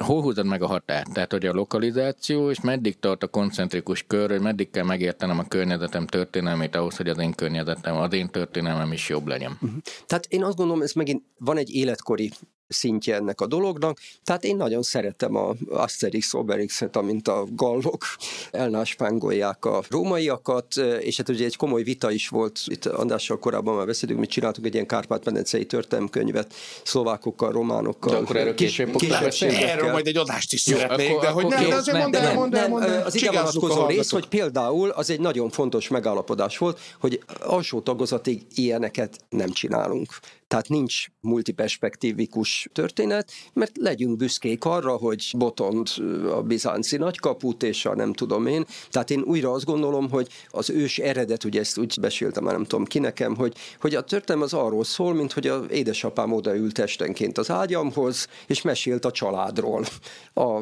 hol 0.02 0.22
húzod 0.22 0.46
meg 0.46 0.62
a 0.62 0.68
határt? 0.68 1.14
Tehát, 1.14 1.32
hogy 1.32 1.46
a 1.46 1.54
lokalizáció, 1.54 2.50
és 2.50 2.62
meddig 2.62 3.00
tart 3.00 3.24
a 3.24 3.28
koncentrikus 3.28 4.04
kör, 4.08 4.30
hogy 4.30 4.42
meddig 4.42 4.70
kell 4.70 4.84
megértenem 4.84 5.40
a 5.40 5.48
környezetem 5.48 6.08
történelmét 6.08 6.76
ahhoz, 6.76 6.98
hogy 6.98 7.10
az 7.10 7.18
én 7.18 7.34
környezetem, 7.34 7.96
az 7.96 8.14
én 8.14 8.30
történelmem 8.30 8.92
is 8.92 9.10
jobb 9.10 9.28
legyen. 9.28 9.52
Uh-huh. 9.52 9.80
Tehát 10.08 10.26
én 10.30 10.44
azt 10.44 10.58
gondolom, 10.58 10.82
ez 10.82 10.94
megint 10.94 11.24
van 11.38 11.58
egy 11.58 11.74
életkori 11.74 12.32
szintje 12.72 13.16
ennek 13.16 13.42
a 13.42 13.46
dolognak. 13.46 14.00
Tehát 14.24 14.44
én 14.44 14.56
nagyon 14.56 14.82
szeretem 14.82 15.36
a 15.36 15.54
Asterix 15.70 16.34
Obelixet, 16.34 16.96
amint 16.96 17.28
a 17.28 17.46
gallok 17.56 18.06
elnáspángolják 18.52 19.66
a 19.66 19.84
rómaiakat, 19.90 20.76
és 21.00 21.18
hát 21.18 21.30
ugye 21.30 21.46
egy 21.46 21.56
komoly 21.56 21.84
vita 21.84 22.12
is 22.12 22.28
volt, 22.28 22.60
itt 22.66 22.86
Andrással 22.86 23.40
korábban 23.40 23.76
már 23.76 23.86
beszélünk, 23.86 24.20
mi 24.20 24.26
csináltuk 24.26 24.66
egy 24.66 24.74
ilyen 24.74 24.86
Kárpát-medencei 24.86 25.66
történelmkönyvet 25.66 26.54
szlovákokkal, 26.84 27.52
románokkal. 27.52 28.12
De 28.12 28.18
akkor 28.18 28.36
erről 28.36 28.56
később 28.56 28.96
később 28.96 29.50
Erről 29.52 29.92
majd 29.92 30.08
egy 30.08 30.18
adást 30.18 30.54
is 30.54 30.62
szeretnék, 30.62 31.20
de 31.20 31.28
hogy 31.28 31.46
nem, 31.46 31.70
de 31.70 31.76
azért 31.76 31.98
mondd 31.98 32.16
el, 32.16 32.34
mondd 32.34 32.56
el, 32.56 32.68
mondd 32.68 32.84
el. 32.84 33.06
Az 33.06 33.16
ide 33.16 33.32
vonatkozó 33.32 33.86
rész, 33.86 34.12
hogy 34.12 34.28
például 34.28 34.90
az 34.90 35.10
egy 35.10 35.20
nagyon 35.20 35.50
fontos 35.50 35.88
megállapodás 35.88 36.58
volt, 36.58 36.80
hogy 37.00 37.24
alsó 37.40 37.82
tagozatig 37.82 38.42
ilyeneket 38.56 39.18
nem 39.30 39.52
csinálunk. 39.52 40.10
Tehát 40.52 40.70
nincs 40.70 41.06
multiperspektívikus 41.20 42.70
történet, 42.74 43.32
mert 43.54 43.78
legyünk 43.78 44.18
büszkék 44.18 44.66
arra, 44.66 44.96
hogy 44.96 45.34
Botond 45.38 45.88
a 46.30 46.42
bizánci 46.42 46.98
nagykaput, 46.98 47.64
és 47.64 47.86
a 47.86 47.96
nem 47.96 48.14
tudom 48.14 48.46
én. 48.46 48.66
Tehát 48.90 49.10
én 49.10 49.22
újra 49.22 49.52
azt 49.52 49.66
gondolom, 49.66 50.10
hogy 50.10 50.28
az 50.50 50.70
ős 50.70 51.00
eredet, 51.00 51.44
ugye 51.44 51.60
ezt 51.60 51.78
úgy 51.78 51.98
beséltem, 52.02 52.44
már 52.44 52.54
nem 52.54 52.64
tudom 52.64 52.86
ki 52.86 53.00
nekem, 53.00 53.36
hogy, 53.36 53.56
hogy 53.80 53.96
a 53.96 54.02
történelem 54.02 54.44
az 54.44 54.54
arról 54.54 54.84
szól, 54.84 55.14
mint 55.14 55.32
hogy 55.32 55.48
a 55.48 55.64
édesapám 55.70 56.34
odaült 56.34 56.80
estenként 56.80 57.38
az 57.38 57.52
ágyamhoz, 57.52 58.28
és 58.48 58.62
mesélt 58.62 59.06
a 59.06 59.12
családról. 59.12 59.86
A 60.34 60.62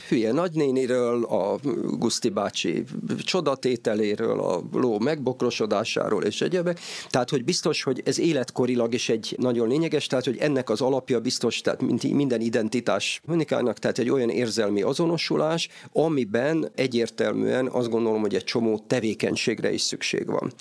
hülye 0.00 0.32
nagynéniről, 0.32 1.24
a 1.24 1.58
Guszti 1.98 2.28
bácsi 2.28 2.84
csodatételéről, 3.18 4.40
a 4.40 4.62
ló 4.72 4.98
megbokrosodásáról 4.98 6.24
és 6.24 6.40
egyebek. 6.40 6.80
Tehát, 7.08 7.30
hogy 7.30 7.44
biztos, 7.44 7.82
hogy 7.82 8.02
ez 8.04 8.18
életkorilag 8.18 8.94
is 8.94 9.08
egy 9.08 9.34
nagyon 9.38 9.68
lényeges, 9.68 10.06
tehát, 10.06 10.24
hogy 10.24 10.36
ennek 10.38 10.70
az 10.70 10.80
alapja 10.80 11.20
biztos, 11.20 11.60
tehát 11.60 11.82
minden 12.02 12.40
identitás 12.40 13.20
unikának, 13.26 13.78
tehát 13.78 13.98
egy 13.98 14.10
olyan 14.10 14.30
érzelmi 14.30 14.82
azonosulás, 14.82 15.68
amiben 15.92 16.70
egyértelműen 16.74 17.66
azt 17.66 17.90
gondolom, 17.90 18.20
hogy 18.20 18.34
egy 18.34 18.44
csomó 18.44 18.84
tevékenységre 18.86 19.72
is 19.72 19.80
szükség 19.80 20.26
van 20.26 20.52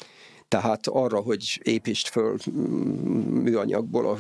tehát 0.47 0.87
arra, 0.87 1.19
hogy 1.19 1.59
építsd 1.63 2.07
föl 2.07 2.37
műanyagból 3.43 4.09
a 4.09 4.17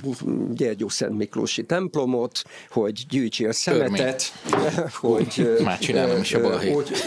Gyergyó 0.51 0.89
Szent 0.89 1.17
Miklósi 1.17 1.65
templomot, 1.65 2.41
hogy 2.69 3.05
gyűjtsél 3.09 3.51
szemetet, 3.51 4.23
hogy 5.01 5.57
már 5.63 5.79
csinálom 5.79 6.21
is 6.21 6.33
a. 6.33 6.59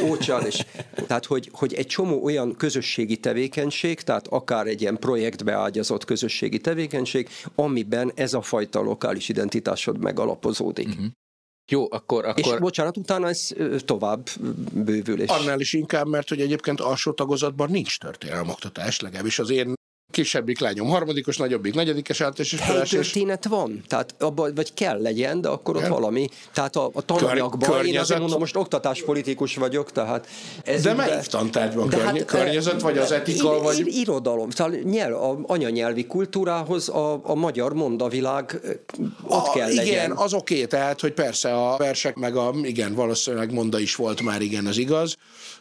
Ócsán, 0.04 0.46
és, 0.46 0.64
tehát 1.06 1.24
hogy, 1.24 1.48
hogy 1.52 1.74
egy 1.74 1.86
csomó 1.86 2.24
olyan 2.24 2.56
közösségi 2.56 3.16
tevékenység, 3.16 4.00
tehát 4.00 4.26
akár 4.28 4.66
egy 4.66 4.80
ilyen 4.80 4.98
projektbe 4.98 5.52
ágyazott 5.52 6.04
közösségi 6.04 6.58
tevékenység, 6.58 7.28
amiben 7.54 8.12
ez 8.14 8.34
a 8.34 8.42
fajta 8.42 8.80
lokális 8.80 9.28
identitásod 9.28 9.98
megalapozódik. 9.98 10.88
Uh-huh. 10.88 11.06
Jó, 11.70 11.86
akkor, 11.90 12.24
akkor... 12.24 12.54
És 12.54 12.58
bocsánat, 12.58 12.96
utána 12.96 13.28
ez 13.28 13.48
tovább 13.84 14.28
bővül. 14.72 15.20
És... 15.20 15.28
Annál 15.28 15.60
is 15.60 15.72
inkább, 15.72 16.06
mert 16.06 16.28
hogy 16.28 16.40
egyébként 16.40 16.80
alsó 16.80 17.12
tagozatban 17.12 17.70
nincs 17.70 17.98
történelmoktatás, 17.98 19.00
legalábbis 19.00 19.38
az 19.38 19.50
én 19.50 19.74
kisebbik 20.22 20.58
lányom 20.58 20.88
harmadikos, 20.88 21.36
nagyobbik 21.36 21.74
negyedikes 21.74 22.20
általános 22.20 22.52
iskolás. 22.52 22.88
történet 22.88 23.46
van, 23.46 23.82
tehát 23.86 24.14
abban, 24.18 24.54
vagy 24.54 24.74
kell 24.74 25.00
legyen, 25.02 25.40
de 25.40 25.48
akkor 25.48 25.76
ott 25.76 25.86
valami, 25.86 26.28
tehát 26.52 26.76
a, 26.76 26.90
a 26.92 27.02
tananyagban, 27.02 27.70
Kör, 27.70 27.84
én 27.84 27.98
azért 27.98 28.20
mondom, 28.20 28.38
most 28.38 28.56
oktatáspolitikus 28.56 29.56
vagyok, 29.56 29.92
tehát 29.92 30.26
ez 30.64 30.82
De 30.82 30.94
melyik 30.94 31.20
tantárgyban? 31.20 31.88
De 31.88 31.96
körny- 31.96 32.18
hát, 32.18 32.24
környezet, 32.24 32.80
vagy 32.80 32.98
az 32.98 33.12
etika, 33.12 33.54
ir, 33.56 33.62
vagy... 33.62 33.86
Irodalom, 33.86 34.50
tehát 34.50 34.84
nyelv, 34.84 35.14
a 35.14 35.38
anyanyelvi 35.46 36.06
kultúrához 36.06 36.88
a, 36.88 37.20
a 37.22 37.34
magyar 37.34 37.72
mondavilág 37.72 38.60
ott 39.22 39.46
a, 39.46 39.50
kell 39.50 39.70
igen, 39.70 39.84
legyen. 39.84 40.04
Igen, 40.04 40.16
az 40.16 40.34
oké, 40.34 40.54
okay, 40.54 40.66
tehát, 40.66 41.00
hogy 41.00 41.12
persze 41.12 41.54
a 41.54 41.76
versek, 41.76 42.14
meg 42.14 42.36
a, 42.36 42.54
igen, 42.62 42.94
valószínűleg 42.94 43.52
monda 43.52 43.78
is 43.78 43.94
volt 43.94 44.22
már, 44.22 44.40
igen, 44.40 44.66
az 44.66 44.78
igaz, 44.78 45.16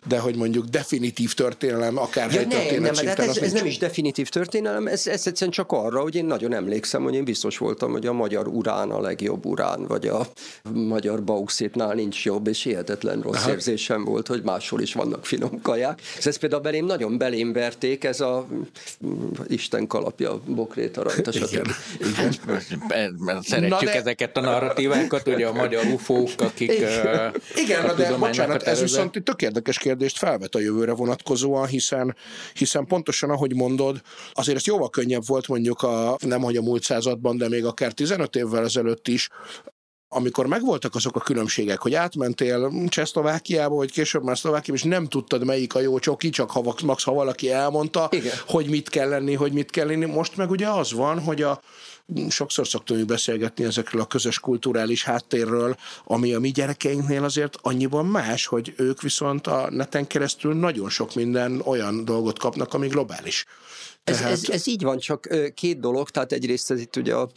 de 0.08 0.20
hogy 0.20 0.36
mondjuk 0.36 0.66
definitív 0.66 1.34
történelem, 1.34 1.98
akár 1.98 2.34
ja, 2.34 2.42
nem, 2.48 2.82
nem, 2.82 2.96
hát 3.06 3.20
ez, 3.20 3.38
ez 3.38 3.52
nem 3.52 3.66
is 3.66 3.78
definitív 3.78 4.30
történelem, 4.30 4.88
ez, 4.88 5.08
ez 5.08 5.28
egyszerűen 5.28 5.52
csak 5.52 5.72
arra, 5.72 6.02
hogy 6.02 6.16
én 6.16 6.26
nagyon 6.26 6.54
emlékszem, 6.54 7.04
hogy 7.04 7.14
én 7.14 7.24
biztos 7.24 7.58
voltam, 7.58 7.92
hogy 7.92 8.06
a 8.06 8.14
magyar 8.14 8.48
urán 8.48 8.90
a 8.90 9.02
legjobb 9.02 9.46
urán, 9.46 9.86
vagy 9.88 10.08
a 10.08 10.28
magyar 10.74 11.24
bauxitnál 11.24 11.94
nincs 11.94 12.26
jobb, 12.26 12.48
és 12.48 12.64
hihetetlen 12.64 13.22
rossz 13.22 13.42
Aha. 13.42 13.50
érzésem 13.50 14.04
volt, 14.04 14.28
hogy 14.28 14.42
máshol 14.44 14.82
is 14.82 14.94
vannak 14.94 15.26
finom 15.26 15.62
kaják. 15.62 16.02
Ez 16.24 16.38
például 16.38 16.62
belém 16.62 16.86
nagyon 16.86 17.18
belém 17.18 17.54
verték, 17.54 18.04
ez 18.04 18.20
a 18.20 18.48
Isten 19.48 19.88
kalapja, 19.88 20.42
bokréta 20.46 21.04
rajta, 21.04 21.32
stb. 21.32 21.48
Igen. 21.52 21.66
Igen. 21.98 23.42
Szeretjük 23.42 23.92
de... 23.92 23.96
ezeket 23.96 24.38
a 24.38 24.42
narratívákat, 24.42 25.28
ugye 25.28 25.48
a 25.48 25.54
magyar 25.54 25.86
ufók, 25.86 26.30
akik 26.38 26.72
Igen, 26.72 27.34
igen 27.56 27.96
de 27.98 28.18
bocsánat, 28.18 28.64
ez 28.64 28.82
viszont 28.82 29.24
tök 29.24 29.42
érdekes 29.42 29.78
kérdést 29.90 30.18
felvet 30.18 30.56
a 30.56 30.60
jövőre 30.60 30.94
vonatkozóan, 30.94 31.68
hiszen, 31.68 32.16
hiszen 32.54 32.86
pontosan 32.86 33.30
ahogy 33.30 33.56
mondod, 33.56 34.02
azért 34.34 34.58
ez 34.58 34.66
jóval 34.66 34.90
könnyebb 34.90 35.26
volt 35.26 35.48
mondjuk 35.48 35.82
a, 35.82 36.18
nem 36.20 36.42
hogy 36.42 36.58
a 36.58 36.62
múlt 36.62 36.84
században, 36.84 37.38
de 37.38 37.50
még 37.50 37.66
akár 37.66 37.94
15 37.94 38.36
évvel 38.36 38.64
ezelőtt 38.64 39.08
is, 39.08 39.30
amikor 40.08 40.48
megvoltak 40.48 40.96
azok 40.96 41.16
a 41.16 41.20
különbségek, 41.20 41.80
hogy 41.80 41.94
átmentél 41.94 42.72
Csehszlovákiába, 42.88 43.76
vagy 43.76 43.92
később 43.92 44.24
már 44.24 44.38
Szlovákiába, 44.38 44.78
és 44.78 44.84
nem 44.84 45.08
tudtad, 45.08 45.46
melyik 45.46 45.76
a 45.76 45.80
jó 45.80 46.00
csoki, 46.00 46.30
csak 46.30 46.52
ha, 46.52 46.76
max, 46.84 47.04
ha 47.04 47.14
valaki 47.14 47.52
elmondta, 47.52 48.08
Igen. 48.12 48.34
hogy 48.48 48.70
mit 48.70 48.90
kell 48.90 49.10
lenni, 49.10 49.34
hogy 49.34 49.54
mit 49.54 49.70
kell 49.70 49.88
lenni. 49.88 50.06
Most 50.06 50.38
meg 50.38 50.50
ugye 50.50 50.68
az 50.68 50.92
van, 50.92 51.20
hogy 51.20 51.42
a, 51.42 51.62
sokszor 52.30 52.68
szoktunk 52.68 53.06
beszélgetni 53.06 53.64
ezekről 53.64 54.02
a 54.02 54.06
közös 54.06 54.40
kulturális 54.40 55.04
háttérről, 55.04 55.76
ami 56.04 56.34
a 56.34 56.40
mi 56.40 56.52
gyerekeinknél 56.52 57.24
azért 57.24 57.58
annyiban 57.62 58.06
más, 58.06 58.46
hogy 58.46 58.74
ők 58.78 59.02
viszont 59.02 59.48
a 59.48 59.70
neten 59.72 60.08
keresztül 60.08 60.54
nagyon 60.54 60.90
sok 60.90 61.14
minden 61.14 61.62
olyan 61.66 62.06
dolgot 62.06 62.40
kapnak, 62.40 62.74
ami 62.74 62.88
globális. 62.88 63.46
Tehát... 64.04 64.32
Ez, 64.32 64.32
ez, 64.32 64.50
ez 64.50 64.68
így 64.68 64.84
van, 64.84 64.98
csak 64.98 65.28
két 65.54 65.80
dolog, 65.80 66.10
tehát 66.10 66.32
egyrészt 66.32 66.72
ez 66.72 66.80
itt 66.80 66.96
ugye 66.96 67.16
a 67.16 67.30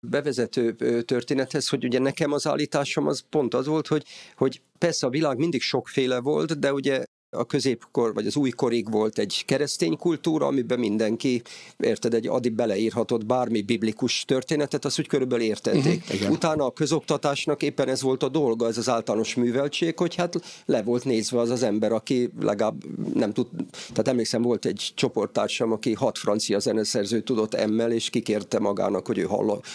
bevezető 0.00 0.72
történethez, 1.02 1.68
hogy 1.68 1.84
ugye 1.84 1.98
nekem 1.98 2.32
az 2.32 2.46
állításom 2.46 3.06
az 3.06 3.24
pont 3.30 3.54
az 3.54 3.66
volt, 3.66 3.86
hogy, 3.86 4.04
hogy 4.36 4.62
persze 4.78 5.06
a 5.06 5.10
világ 5.10 5.38
mindig 5.38 5.62
sokféle 5.62 6.20
volt, 6.20 6.58
de 6.58 6.72
ugye 6.72 7.04
a 7.34 7.44
középkor, 7.44 8.14
vagy 8.14 8.26
az 8.26 8.36
újkorig 8.36 8.90
volt 8.90 9.18
egy 9.18 9.42
keresztény 9.46 9.96
kultúra, 9.96 10.46
amiben 10.46 10.78
mindenki, 10.78 11.42
érted, 11.78 12.14
egy 12.14 12.26
adi 12.26 12.48
beleírhatott 12.48 13.26
bármi 13.26 13.62
biblikus 13.62 14.24
történetet, 14.24 14.84
azt 14.84 14.98
úgy 14.98 15.06
körülbelül 15.06 15.44
értették. 15.44 16.02
Uh-huh, 16.10 16.30
Utána 16.30 16.64
a 16.64 16.70
közoktatásnak 16.70 17.62
éppen 17.62 17.88
ez 17.88 18.02
volt 18.02 18.22
a 18.22 18.28
dolga, 18.28 18.66
ez 18.66 18.78
az 18.78 18.88
általános 18.88 19.34
műveltség, 19.34 19.98
hogy 19.98 20.14
hát 20.14 20.34
le 20.66 20.82
volt 20.82 21.04
nézve 21.04 21.40
az 21.40 21.50
az 21.50 21.62
ember, 21.62 21.92
aki 21.92 22.30
legalább 22.40 22.84
nem 23.14 23.32
tud, 23.32 23.46
tehát 23.88 24.08
emlékszem, 24.08 24.42
volt 24.42 24.64
egy 24.64 24.92
csoporttársam, 24.94 25.72
aki 25.72 25.92
hat 25.92 26.18
francia 26.18 26.58
zeneszerző 26.58 27.20
tudott 27.20 27.54
emmel, 27.54 27.92
és 27.92 28.10
kikérte 28.10 28.58
magának, 28.58 29.06
hogy 29.06 29.18
ő 29.18 29.28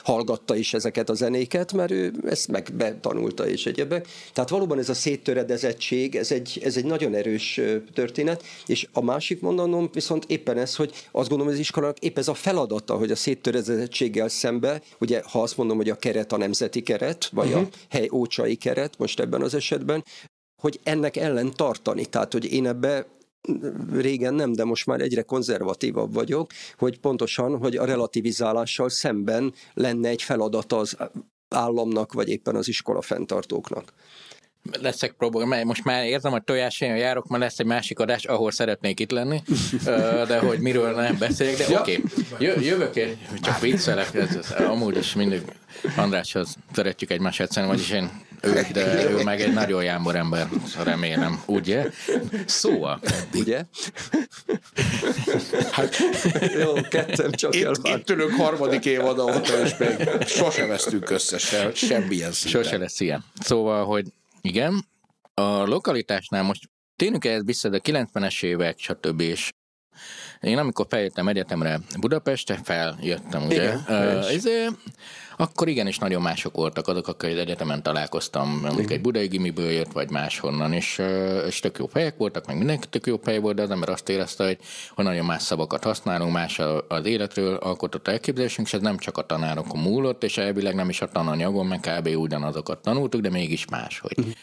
hallgatta 0.03 0.55
is 0.55 0.73
ezeket 0.73 1.09
a 1.09 1.13
zenéket, 1.13 1.73
mert 1.73 1.91
ő 1.91 2.13
ezt 2.25 2.47
meg 2.47 2.71
betanulta 2.77 3.47
és 3.47 3.65
egyebek. 3.65 4.07
Tehát 4.33 4.49
valóban 4.49 4.79
ez 4.79 4.89
a 4.89 4.93
széttöredezettség, 4.93 6.15
ez 6.15 6.31
egy, 6.31 6.59
ez 6.63 6.77
egy 6.77 6.85
nagyon 6.85 7.15
erős 7.15 7.48
történet, 7.93 8.43
és 8.65 8.87
a 8.93 9.01
másik 9.01 9.41
mondanom 9.41 9.89
viszont 9.93 10.25
éppen 10.27 10.57
ez, 10.57 10.75
hogy 10.75 10.91
azt 11.11 11.29
gondolom, 11.29 11.45
hogy 11.45 11.53
az 11.53 11.59
iskolának 11.59 11.99
épp 11.99 12.17
ez 12.17 12.27
a 12.27 12.33
feladata, 12.33 12.97
hogy 12.97 13.11
a 13.11 13.15
széttörezettséggel 13.15 14.27
szembe, 14.27 14.81
ugye 14.99 15.21
ha 15.25 15.41
azt 15.41 15.57
mondom, 15.57 15.77
hogy 15.77 15.89
a 15.89 15.95
keret 15.95 16.31
a 16.31 16.37
nemzeti 16.37 16.81
keret, 16.81 17.29
vagy 17.33 17.47
uh-huh. 17.47 17.61
a 17.61 17.75
hely 17.89 18.09
ócsai 18.11 18.55
keret 18.55 18.97
most 18.97 19.19
ebben 19.19 19.41
az 19.41 19.53
esetben, 19.53 20.03
hogy 20.61 20.79
ennek 20.83 21.17
ellen 21.17 21.51
tartani. 21.55 22.05
Tehát, 22.05 22.33
hogy 22.33 22.53
én 22.53 22.67
ebbe 22.67 23.07
régen 23.91 24.33
nem, 24.33 24.51
de 24.51 24.63
most 24.63 24.85
már 24.85 25.01
egyre 25.01 25.21
konzervatívabb 25.21 26.13
vagyok, 26.13 26.51
hogy 26.77 26.99
pontosan, 26.99 27.57
hogy 27.57 27.75
a 27.75 27.85
relativizálással 27.85 28.89
szemben 28.89 29.53
lenne 29.73 30.09
egy 30.09 30.21
feladat 30.21 30.73
az 30.73 30.97
államnak, 31.49 32.13
vagy 32.13 32.29
éppen 32.29 32.55
az 32.55 32.67
iskola 32.67 33.01
fenntartóknak 33.01 33.93
leszek 34.81 35.11
próbál, 35.11 35.63
most 35.63 35.83
már 35.83 36.05
érzem, 36.05 36.31
hogy 36.31 36.43
tojásén 36.43 36.95
járok, 36.95 37.27
mert 37.27 37.43
lesz 37.43 37.59
egy 37.59 37.65
másik 37.65 37.99
adás, 37.99 38.25
ahol 38.25 38.51
szeretnék 38.51 38.99
itt 38.99 39.11
lenni, 39.11 39.41
de 40.27 40.39
hogy 40.39 40.59
miről 40.59 40.95
nem 40.95 41.17
beszéljek, 41.17 41.57
de 41.57 41.65
ja. 41.69 41.79
oké, 41.79 42.03
okay. 42.33 42.65
jövök 42.65 42.95
én, 42.95 43.17
csak 43.41 43.59
viccelek, 43.59 44.13
ez, 44.13 44.35
ez, 44.35 44.65
amúgy 44.65 44.97
is 44.97 45.13
mindig 45.13 45.41
Andráshoz 45.95 46.55
szeretjük 46.73 47.11
egymást 47.11 47.41
egyszerűen, 47.41 47.71
vagyis 47.71 47.89
én 47.89 48.09
ő, 48.41 48.65
de 48.73 49.09
ő 49.09 49.23
meg 49.23 49.41
egy 49.41 49.53
nagyon 49.53 49.83
jámbor 49.83 50.15
ember, 50.15 50.47
remélem, 50.83 51.43
ugye? 51.45 51.85
Szóval. 52.45 52.99
Ugye? 53.33 53.63
Hát, 55.71 55.95
Jó, 56.59 56.73
kettem 56.89 57.31
csak 57.31 57.55
itt, 57.55 57.79
itt 57.83 58.09
ülünk 58.09 58.31
harmadik 58.31 58.85
évad 58.85 59.19
óta, 59.19 59.61
és 59.63 59.77
még 59.77 60.25
sose 60.25 60.65
vesztünk 60.65 61.09
össze 61.09 61.37
se, 61.37 61.71
semmilyen 61.73 62.31
szinten. 62.31 62.63
Sose 62.63 62.77
lesz 62.77 62.99
ilyen. 62.99 63.23
Szóval, 63.39 63.85
hogy 63.85 64.05
igen, 64.41 64.85
a 65.33 65.41
lokalitásnál 65.41 66.43
most 66.43 66.69
tényleg 66.95 67.25
ez 67.25 67.45
vissza, 67.45 67.69
a 67.69 67.79
90-es 67.79 68.43
évek, 68.43 68.79
stb. 68.79 69.19
és 69.19 69.49
én 70.41 70.57
amikor 70.57 70.85
feljöttem 70.89 71.27
egyetemre 71.27 71.79
Budapestre, 71.99 72.59
feljöttem, 72.63 73.45
ugye? 73.45 73.63
Igen, 73.63 73.83
uh, 73.87 74.29
ez, 74.29 74.45
akkor 75.41 75.67
igenis 75.67 75.97
nagyon 75.97 76.21
mások 76.21 76.55
voltak 76.55 76.87
azok, 76.87 77.07
akik 77.07 77.37
egyetemen 77.37 77.83
találkoztam, 77.83 78.59
mondjuk 78.61 78.91
egy 78.91 79.01
budai 79.01 79.27
gimiből 79.27 79.71
jött, 79.71 79.91
vagy 79.91 80.09
máshonnan, 80.09 80.73
és, 80.73 81.01
és 81.47 81.59
tök 81.59 81.77
jó 81.77 81.87
fejek 81.87 82.17
voltak, 82.17 82.45
meg 82.45 82.57
mindenki 82.57 82.87
tök 82.87 83.07
jó 83.07 83.19
fej 83.23 83.39
volt, 83.39 83.55
de 83.55 83.61
az 83.61 83.71
ember 83.71 83.89
azt 83.89 84.09
érezte, 84.09 84.45
hogy, 84.45 84.57
hogy 84.95 85.05
nagyon 85.05 85.25
más 85.25 85.41
szavakat 85.41 85.83
használunk, 85.83 86.33
más 86.33 86.59
az 86.87 87.05
életről 87.05 87.55
alkotott 87.55 88.07
elképzelésünk, 88.07 88.67
és 88.67 88.73
ez 88.73 88.81
nem 88.81 88.97
csak 88.97 89.17
a 89.17 89.25
tanárokon 89.25 89.81
múlott, 89.81 90.23
és 90.23 90.37
elvileg 90.37 90.75
nem 90.75 90.89
is 90.89 91.01
a 91.01 91.07
tananyagon, 91.07 91.65
meg 91.65 91.79
kb. 91.79 92.07
ugyanazokat 92.07 92.81
tanultuk, 92.81 93.21
de 93.21 93.29
mégis 93.29 93.65
máshogy. 93.67 94.17
Uh-huh. 94.17 94.33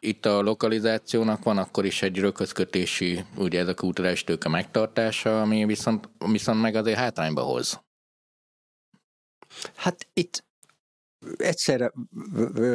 Itt 0.00 0.26
a 0.26 0.42
lokalizációnak 0.42 1.42
van 1.42 1.58
akkor 1.58 1.84
is 1.84 2.02
egy 2.02 2.18
röközkötési, 2.18 3.24
ugye 3.36 3.60
ez 3.60 3.68
a 3.68 3.74
kulturális 3.74 4.24
tőke 4.24 4.48
megtartása, 4.48 5.40
ami 5.40 5.64
viszont, 5.64 6.08
viszont 6.30 6.60
meg 6.60 6.74
azért 6.74 6.98
hátrányba 6.98 7.42
hoz. 7.42 7.80
Hát 9.74 10.08
itt 10.12 10.44
egyszerre, 11.36 11.92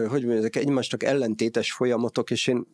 hogy 0.07 0.25
mondjuk, 0.25 0.55
egymásnak 0.55 1.03
ellentétes 1.03 1.71
folyamatok, 1.71 2.31
és 2.31 2.47
én 2.47 2.65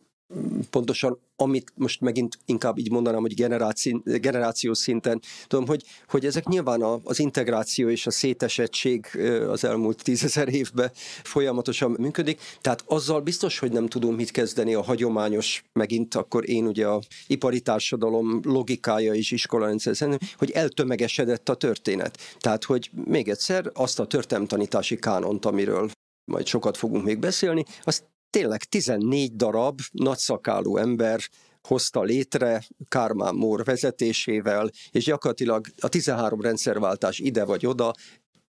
pontosan, 0.70 1.18
amit 1.36 1.72
most 1.74 2.00
megint 2.00 2.38
inkább 2.44 2.78
így 2.78 2.90
mondanám, 2.90 3.20
hogy 3.20 3.34
generáció, 3.34 4.02
generációs 4.04 4.78
szinten, 4.78 5.20
tudom, 5.46 5.66
hogy, 5.66 5.84
hogy 6.08 6.26
ezek 6.26 6.46
nyilván 6.46 6.82
az 7.04 7.18
integráció 7.18 7.88
és 7.88 8.06
a 8.06 8.10
szétesettség 8.10 9.06
az 9.48 9.64
elmúlt 9.64 10.02
tízezer 10.02 10.48
évben 10.48 10.90
folyamatosan 11.22 11.96
működik, 11.98 12.40
tehát 12.60 12.84
azzal 12.86 13.20
biztos, 13.20 13.58
hogy 13.58 13.72
nem 13.72 13.86
tudunk 13.86 14.16
mit 14.16 14.30
kezdeni 14.30 14.74
a 14.74 14.82
hagyományos, 14.82 15.64
megint 15.72 16.14
akkor 16.14 16.48
én 16.48 16.66
ugye 16.66 16.86
a 16.86 17.00
ipari 17.26 17.60
társadalom 17.60 18.40
logikája 18.44 19.14
és 19.14 19.30
iskolarendszer 19.30 19.96
szerint, 19.96 20.20
hogy 20.36 20.50
eltömegesedett 20.50 21.48
a 21.48 21.54
történet. 21.54 22.18
Tehát, 22.38 22.64
hogy 22.64 22.90
még 23.04 23.28
egyszer 23.28 23.70
azt 23.74 24.00
a 24.00 24.06
történelmtanítási 24.06 24.96
kánont, 24.96 25.44
amiről 25.44 25.90
majd 26.24 26.46
sokat 26.46 26.76
fogunk 26.76 27.04
még 27.04 27.18
beszélni, 27.18 27.64
azt 27.84 28.04
tényleg 28.32 28.64
14 28.64 29.36
darab 29.36 29.80
nagyszakálú 29.90 30.76
ember 30.76 31.20
hozta 31.62 32.02
létre 32.02 32.64
Kármán 32.88 33.34
Mór 33.34 33.64
vezetésével, 33.64 34.70
és 34.90 35.04
gyakorlatilag 35.04 35.66
a 35.80 35.88
13 35.88 36.40
rendszerváltás 36.40 37.18
ide 37.18 37.44
vagy 37.44 37.66
oda 37.66 37.92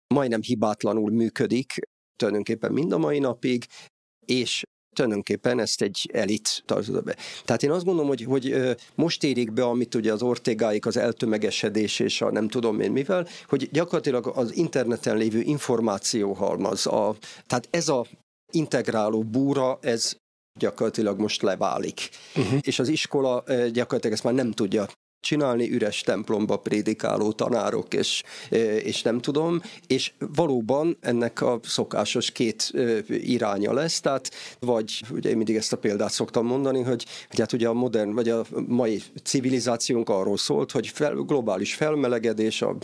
majdnem 0.08 0.42
hibátlanul 0.42 1.12
működik, 1.12 1.74
tulajdonképpen 2.16 2.72
mind 2.72 2.92
a 2.92 2.98
mai 2.98 3.20
napig, 3.20 3.66
és 4.26 4.64
tulajdonképpen 4.96 5.60
ezt 5.60 5.82
egy 5.82 6.10
elit 6.14 6.64
tartotta 6.66 7.02
be. 7.02 7.16
Tehát 7.46 7.64
én 7.64 7.72
azt 7.72 7.86
gondolom, 7.86 8.10
hogy, 8.10 8.24
hogy 8.24 8.76
most 8.96 9.24
érik 9.24 9.52
be, 9.52 9.64
amit 9.64 9.96
ugye 9.96 10.12
az 10.12 10.22
ortégáik, 10.22 10.86
az 10.86 10.98
eltömegesedés 10.98 12.00
és 12.00 12.22
a 12.22 12.32
nem 12.32 12.48
tudom 12.48 12.80
én 12.80 12.92
mivel, 12.92 13.28
hogy 13.48 13.70
gyakorlatilag 13.72 14.28
az 14.28 14.56
interneten 14.56 15.18
lévő 15.18 15.42
információhalmaz, 15.42 16.88
a, 16.88 17.16
tehát 17.48 17.68
ez 17.72 17.88
a 17.90 18.08
integráló 18.56 19.24
búra, 19.24 19.78
ez 19.82 20.16
gyakorlatilag 20.60 21.20
most 21.20 21.42
leválik. 21.42 22.10
Uh-huh. 22.36 22.60
És 22.62 22.80
az 22.80 22.88
iskola 22.88 23.44
gyakorlatilag 23.48 24.12
ezt 24.12 24.24
már 24.24 24.34
nem 24.34 24.52
tudja 24.52 24.88
csinálni, 25.24 25.72
üres 25.72 26.02
templomba 26.02 26.58
prédikáló 26.58 27.32
tanárok, 27.32 27.94
és, 27.94 28.24
és 28.84 29.02
nem 29.02 29.20
tudom, 29.20 29.62
és 29.88 30.12
valóban 30.36 30.98
ennek 31.02 31.42
a 31.42 31.60
szokásos 31.64 32.32
két 32.32 32.72
iránya 33.08 33.74
lesz, 33.74 34.00
tehát 34.00 34.32
vagy, 34.60 35.02
ugye 35.12 35.30
én 35.30 35.36
mindig 35.36 35.56
ezt 35.56 35.74
a 35.74 35.78
példát 35.78 36.12
szoktam 36.12 36.46
mondani, 36.46 36.82
hogy, 36.82 37.06
hogy 37.30 37.40
hát 37.40 37.54
ugye 37.54 37.68
a 37.68 37.74
modern, 37.74 38.14
vagy 38.14 38.30
a 38.30 38.46
mai 38.68 39.02
civilizációnk 39.24 40.10
arról 40.10 40.38
szólt, 40.38 40.72
hogy 40.72 40.88
fel, 40.88 41.14
globális 41.14 41.74
felmelegedés, 41.74 42.62
a, 42.62 42.76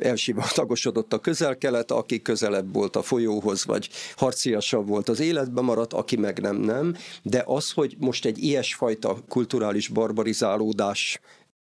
elsivatagosodott 0.00 1.12
a 1.12 1.18
közel-kelet, 1.18 1.90
aki 1.90 2.22
közelebb 2.22 2.72
volt 2.72 2.96
a 2.96 3.02
folyóhoz, 3.02 3.64
vagy 3.64 3.88
harciasabb 4.16 4.88
volt 4.88 5.08
az 5.08 5.20
életben 5.20 5.64
maradt, 5.64 5.92
aki 5.92 6.16
meg 6.16 6.40
nem, 6.40 6.56
nem, 6.56 6.96
de 7.22 7.42
az, 7.46 7.70
hogy 7.70 7.96
most 7.98 8.24
egy 8.24 8.38
ilyesfajta 8.42 9.16
kulturális 9.28 9.88
barbarizálódás 9.88 11.20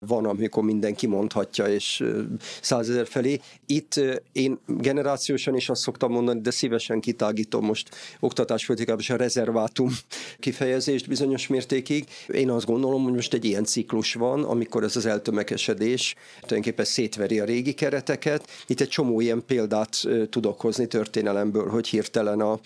van, 0.07 0.25
amikor 0.25 0.63
mindenki 0.63 1.07
mondhatja, 1.07 1.67
és 1.67 2.03
százezer 2.61 3.07
felé. 3.07 3.39
Itt 3.65 3.99
én 4.31 4.59
generációsan 4.67 5.55
is 5.55 5.69
azt 5.69 5.81
szoktam 5.81 6.11
mondani, 6.11 6.41
de 6.41 6.51
szívesen 6.51 6.99
kitágítom 6.99 7.65
most 7.65 7.89
oktatáspolitikában 8.19 9.01
is 9.01 9.09
a 9.09 9.15
rezervátum 9.15 9.89
kifejezést 10.39 11.07
bizonyos 11.07 11.47
mértékig. 11.47 12.05
Én 12.27 12.49
azt 12.49 12.65
gondolom, 12.65 13.03
hogy 13.03 13.13
most 13.13 13.33
egy 13.33 13.45
ilyen 13.45 13.63
ciklus 13.63 14.13
van, 14.13 14.43
amikor 14.43 14.83
ez 14.83 14.95
az 14.95 15.05
eltömegesedés 15.05 16.15
tulajdonképpen 16.41 16.85
szétveri 16.85 17.39
a 17.39 17.45
régi 17.45 17.73
kereteket. 17.73 18.47
Itt 18.67 18.81
egy 18.81 18.89
csomó 18.89 19.21
ilyen 19.21 19.43
példát 19.45 20.01
tudok 20.29 20.61
hozni 20.61 20.87
történelemből, 20.87 21.69
hogy 21.69 21.87
hirtelen 21.87 22.39
a 22.39 22.59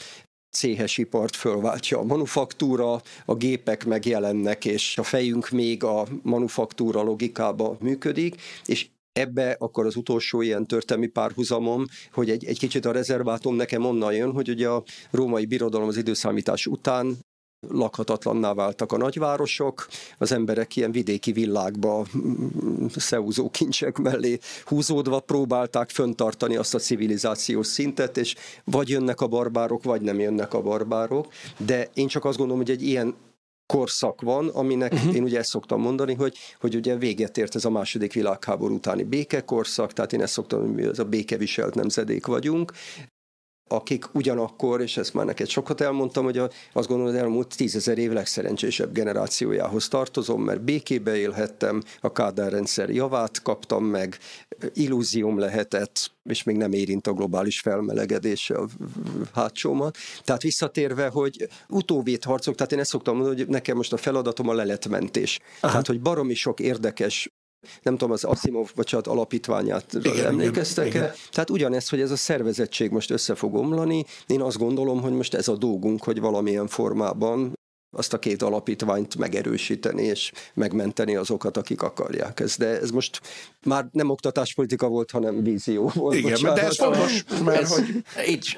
céhes 0.51 0.97
ipart 0.97 1.35
fölváltja 1.35 1.99
a 1.99 2.03
manufaktúra, 2.03 3.01
a 3.25 3.35
gépek 3.35 3.85
megjelennek, 3.85 4.65
és 4.65 4.97
a 4.97 5.03
fejünk 5.03 5.49
még 5.49 5.83
a 5.83 6.07
manufaktúra 6.21 7.01
logikába 7.01 7.77
működik, 7.79 8.35
és 8.65 8.87
ebbe 9.11 9.55
akkor 9.59 9.85
az 9.85 9.95
utolsó 9.95 10.41
ilyen 10.41 10.65
történelmi 10.65 11.07
párhuzamom, 11.07 11.85
hogy 12.11 12.29
egy, 12.29 12.45
egy 12.45 12.59
kicsit 12.59 12.85
a 12.85 12.91
rezervátum 12.91 13.55
nekem 13.55 13.85
onnan 13.85 14.13
jön, 14.13 14.31
hogy 14.31 14.49
ugye 14.49 14.67
a 14.69 14.83
római 15.11 15.45
birodalom 15.45 15.87
az 15.87 15.97
időszámítás 15.97 16.65
után 16.65 17.17
lakhatatlanná 17.59 18.53
váltak 18.53 18.91
a 18.91 18.97
nagyvárosok, 18.97 19.87
az 20.17 20.31
emberek 20.31 20.75
ilyen 20.75 20.91
vidéki 20.91 21.31
villákba 21.31 22.05
szeúzó 22.95 23.49
kincsek 23.49 23.97
mellé 23.97 24.39
húzódva 24.65 25.19
próbálták 25.19 25.89
föntartani 25.89 26.55
azt 26.55 26.75
a 26.75 26.79
civilizációs 26.79 27.67
szintet, 27.67 28.17
és 28.17 28.35
vagy 28.63 28.89
jönnek 28.89 29.21
a 29.21 29.27
barbárok, 29.27 29.83
vagy 29.83 30.01
nem 30.01 30.19
jönnek 30.19 30.53
a 30.53 30.61
barbárok, 30.61 31.27
de 31.57 31.89
én 31.93 32.07
csak 32.07 32.25
azt 32.25 32.37
gondolom, 32.37 32.61
hogy 32.61 32.71
egy 32.71 32.83
ilyen 32.83 33.15
korszak 33.65 34.21
van, 34.21 34.47
aminek 34.47 34.93
uh-huh. 34.93 35.15
én 35.15 35.23
ugye 35.23 35.37
ezt 35.37 35.49
szoktam 35.49 35.81
mondani, 35.81 36.13
hogy, 36.13 36.37
hogy 36.59 36.75
ugye 36.75 36.95
véget 36.95 37.37
ért 37.37 37.55
ez 37.55 37.65
a 37.65 37.69
második 37.69 38.13
világháború 38.13 38.75
utáni 38.75 39.03
békekorszak, 39.03 39.93
tehát 39.93 40.13
én 40.13 40.21
ezt 40.21 40.33
szoktam, 40.33 40.59
hogy 40.59 40.73
mi 40.73 40.83
ez 40.83 40.99
a 40.99 41.05
békeviselt 41.05 41.75
nemzedék 41.75 42.25
vagyunk, 42.25 42.71
akik 43.68 44.05
ugyanakkor, 44.13 44.82
és 44.82 44.97
ezt 44.97 45.13
már 45.13 45.26
neked 45.26 45.47
sokat 45.47 45.82
elmondtam, 45.82 46.24
hogy 46.24 46.38
azt 46.74 46.88
gondolom, 46.88 47.13
az 47.13 47.20
elmúlt 47.20 47.55
tízezer 47.57 47.97
év 47.97 48.11
legszerencsésebb 48.11 48.93
generációjához 48.93 49.88
tartozom, 49.88 50.43
mert 50.43 50.61
békébe 50.61 51.15
élhettem, 51.15 51.82
a 51.99 52.11
Kádár 52.11 52.51
rendszer 52.51 52.89
javát 52.89 53.41
kaptam 53.41 53.84
meg, 53.84 54.18
illúzióm 54.74 55.39
lehetett, 55.39 56.11
és 56.24 56.43
még 56.43 56.57
nem 56.57 56.72
érint 56.72 57.07
a 57.07 57.13
globális 57.13 57.59
felmelegedés 57.59 58.49
a 58.49 58.68
hátsómat. 59.34 59.97
Tehát 60.24 60.41
visszatérve, 60.41 61.07
hogy 61.07 61.47
utóvét 61.70 62.24
harcok, 62.24 62.55
tehát 62.55 62.72
én 62.72 62.80
ezt 62.80 62.89
szoktam 62.89 63.15
mondani, 63.15 63.38
hogy 63.38 63.47
nekem 63.47 63.76
most 63.76 63.93
a 63.93 63.97
feladatom 63.97 64.49
a 64.49 64.53
leletmentés. 64.53 65.39
Aha. 65.59 65.72
Tehát, 65.72 65.88
hogy 65.88 66.01
baromi 66.01 66.34
sok 66.34 66.59
érdekes 66.59 67.32
nem 67.81 67.97
tudom, 67.97 68.11
az 68.11 68.23
Asimov 68.23 68.71
bocsánat, 68.75 69.07
alapítványát 69.07 69.93
igen, 69.93 70.25
emlékeztek-e? 70.25 71.13
Tehát 71.31 71.49
ugyanez, 71.49 71.89
hogy 71.89 72.01
ez 72.01 72.11
a 72.11 72.15
szervezettség 72.15 72.91
most 72.91 73.11
össze 73.11 73.35
fog 73.35 73.55
omlani, 73.55 74.05
én 74.27 74.41
azt 74.41 74.57
gondolom, 74.57 75.01
hogy 75.01 75.13
most 75.13 75.33
ez 75.33 75.47
a 75.47 75.55
dolgunk, 75.55 76.03
hogy 76.03 76.19
valamilyen 76.19 76.67
formában 76.67 77.55
azt 77.97 78.13
a 78.13 78.19
két 78.19 78.41
alapítványt 78.41 79.17
megerősíteni 79.17 80.03
és 80.03 80.31
megmenteni 80.53 81.15
azokat, 81.15 81.57
akik 81.57 81.81
akarják 81.81 82.39
ezt. 82.39 82.57
De 82.57 82.79
ez 82.79 82.89
most 82.89 83.21
már 83.65 83.87
nem 83.91 84.09
oktatáspolitika 84.09 84.87
volt, 84.87 85.11
hanem 85.11 85.43
vízió 85.43 85.91
volt. 85.93 86.15
Igen, 86.15 86.31
bocsánat. 86.31 86.55
de 86.55 86.65
ez 86.65 86.75
fontos, 86.75 87.23
mert 87.43 87.61
ez, 87.61 87.73
hogy... 87.73 88.03
Így, 88.27 88.57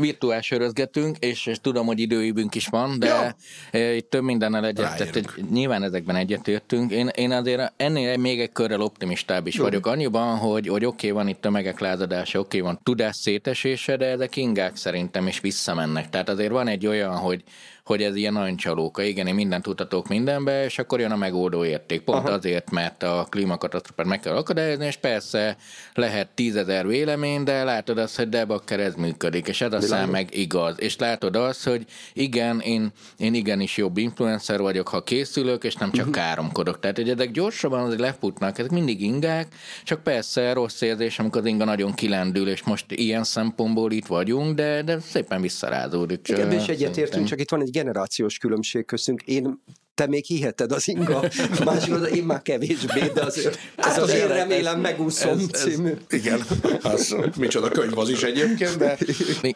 virtuál 0.00 0.40
sörözgetünk, 0.40 1.16
és, 1.18 1.46
és 1.46 1.58
tudom, 1.60 1.86
hogy 1.86 1.98
időívünk 1.98 2.54
is 2.54 2.66
van, 2.66 2.98
de 2.98 3.34
ja. 3.72 3.92
itt 3.92 4.10
több 4.10 4.22
mindennel 4.22 4.66
egyet, 4.66 4.96
tehát 4.96 5.34
nyilván 5.50 5.82
ezekben 5.82 6.16
egyetértünk. 6.16 6.90
Én, 6.90 7.08
én 7.14 7.32
azért 7.32 7.72
ennél 7.76 8.16
még 8.16 8.40
egy 8.40 8.52
körrel 8.52 8.80
optimistább 8.80 9.46
is 9.46 9.54
Jó. 9.54 9.62
vagyok 9.62 9.86
annyiban, 9.86 10.36
hogy, 10.36 10.68
hogy 10.68 10.84
oké, 10.84 11.10
okay, 11.10 11.22
van 11.22 11.28
itt 11.28 11.40
tömegek 11.40 11.80
lázadása, 11.80 12.38
oké, 12.38 12.58
okay, 12.58 12.70
van 12.70 12.80
tudás 12.82 13.16
szétesése, 13.16 13.96
de 13.96 14.06
ezek 14.06 14.36
ingák 14.36 14.76
szerintem 14.76 15.26
is 15.26 15.40
visszamennek. 15.40 16.10
Tehát 16.10 16.28
azért 16.28 16.50
van 16.50 16.68
egy 16.68 16.86
olyan, 16.86 17.16
hogy 17.16 17.42
hogy 17.84 18.02
ez 18.02 18.16
ilyen 18.16 18.32
nagyon 18.32 18.56
csalóka. 18.56 19.02
Igen, 19.02 19.26
én 19.26 19.34
mindent 19.34 19.62
tudhatok 19.62 20.08
mindenbe, 20.08 20.64
és 20.64 20.78
akkor 20.78 21.00
jön 21.00 21.10
a 21.10 21.16
megoldó 21.16 21.64
érték. 21.64 22.00
Pont 22.00 22.26
Aha. 22.26 22.36
azért, 22.36 22.70
mert 22.70 23.02
a 23.02 23.26
klímakatasztrófát 23.30 24.06
meg 24.06 24.20
kell 24.20 24.36
akadályozni, 24.36 24.86
és 24.86 24.96
persze 24.96 25.56
lehet 25.94 26.28
tízezer 26.34 26.86
vélemény, 26.86 27.44
de 27.44 27.64
látod 27.64 27.98
azt, 27.98 28.16
hogy 28.16 28.28
de 28.28 28.44
bakker 28.44 28.80
ez 28.80 28.94
működik, 28.94 29.48
és 29.48 29.60
ez 29.60 29.72
a 29.72 29.80
szám 29.80 30.10
meg 30.10 30.36
igaz. 30.36 30.80
És 30.80 30.98
látod 30.98 31.36
azt, 31.36 31.64
hogy 31.64 31.84
igen, 32.12 32.60
én, 32.60 32.92
én 33.16 33.34
igenis 33.34 33.76
jobb 33.76 33.96
influencer 33.96 34.60
vagyok, 34.60 34.88
ha 34.88 35.02
készülök, 35.02 35.64
és 35.64 35.74
nem 35.74 35.90
csak 35.92 36.06
uh-huh. 36.06 36.22
káromkodok. 36.22 36.80
Tehát, 36.80 36.96
hogy 36.96 37.10
ezek 37.10 37.30
gyorsabban 37.30 37.84
azért 37.84 38.00
lefutnak, 38.00 38.58
ezek 38.58 38.70
mindig 38.70 39.00
ingák, 39.00 39.54
csak 39.84 40.02
persze 40.02 40.52
rossz 40.52 40.80
érzés, 40.80 41.18
amikor 41.18 41.40
az 41.40 41.46
inga 41.46 41.64
nagyon 41.64 41.94
kilendül, 41.94 42.48
és 42.48 42.62
most 42.62 42.84
ilyen 42.88 43.24
szempontból 43.24 43.92
itt 43.92 44.06
vagyunk, 44.06 44.54
de, 44.54 44.82
de 44.82 44.98
szépen 45.00 45.40
visszarázódik. 45.40 46.28
Igen, 46.28 46.52
és 46.52 46.66
egyetértünk, 46.66 47.26
csak 47.26 47.40
itt 47.40 47.50
van 47.50 47.60
egy 47.60 47.73
generációs 47.74 48.38
különbség 48.38 48.84
köztünk. 48.84 49.22
Én 49.22 49.62
te 49.94 50.06
még 50.06 50.24
hiheted 50.24 50.72
az 50.72 50.88
inga, 50.88 51.22
másról 51.64 52.04
én 52.04 52.24
már 52.24 52.42
kevésbé, 52.42 53.10
de 53.14 53.22
azért 53.22 53.58
hát 53.76 53.96
ez 53.96 54.02
az 54.02 54.10
én 54.10 54.28
remélem 54.28 54.80
megúszom 54.80 55.38
ez, 55.38 55.62
című. 55.62 55.88
Ez, 56.08 56.18
igen, 56.18 56.40
az 56.82 57.16
micsoda 57.38 57.68
könyv 57.68 57.98
az 57.98 58.08
is 58.08 58.22
egyébként, 58.22 58.76
de... 58.76 58.98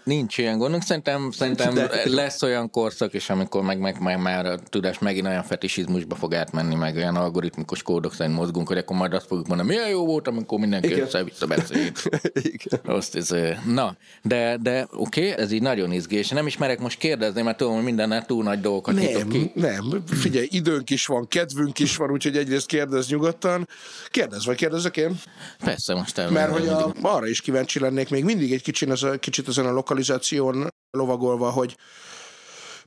Nincs 0.05 0.39
ilyen 0.39 0.59
gondunk, 0.59 0.83
szerintem, 0.83 1.31
szerintem 1.31 1.75
de... 1.75 2.03
lesz 2.05 2.43
olyan 2.43 2.71
korszak 2.71 3.15
is, 3.15 3.31
amikor 3.31 3.63
meg, 3.63 3.79
meg, 3.79 4.01
meg 4.01 4.23
már 4.23 4.47
a 4.47 4.59
tudás 4.69 4.99
megint 4.99 5.27
olyan 5.27 5.43
fetisizmusba 5.43 6.15
fog 6.15 6.35
átmenni, 6.35 6.75
meg 6.75 6.97
olyan 6.97 7.17
algoritmikus 7.17 7.83
kódok 7.83 8.15
szerint 8.15 8.37
mozgunk, 8.37 8.69
hogy 8.69 8.79
akkor 8.79 8.97
majd 8.97 9.13
azt 9.13 9.27
fogjuk 9.27 9.47
mondani, 9.47 9.69
milyen 9.69 9.89
jó 9.89 10.07
volt, 10.07 10.29
amikor 10.29 10.59
mindenki 10.59 10.93
össze-vissza 11.01 11.47
beszélt. 11.47 12.03
Azt 12.85 13.17
ez, 13.17 13.35
na, 13.67 13.97
de, 14.23 14.59
de 14.63 14.87
oké, 14.93 15.31
okay, 15.31 15.43
ez 15.43 15.53
így 15.53 15.63
nagyon 15.63 15.93
izgés. 15.93 16.29
Nem 16.29 16.47
ismerek 16.47 16.81
most 16.81 16.99
kérdezni, 16.99 17.43
mert 17.43 17.57
tudom, 17.57 17.75
hogy 17.75 17.85
minden 17.85 18.25
túl 18.27 18.43
nagy 18.43 18.61
dolgokat 18.61 18.95
nem, 18.95 19.29
ki. 19.29 19.51
Nem, 19.55 20.05
figyelj, 20.29 20.49
időnk 20.51 20.91
is 20.91 21.07
van, 21.07 21.29
kedvünk 21.29 21.79
is 21.79 21.97
van, 21.97 22.11
úgyhogy 22.11 22.37
egyrészt 22.37 22.67
kérdez 22.67 23.09
nyugodtan. 23.09 23.69
Kérdez, 24.09 24.45
vagy 24.45 24.57
kérdezek 24.57 24.97
én? 24.97 25.21
Persze, 25.59 25.95
most 25.95 26.19
el. 26.19 26.31
Mert 26.31 26.53
hogy 26.53 26.69
a, 26.69 26.93
arra 27.03 27.27
is 27.27 27.41
kíváncsi 27.41 27.79
lennék 27.79 28.11
még 28.11 28.25
mindig 28.25 28.53
egy 28.53 28.63
kicsit, 28.63 28.91
az 28.91 29.07
kicsit 29.21 29.49
ezen 29.49 29.67
a 29.67 29.73
lokalizáción 29.73 30.69
lovagolva, 30.91 31.51
hogy 31.51 31.77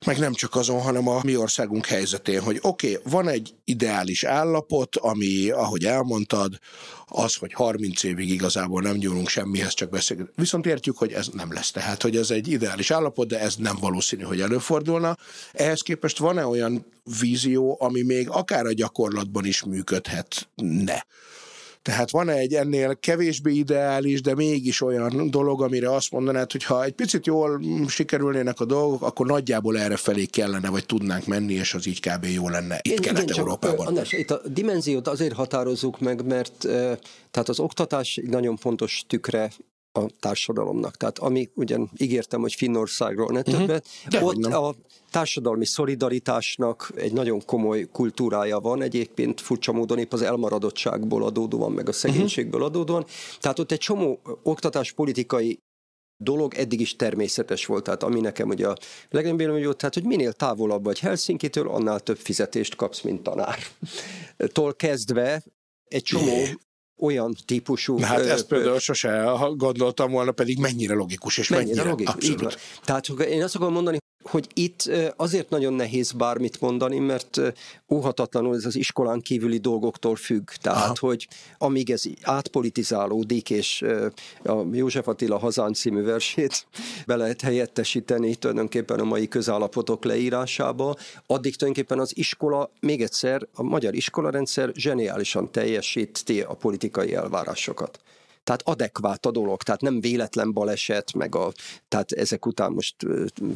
meg 0.05 0.17
nem 0.17 0.33
csak 0.33 0.55
azon, 0.55 0.81
hanem 0.81 1.07
a 1.07 1.19
mi 1.23 1.35
országunk 1.35 1.85
helyzetén, 1.85 2.41
hogy 2.41 2.59
oké, 2.61 2.95
okay, 2.95 3.11
van 3.11 3.27
egy 3.27 3.53
ideális 3.63 4.23
állapot, 4.23 4.95
ami, 4.95 5.49
ahogy 5.49 5.85
elmondtad, 5.85 6.59
az, 7.05 7.35
hogy 7.35 7.53
30 7.53 8.03
évig 8.03 8.29
igazából 8.29 8.81
nem 8.81 8.95
nyúlunk 8.95 9.27
semmihez, 9.27 9.73
csak 9.73 9.89
beszélünk. 9.89 10.29
Viszont 10.35 10.65
értjük, 10.65 10.97
hogy 10.97 11.11
ez 11.11 11.27
nem 11.27 11.53
lesz. 11.53 11.71
Tehát, 11.71 12.01
hogy 12.01 12.17
ez 12.17 12.31
egy 12.31 12.47
ideális 12.47 12.91
állapot, 12.91 13.27
de 13.27 13.39
ez 13.39 13.55
nem 13.55 13.77
valószínű, 13.79 14.23
hogy 14.23 14.41
előfordulna. 14.41 15.17
Ehhez 15.51 15.81
képest 15.81 16.17
van-e 16.17 16.45
olyan 16.45 16.85
vízió, 17.19 17.77
ami 17.79 18.01
még 18.01 18.29
akár 18.29 18.65
a 18.65 18.73
gyakorlatban 18.73 19.45
is 19.45 19.63
működhetne? 19.63 21.05
Tehát 21.81 22.11
van 22.11 22.29
egy 22.29 22.53
ennél 22.53 22.95
kevésbé 22.99 23.53
ideális, 23.53 24.21
de 24.21 24.35
mégis 24.35 24.81
olyan 24.81 25.29
dolog, 25.29 25.61
amire 25.61 25.93
azt 25.93 26.11
mondanád, 26.11 26.51
hogy 26.51 26.63
ha 26.63 26.83
egy 26.83 26.93
picit 26.93 27.25
jól 27.25 27.61
sikerülnének 27.87 28.59
a 28.59 28.65
dolgok, 28.65 29.01
akkor 29.01 29.25
nagyjából 29.25 29.79
erre 29.79 29.95
felé 29.95 30.25
kellene, 30.25 30.69
vagy 30.69 30.85
tudnánk 30.85 31.25
menni, 31.25 31.53
és 31.53 31.73
az 31.73 31.85
így 31.85 31.99
kb. 31.99 32.25
jó 32.25 32.49
lenne 32.49 32.79
itt 32.81 32.99
Kelet-Európában. 32.99 33.87
András, 33.87 34.11
itt 34.11 34.31
a 34.31 34.41
dimenziót 34.45 35.07
azért 35.07 35.33
határozzuk 35.33 35.99
meg, 35.99 36.25
mert 36.25 36.53
tehát 37.31 37.49
az 37.49 37.59
oktatás 37.59 38.17
egy 38.17 38.29
nagyon 38.29 38.57
fontos 38.57 39.03
tükre 39.07 39.51
a 39.91 40.05
társadalomnak. 40.19 40.97
Tehát 40.97 41.19
ami 41.19 41.49
ugyan 41.53 41.89
ígértem, 41.97 42.41
hogy 42.41 42.53
Finnországról 42.53 43.31
ne 43.31 43.39
mhm. 43.39 43.51
többet, 43.51 43.87
uh-huh. 44.05 44.27
ott 44.27 44.45
a 44.45 44.75
társadalmi 45.11 45.65
szolidaritásnak 45.65 46.91
egy 46.95 47.13
nagyon 47.13 47.45
komoly 47.45 47.87
kultúrája 47.91 48.59
van, 48.59 48.81
egyébként 48.81 49.41
furcsa 49.41 49.71
módon 49.71 49.97
épp 49.97 50.13
az 50.13 50.21
elmaradottságból 50.21 51.23
adódóan, 51.23 51.71
meg 51.71 51.89
a 51.89 51.91
szegénységből 51.91 52.63
adódóan. 52.63 53.05
Tehát 53.39 53.59
ott 53.59 53.71
egy 53.71 53.79
csomó 53.79 54.19
oktatáspolitikai 54.43 55.59
dolog 56.23 56.53
eddig 56.53 56.79
is 56.79 56.95
természetes 56.95 57.65
volt, 57.65 57.83
tehát 57.83 58.03
ami 58.03 58.19
nekem 58.19 58.49
ugye 58.49 58.67
a 58.67 58.77
legnagyobb 59.09 59.39
élmény 59.39 59.63
volt, 59.63 59.77
tehát 59.77 59.93
hogy 59.93 60.03
minél 60.03 60.33
távolabb 60.33 60.83
vagy 60.83 60.99
Helsinki-től, 60.99 61.69
annál 61.69 61.99
több 61.99 62.17
fizetést 62.17 62.75
kapsz, 62.75 63.01
mint 63.01 63.23
tanár. 63.23 63.59
Tól 64.37 64.73
kezdve 64.73 65.43
egy 65.83 66.03
csomó 66.03 66.43
olyan 67.01 67.35
típusú... 67.45 67.97
Na 67.97 68.05
hát 68.05 68.25
ezt 68.25 68.47
például 68.47 68.79
sose 68.79 69.23
gondoltam 69.55 70.11
volna, 70.11 70.31
pedig 70.31 70.59
mennyire 70.59 70.93
logikus, 70.93 71.37
és 71.37 71.47
mennyire, 71.49 71.67
mennyire 71.67 71.89
logikus. 71.89 72.13
Abszolút. 72.13 72.57
Tehát 72.83 73.09
én 73.09 73.43
azt 73.43 73.55
akarom 73.55 73.73
mondani, 73.73 73.97
hogy 74.23 74.47
itt 74.53 74.91
azért 75.15 75.49
nagyon 75.49 75.73
nehéz 75.73 76.11
bármit 76.11 76.61
mondani, 76.61 76.99
mert 76.99 77.41
óhatatlanul 77.89 78.55
ez 78.55 78.65
az 78.65 78.75
iskolán 78.75 79.21
kívüli 79.21 79.57
dolgoktól 79.57 80.15
függ. 80.15 80.49
Tehát, 80.61 80.83
Aha. 80.83 80.95
hogy 80.99 81.27
amíg 81.57 81.89
ez 81.89 82.03
átpolitizálódik, 82.21 83.49
és 83.49 83.85
a 84.43 84.53
József 84.71 85.07
Attila 85.07 85.37
Hazán 85.37 85.73
című 85.73 86.01
versét 86.03 86.67
be 87.05 87.15
lehet 87.15 87.41
helyettesíteni 87.41 88.35
tulajdonképpen 88.35 88.99
a 88.99 89.03
mai 89.03 89.27
közállapotok 89.27 90.03
leírásába, 90.03 90.95
addig 91.27 91.55
tulajdonképpen 91.55 91.99
az 91.99 92.17
iskola, 92.17 92.71
még 92.79 93.01
egyszer, 93.01 93.47
a 93.53 93.63
magyar 93.63 93.95
iskolarendszer 93.95 94.71
zseniálisan 94.75 95.51
teljesíti 95.51 96.41
a 96.41 96.53
politikai 96.53 97.15
elvárásokat 97.15 97.99
tehát 98.43 98.61
adekvát 98.65 99.25
a 99.25 99.31
dolog, 99.31 99.63
tehát 99.63 99.81
nem 99.81 100.01
véletlen 100.01 100.53
baleset, 100.53 101.13
meg 101.13 101.35
a, 101.35 101.51
tehát 101.87 102.11
ezek 102.11 102.45
után 102.45 102.71
most 102.71 102.95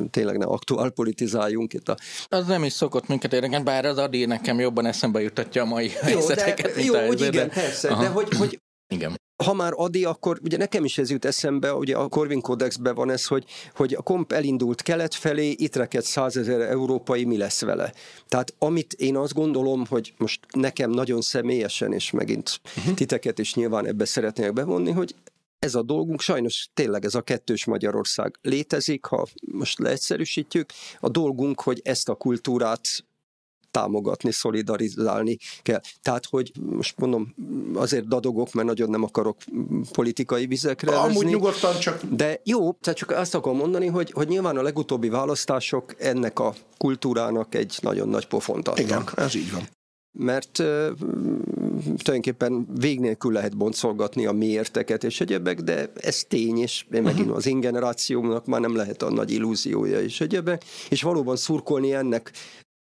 tényleg 0.09 0.38
ne 0.38 0.45
aktuál 0.45 0.89
politizáljunk 0.89 1.73
itt 1.73 1.89
a... 1.89 1.97
Az 2.29 2.47
nem 2.47 2.63
is 2.63 2.73
szokott 2.73 3.07
minket 3.07 3.33
érdekelni, 3.33 3.63
bár 3.65 3.86
az 3.86 3.97
Adi 3.97 4.25
nekem 4.25 4.59
jobban 4.59 4.86
eszembe 4.86 5.21
jutatja 5.21 5.61
a 5.61 5.65
mai 5.65 5.86
jó, 5.86 5.99
helyzeteket. 6.01 6.75
De, 6.75 6.83
jó, 6.83 7.05
hogy 7.05 7.21
igen, 7.21 7.49
persze, 7.49 7.89
Aha. 7.89 8.01
de 8.01 8.07
hogy, 8.07 8.27
hogy 8.38 8.59
igen 8.88 9.23
ha 9.43 9.53
már 9.53 9.71
Adi, 9.75 10.05
akkor 10.05 10.39
ugye 10.43 10.57
nekem 10.57 10.86
is 10.86 10.97
ez 10.97 11.09
jut 11.09 11.25
eszembe, 11.25 11.73
ugye 11.73 11.95
a 11.95 12.07
Corvin 12.07 12.41
Codexben 12.41 12.95
van 12.95 13.09
ez, 13.09 13.25
hogy, 13.25 13.45
hogy 13.75 13.93
a 13.93 14.01
komp 14.01 14.31
elindult 14.31 14.81
kelet 14.81 15.15
felé, 15.15 15.49
itt 15.49 15.75
reked 15.75 16.03
százezer 16.03 16.61
európai, 16.61 17.25
mi 17.25 17.38
lesz 17.38 17.61
vele. 17.61 17.93
Tehát 18.27 18.53
amit 18.59 18.93
én 18.93 19.17
azt 19.17 19.33
gondolom, 19.33 19.86
hogy 19.86 20.13
most 20.17 20.39
nekem 20.51 20.89
nagyon 20.89 21.21
személyesen, 21.21 21.93
és 21.93 22.11
megint 22.11 22.59
uh-huh. 22.77 22.93
titeket 22.93 23.39
is 23.39 23.53
nyilván 23.53 23.86
ebbe 23.86 24.05
szeretnék 24.05 24.53
bevonni, 24.53 24.91
hogy 24.91 25.15
ez 25.59 25.75
a 25.75 25.81
dolgunk, 25.81 26.21
sajnos 26.21 26.69
tényleg 26.73 27.05
ez 27.05 27.15
a 27.15 27.21
kettős 27.21 27.65
Magyarország 27.65 28.36
létezik, 28.41 29.05
ha 29.05 29.27
most 29.51 29.79
leegyszerűsítjük, 29.79 30.69
a 30.99 31.09
dolgunk, 31.09 31.61
hogy 31.61 31.81
ezt 31.83 32.09
a 32.09 32.15
kultúrát 32.15 32.81
támogatni, 33.76 34.32
szolidarizálni 34.32 35.38
kell. 35.61 35.82
Tehát, 36.01 36.26
hogy 36.26 36.51
most 36.69 36.99
mondom, 36.99 37.36
azért 37.73 38.07
dadogok, 38.07 38.53
mert 38.53 38.67
nagyon 38.67 38.89
nem 38.89 39.03
akarok 39.03 39.38
politikai 39.91 40.45
vizekre 40.45 40.95
Amúgy 40.97 41.15
özni, 41.15 41.30
nyugodtan 41.30 41.80
csak... 41.80 42.03
De 42.03 42.41
jó, 42.43 42.71
tehát 42.71 42.99
csak 42.99 43.11
azt 43.11 43.36
akarom 43.36 43.57
mondani, 43.57 43.88
hogy, 43.88 44.11
hogy 44.11 44.28
nyilván 44.28 44.57
a 44.57 44.61
legutóbbi 44.61 45.09
választások 45.09 45.95
ennek 45.97 46.39
a 46.39 46.53
kultúrának 46.78 47.55
egy 47.55 47.78
nagyon 47.82 48.09
nagy 48.09 48.28
pofont 48.28 48.67
adnak. 48.67 48.86
Igen, 48.86 49.03
ez 49.15 49.36
így 49.36 49.51
van 49.51 49.67
mert 50.17 50.59
uh, 50.59 50.65
tulajdonképpen 51.76 52.67
vég 52.80 52.99
nélkül 52.99 53.32
lehet 53.32 53.57
boncolgatni 53.57 54.26
a 54.26 54.32
miérteket 54.32 55.03
és 55.03 55.21
egyebek, 55.21 55.61
de 55.61 55.91
ez 55.95 56.23
tény, 56.23 56.57
és 56.57 56.86
én 56.91 57.01
megint 57.01 57.19
uh-huh. 57.19 57.36
az 57.36 57.47
én 57.47 57.59
generációmnak 57.59 58.45
már 58.45 58.61
nem 58.61 58.76
lehet 58.76 59.01
a 59.01 59.11
nagy 59.11 59.32
illúziója 59.32 60.01
és 60.01 60.21
egyebek, 60.21 60.63
és 60.89 61.01
valóban 61.01 61.36
szurkolni 61.36 61.93
ennek 61.93 62.32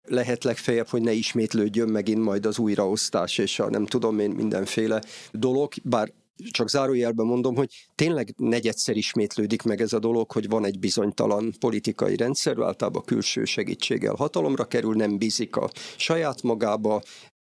lehet 0.06 0.44
legfeljebb, 0.44 0.88
hogy 0.88 1.02
ne 1.02 1.12
ismétlődjön 1.12 1.90
megint 1.90 2.24
majd 2.24 2.46
az 2.46 2.58
újraosztás 2.60 3.38
és 3.38 3.60
a 3.60 3.70
nem 3.70 3.86
tudom 3.86 4.20
én 4.20 4.30
mindenféle 4.30 5.02
dolog, 5.32 5.74
bár 5.84 6.12
csak 6.52 6.70
zárójelben 6.70 7.26
mondom, 7.26 7.56
hogy 7.56 7.88
tényleg 7.96 8.34
negyedszer 8.38 8.96
ismétlődik 8.96 9.62
meg 9.62 9.82
ez 9.82 9.94
a 9.94 10.00
dolog, 10.00 10.32
hogy 10.32 10.50
van 10.50 10.66
egy 10.66 10.80
bizonytalan 10.80 11.54
politikai 11.60 12.16
rendszer, 12.16 12.60
általában 12.60 13.04
külső 13.06 13.46
segítséggel 13.46 14.16
hatalomra 14.16 14.66
kerül, 14.66 14.96
nem 14.96 15.18
bízik 15.18 15.56
a 15.56 15.70
saját 15.98 16.42
magába, 16.42 17.02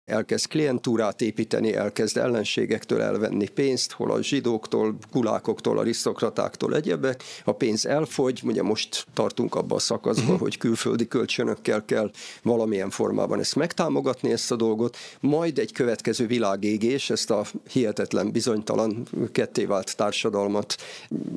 elkezd 0.05 0.47
klientúrát 0.47 1.21
építeni, 1.21 1.75
elkezd 1.75 2.17
ellenségektől 2.17 3.01
elvenni 3.01 3.47
pénzt, 3.47 3.91
hol 3.91 4.11
a 4.11 4.21
zsidóktól, 4.21 4.95
gulákoktól, 5.11 5.77
arisztokratáktól, 5.77 6.75
egyebek. 6.75 7.23
A 7.43 7.51
pénz 7.51 7.85
elfogy, 7.85 8.41
ugye 8.43 8.63
most 8.63 9.05
tartunk 9.13 9.55
abban 9.55 9.77
a 9.77 9.79
szakaszban, 9.79 10.25
uh-huh. 10.25 10.39
hogy 10.39 10.57
külföldi 10.57 11.07
kölcsönökkel 11.07 11.85
kell 11.85 12.11
valamilyen 12.43 12.89
formában 12.89 13.39
ezt 13.39 13.55
megtámogatni, 13.55 14.31
ezt 14.31 14.51
a 14.51 14.55
dolgot, 14.55 14.97
majd 15.19 15.59
egy 15.59 15.71
következő 15.71 16.27
világégés, 16.27 17.09
ezt 17.09 17.31
a 17.31 17.45
hihetetlen, 17.71 18.31
bizonytalan, 18.31 19.07
kettévált 19.31 19.95
társadalmat, 19.95 20.75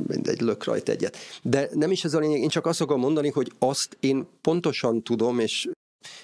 mindegy, 0.06 0.40
lök 0.40 0.64
rajta 0.64 0.92
egyet. 0.92 1.16
De 1.42 1.68
nem 1.72 1.90
is 1.90 2.04
ez 2.04 2.14
a 2.14 2.18
lényeg, 2.18 2.40
én 2.40 2.48
csak 2.48 2.66
azt 2.66 2.80
akarom 2.80 3.00
mondani, 3.00 3.28
hogy 3.28 3.52
azt 3.58 3.96
én 4.00 4.26
pontosan 4.40 5.02
tudom, 5.02 5.38
és 5.38 5.68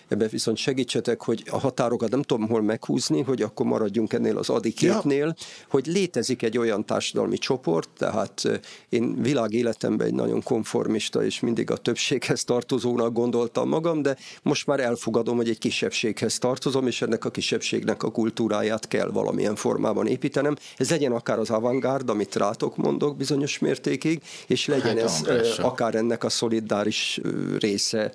Ebben 0.09 0.29
viszont 0.31 0.57
segítsetek, 0.57 1.23
hogy 1.23 1.43
a 1.51 1.59
határokat 1.59 2.11
nem 2.11 2.23
tudom 2.23 2.49
hol 2.49 2.63
meghúzni, 2.63 3.23
hogy 3.23 3.43
akkor 3.43 3.67
maradjunk 3.67 4.13
ennél 4.13 4.39
az 4.39 4.51
adiképnél, 4.51 5.27
ja. 5.27 5.35
hogy 5.69 5.87
létezik 5.87 6.43
egy 6.43 6.59
olyan 6.59 6.85
társadalmi 6.85 7.39
csoport, 7.39 7.89
tehát 7.99 8.43
én 8.89 9.23
világéletemben 9.23 10.07
egy 10.07 10.15
nagyon 10.15 10.43
konformista 10.43 11.25
és 11.25 11.41
mindig 11.41 11.71
a 11.71 11.77
többséghez 11.77 12.45
tartozónak 12.45 13.13
gondoltam 13.13 13.69
magam, 13.69 14.03
de 14.03 14.17
most 14.43 14.67
már 14.67 14.81
elfogadom, 14.81 15.37
hogy 15.37 15.49
egy 15.49 15.59
kisebbséghez 15.59 16.39
tartozom, 16.39 16.87
és 16.87 17.03
ennek 17.03 17.25
a 17.25 17.31
kisebbségnek 17.31 18.03
a 18.03 18.11
kultúráját 18.11 18.89
kell 18.89 19.11
valamilyen 19.11 19.55
formában 19.55 20.07
építenem. 20.07 20.57
Ez 20.77 20.91
legyen 20.91 21.13
akár 21.13 21.39
az 21.39 21.51
avantgárd, 21.51 22.09
amit 22.11 22.37
rátok 22.37 22.77
mondok 22.77 23.17
bizonyos 23.17 23.59
mértékig, 23.59 24.23
és 24.47 24.67
legyen 24.67 24.97
hát, 24.97 25.27
ez 25.27 25.59
akár 25.59 25.95
ennek 25.95 26.25
a 26.25 26.29
szolidáris 26.29 27.21
része 27.59 28.13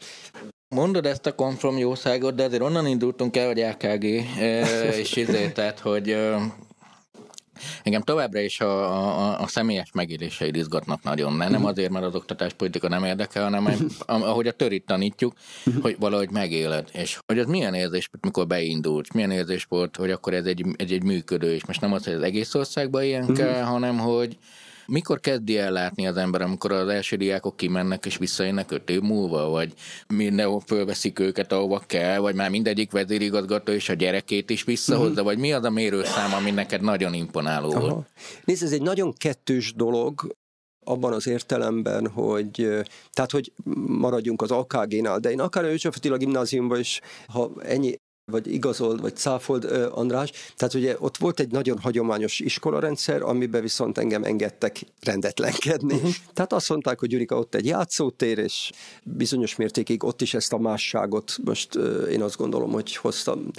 Mondod 0.70 1.06
ezt 1.06 1.26
a 1.26 1.36
konform 1.36 1.78
jószágot, 1.78 2.36
de 2.36 2.44
azért 2.44 2.62
onnan 2.62 2.88
indultunk 2.88 3.38
el, 3.38 3.48
hogy 3.48 3.58
LKG, 3.58 4.04
és 5.00 5.26
tehát, 5.54 5.80
hogy 5.80 6.18
Engem 7.84 8.02
továbbra 8.02 8.40
is 8.40 8.60
a, 8.60 8.84
a, 8.94 9.40
a 9.40 9.48
személyes 9.48 9.92
megéléseid 9.94 10.56
izgatnak 10.56 11.04
nagyon, 11.04 11.34
mert 11.34 11.52
nem 11.52 11.60
mhm. 11.60 11.70
azért, 11.70 11.92
mert 11.92 12.06
az 12.06 12.16
oktatáspolitika 12.16 12.88
nem 12.88 13.04
érdekel, 13.04 13.44
hanem 13.44 13.90
ahogy 14.06 14.48
a 14.48 14.52
törit 14.52 14.86
tanítjuk, 14.86 15.34
mhm. 15.66 15.82
hogy 15.82 15.96
valahogy 16.00 16.30
megéled. 16.32 16.90
És 16.94 17.20
hogy 17.26 17.40
az 17.40 17.48
milyen 17.48 17.74
érzés, 17.74 18.10
mikor 18.22 18.48
beindult, 18.48 19.14
milyen 19.14 19.32
érzés 19.32 19.66
volt, 19.70 19.96
hogy 19.96 20.12
akkor 20.12 20.34
ez 20.34 20.46
egy, 20.46 20.66
egy, 20.76 20.92
egy 20.92 21.04
működő, 21.04 21.54
és 21.54 21.66
most 21.66 21.82
nem 21.82 21.94
az, 21.94 22.04
hogy 22.06 22.14
az 22.14 22.22
egész 22.22 22.54
országban 22.54 23.04
ilyen 23.04 23.24
mhm. 23.24 23.34
kell, 23.34 23.62
hanem 23.62 23.98
hogy 23.98 24.38
mikor 24.90 25.20
kezdi 25.20 25.58
el 25.58 25.72
látni 25.72 26.08
az 26.08 26.18
ember, 26.18 26.42
amikor 26.42 26.72
az 26.72 26.88
első 26.88 27.16
diákok 27.16 27.58
kimennek 27.58 28.06
és 28.06 28.18
visszajönnek 28.18 28.72
öt 28.72 28.90
év 28.90 29.02
múlva, 29.02 29.50
vagy 29.50 29.74
mindenhol 30.08 30.60
fölveszik 30.60 31.20
őket, 31.20 31.52
ahova 31.52 31.84
kell, 31.88 32.20
vagy 32.20 32.36
már 32.36 32.50
mindegyik 32.50 32.92
vezérigazgató 32.92 33.72
és 33.72 33.90
a 33.90 33.94
gyerekét 33.94 34.50
is 34.50 34.64
visszahozza, 34.64 35.10
uh-huh. 35.10 35.26
vagy 35.26 35.38
mi 35.38 35.54
az 35.54 35.64
a 35.64 35.70
mérőszám, 35.70 36.34
ami 36.34 36.52
neked 36.52 36.82
nagyon 36.82 37.14
imponáló 37.14 37.72
Aha. 37.72 37.80
volt? 37.80 38.08
Nézd, 38.46 38.64
ez 38.64 38.72
egy 38.72 38.82
nagyon 38.82 39.14
kettős 39.14 39.74
dolog, 39.74 40.38
abban 40.86 41.14
az 41.14 41.28
értelemben, 41.28 42.08
hogy 42.08 42.68
tehát, 43.12 43.32
hogy 43.32 43.52
maradjunk 43.88 44.42
az 44.42 44.52
AKG-nál, 44.52 45.20
de 45.20 45.32
én 45.32 45.40
akár 45.40 45.64
a 45.64 45.68
József 45.68 45.96
Attila 45.96 46.18
gimnáziumban 46.18 46.80
is, 46.80 47.02
ha 47.28 47.52
ennyi 47.64 47.96
vagy 48.30 48.54
igazold, 48.54 49.02
vagy 49.02 49.16
cáfold 49.16 49.90
András. 49.92 50.32
Tehát 50.56 50.74
ugye 50.74 50.96
ott 51.00 51.18
volt 51.18 51.40
egy 51.40 51.52
nagyon 51.52 51.78
hagyományos 51.78 52.40
iskolarendszer, 52.40 53.22
amiben 53.22 53.62
viszont 53.62 53.98
engem 53.98 54.24
engedtek 54.24 54.82
rendetlenkedni. 55.02 55.94
Uh-huh. 55.94 56.12
Tehát 56.34 56.54
azt 56.54 56.70
mondták, 56.70 57.00
hogy 57.00 57.10
Gyurika 57.10 57.38
ott 57.38 57.56
egy 57.56 57.66
játszótér, 57.66 58.38
és 58.38 58.72
bizonyos 59.04 59.56
mértékig 59.56 60.04
ott 60.04 60.22
is 60.22 60.34
ezt 60.34 60.54
a 60.54 60.58
másságot 60.58 61.38
most 61.44 61.76
én 62.12 62.22
azt 62.22 62.38
gondolom, 62.38 62.72
hogy 62.72 62.96
hoztam 62.96 63.52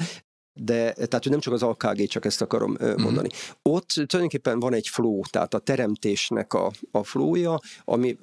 de 0.54 0.92
tehát 0.92 1.24
nem 1.24 1.40
csak 1.40 1.52
az 1.52 1.62
AKG, 1.62 2.06
csak 2.06 2.24
ezt 2.24 2.42
akarom 2.42 2.70
uh-huh. 2.70 3.00
mondani. 3.00 3.28
Ott 3.62 3.88
tulajdonképpen 3.88 4.60
van 4.60 4.74
egy 4.74 4.88
flow, 4.88 5.20
tehát 5.30 5.54
a 5.54 5.58
teremtésnek 5.58 6.54
a, 6.54 6.70
a 6.90 7.04
flowja, 7.04 7.60
ami 7.84 8.18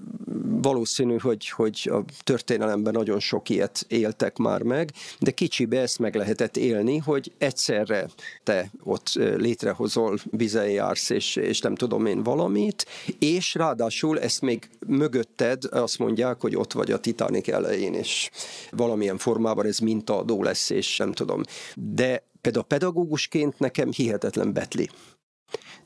valószínű, 0.62 1.18
hogy, 1.18 1.50
hogy 1.50 1.90
a 1.92 2.04
történelemben 2.24 2.94
nagyon 2.94 3.20
sok 3.20 3.50
ilyet 3.50 3.86
éltek 3.88 4.38
már 4.38 4.62
meg, 4.62 4.92
de 5.20 5.32
kicsibe 5.32 5.82
ezt 5.82 6.00
meg 6.00 6.16
lehetett 6.16 6.58
élni, 6.58 6.98
hogy 6.98 7.32
egyszerre 7.38 8.10
te 8.44 8.72
ott 8.84 9.12
létrehozol, 9.14 10.18
vizen 10.24 10.70
jársz, 10.70 11.10
és, 11.10 11.36
és 11.36 11.60
nem 11.60 11.76
tudom 11.76 12.06
én 12.06 12.24
valamit, 12.24 12.86
és 13.20 13.54
ráadásul 13.54 14.20
ezt 14.20 14.42
még 14.42 14.70
mögötted 14.88 15.64
azt 15.70 16.00
mondják, 16.00 16.42
hogy 16.42 16.56
ott 16.56 16.74
vagy 16.74 16.92
a 16.92 17.00
Titanic 17.00 17.48
elején, 17.48 17.94
és 17.94 18.30
valamilyen 18.72 19.18
formában 19.18 19.66
ez 19.66 19.78
mintaadó 19.78 20.44
lesz, 20.44 20.70
és 20.70 20.98
nem 20.98 21.12
tudom. 21.12 21.42
De 21.76 22.27
például 22.48 22.66
pedagógusként 22.66 23.60
nekem 23.60 23.92
hihetetlen 23.92 24.54
betli. 24.54 24.90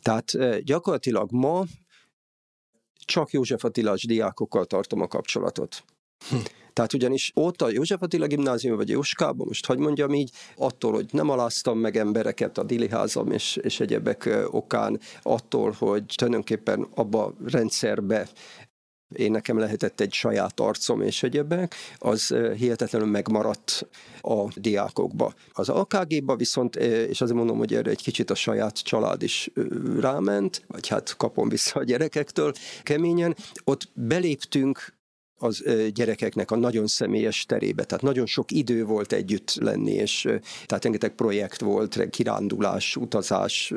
Tehát 0.02 0.32
gyakorlatilag 0.64 1.32
ma 1.32 1.64
csak 3.06 3.32
József 3.32 3.64
Attilás 3.64 4.06
diákokkal 4.06 4.66
tartom 4.66 5.02
a 5.02 5.08
kapcsolatot. 5.08 5.84
Hm. 6.30 6.36
Tehát 6.74 6.94
ugyanis 6.94 7.32
ott 7.34 7.62
a 7.62 7.70
József 7.70 8.02
Attila 8.02 8.28
gimnázium 8.28 8.76
vagy 8.76 8.90
Jóskában, 8.90 9.48
most 9.48 9.66
hogy 9.66 9.78
mondjam 9.78 10.14
így, 10.14 10.32
attól, 10.56 10.92
hogy 10.92 11.10
nem 11.12 11.30
aláztam 11.30 11.80
meg 11.80 11.98
embereket 11.98 12.58
a 12.58 12.64
diliházam 12.64 13.32
és, 13.32 13.56
és 13.56 13.80
egyebek 13.80 14.30
okán, 14.48 15.00
attól, 15.22 15.72
hogy 15.78 16.04
tulajdonképpen 16.16 16.88
abba 16.96 17.26
a 17.26 17.34
rendszerbe 17.46 18.30
én 19.14 19.32
nekem 19.32 19.58
lehetett 19.58 20.00
egy 20.00 20.14
saját 20.14 20.60
arcom 20.60 21.02
és 21.02 21.24
egyebek, 21.24 21.76
az 21.98 22.36
hihetetlenül 22.58 23.08
megmaradt 23.08 23.88
a 24.22 24.48
diákokba. 24.56 25.34
Az 25.54 25.70
AKG-ba 25.70 26.36
viszont, 26.36 26.76
és 26.76 27.22
azért 27.22 27.38
mondom, 27.38 27.58
hogy 27.58 27.74
erre 27.74 27.90
egy 27.90 28.04
kicsit 28.04 28.30
a 28.30 28.36
saját 28.36 28.84
család 28.84 29.24
is 29.24 29.52
ráment, 30.00 30.64
vagy 30.68 30.88
hát 30.88 31.16
kapom 31.18 31.50
vissza 31.50 31.80
a 31.80 31.84
gyerekektől 31.84 32.54
keményen, 32.84 33.36
ott 33.64 33.90
beléptünk 33.94 35.00
az 35.42 35.64
gyerekeknek 35.94 36.52
a 36.52 36.56
nagyon 36.56 36.88
személyes 36.88 37.46
terébe. 37.46 37.84
Tehát 37.84 38.04
nagyon 38.04 38.26
sok 38.26 38.52
idő 38.52 38.86
volt 38.86 39.14
együtt 39.14 39.54
lenni, 39.60 39.92
és 39.92 40.22
tehát 40.66 40.84
rengeteg 40.84 41.16
projekt 41.16 41.62
volt, 41.62 42.10
kirándulás, 42.10 42.96
utazás, 42.96 43.74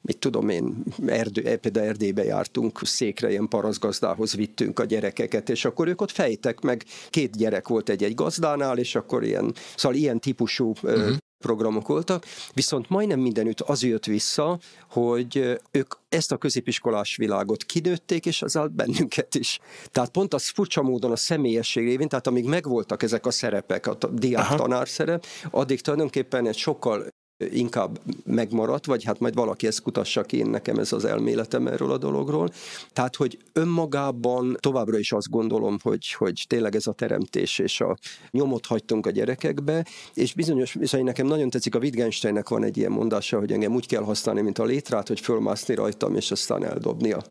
mit 0.00 0.18
tudom 0.18 0.48
én, 0.48 0.82
erdő, 1.06 1.42
e, 1.42 1.56
például 1.56 1.86
Erdélybe 1.86 2.24
jártunk, 2.24 2.80
székre 2.82 3.30
ilyen 3.30 3.48
parazgazdához 3.48 4.34
vittünk 4.34 4.78
a 4.78 4.84
gyerekeket, 4.84 5.50
és 5.50 5.64
akkor 5.64 5.88
ők 5.88 6.00
ott 6.00 6.10
fejtek 6.10 6.60
meg, 6.60 6.84
két 7.10 7.36
gyerek 7.36 7.68
volt 7.68 7.88
egy-egy 7.88 8.14
gazdánál, 8.14 8.78
és 8.78 8.94
akkor 8.94 9.24
ilyen, 9.24 9.54
szóval 9.76 9.98
ilyen 9.98 10.20
típusú 10.20 10.72
uh-huh 10.82 11.16
programok 11.38 11.88
voltak, 11.88 12.24
viszont 12.52 12.88
majdnem 12.88 13.20
mindenütt 13.20 13.60
az 13.60 13.82
jött 13.82 14.04
vissza, 14.04 14.58
hogy 14.90 15.58
ők 15.70 15.94
ezt 16.08 16.32
a 16.32 16.36
középiskolás 16.36 17.16
világot 17.16 17.64
kinőtték, 17.64 18.26
és 18.26 18.42
az 18.42 18.58
bennünket 18.70 19.34
is. 19.34 19.58
Tehát 19.90 20.10
pont 20.10 20.34
az 20.34 20.48
furcsa 20.48 20.82
módon 20.82 21.10
a 21.10 21.16
személyesség 21.16 21.84
révén, 21.84 22.08
tehát 22.08 22.26
amíg 22.26 22.44
megvoltak 22.44 23.02
ezek 23.02 23.26
a 23.26 23.30
szerepek, 23.30 23.86
a 23.86 23.96
diák-tanár 24.12 24.88
szerep, 24.88 25.26
addig 25.50 25.80
tulajdonképpen 25.80 26.46
egy 26.46 26.56
sokkal 26.56 27.06
inkább 27.38 28.00
megmaradt, 28.24 28.86
vagy 28.86 29.04
hát 29.04 29.20
majd 29.20 29.34
valaki 29.34 29.66
ezt 29.66 29.82
kutassa 29.82 30.22
ki, 30.22 30.36
én 30.36 30.46
nekem 30.46 30.78
ez 30.78 30.92
az 30.92 31.04
elméletem 31.04 31.66
erről 31.66 31.90
a 31.90 31.98
dologról. 31.98 32.50
Tehát, 32.92 33.16
hogy 33.16 33.38
önmagában 33.52 34.56
továbbra 34.60 34.98
is 34.98 35.12
azt 35.12 35.30
gondolom, 35.30 35.76
hogy, 35.82 36.12
hogy 36.12 36.44
tényleg 36.46 36.74
ez 36.74 36.86
a 36.86 36.92
teremtés 36.92 37.58
és 37.58 37.80
a 37.80 37.96
nyomot 38.30 38.66
hagytunk 38.66 39.06
a 39.06 39.10
gyerekekbe, 39.10 39.86
és 40.14 40.34
bizonyos, 40.34 40.74
és 40.74 40.90
nekem 40.90 41.26
nagyon 41.26 41.50
tetszik, 41.50 41.74
a 41.74 41.78
Wittgensteinnek 41.78 42.48
van 42.48 42.64
egy 42.64 42.76
ilyen 42.76 42.92
mondása, 42.92 43.38
hogy 43.38 43.52
engem 43.52 43.74
úgy 43.74 43.86
kell 43.86 44.02
használni, 44.02 44.40
mint 44.40 44.58
a 44.58 44.64
létrát, 44.64 45.08
hogy 45.08 45.20
fölmászni 45.20 45.74
rajtam, 45.74 46.14
és 46.14 46.30
aztán 46.30 46.64
eldobnia. 46.64 47.22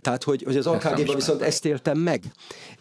Tehát, 0.00 0.24
hogy, 0.24 0.42
hogy 0.42 0.56
az 0.56 0.66
AKG-ban 0.66 1.14
viszont 1.14 1.42
ezt 1.42 1.64
éltem 1.64 1.98
meg. 1.98 2.22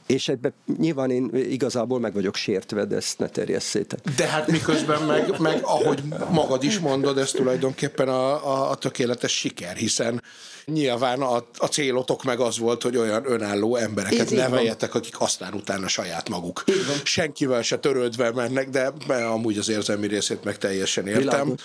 És 0.06 0.28
ebben 0.28 0.53
nyilván 0.78 1.12
én 1.12 1.30
igazából 1.34 1.99
meg 1.99 2.14
vagyok 2.14 2.36
sértve, 2.36 2.86
de 2.86 2.95
ezt 2.95 3.20
ne 3.20 3.28
terjesszétek. 3.28 3.99
De 4.16 4.28
hát 4.28 4.47
miközben 4.47 5.01
meg, 5.01 5.39
meg 5.39 5.60
ahogy 5.64 6.03
magad 6.30 6.64
is 6.64 6.80
mondod, 6.80 7.18
ez 7.18 7.32
tulajdonképpen 7.32 8.08
a, 8.08 8.47
a, 8.47 8.70
a 8.70 8.76
tökéletes 8.76 9.32
siker, 9.32 9.76
hiszen 9.76 10.24
nyilván 10.66 11.22
a, 11.22 11.36
a 11.58 11.66
célotok 11.66 12.24
meg 12.24 12.39
az 12.39 12.58
volt, 12.58 12.84
hogy 12.84 12.97
olyan 12.97 13.32
önálló 13.32 13.76
embereket 13.76 14.32
így, 14.32 14.38
neveljetek, 14.38 14.89
így 14.89 15.01
akik 15.01 15.22
aztán 15.22 15.53
utána 15.53 15.88
saját 15.88 16.30
maguk. 16.30 16.64
Senkivel 17.03 17.62
se 17.62 17.78
törődve 17.78 18.32
mennek, 18.32 18.70
de 18.70 18.91
amúgy 19.08 19.58
az 19.58 19.70
érzelmi 19.70 20.08
részét 20.08 20.43
meg 20.43 20.58
teljesen 20.58 21.08
értem. 21.08 21.24
Világos. 21.24 21.62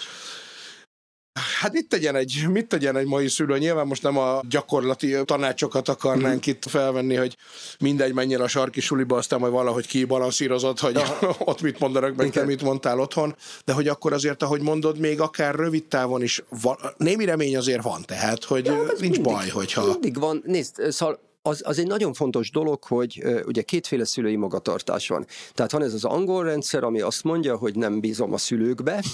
Hát 1.61 1.73
mit 1.73 1.89
tegyen 1.89 2.17
egy, 2.17 2.47
mit 2.49 2.67
tegyen 2.67 2.97
egy 2.97 3.07
mai 3.07 3.29
szülő? 3.29 3.59
Nyilván 3.59 3.87
most 3.87 4.03
nem 4.03 4.19
a 4.19 4.41
gyakorlati 4.49 5.17
tanácsokat 5.25 5.89
akarnánk 5.89 6.47
mm. 6.47 6.51
itt 6.51 6.65
felvenni, 6.69 7.15
hogy 7.15 7.37
mindegy 7.81 8.15
mennyire 8.15 8.43
a 8.43 8.49
sarki 8.49 8.81
suliba, 8.81 9.17
aztán 9.17 9.41
majd 9.41 9.53
valahogy 9.53 9.87
kibalanszírozott, 9.87 10.81
hogy 10.81 10.95
ja. 10.95 11.19
ott 11.39 11.61
mit 11.61 11.79
mondanak, 11.79 12.17
meg 12.17 12.31
te 12.31 12.45
mit 12.45 12.63
mondtál 12.63 13.01
otthon, 13.01 13.37
de 13.65 13.73
hogy 13.73 13.89
akkor 13.89 14.13
azért, 14.13 14.43
ahogy 14.43 14.61
mondod, 14.61 14.99
még 14.99 15.21
akár 15.21 15.55
rövid 15.55 15.85
távon 15.85 16.23
is 16.23 16.43
van, 16.63 16.77
némi 16.97 17.25
remény 17.25 17.57
azért 17.57 17.83
van, 17.83 18.03
tehát, 18.07 18.45
hogy 18.45 18.67
ja, 18.67 18.75
nincs 18.75 19.01
mindig, 19.01 19.23
baj, 19.23 19.49
hogyha... 19.49 19.85
Mindig 19.85 20.19
van, 20.19 20.43
nézd, 20.47 20.91
szóval 20.91 21.30
az, 21.43 21.63
az 21.65 21.79
egy 21.79 21.87
nagyon 21.87 22.13
fontos 22.13 22.51
dolog, 22.51 22.85
hogy 22.85 23.23
ugye 23.47 23.63
kétféle 23.63 24.05
szülői 24.05 24.37
magatartás 24.37 25.09
van. 25.09 25.27
Tehát 25.53 25.73
van 25.73 25.83
ez 25.83 25.95
az 25.95 26.05
angol 26.05 26.45
rendszer, 26.45 26.85
ami 26.85 27.01
azt 27.01 27.23
mondja, 27.23 27.57
hogy 27.57 27.77
nem 27.77 28.01
bízom 28.01 28.33
a 28.33 28.39
szülőkbe, 28.39 29.05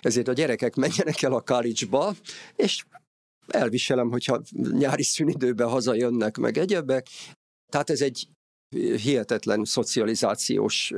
ezért 0.00 0.28
a 0.28 0.32
gyerekek 0.32 0.74
menjenek 0.74 1.22
el 1.22 1.32
a 1.32 1.40
college-ba, 1.40 2.14
és 2.56 2.84
elviselem, 3.46 4.10
hogyha 4.10 4.42
nyári 4.72 5.02
szünidőben 5.02 5.68
hazajönnek 5.68 6.36
meg 6.36 6.58
egyebek. 6.58 7.06
Tehát 7.72 7.90
ez 7.90 8.00
egy 8.00 8.28
hihetetlen 8.74 9.64
szocializációs 9.64 10.92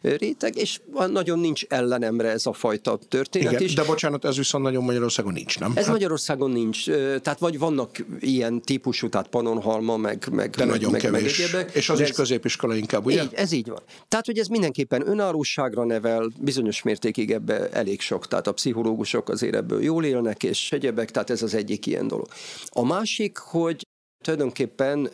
réteg, 0.00 0.56
és 0.56 0.80
nagyon 1.10 1.38
nincs 1.38 1.64
ellenemre 1.68 2.28
ez 2.28 2.46
a 2.46 2.52
fajta 2.52 2.98
történet 3.08 3.52
Igen, 3.52 3.62
is. 3.62 3.74
De 3.74 3.84
bocsánat, 3.84 4.24
ez 4.24 4.36
viszont 4.36 4.64
nagyon 4.64 4.84
Magyarországon 4.84 5.32
nincs, 5.32 5.58
nem? 5.58 5.72
Ez 5.74 5.84
hát... 5.84 5.92
Magyarországon 5.92 6.50
nincs. 6.50 6.84
Tehát 7.22 7.38
vagy 7.38 7.58
vannak 7.58 8.04
ilyen 8.20 8.62
típusú, 8.62 9.08
tehát 9.08 9.28
Panonhalma, 9.28 9.96
meg, 9.96 10.28
meg 10.32 10.50
De 10.50 10.64
meg, 10.64 10.74
nagyon 10.74 10.90
meg, 10.90 11.00
kevés. 11.00 11.38
Meg 11.38 11.46
egyébek, 11.46 11.74
és 11.74 11.88
az 11.88 12.00
is 12.00 12.08
ez... 12.08 12.16
középiskola 12.16 12.74
inkább, 12.74 13.06
ugye? 13.06 13.22
Így, 13.22 13.34
ez 13.34 13.52
így 13.52 13.68
van. 13.68 13.82
Tehát, 14.08 14.26
hogy 14.26 14.38
ez 14.38 14.46
mindenképpen 14.46 15.08
önállóságra 15.08 15.84
nevel, 15.84 16.30
bizonyos 16.40 16.82
mértékig 16.82 17.30
ebbe 17.30 17.68
elég 17.70 18.00
sok. 18.00 18.28
Tehát 18.28 18.46
a 18.46 18.52
pszichológusok 18.52 19.28
azért 19.28 19.54
ebből 19.54 19.82
jól 19.82 20.04
élnek, 20.04 20.42
és 20.42 20.72
egyebek, 20.72 21.10
tehát 21.10 21.30
ez 21.30 21.42
az 21.42 21.54
egyik 21.54 21.86
ilyen 21.86 22.08
dolog. 22.08 22.28
A 22.68 22.84
másik, 22.84 23.38
hogy 23.38 23.86
tulajdonképpen 24.24 25.10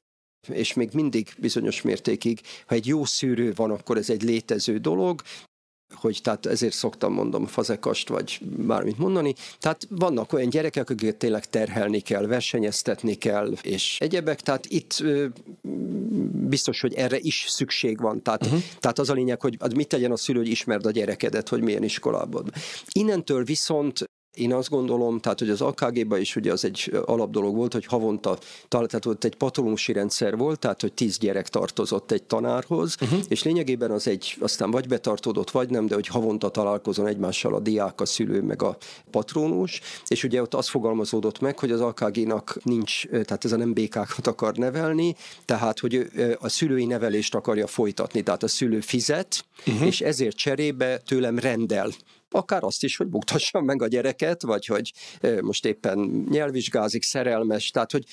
és 0.49 0.75
még 0.75 0.91
mindig 0.93 1.35
bizonyos 1.39 1.83
mértékig, 1.83 2.41
ha 2.67 2.75
egy 2.75 2.87
jó 2.87 3.05
szűrő 3.05 3.53
van, 3.57 3.71
akkor 3.71 3.97
ez 3.97 4.11
egy 4.11 4.23
létező 4.23 4.79
dolog, 4.79 5.23
hogy 5.95 6.21
tehát 6.23 6.47
ezért 6.47 6.75
szoktam 6.75 7.13
mondom 7.13 7.47
fazekast, 7.47 8.09
vagy 8.09 8.41
bármit 8.43 8.99
mondani. 8.99 9.35
Tehát 9.59 9.87
vannak 9.91 10.33
olyan 10.33 10.49
gyerekek, 10.49 10.91
akiket 10.91 11.17
tényleg 11.17 11.47
terhelni 11.47 12.01
kell, 12.01 12.27
versenyeztetni 12.27 13.15
kell, 13.15 13.53
és 13.63 14.01
egyebek, 14.01 14.41
tehát 14.41 14.67
itt 14.67 15.01
ö, 15.01 15.27
biztos, 16.49 16.81
hogy 16.81 16.95
erre 16.95 17.19
is 17.19 17.47
szükség 17.49 18.01
van. 18.01 18.23
Tehát, 18.23 18.45
uh-huh. 18.45 18.61
tehát 18.79 18.99
az 18.99 19.11
a 19.11 19.15
lényeg, 19.15 19.41
hogy 19.41 19.59
mit 19.75 19.89
tegyen 19.89 20.13
a 20.13 20.17
szülő, 20.17 20.39
hogy 20.39 20.49
ismerd 20.49 20.87
a 20.87 20.91
gyerekedet, 20.91 21.49
hogy 21.49 21.63
milyen 21.63 21.83
iskolában. 21.83 22.53
Innentől 22.93 23.45
viszont 23.45 24.05
én 24.35 24.53
azt 24.53 24.71
gondolom, 24.71 25.21
tehát 25.21 25.39
hogy 25.39 25.51
az 25.51 25.61
AKG-ban 25.61 26.21
is 26.21 26.37
ugye 26.37 26.53
az 26.53 26.65
egy 26.65 26.99
alapdolog 27.05 27.57
volt, 27.57 27.73
hogy 27.73 27.87
havonta, 27.87 28.39
tehát 28.69 29.07
ott 29.07 29.25
egy 29.25 29.35
patronusi 29.35 29.93
rendszer 29.93 30.37
volt, 30.37 30.59
tehát 30.59 30.81
hogy 30.81 30.93
tíz 30.93 31.19
gyerek 31.19 31.49
tartozott 31.49 32.11
egy 32.11 32.23
tanárhoz, 32.23 32.97
uh-huh. 33.01 33.19
és 33.29 33.43
lényegében 33.43 33.91
az 33.91 34.09
egy, 34.09 34.37
aztán 34.41 34.71
vagy 34.71 34.89
betartódott, 34.89 35.51
vagy 35.51 35.71
nem, 35.71 35.87
de 35.87 35.95
hogy 35.95 36.07
havonta 36.07 36.49
találkozon 36.49 37.07
egymással 37.07 37.55
a 37.55 37.61
diák, 37.61 38.01
a 38.01 38.07
szülő, 38.07 38.43
meg 38.43 38.63
a 38.63 38.77
patronus, 39.11 39.81
és 40.07 40.25
ugye 40.25 40.43
ott 40.43 40.55
az 40.55 40.69
fogalmazódott 40.69 41.41
meg, 41.41 41.59
hogy 41.59 41.71
az 41.71 41.81
AKG-nak 41.81 42.59
nincs, 42.63 43.07
tehát 43.09 43.45
ez 43.45 43.53
a 43.53 43.57
nem 43.57 43.73
békákat 43.73 44.27
akar 44.27 44.55
nevelni, 44.55 45.17
tehát 45.45 45.79
hogy 45.79 46.11
a 46.39 46.49
szülői 46.49 46.85
nevelést 46.85 47.35
akarja 47.35 47.67
folytatni, 47.67 48.23
tehát 48.23 48.43
a 48.43 48.49
szülő 48.49 48.81
fizet, 48.81 49.45
uh-huh. 49.67 49.87
és 49.87 50.01
ezért 50.01 50.37
cserébe 50.37 50.99
tőlem 50.99 51.39
rendel 51.39 51.91
akár 52.35 52.65
azt 52.65 52.85
is, 52.85 52.97
hogy 52.97 53.07
buktassam 53.07 53.65
meg 53.65 53.83
a 53.83 53.87
gyereket, 53.87 54.43
vagy 54.43 54.67
hogy 54.67 54.93
most 55.41 55.65
éppen 55.65 56.27
nyelvvizsgázik, 56.31 57.03
szerelmes, 57.03 57.71
tehát 57.71 57.93
hogy 57.93 58.05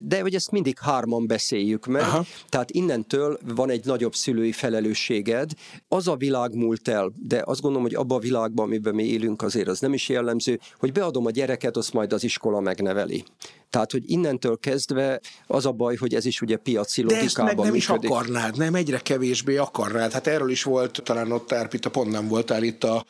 de 0.00 0.20
hogy 0.20 0.34
ezt 0.34 0.50
mindig 0.50 0.78
hárman 0.78 1.26
beszéljük 1.26 1.86
meg, 1.86 2.02
Aha. 2.02 2.24
tehát 2.48 2.70
innentől 2.70 3.38
van 3.54 3.70
egy 3.70 3.84
nagyobb 3.84 4.14
szülői 4.14 4.52
felelősséged. 4.52 5.50
Az 5.88 6.08
a 6.08 6.16
világ 6.16 6.54
múlt 6.54 6.88
el, 6.88 7.12
de 7.16 7.42
azt 7.44 7.60
gondolom, 7.60 7.86
hogy 7.86 7.94
abban 7.94 8.16
a 8.16 8.20
világban, 8.20 8.66
amiben 8.66 8.94
mi 8.94 9.04
élünk, 9.04 9.42
azért 9.42 9.68
az 9.68 9.80
nem 9.80 9.92
is 9.92 10.08
jellemző, 10.08 10.60
hogy 10.78 10.92
beadom 10.92 11.26
a 11.26 11.30
gyereket, 11.30 11.76
azt 11.76 11.92
majd 11.92 12.12
az 12.12 12.24
iskola 12.24 12.60
megneveli. 12.60 13.24
Tehát, 13.70 13.92
hogy 13.92 14.10
innentől 14.10 14.58
kezdve 14.58 15.20
az 15.46 15.66
a 15.66 15.72
baj, 15.72 15.96
hogy 15.96 16.14
ez 16.14 16.24
is 16.24 16.40
ugye 16.40 16.56
piaci 16.56 17.02
logikában 17.02 17.20
De 17.20 17.26
ezt 17.26 17.36
meg 17.36 17.56
nem 17.56 17.74
működik. 17.74 17.82
is 17.82 17.88
akarnád, 17.88 18.56
nem 18.56 18.74
egyre 18.74 18.98
kevésbé 18.98 19.56
akarnád. 19.56 20.12
Hát 20.12 20.26
erről 20.26 20.50
is 20.50 20.62
volt, 20.62 21.00
talán 21.04 21.32
ott 21.32 21.52
Árpita, 21.52 21.90
pont 21.90 22.10
nem 22.10 22.28
voltál 22.28 22.62
itt 22.62 22.84
a 22.84 23.04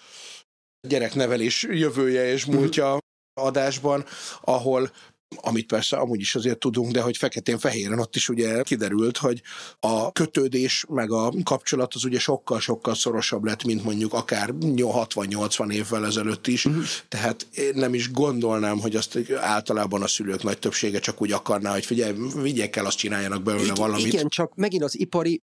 gyereknevelés 0.89 1.63
jövője 1.63 2.33
és 2.33 2.45
múltja 2.45 2.99
adásban, 3.35 4.05
ahol 4.41 4.91
amit 5.37 5.67
persze 5.67 5.97
amúgy 5.97 6.21
is 6.21 6.35
azért 6.35 6.59
tudunk, 6.59 6.93
de 6.93 7.01
hogy 7.01 7.17
feketén-fehéren 7.17 7.99
ott 7.99 8.17
is 8.17 8.29
ugye 8.29 8.63
kiderült, 8.63 9.17
hogy 9.17 9.43
a 9.81 10.13
kötődés 10.13 10.85
meg 10.89 11.11
a 11.11 11.33
kapcsolat 11.45 11.95
az 11.95 12.05
ugye 12.05 12.19
sokkal-sokkal 12.19 12.95
szorosabb 12.95 13.45
lett, 13.45 13.65
mint 13.65 13.85
mondjuk 13.85 14.13
akár 14.13 14.55
60-80 14.61 15.73
évvel 15.73 16.07
ezelőtt 16.07 16.47
is, 16.47 16.65
uh-huh. 16.65 16.85
tehát 17.09 17.47
én 17.55 17.73
nem 17.75 17.95
is 17.95 18.11
gondolnám, 18.11 18.79
hogy 18.79 18.97
azt 18.97 19.19
általában 19.37 20.03
a 20.03 20.07
szülők 20.07 20.43
nagy 20.43 20.59
többsége 20.59 20.99
csak 20.99 21.23
úgy 21.23 21.33
akarná, 21.33 21.73
hogy 21.73 21.87
figyelj, 21.87 22.15
vigyek 22.43 22.77
el, 22.77 22.87
azt 22.87 22.99
csináljanak 22.99 23.43
belőle 23.43 23.63
igen, 23.63 23.75
valamit. 23.75 24.07
Igen, 24.07 24.29
csak 24.29 24.55
megint 24.55 24.83
az 24.83 24.99
ipari 24.99 25.43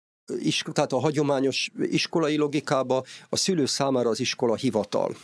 tehát 0.71 0.93
a 0.93 0.99
hagyományos 0.99 1.71
iskolai 1.81 2.35
logikába 2.37 3.03
a 3.29 3.35
szülő 3.35 3.65
számára 3.65 4.09
az 4.09 4.19
iskola 4.19 4.55
hivatal. 4.55 5.15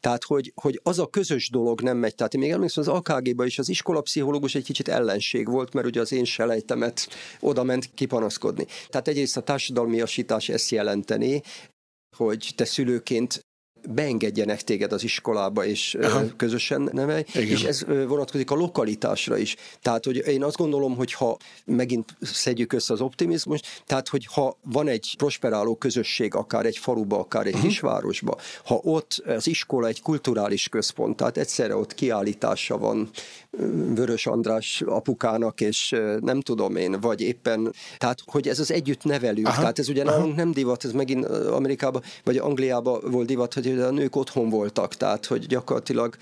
Tehát, 0.00 0.24
hogy, 0.24 0.52
hogy 0.54 0.80
az 0.82 0.98
a 0.98 1.06
közös 1.06 1.50
dolog 1.50 1.80
nem 1.80 1.96
megy. 1.96 2.14
Tehát 2.14 2.34
én 2.34 2.40
még 2.40 2.50
emlékszem, 2.50 2.82
az 2.82 2.88
AKG-ban 2.88 3.46
is 3.46 3.58
az 3.58 3.68
iskolapszichológus 3.68 4.54
egy 4.54 4.64
kicsit 4.64 4.88
ellenség 4.88 5.48
volt, 5.48 5.72
mert 5.72 5.86
ugye 5.86 6.00
az 6.00 6.12
én 6.12 6.24
selejtemet 6.24 7.08
oda 7.40 7.62
ment 7.62 7.90
kipanaszkodni. 7.94 8.66
Tehát 8.88 9.08
egyrészt 9.08 9.36
a 9.36 9.42
társadalmiasítás 9.42 10.48
ezt 10.48 10.70
jelenteni, 10.70 11.42
hogy 12.16 12.52
te 12.54 12.64
szülőként 12.64 13.40
beengedjenek 13.88 14.62
téged 14.62 14.92
az 14.92 15.04
iskolába, 15.04 15.64
és 15.64 15.96
Aha. 16.02 16.22
közösen 16.36 16.88
nevelj, 16.92 17.24
Igen. 17.34 17.48
és 17.48 17.62
ez 17.62 17.84
vonatkozik 17.86 18.50
a 18.50 18.54
lokalitásra 18.54 19.36
is. 19.36 19.56
Tehát, 19.82 20.04
hogy 20.04 20.16
én 20.16 20.44
azt 20.44 20.56
gondolom, 20.56 20.96
hogy 20.96 21.12
ha 21.12 21.36
megint 21.64 22.16
szedjük 22.20 22.72
össze 22.72 22.92
az 22.92 23.00
optimizmus, 23.00 23.60
tehát, 23.86 24.08
hogy 24.08 24.26
ha 24.26 24.56
van 24.62 24.88
egy 24.88 25.14
prosperáló 25.18 25.76
közösség, 25.76 26.34
akár 26.34 26.66
egy 26.66 26.78
faluba, 26.78 27.18
akár 27.18 27.46
egy 27.46 27.54
uh-huh. 27.54 27.68
kisvárosba, 27.68 28.36
ha 28.64 28.74
ott 28.74 29.22
az 29.26 29.46
iskola 29.46 29.86
egy 29.86 30.02
kulturális 30.02 30.68
központ, 30.68 31.16
tehát 31.16 31.36
egyszerre 31.36 31.76
ott 31.76 31.94
kiállítása 31.94 32.78
van 32.78 33.10
Vörös 33.94 34.26
András 34.26 34.82
apukának, 34.86 35.60
és 35.60 35.96
nem 36.20 36.40
tudom 36.40 36.76
én, 36.76 37.00
vagy 37.00 37.20
éppen, 37.20 37.72
tehát, 37.96 38.18
hogy 38.24 38.48
ez 38.48 38.58
az 38.58 38.70
együtt 38.70 39.04
nevelünk, 39.04 39.46
Aha. 39.46 39.60
tehát 39.60 39.78
ez 39.78 39.88
ugye 39.88 40.04
nálunk 40.04 40.36
nem 40.36 40.52
divat, 40.52 40.84
ez 40.84 40.92
megint 40.92 41.24
Amerikában, 41.26 42.02
vagy 42.24 42.36
Angliában 42.36 43.00
volt 43.10 43.26
divat, 43.26 43.54
hogy 43.54 43.68
a 43.68 43.90
nők 43.90 44.16
otthon 44.16 44.48
voltak, 44.48 44.94
tehát 44.94 45.26
hogy 45.26 45.46
gyakorlatilag 45.46 46.16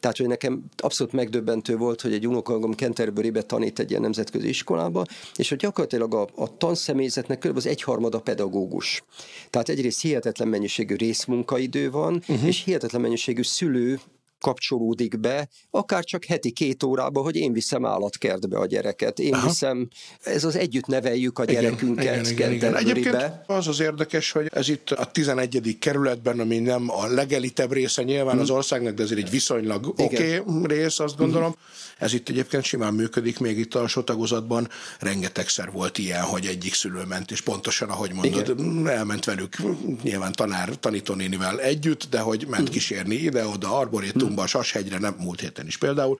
tehát, 0.00 0.16
hogy 0.16 0.26
nekem 0.26 0.64
abszolút 0.76 1.12
megdöbbentő 1.12 1.76
volt, 1.76 2.00
hogy 2.00 2.12
egy 2.12 2.26
unokagom 2.26 2.72
Canterburybe 2.72 3.42
tanít 3.42 3.78
egy 3.78 3.90
ilyen 3.90 4.02
nemzetközi 4.02 4.48
iskolába, 4.48 5.04
és 5.36 5.48
hogy 5.48 5.58
gyakorlatilag 5.58 6.14
a, 6.14 6.28
a 6.34 6.56
tanszemélyzetnek 6.56 7.38
kb. 7.38 7.56
az 7.56 7.66
egyharmada 7.66 8.20
pedagógus. 8.20 9.02
Tehát 9.50 9.68
egyrészt 9.68 10.00
hihetetlen 10.00 10.48
mennyiségű 10.48 10.94
részmunkaidő 10.94 11.90
van, 11.90 12.14
uh-huh. 12.14 12.46
és 12.46 12.64
hihetetlen 12.64 13.00
mennyiségű 13.00 13.42
szülő 13.42 14.00
kapcsolódik 14.40 15.20
be, 15.20 15.48
akár 15.70 16.04
csak 16.04 16.24
heti 16.24 16.50
két 16.50 16.82
órába, 16.82 17.20
hogy 17.20 17.36
én 17.36 17.52
viszem 17.52 17.84
állatkertbe 17.84 18.58
a 18.58 18.66
gyereket, 18.66 19.18
én 19.18 19.34
Aha. 19.34 19.46
viszem, 19.46 19.88
ez 20.22 20.44
az 20.44 20.56
együtt 20.56 20.86
neveljük 20.86 21.38
a 21.38 21.44
gyerekünket 21.44 22.04
igen, 22.04 22.52
igen, 22.52 22.52
igen, 22.52 22.76
Egyébként 22.76 23.16
az 23.46 23.68
az 23.68 23.80
érdekes, 23.80 24.30
hogy 24.30 24.50
ez 24.52 24.68
itt 24.68 24.90
a 24.90 25.04
11. 25.04 25.76
kerületben, 25.80 26.40
ami 26.40 26.58
nem 26.58 26.90
a 26.90 27.06
legelitebb 27.06 27.72
része 27.72 28.02
nyilván 28.02 28.32
hmm. 28.32 28.42
az 28.42 28.50
országnak, 28.50 28.94
de 28.94 29.02
ezért 29.02 29.20
egy 29.20 29.30
viszonylag 29.30 29.86
oké 29.86 30.38
okay 30.38 30.66
rész, 30.66 30.98
azt 30.98 31.16
gondolom. 31.16 31.50
Hmm. 31.50 31.60
Ez 31.98 32.12
itt 32.12 32.28
egyébként 32.28 32.64
simán 32.64 32.94
működik, 32.94 33.38
még 33.38 33.58
itt 33.58 33.74
a 33.74 34.02
tagozatban 34.04 34.68
rengetegszer 34.98 35.70
volt 35.72 35.98
ilyen, 35.98 36.22
hogy 36.22 36.46
egyik 36.46 36.74
szülő 36.74 37.02
ment, 37.08 37.30
és 37.30 37.40
pontosan, 37.40 37.88
ahogy 37.88 38.12
mondod, 38.12 38.48
Igen. 38.58 38.88
elment 38.88 39.24
velük 39.24 39.56
nyilván 40.02 40.32
tanár, 40.32 40.68
tanítónénivel 40.68 41.60
együtt, 41.60 42.06
de 42.10 42.20
hogy 42.20 42.46
ment 42.48 42.62
hmm. 42.62 42.72
kísérni 42.72 43.14
ide-oda, 43.14 43.78
arborétum, 43.78 44.29
A 44.36 44.46
Sashegyre, 44.46 44.98
nem 44.98 45.16
múlt 45.18 45.40
héten 45.40 45.66
is 45.66 45.76
például. 45.76 46.18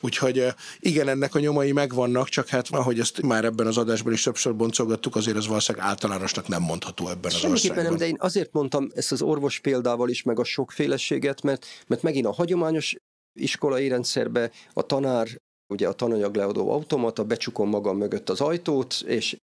Úgyhogy 0.00 0.46
igen, 0.78 1.08
ennek 1.08 1.34
a 1.34 1.38
nyomai 1.38 1.72
megvannak, 1.72 2.28
csak 2.28 2.48
hát 2.48 2.68
ahogy 2.70 3.00
ezt 3.00 3.22
már 3.22 3.44
ebben 3.44 3.66
az 3.66 3.76
adásban 3.76 4.12
is 4.12 4.22
többször 4.22 4.54
boncolgattuk, 4.54 5.16
azért 5.16 5.36
ez 5.36 5.46
valószínűleg 5.46 5.86
általánosnak 5.86 6.48
nem 6.48 6.62
mondható 6.62 7.08
ebben 7.08 7.32
az 7.34 7.44
országban. 7.44 7.84
nem, 7.84 7.96
de 7.96 8.06
én 8.06 8.16
azért 8.18 8.52
mondtam 8.52 8.90
ezt 8.94 9.12
az 9.12 9.22
orvos 9.22 9.58
példával 9.58 10.08
is, 10.08 10.22
meg 10.22 10.38
a 10.38 10.44
sokféleséget, 10.44 11.42
mert, 11.42 11.66
mert 11.86 12.02
megint 12.02 12.26
a 12.26 12.32
hagyományos 12.32 12.96
iskolai 13.32 13.88
rendszerbe 13.88 14.50
a 14.72 14.82
tanár 14.82 15.28
ugye 15.70 15.88
a 15.88 15.92
tananyag 15.92 16.34
leadó 16.34 16.70
automata, 16.70 17.24
becsukom 17.24 17.68
magam 17.68 17.96
mögött 17.96 18.30
az 18.30 18.40
ajtót, 18.40 19.02
és 19.06 19.36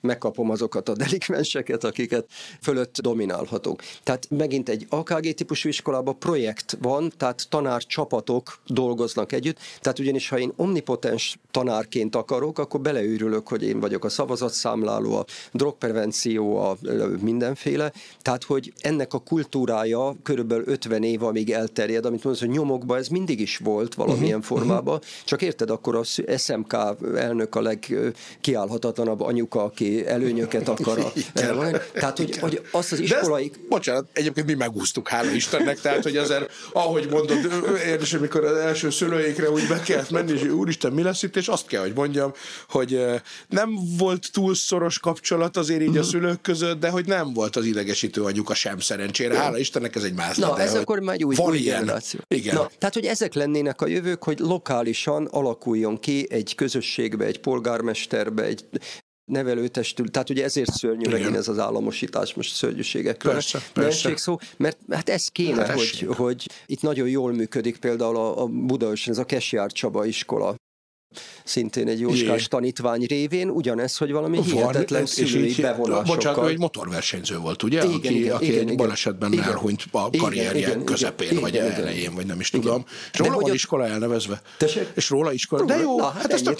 megkapom 0.00 0.50
azokat 0.50 0.88
a 0.88 0.94
delikvenseket, 0.94 1.84
akiket 1.84 2.26
fölött 2.62 3.00
dominálhatok. 3.00 3.82
Tehát 4.02 4.26
megint 4.30 4.68
egy 4.68 4.86
AKG 4.88 5.34
típusú 5.34 5.68
iskolában 5.68 6.18
projekt 6.18 6.76
van, 6.80 7.12
tehát 7.16 7.46
tanárcsapatok 7.48 8.60
dolgoznak 8.66 9.32
együtt, 9.32 9.58
tehát 9.80 9.98
ugyanis 9.98 10.28
ha 10.28 10.38
én 10.38 10.52
omnipotens 10.56 11.38
tanárként 11.50 12.16
akarok, 12.16 12.58
akkor 12.58 12.80
beleőrülök, 12.80 13.48
hogy 13.48 13.62
én 13.62 13.80
vagyok 13.80 14.04
a 14.04 14.08
szavazatszámláló, 14.08 15.16
a 15.16 15.24
drogprevenció, 15.52 16.56
a 16.56 16.76
mindenféle, 17.20 17.92
tehát 18.22 18.44
hogy 18.44 18.72
ennek 18.80 19.14
a 19.14 19.18
kultúrája 19.18 20.14
körülbelül 20.22 20.64
50 20.66 21.02
év, 21.02 21.22
amíg 21.22 21.50
elterjed, 21.50 22.04
amit 22.04 22.24
mondasz, 22.24 22.42
hogy 22.42 22.50
nyomokban 22.50 22.98
ez 22.98 23.08
mindig 23.08 23.40
is 23.40 23.56
volt 23.56 23.94
valamilyen 23.94 24.38
uh-huh, 24.38 24.58
formában, 24.58 24.94
uh-huh. 24.94 25.10
csak 25.24 25.42
érted, 25.42 25.70
akkor 25.70 25.96
a 25.96 26.02
SMK 26.36 26.76
elnök 27.16 27.54
a 27.54 27.60
legkiállhatatlanabb 27.60 29.20
anyuka, 29.20 29.71
aki 29.72 30.06
előnyöket 30.06 30.68
akar. 30.68 30.98
A, 30.98 31.12
tehát, 31.92 32.16
hogy, 32.16 32.38
hogy 32.38 32.62
azt 32.70 32.92
az 32.92 32.98
iskolai... 33.00 33.50
Ezt, 33.52 33.68
bocsánat, 33.68 34.04
egyébként 34.12 34.46
mi 34.46 34.54
megúsztuk, 34.54 35.08
hála 35.08 35.30
Istennek, 35.30 35.80
tehát, 35.80 36.02
hogy 36.02 36.16
azért, 36.16 36.50
ahogy 36.72 37.08
mondod, 37.10 37.38
érdekes, 37.84 38.14
amikor 38.14 38.44
az 38.44 38.56
első 38.56 38.90
szülőikre 38.90 39.50
úgy 39.50 39.66
be 39.68 39.80
kellett 39.80 40.10
menni, 40.10 40.32
és 40.32 40.42
úristen, 40.42 40.92
mi 40.92 41.02
lesz 41.02 41.22
itt, 41.22 41.36
és 41.36 41.48
azt 41.48 41.66
kell, 41.66 41.80
hogy 41.80 41.92
mondjam, 41.94 42.32
hogy 42.68 43.04
nem 43.48 43.78
volt 43.98 44.32
túl 44.32 44.54
szoros 44.54 44.98
kapcsolat 44.98 45.56
azért 45.56 45.82
így 45.82 45.96
a 45.96 46.00
mhm. 46.00 46.08
szülők 46.08 46.40
között, 46.40 46.80
de 46.80 46.88
hogy 46.88 47.06
nem 47.06 47.32
volt 47.32 47.56
az 47.56 47.64
idegesítő 47.64 48.22
anyuka 48.22 48.54
sem 48.54 48.78
szerencsére. 48.78 49.36
Hála 49.36 49.58
Istennek 49.58 49.96
ez 49.96 50.02
egy 50.02 50.14
más. 50.14 50.36
Na, 50.36 50.60
ez 50.60 50.74
akkor 50.74 50.98
már 50.98 51.14
egy 51.14 51.24
új, 51.24 51.34
új 51.38 51.58
generáció. 51.58 52.20
Igen. 52.28 52.54
Na, 52.54 52.70
tehát, 52.78 52.94
hogy 52.94 53.06
ezek 53.06 53.34
lennének 53.34 53.80
a 53.80 53.86
jövők, 53.86 54.24
hogy 54.24 54.38
lokálisan 54.38 55.26
alakuljon 55.26 55.98
ki 55.98 56.26
egy 56.30 56.54
közösségbe, 56.54 57.24
egy 57.24 57.40
polgármesterbe, 57.40 58.42
egy 58.42 58.64
nevelőtestül, 59.24 60.10
tehát 60.10 60.30
ugye 60.30 60.44
ezért 60.44 60.70
szörnyű 60.70 61.00
Igen. 61.00 61.12
megint 61.12 61.36
ez 61.36 61.48
az 61.48 61.58
államosítás, 61.58 62.34
most 62.34 62.54
szörnyűségekről 62.54 63.32
persze, 63.32 63.62
persze. 63.72 64.16
szó, 64.16 64.36
mert 64.56 64.78
hát 64.90 65.08
ez 65.08 65.28
kéne, 65.28 65.72
hogy, 65.72 66.06
hogy 66.16 66.48
itt 66.66 66.82
nagyon 66.82 67.08
jól 67.08 67.32
működik 67.32 67.78
például 67.78 68.16
a, 68.16 68.42
a 68.42 68.46
Budaörsön, 68.46 69.12
ez 69.12 69.18
a 69.18 69.24
Kesjár 69.24 69.72
Csaba 69.72 70.04
iskola, 70.04 70.54
szintén 71.44 71.88
egy 71.88 72.00
jóskás 72.00 72.48
tanítvány 72.48 73.04
révén, 73.08 73.48
ugyanez, 73.48 73.96
hogy 73.96 74.12
valami 74.12 74.36
Van, 74.36 74.46
hihetetlen 74.46 75.06
szülői 75.06 75.54
bevonásokkal. 75.54 76.14
Bocsánat, 76.14 76.48
egy 76.48 76.58
motorversenyző 76.58 77.38
volt, 77.38 77.62
ugye? 77.62 77.84
Igen, 77.84 77.94
aki, 77.94 78.18
igen, 78.18 78.34
aki 78.34 78.52
igen, 78.52 78.68
egy 78.68 78.76
balesetben 78.76 79.32
igen, 79.32 79.44
elhunyt 79.44 79.84
a 79.90 80.10
karrierje 80.10 80.68
igen, 80.68 80.84
közepén, 80.84 81.28
igen, 81.30 81.40
vagy 81.40 81.54
igen, 81.54 81.70
elején, 81.70 82.14
vagy 82.14 82.26
nem 82.26 82.40
is 82.40 82.48
igen. 82.48 82.60
tudom. 82.60 82.84
És 83.12 83.18
róla 83.18 83.38
van 83.38 83.54
iskola 83.54 83.86
elnevezve. 83.86 84.42
Tessék? 84.56 84.88
És 84.94 85.10
róla 85.10 85.32
iskola. 85.32 85.64
De 85.64 85.76
jó, 85.76 85.96
Na, 85.96 86.04
hát, 86.04 86.22
hát 86.22 86.32
ez 86.32 86.42
tök 86.42 86.58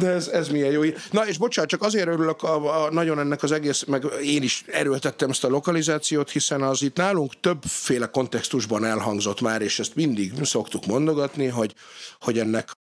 De 0.00 0.08
ez, 0.08 0.28
ez 0.28 0.48
milyen 0.48 0.70
jó. 0.70 0.82
Na 1.10 1.26
és 1.26 1.38
bocsánat, 1.38 1.70
csak 1.70 1.82
azért 1.82 2.08
örülök 2.08 2.42
a, 2.42 2.84
a, 2.84 2.90
nagyon 2.90 3.18
ennek 3.18 3.42
az 3.42 3.52
egész, 3.52 3.84
meg 3.84 4.04
én 4.22 4.42
is 4.42 4.64
erőltettem 4.66 5.30
ezt 5.30 5.44
a 5.44 5.48
lokalizációt, 5.48 6.30
hiszen 6.30 6.62
az 6.62 6.82
itt 6.82 6.96
nálunk 6.96 7.40
többféle 7.40 8.06
kontextusban 8.06 8.84
elhangzott 8.84 9.40
már, 9.40 9.62
és 9.62 9.78
ezt 9.78 9.94
mindig 9.94 10.32
szoktuk 10.42 10.86
mondogatni, 10.86 11.46
hogy, 11.46 11.74
hogy 12.20 12.38
ennek 12.38 12.77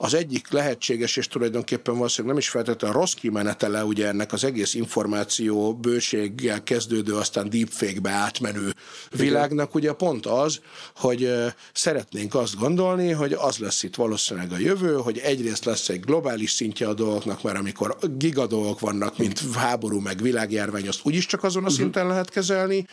az 0.00 0.14
egyik 0.14 0.50
lehetséges, 0.50 1.16
és 1.16 1.26
tulajdonképpen 1.26 1.94
valószínűleg 1.94 2.34
nem 2.34 2.42
is 2.42 2.48
feltétlenül 2.48 2.96
rossz 2.96 3.12
kimenetele 3.12 3.84
ugye 3.84 4.06
ennek 4.06 4.32
az 4.32 4.44
egész 4.44 4.74
információ 4.74 5.74
bőséggel 5.74 6.62
kezdődő, 6.62 7.14
aztán 7.14 7.50
deepfake-be 7.50 8.10
átmenő 8.10 8.74
világnak 9.10 9.74
ugye 9.74 9.92
pont 9.92 10.26
az, 10.26 10.60
hogy 10.96 11.34
szeretnénk 11.72 12.34
azt 12.34 12.56
gondolni, 12.58 13.10
hogy 13.10 13.32
az 13.32 13.58
lesz 13.58 13.82
itt 13.82 13.94
valószínűleg 13.94 14.52
a 14.52 14.58
jövő, 14.58 14.94
hogy 14.94 15.18
egyrészt 15.18 15.64
lesz 15.64 15.88
egy 15.88 16.00
globális 16.00 16.50
szintje 16.50 16.88
a 16.88 16.94
dolgoknak, 16.94 17.42
mert 17.42 17.58
amikor 17.58 17.96
gigadolgok 18.16 18.80
vannak, 18.80 19.18
mint 19.18 19.40
háború 19.54 20.00
meg 20.00 20.22
világjárvány, 20.22 20.88
azt 20.88 21.00
úgyis 21.02 21.26
csak 21.26 21.44
azon 21.44 21.64
a 21.64 21.66
mhm. 21.66 21.74
szinten 21.74 22.06
lehet 22.06 22.30
kezelni, 22.30 22.86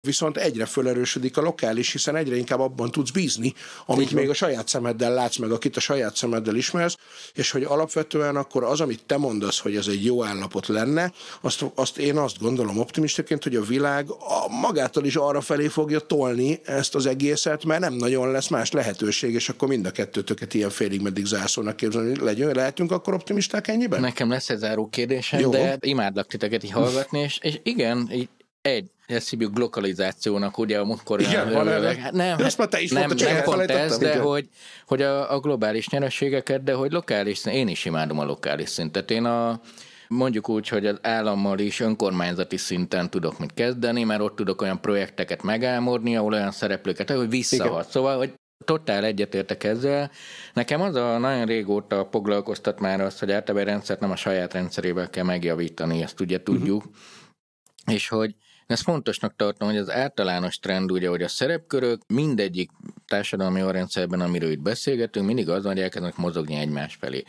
viszont 0.00 0.36
egyre 0.36 0.66
fölerősödik 0.66 1.36
a 1.36 1.40
lokális, 1.40 1.92
hiszen 1.92 2.16
egyre 2.16 2.36
inkább 2.36 2.60
abban 2.60 2.90
tudsz 2.90 3.10
bízni, 3.10 3.54
amit 3.86 4.10
még 4.10 4.28
a 4.28 4.34
saját 4.34 4.68
szemeddel 4.68 5.14
látsz 5.14 5.36
meg, 5.36 5.50
akit 5.50 5.76
a 5.76 5.80
saját 5.80 6.16
szemeddel 6.16 6.56
ismersz, 6.56 6.96
és 7.34 7.50
hogy 7.50 7.62
alapvetően 7.62 8.36
akkor 8.36 8.64
az, 8.64 8.80
amit 8.80 9.04
te 9.06 9.16
mondasz, 9.16 9.58
hogy 9.58 9.76
ez 9.76 9.86
egy 9.86 10.04
jó 10.04 10.24
állapot 10.24 10.66
lenne, 10.66 11.12
azt, 11.40 11.64
azt 11.74 11.98
én 11.98 12.16
azt 12.16 12.38
gondolom 12.38 12.78
optimistaként, 12.78 13.42
hogy 13.42 13.56
a 13.56 13.62
világ 13.62 14.10
a, 14.10 14.48
magától 14.60 15.04
is 15.04 15.16
arra 15.16 15.40
felé 15.40 15.68
fogja 15.68 15.98
tolni 15.98 16.60
ezt 16.64 16.94
az 16.94 17.06
egészet, 17.06 17.64
mert 17.64 17.80
nem 17.80 17.94
nagyon 17.94 18.30
lesz 18.30 18.48
más 18.48 18.72
lehetőség, 18.72 19.34
és 19.34 19.48
akkor 19.48 19.68
mind 19.68 19.86
a 19.86 19.90
kettőtöket 19.90 20.54
ilyen 20.54 20.70
félig 20.70 21.00
meddig 21.00 21.24
zászónak 21.24 21.76
képzelni. 21.76 22.18
Legyünk, 22.20 22.54
lehetünk 22.54 22.92
akkor 22.92 23.14
optimisták 23.14 23.68
ennyiben? 23.68 24.00
Nekem 24.00 24.30
lesz 24.30 24.50
egy 24.50 24.58
záró 24.58 24.88
kérdésem, 24.88 25.40
Jó. 25.40 25.50
de 25.50 25.76
imádlak 25.80 26.26
titeket 26.26 26.64
így 26.64 26.70
hallgatni, 26.70 27.18
és, 27.18 27.38
és 27.42 27.60
igen, 27.62 28.08
így 28.12 28.28
egy, 28.62 28.90
ezt 29.08 29.30
hívjuk 29.30 29.58
lokalizációnak, 29.58 30.58
ugye 30.58 30.78
a 30.78 30.84
múltkor... 30.84 31.20
Igen, 31.20 31.52
van 31.52 31.96
hát 31.96 32.12
Nem, 32.12 32.38
ezt 32.38 32.58
már 32.58 32.68
te 32.68 32.80
is 32.80 32.90
nem, 32.90 33.10
nem 33.16 33.42
pont 33.42 33.70
ez, 33.70 33.98
de 33.98 34.18
hogy, 34.18 34.48
hogy 34.86 35.02
a, 35.02 35.34
a 35.34 35.40
globális 35.40 35.88
nyerességeket, 35.88 36.62
de 36.62 36.72
hogy 36.72 36.92
lokális 36.92 37.44
én 37.44 37.68
is 37.68 37.84
imádom 37.84 38.18
a 38.18 38.24
lokális 38.24 38.68
szintet. 38.68 39.10
Én 39.10 39.24
a, 39.24 39.60
mondjuk 40.08 40.48
úgy, 40.48 40.68
hogy 40.68 40.86
az 40.86 40.98
állammal 41.02 41.58
is 41.58 41.80
önkormányzati 41.80 42.56
szinten 42.56 43.10
tudok 43.10 43.38
mit 43.38 43.54
kezdeni, 43.54 44.04
mert 44.04 44.20
ott 44.20 44.36
tudok 44.36 44.62
olyan 44.62 44.80
projekteket 44.80 45.42
megálmodni, 45.42 46.16
ahol 46.16 46.32
olyan 46.32 46.50
szereplőket, 46.50 47.10
hogy 47.10 47.28
visszahat. 47.28 47.90
Szóval, 47.90 48.16
hogy 48.16 48.32
totál 48.64 49.04
egyetértek 49.04 49.64
ezzel. 49.64 50.10
Nekem 50.52 50.80
az 50.80 50.94
a 50.94 51.18
nagyon 51.18 51.46
régóta 51.46 52.08
foglalkoztat 52.10 52.80
már 52.80 53.00
az, 53.00 53.18
hogy 53.18 53.32
általában 53.32 53.68
rendszert 53.68 54.00
nem 54.00 54.10
a 54.10 54.16
saját 54.16 54.52
rendszerével 54.52 55.10
kell 55.10 55.24
megjavítani, 55.24 56.02
ezt 56.02 56.20
ugye 56.20 56.42
tudjuk. 56.42 56.84
Uh-huh. 56.84 57.94
És 57.94 58.08
hogy 58.08 58.34
ezt 58.68 58.82
fontosnak 58.82 59.36
tartom, 59.36 59.68
hogy 59.68 59.76
az 59.76 59.90
általános 59.90 60.58
trend 60.58 60.90
ugye, 60.90 61.08
hogy 61.08 61.22
a 61.22 61.28
szerepkörök 61.28 62.00
mindegyik 62.06 62.70
társadalmi 63.06 63.60
rendszerben, 63.60 64.20
amiről 64.20 64.50
itt 64.50 64.60
beszélgetünk, 64.60 65.26
mindig 65.26 65.48
az, 65.48 65.64
hogy 65.64 65.80
elkezdenek 65.80 66.16
mozogni 66.16 66.56
egymás 66.56 66.94
felé. 66.94 67.22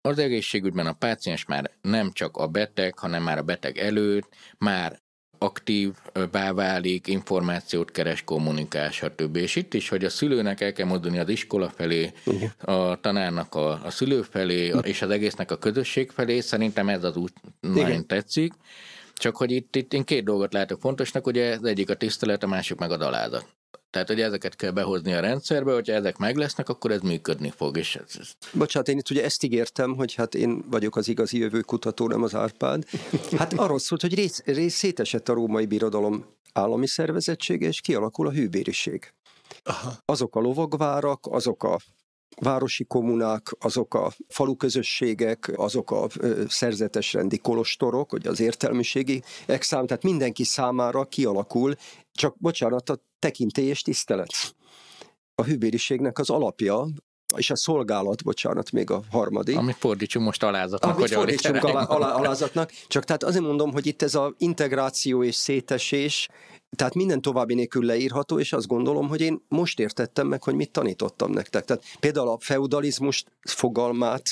Az 0.00 0.18
egészségügyben 0.18 0.86
a 0.86 0.92
páciens 0.92 1.44
már 1.44 1.70
nem 1.80 2.12
csak 2.12 2.36
a 2.36 2.46
beteg, 2.46 2.98
hanem 2.98 3.22
már 3.22 3.38
a 3.38 3.42
beteg 3.42 3.78
előtt, 3.78 4.28
már 4.58 5.00
aktív 5.38 5.92
válik, 6.54 7.06
információt 7.06 7.90
keres, 7.90 8.22
kommunikál, 8.24 8.90
stb. 8.90 9.36
És 9.36 9.56
itt 9.56 9.74
is, 9.74 9.88
hogy 9.88 10.04
a 10.04 10.08
szülőnek 10.08 10.60
el 10.60 10.72
kell 10.72 10.86
mozdulni 10.86 11.18
az 11.18 11.28
iskola 11.28 11.68
felé, 11.68 12.12
a 12.58 13.00
tanárnak 13.00 13.54
a, 13.54 13.84
a 13.84 13.90
szülő 13.90 14.22
felé, 14.22 14.72
és 14.82 15.02
az 15.02 15.10
egésznek 15.10 15.50
a 15.50 15.58
közösség 15.58 16.10
felé, 16.10 16.40
szerintem 16.40 16.88
ez 16.88 17.04
az 17.04 17.16
út 17.16 17.32
nagyon 17.60 18.06
tetszik. 18.06 18.52
Csak 19.14 19.36
hogy 19.36 19.50
itt, 19.50 19.76
itt 19.76 19.92
én 19.92 20.04
két 20.04 20.24
dolgot 20.24 20.52
látok 20.52 20.80
fontosnak, 20.80 21.26
ugye 21.26 21.56
az 21.56 21.64
egyik 21.64 21.90
a 21.90 21.94
tisztelet, 21.94 22.42
a 22.42 22.46
másik 22.46 22.78
meg 22.78 22.90
a 22.90 22.96
dalázat. 22.96 23.46
Tehát, 23.90 24.08
hogy 24.08 24.20
ezeket 24.20 24.56
kell 24.56 24.70
behozni 24.70 25.12
a 25.12 25.20
rendszerbe, 25.20 25.72
hogyha 25.72 25.92
ezek 25.92 26.16
meg 26.16 26.36
lesznek, 26.36 26.68
akkor 26.68 26.90
ez 26.90 27.00
működni 27.00 27.50
fog. 27.56 27.76
És 27.76 27.96
ez, 27.96 28.16
ez... 28.20 28.30
Bocsánat, 28.52 28.88
én 28.88 28.98
itt 28.98 29.10
ugye 29.10 29.24
ezt 29.24 29.42
ígértem, 29.42 29.94
hogy 29.94 30.14
hát 30.14 30.34
én 30.34 30.64
vagyok 30.70 30.96
az 30.96 31.08
igazi 31.08 31.38
jövőkutató, 31.38 32.08
nem 32.08 32.22
az 32.22 32.34
Árpád. 32.34 32.84
Hát 33.36 33.52
arról 33.52 33.78
szólt, 33.78 34.00
hogy 34.00 34.14
rész, 34.14 34.42
rész 34.44 34.74
szétesett 34.74 35.28
a 35.28 35.32
római 35.32 35.66
birodalom 35.66 36.24
állami 36.52 36.86
szervezettsége, 36.86 37.66
és 37.66 37.80
kialakul 37.80 38.26
a 38.26 38.30
hűbériség. 38.30 39.12
Aha. 39.62 39.92
Azok 40.04 40.36
a 40.36 40.40
lovagvárak, 40.40 41.26
azok 41.30 41.64
a 41.64 41.78
városi 42.40 42.84
kommunák, 42.84 43.52
azok 43.58 43.94
a 43.94 44.12
faluközösségek, 44.28 45.52
azok 45.56 45.90
a 45.90 46.06
szerzetesrendi 46.48 47.38
kolostorok, 47.38 48.10
hogy 48.10 48.26
az 48.26 48.40
értelmiségi 48.40 49.22
exám, 49.46 49.86
tehát 49.86 50.02
mindenki 50.02 50.44
számára 50.44 51.04
kialakul, 51.04 51.74
csak 52.12 52.34
bocsánat, 52.38 52.90
a 52.90 53.02
tekintély 53.18 53.68
és 53.68 53.82
tisztelet. 53.82 54.54
A 55.34 55.42
hűbériségnek 55.42 56.18
az 56.18 56.30
alapja, 56.30 56.86
és 57.36 57.50
a 57.50 57.56
szolgálat, 57.56 58.24
bocsánat, 58.24 58.70
még 58.70 58.90
a 58.90 59.02
harmadik. 59.10 59.56
Amit 59.56 59.76
fordítsunk 59.76 60.24
most 60.24 60.42
alázatnak. 60.42 60.96
Amit 60.96 61.10
fordítsunk 61.10 61.64
alá, 61.64 61.82
alá, 61.82 62.12
alázatnak. 62.12 62.70
Csak 62.88 63.04
tehát 63.04 63.24
azért 63.24 63.44
mondom, 63.44 63.72
hogy 63.72 63.86
itt 63.86 64.02
ez 64.02 64.14
a 64.14 64.34
integráció 64.38 65.24
és 65.24 65.34
szétesés, 65.34 66.28
tehát 66.74 66.94
minden 66.94 67.20
további 67.20 67.54
nélkül 67.54 67.84
leírható, 67.84 68.38
és 68.38 68.52
azt 68.52 68.66
gondolom, 68.66 69.08
hogy 69.08 69.20
én 69.20 69.44
most 69.48 69.80
értettem 69.80 70.26
meg, 70.26 70.42
hogy 70.42 70.54
mit 70.54 70.70
tanítottam 70.70 71.30
nektek. 71.30 71.64
Tehát 71.64 71.84
például 72.00 72.28
a 72.28 72.38
feudalizmus 72.40 73.24
fogalmát 73.40 74.22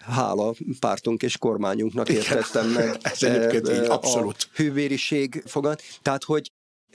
hála 0.00 0.54
pártunk 0.80 1.22
és 1.22 1.38
kormányunknak 1.38 2.08
értettem 2.08 2.68
meg. 2.68 2.98
Ez 3.02 3.22
egyébként 3.22 3.68
így, 3.68 3.88
abszolút. 3.88 4.36
A 4.38 4.48
hűvériség 4.54 5.42
fogat. 5.46 5.82
Tehát, 6.02 6.24
hogy 6.24 6.50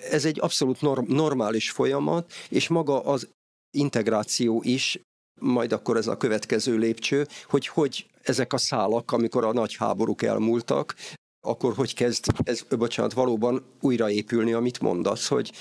ez 0.10 0.26
egy 0.26 0.40
abszolút 0.40 0.82
norm, 0.82 1.14
normális 1.14 1.72
folyamat, 1.72 2.34
és 2.50 2.68
maga 2.68 3.04
az 3.04 3.30
integráció 3.78 4.62
is 4.66 5.00
majd 5.40 5.72
akkor 5.72 5.98
ez 5.98 6.08
a 6.08 6.18
következő 6.18 6.78
lépcső, 6.78 7.28
hogy 7.46 7.68
hogy 7.68 8.06
ezek 8.24 8.54
a 8.54 8.58
szálak, 8.58 9.12
amikor 9.12 9.46
a 9.46 9.54
nagy 9.54 9.76
háborúk 9.76 10.22
elmúltak, 10.22 10.96
akkor 11.42 11.74
hogy 11.74 11.94
kezd 11.94 12.26
ez, 12.44 12.62
bocsánat, 12.78 13.14
valóban 13.14 13.64
újraépülni, 13.82 14.54
amit 14.54 14.80
mondasz, 14.80 15.28
hogy 15.28 15.52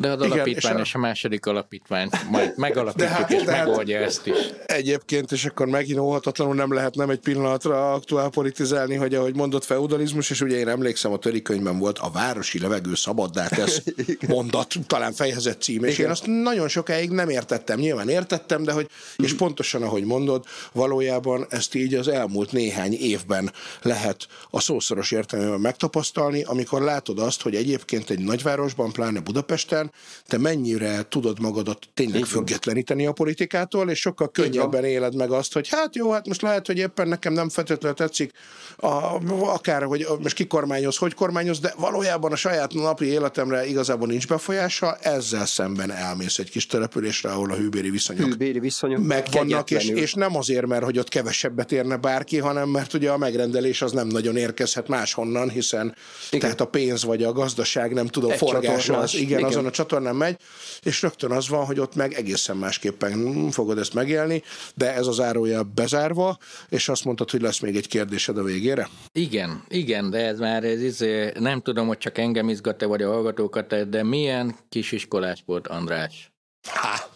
De 0.00 0.10
az 0.10 0.20
alapítvány 0.20 0.72
és 0.72 0.78
a, 0.78 0.80
és 0.80 0.94
a 0.94 0.98
második 0.98 1.46
alapítvány 1.46 2.08
majd 2.30 2.52
megalapítjuk 2.56 3.10
hát, 3.10 3.32
és 3.32 3.44
megoldja 3.44 3.98
ezt 3.98 4.26
is. 4.26 4.34
Egyébként, 4.66 5.32
és 5.32 5.44
akkor 5.44 5.66
megint 5.66 5.98
óhatatlanul 5.98 6.54
nem 6.54 6.72
lehet 6.72 6.94
nem 6.94 7.10
egy 7.10 7.18
pillanatra 7.18 7.92
aktuál 7.92 8.28
politizálni, 8.28 8.94
hogy 8.94 9.14
ahogy 9.14 9.34
mondott 9.34 9.64
feudalizmus, 9.64 10.30
és 10.30 10.40
ugye 10.40 10.56
én 10.56 10.68
emlékszem, 10.68 11.12
a 11.12 11.16
törikönyvben 11.18 11.78
volt 11.78 11.98
a 11.98 12.10
városi 12.10 12.58
levegő 12.58 12.94
szabaddá 12.94 13.48
tesz 13.48 13.82
mondat, 14.28 14.74
talán 14.86 15.12
fejezett 15.12 15.62
cím, 15.62 15.84
és 15.84 15.92
Igen. 15.92 16.04
én 16.04 16.12
azt 16.12 16.26
nagyon 16.26 16.68
sokáig 16.68 17.10
nem 17.10 17.28
értettem. 17.28 17.78
Nyilván 17.78 18.08
értettem, 18.08 18.62
de 18.62 18.72
hogy, 18.72 18.88
és 19.16 19.34
pontosan 19.34 19.82
ahogy 19.82 20.04
mondod, 20.04 20.44
valójában 20.72 21.46
ezt 21.48 21.74
így 21.74 21.94
az 21.94 22.08
elmúlt 22.08 22.52
néhány 22.52 22.92
évben 22.92 23.52
lehet 23.82 24.26
a 24.50 24.60
szószoros 24.60 25.10
értelemben 25.10 25.60
megtapasztalni, 25.60 26.42
amikor 26.42 26.82
látod 26.82 27.18
azt, 27.18 27.42
hogy 27.42 27.54
egyébként 27.54 28.10
egy 28.10 28.20
nagyvárosban, 28.20 28.92
pláne 28.92 29.20
Budapesten, 29.20 29.84
te 30.26 30.38
mennyire 30.38 31.06
tudod 31.08 31.40
magadat 31.40 31.88
tényleg 31.94 32.24
függetleníteni 32.24 33.06
a 33.06 33.12
politikától, 33.12 33.90
és 33.90 34.00
sokkal 34.00 34.30
könnyebben 34.30 34.84
éled 34.84 35.14
meg 35.14 35.30
azt, 35.30 35.52
hogy 35.52 35.68
hát 35.68 35.96
jó, 35.96 36.10
hát 36.10 36.26
most 36.26 36.42
lehet, 36.42 36.66
hogy 36.66 36.78
éppen 36.78 37.08
nekem 37.08 37.32
nem 37.32 37.48
feltétlenül 37.48 37.96
tetszik, 37.96 38.32
a, 38.76 39.20
akár, 39.52 39.82
hogy 39.82 40.06
most 40.22 40.34
ki 40.34 40.46
kormányoz, 40.46 40.96
hogy 40.96 41.14
kormányoz, 41.14 41.60
de 41.60 41.74
valójában 41.78 42.32
a 42.32 42.36
saját 42.36 42.72
napi 42.72 43.04
életemre 43.04 43.66
igazából 43.66 44.06
nincs 44.06 44.26
befolyása, 44.26 44.96
ezzel 44.96 45.46
szemben 45.46 45.90
elmész 45.90 46.38
egy 46.38 46.50
kis 46.50 46.66
településre, 46.66 47.30
ahol 47.30 47.50
a 47.50 47.54
hűbéri 47.54 47.90
viszonyok, 47.90 48.28
hűbéri 48.28 48.58
viszonyok 48.58 49.02
megvannak, 49.02 49.70
és, 49.70 49.88
és 49.88 50.14
nem 50.14 50.36
azért, 50.36 50.66
mert 50.66 50.84
hogy 50.84 50.98
ott 50.98 51.08
kevesebbet 51.08 51.72
érne 51.72 51.96
bárki, 51.96 52.38
hanem 52.38 52.68
mert 52.68 52.94
ugye 52.94 53.10
a 53.10 53.16
megrendelés 53.16 53.82
az 53.82 53.92
nem 53.92 54.06
nagyon 54.06 54.36
érkezhet 54.36 54.88
máshonnan, 54.88 55.50
hiszen 55.50 55.94
igen. 56.26 56.40
tehát 56.40 56.60
a 56.60 56.66
pénz 56.66 57.04
vagy 57.04 57.22
a 57.22 57.32
gazdaság, 57.32 57.92
nem 57.92 58.06
tudom, 58.06 58.30
forgása 58.30 58.98
az, 58.98 59.14
igen, 59.14 59.38
igen, 59.38 59.44
azon 59.44 59.66
a 59.66 59.70
csatornán 59.76 60.16
megy, 60.16 60.36
és 60.82 61.02
rögtön 61.02 61.30
az 61.30 61.48
van, 61.48 61.64
hogy 61.64 61.80
ott 61.80 61.94
meg 61.94 62.12
egészen 62.12 62.56
másképpen 62.56 63.50
fogod 63.50 63.78
ezt 63.78 63.94
megélni, 63.94 64.42
de 64.74 64.94
ez 64.94 65.06
az 65.06 65.20
árója 65.20 65.62
bezárva, 65.62 66.38
és 66.68 66.88
azt 66.88 67.04
mondtad, 67.04 67.30
hogy 67.30 67.40
lesz 67.40 67.58
még 67.58 67.76
egy 67.76 67.88
kérdésed 67.88 68.38
a 68.38 68.42
végére? 68.42 68.88
Igen, 69.12 69.64
igen, 69.68 70.10
de 70.10 70.26
ez 70.26 70.38
már 70.38 70.64
ez, 70.64 70.80
ez 70.80 70.98
nem 71.38 71.60
tudom, 71.60 71.86
hogy 71.86 71.98
csak 71.98 72.18
engem 72.18 72.48
izgat-e, 72.48 72.86
vagy 72.86 73.02
a 73.02 73.12
hallgatókat, 73.12 73.88
de 73.88 74.02
milyen 74.02 74.56
kisiskolás 74.68 75.42
volt 75.46 75.66
András? 75.66 76.30
Ha. 76.68 77.10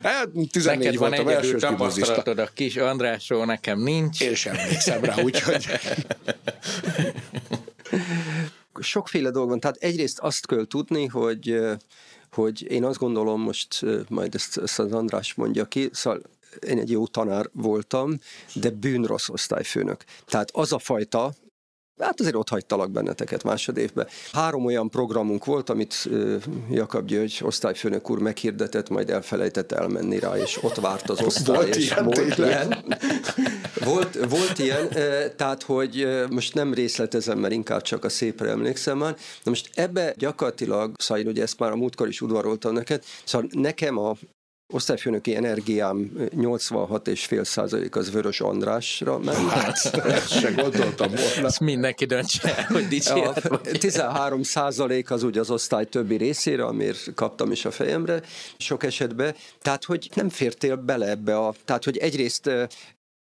Hát 0.00 0.28
14 0.50 0.78
Neked 0.78 0.96
van 0.96 1.12
egyedül 1.12 1.60
tapasztalatod 1.60 2.38
a 2.38 2.48
kis 2.54 2.76
Andrásról, 2.76 3.44
nekem 3.44 3.80
nincs. 3.80 4.20
Én 4.20 4.34
sem 4.34 4.54
emlékszem 4.54 5.04
rá, 5.04 5.14
úgyhogy... 5.22 5.66
Sokféle 8.80 9.30
dolog 9.30 9.48
van. 9.48 9.60
Tehát 9.60 9.76
egyrészt 9.76 10.18
azt 10.18 10.46
kell 10.46 10.66
tudni, 10.66 11.06
hogy 11.06 11.60
hogy 12.34 12.70
én 12.70 12.84
azt 12.84 12.98
gondolom, 12.98 13.40
most 13.40 13.84
majd 14.08 14.34
ezt, 14.34 14.58
ezt 14.58 14.78
az 14.78 14.92
András 14.92 15.34
mondja 15.34 15.64
ki, 15.64 15.88
szóval 15.92 16.22
én 16.66 16.78
egy 16.78 16.90
jó 16.90 17.06
tanár 17.06 17.48
voltam, 17.52 18.18
de 18.54 18.70
bűnrossz 18.70 19.28
osztályfőnök. 19.28 20.04
Tehát 20.26 20.50
az 20.52 20.72
a 20.72 20.78
fajta, 20.78 21.34
Hát 22.00 22.20
azért 22.20 22.34
ott 22.34 22.48
hagytalak 22.48 22.90
benneteket 22.90 23.42
másodévben. 23.42 24.06
Három 24.32 24.64
olyan 24.64 24.90
programunk 24.90 25.44
volt, 25.44 25.70
amit 25.70 26.08
Jakab 26.70 27.06
György 27.06 27.40
osztályfőnök 27.42 28.10
úr 28.10 28.18
meghirdetett, 28.18 28.88
majd 28.88 29.10
elfelejtett 29.10 29.72
elmenni 29.72 30.18
rá, 30.18 30.36
és 30.36 30.62
ott 30.62 30.74
várt 30.74 31.10
az 31.10 31.22
osztály. 31.22 31.56
Volt 31.56 31.76
és 31.76 31.90
ilyen, 31.90 32.04
volt, 32.04 32.38
ilyen. 32.38 32.84
volt, 33.84 34.24
volt 34.28 34.58
ilyen, 34.58 34.88
tehát 35.36 35.62
hogy 35.62 36.08
most 36.30 36.54
nem 36.54 36.74
részletezem, 36.74 37.38
mert 37.38 37.52
inkább 37.52 37.82
csak 37.82 38.04
a 38.04 38.08
szépre 38.08 38.48
emlékszem 38.48 38.98
már. 38.98 39.16
Na 39.42 39.50
most 39.50 39.70
ebbe 39.74 40.14
gyakorlatilag, 40.16 40.92
szóval 40.98 41.26
ugye 41.26 41.42
ezt 41.42 41.58
már 41.58 41.72
a 41.72 41.76
múltkor 41.76 42.08
is 42.08 42.20
udvaroltam 42.20 42.72
neked, 42.72 43.04
szóval 43.24 43.48
nekem 43.52 43.98
a 43.98 44.16
osztályfőnöki 44.72 45.36
energiám 45.36 46.10
86,5 46.16 47.44
százalék 47.44 47.96
az 47.96 48.10
Vörös 48.10 48.40
Andrásra 48.40 49.18
ment. 49.18 49.38
Hát, 49.54 50.28
se 50.28 50.50
gondoltam 50.50 51.08
volna. 51.08 51.46
Ezt 51.46 51.60
mindenki 51.60 52.04
döntse 52.04 52.66
hogy 52.68 52.88
dicsérhet. 52.88 53.78
13 53.78 54.42
százalék 54.42 55.10
az 55.10 55.22
úgy 55.22 55.38
az 55.38 55.50
osztály 55.50 55.84
többi 55.84 56.16
részére, 56.16 56.64
amiért 56.64 57.14
kaptam 57.14 57.50
is 57.50 57.64
a 57.64 57.70
fejemre 57.70 58.22
sok 58.56 58.82
esetben. 58.82 59.34
Tehát, 59.62 59.84
hogy 59.84 60.10
nem 60.14 60.28
fértél 60.28 60.76
bele 60.76 61.08
ebbe 61.08 61.38
a... 61.38 61.54
Tehát, 61.64 61.84
hogy 61.84 61.96
egyrészt 61.96 62.50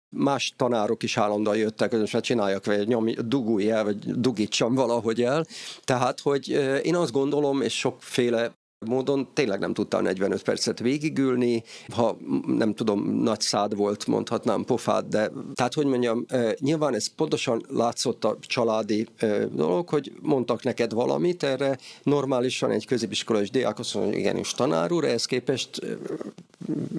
más 0.08 0.54
tanárok 0.56 1.02
is 1.02 1.16
állandóan 1.16 1.56
jöttek, 1.56 1.90
hogy 1.90 2.00
most 2.00 2.12
már 2.12 2.22
csináljak, 2.22 2.64
vagy 2.64 2.88
nyom, 2.88 3.06
dugulj 3.24 3.70
el, 3.70 3.84
vagy 3.84 4.20
dugítsam 4.20 4.74
valahogy 4.74 5.22
el. 5.22 5.46
Tehát, 5.84 6.20
hogy 6.20 6.48
én 6.82 6.94
azt 6.94 7.12
gondolom, 7.12 7.60
és 7.60 7.78
sokféle 7.78 8.54
módon 8.78 9.28
tényleg 9.32 9.58
nem 9.58 9.74
tudta 9.74 10.00
45 10.00 10.42
percet 10.42 10.78
végigülni, 10.78 11.62
ha 11.88 12.16
nem 12.46 12.74
tudom, 12.74 13.22
nagy 13.22 13.40
szád 13.40 13.76
volt, 13.76 14.06
mondhatnám 14.06 14.64
pofád, 14.64 15.06
de 15.06 15.30
tehát, 15.54 15.74
hogy 15.74 15.86
mondjam, 15.86 16.26
nyilván 16.58 16.94
ez 16.94 17.06
pontosan 17.06 17.64
látszott 17.68 18.24
a 18.24 18.36
családi 18.40 19.06
dolog, 19.52 19.88
hogy 19.88 20.12
mondtak 20.22 20.62
neked 20.62 20.92
valamit, 20.92 21.42
erre. 21.42 21.78
Normálisan 22.02 22.70
egy 22.70 22.86
középiskolai 22.86 23.44
diák 23.44 23.78
azt 23.78 23.94
mondja, 23.94 24.12
hogy 24.12 24.20
igenis 24.20 24.50
tanár 24.50 24.92
úr, 24.92 25.04
ehhez 25.04 25.24
képest 25.24 25.80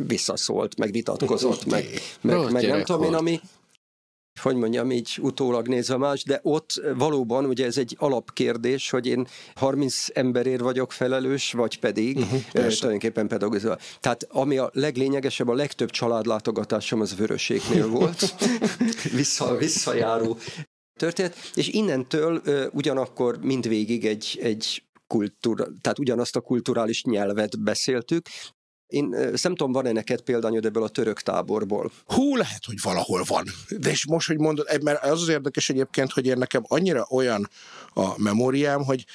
visszaszólt, 0.07 0.77
meg 0.77 0.91
vitatkozott, 0.91 1.65
meg, 1.65 1.85
meg, 2.21 2.51
meg 2.51 2.67
nem 2.67 2.83
tudom 2.83 3.03
én, 3.03 3.13
ami, 3.13 3.39
hogy 4.39 4.55
mondjam, 4.55 4.91
így 4.91 5.17
utólag 5.21 5.67
nézve 5.67 5.97
más, 5.97 6.23
de 6.23 6.39
ott 6.43 6.81
valóban 6.95 7.45
ugye 7.45 7.65
ez 7.65 7.77
egy 7.77 7.95
alapkérdés, 7.99 8.89
hogy 8.89 9.07
én 9.07 9.27
30 9.55 10.05
emberért 10.13 10.61
vagyok 10.61 10.91
felelős, 10.91 11.51
vagy 11.51 11.79
pedig 11.79 12.17
uh-huh, 12.17 12.41
tulajdonképpen 12.51 13.27
pedagógusál. 13.27 13.79
Tehát 13.99 14.27
ami 14.29 14.57
a 14.57 14.69
leglényegesebb, 14.73 15.47
a 15.47 15.53
legtöbb 15.53 15.89
családlátogatásom 15.89 17.01
az 17.01 17.15
vöröséknél 17.15 17.87
volt, 17.97 18.35
vissza, 19.13 19.55
visszajáró 19.55 20.37
történet, 20.99 21.35
és 21.53 21.67
innentől 21.67 22.41
ugyanakkor 22.71 23.37
mindvégig 23.41 24.05
egy, 24.05 24.39
egy 24.41 24.81
kultúra, 25.07 25.67
tehát 25.81 25.99
ugyanazt 25.99 26.35
a 26.35 26.41
kulturális 26.41 27.03
nyelvet 27.03 27.59
beszéltük, 27.59 28.27
én 28.87 29.05
nem 29.41 29.55
tudom, 29.55 29.71
van-e 29.71 29.91
neked 29.91 30.21
példányod 30.21 30.65
ebből 30.65 30.83
a 30.83 30.87
török 30.87 31.21
táborból? 31.21 31.91
Hú, 32.05 32.35
lehet, 32.35 32.65
hogy 32.65 32.75
valahol 32.81 33.23
van. 33.27 33.45
De 33.77 33.89
és 33.89 34.05
most, 34.05 34.27
hogy 34.27 34.37
mondod, 34.37 34.83
mert 34.83 35.03
az 35.03 35.21
az 35.21 35.27
érdekes 35.27 35.69
egyébként, 35.69 36.11
hogy 36.11 36.25
én 36.25 36.37
nekem 36.37 36.63
annyira 36.67 37.07
olyan 37.09 37.49
a 37.93 38.13
memóriám, 38.17 38.83
hogy 38.83 39.05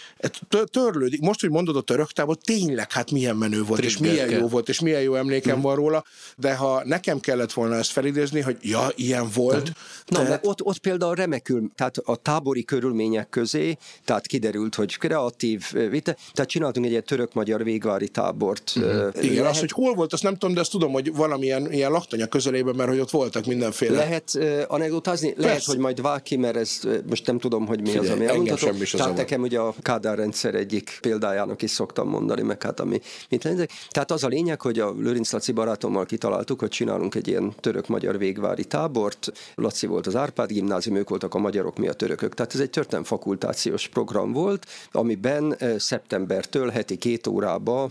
törlődik. 0.65 1.21
Most, 1.21 1.41
hogy 1.41 1.51
mondod 1.51 1.77
a 1.77 1.81
török 1.81 2.13
tábor, 2.13 2.37
tényleg 2.37 2.93
hát 2.93 3.11
milyen 3.11 3.37
menő 3.37 3.63
volt, 3.63 3.85
és 3.85 3.99
milyen 3.99 4.31
jó 4.31 4.49
volt, 4.49 4.69
és 4.69 4.81
milyen 4.81 5.03
jó 5.03 5.15
emlékem 5.15 5.59
mm. 5.59 5.61
van 5.61 5.75
róla, 5.75 6.05
de 6.37 6.55
ha 6.55 6.83
nekem 6.85 7.21
kellett 7.21 7.53
volna 7.53 7.75
ezt 7.75 7.91
felidézni, 7.91 8.41
hogy 8.41 8.57
ja, 8.61 8.89
ilyen 8.95 9.29
volt. 9.35 9.65
Na, 9.65 9.73
tehát... 10.17 10.29
mert 10.29 10.47
ott, 10.47 10.63
ott 10.63 10.79
például 10.79 11.15
remekül, 11.15 11.71
tehát 11.75 11.97
a 11.97 12.17
tábori 12.17 12.65
körülmények 12.65 13.29
közé, 13.29 13.77
tehát 14.05 14.27
kiderült, 14.27 14.75
hogy 14.75 14.97
kreatív 14.97 15.73
vite, 15.73 16.17
tehát 16.33 16.51
csináltunk 16.51 16.85
egy 16.85 16.93
ilyen 16.93 17.05
török-magyar 17.05 17.65
végvári 17.65 18.09
tábort. 18.09 18.73
Mm-hmm. 18.79 19.09
Igen, 19.21 19.43
lehet... 19.43 19.62
hogy 19.63 19.85
hol 19.85 19.95
volt, 19.95 20.13
azt 20.13 20.23
nem 20.23 20.37
tudom, 20.37 20.55
de 20.55 20.61
azt 20.61 20.71
tudom, 20.71 20.93
hogy 20.93 21.15
valamilyen 21.15 21.73
ilyen 21.73 21.91
laktanya 21.91 22.27
közelében, 22.27 22.75
mert 22.75 22.89
hogy 22.89 22.99
ott 22.99 23.11
voltak 23.11 23.47
mindenféle. 23.47 23.97
Lehet 23.97 24.31
uh, 24.35 24.63
anekdotázni? 24.67 25.33
Persze. 25.33 25.49
Lehet, 25.49 25.65
hogy 25.65 25.79
majd 25.79 26.03
váki, 26.03 26.37
mert 26.37 26.57
ez 26.57 26.81
most 27.09 27.27
nem 27.27 27.39
tudom, 27.39 27.67
hogy 27.67 27.81
mi 27.81 27.89
Figyelj, 27.89 28.07
az, 28.07 28.13
ami 28.13 28.27
elmondható. 28.27 28.71
Tehát 28.97 29.17
nekem 29.17 29.41
ugye 29.43 29.59
a 29.59 29.75
Kádár 29.83 30.17
rendszer 30.17 30.55
egyik 30.55 30.99
példájának 31.01 31.63
is 31.63 31.71
szoktam 31.71 32.09
mondani, 32.09 32.43
meg 32.43 32.63
hát 32.63 32.81
ami 32.81 33.01
mit 33.29 33.45
lennék. 33.45 33.71
Tehát 33.91 34.11
az 34.11 34.25
a 34.25 34.29
lényeg, 34.29 34.61
hogy 34.61 34.79
a 34.79 34.95
Lőrinc 34.99 35.33
Laci 35.33 35.53
barátommal 35.53 36.07
kitaláltuk, 36.07 36.61
hogy 36.61 36.69
csinálunk 36.69 37.15
egy 37.15 37.29
ilyen 37.29 37.55
török-magyar 37.61 38.19
végvári 38.19 38.65
tábort. 38.65 39.33
Laci 39.55 39.87
volt 39.87 40.07
az 40.07 40.17
Árpád 40.17 40.51
gimnázium, 40.51 40.97
ők 40.97 41.09
voltak 41.09 41.35
a 41.35 41.39
magyarok, 41.39 41.79
mi 41.79 41.89
a 41.89 41.93
törökök. 41.93 42.35
Tehát 42.35 42.55
ez 42.55 42.61
egy 42.61 42.71
történelmi 42.71 43.07
fakultációs 43.07 43.89
program 43.89 44.33
volt, 44.33 44.67
amiben 44.93 45.57
szeptembertől 45.77 46.69
heti 46.69 46.97
két 46.97 47.27
órába 47.27 47.91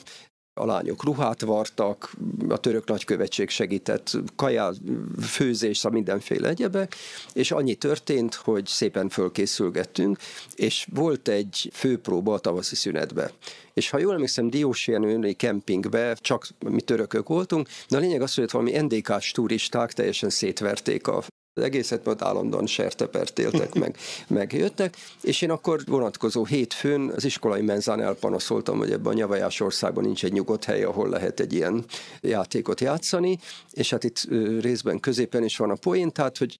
a 0.54 0.66
lányok 0.66 1.04
ruhát 1.04 1.42
vartak, 1.42 2.12
a 2.50 2.58
török 2.58 2.88
nagykövetség 2.88 3.50
segített, 3.50 4.18
kajá, 4.36 4.72
főzés, 5.22 5.78
szóval 5.78 5.98
mindenféle 5.98 6.50
egyebek, 6.50 6.96
és 7.34 7.52
annyi 7.52 7.76
történt, 7.76 8.36
hogy 8.36 8.66
szépen 8.66 9.10
fölkészülgettünk, 9.10 10.18
és 10.56 10.88
volt 10.94 11.28
egy 11.28 11.70
főpróba 11.74 12.34
a 12.34 12.40
tavaszi 12.40 12.76
szünetbe. 12.76 13.32
És 13.74 13.90
ha 13.90 14.00
jól 14.00 14.14
emlékszem, 14.14 14.50
Diósjenőni 14.50 15.34
kempingbe 15.34 16.14
csak 16.14 16.48
mi 16.60 16.82
törökök 16.82 17.28
voltunk, 17.28 17.68
de 17.90 17.98
a 17.98 18.00
lényeg 18.00 18.22
az, 18.22 18.34
hogy 18.34 18.52
valami 18.52 18.78
NDK-s 18.78 19.32
turisták 19.32 19.94
teljesen 19.94 20.30
szétverték 20.30 21.08
a 21.08 21.24
az 21.54 21.64
egészet 21.64 22.08
ott 22.08 22.22
állandóan 22.22 22.66
sertepert 22.66 23.40
éltek 23.40 23.74
meg, 23.74 23.98
megjöttek, 24.28 24.96
és 25.22 25.42
én 25.42 25.50
akkor 25.50 25.82
vonatkozó 25.86 26.46
hétfőn 26.46 27.12
az 27.16 27.24
iskolai 27.24 27.62
menzán 27.62 28.02
elpanaszoltam, 28.02 28.78
hogy 28.78 28.92
ebben 28.92 29.12
a 29.12 29.16
nyavajás 29.16 29.60
országban 29.60 30.04
nincs 30.04 30.24
egy 30.24 30.34
nyugodt 30.34 30.64
hely, 30.64 30.84
ahol 30.84 31.10
lehet 31.10 31.40
egy 31.40 31.54
ilyen 31.54 31.86
játékot 32.22 32.82
játszani, 32.82 33.40
és 33.72 33.90
hát 33.90 34.04
itt 34.04 34.28
részben 34.60 35.00
középen 35.00 35.44
is 35.44 35.58
van 35.58 35.70
a 35.70 35.76
poén, 35.76 36.12
tehát 36.12 36.38
hogy 36.38 36.60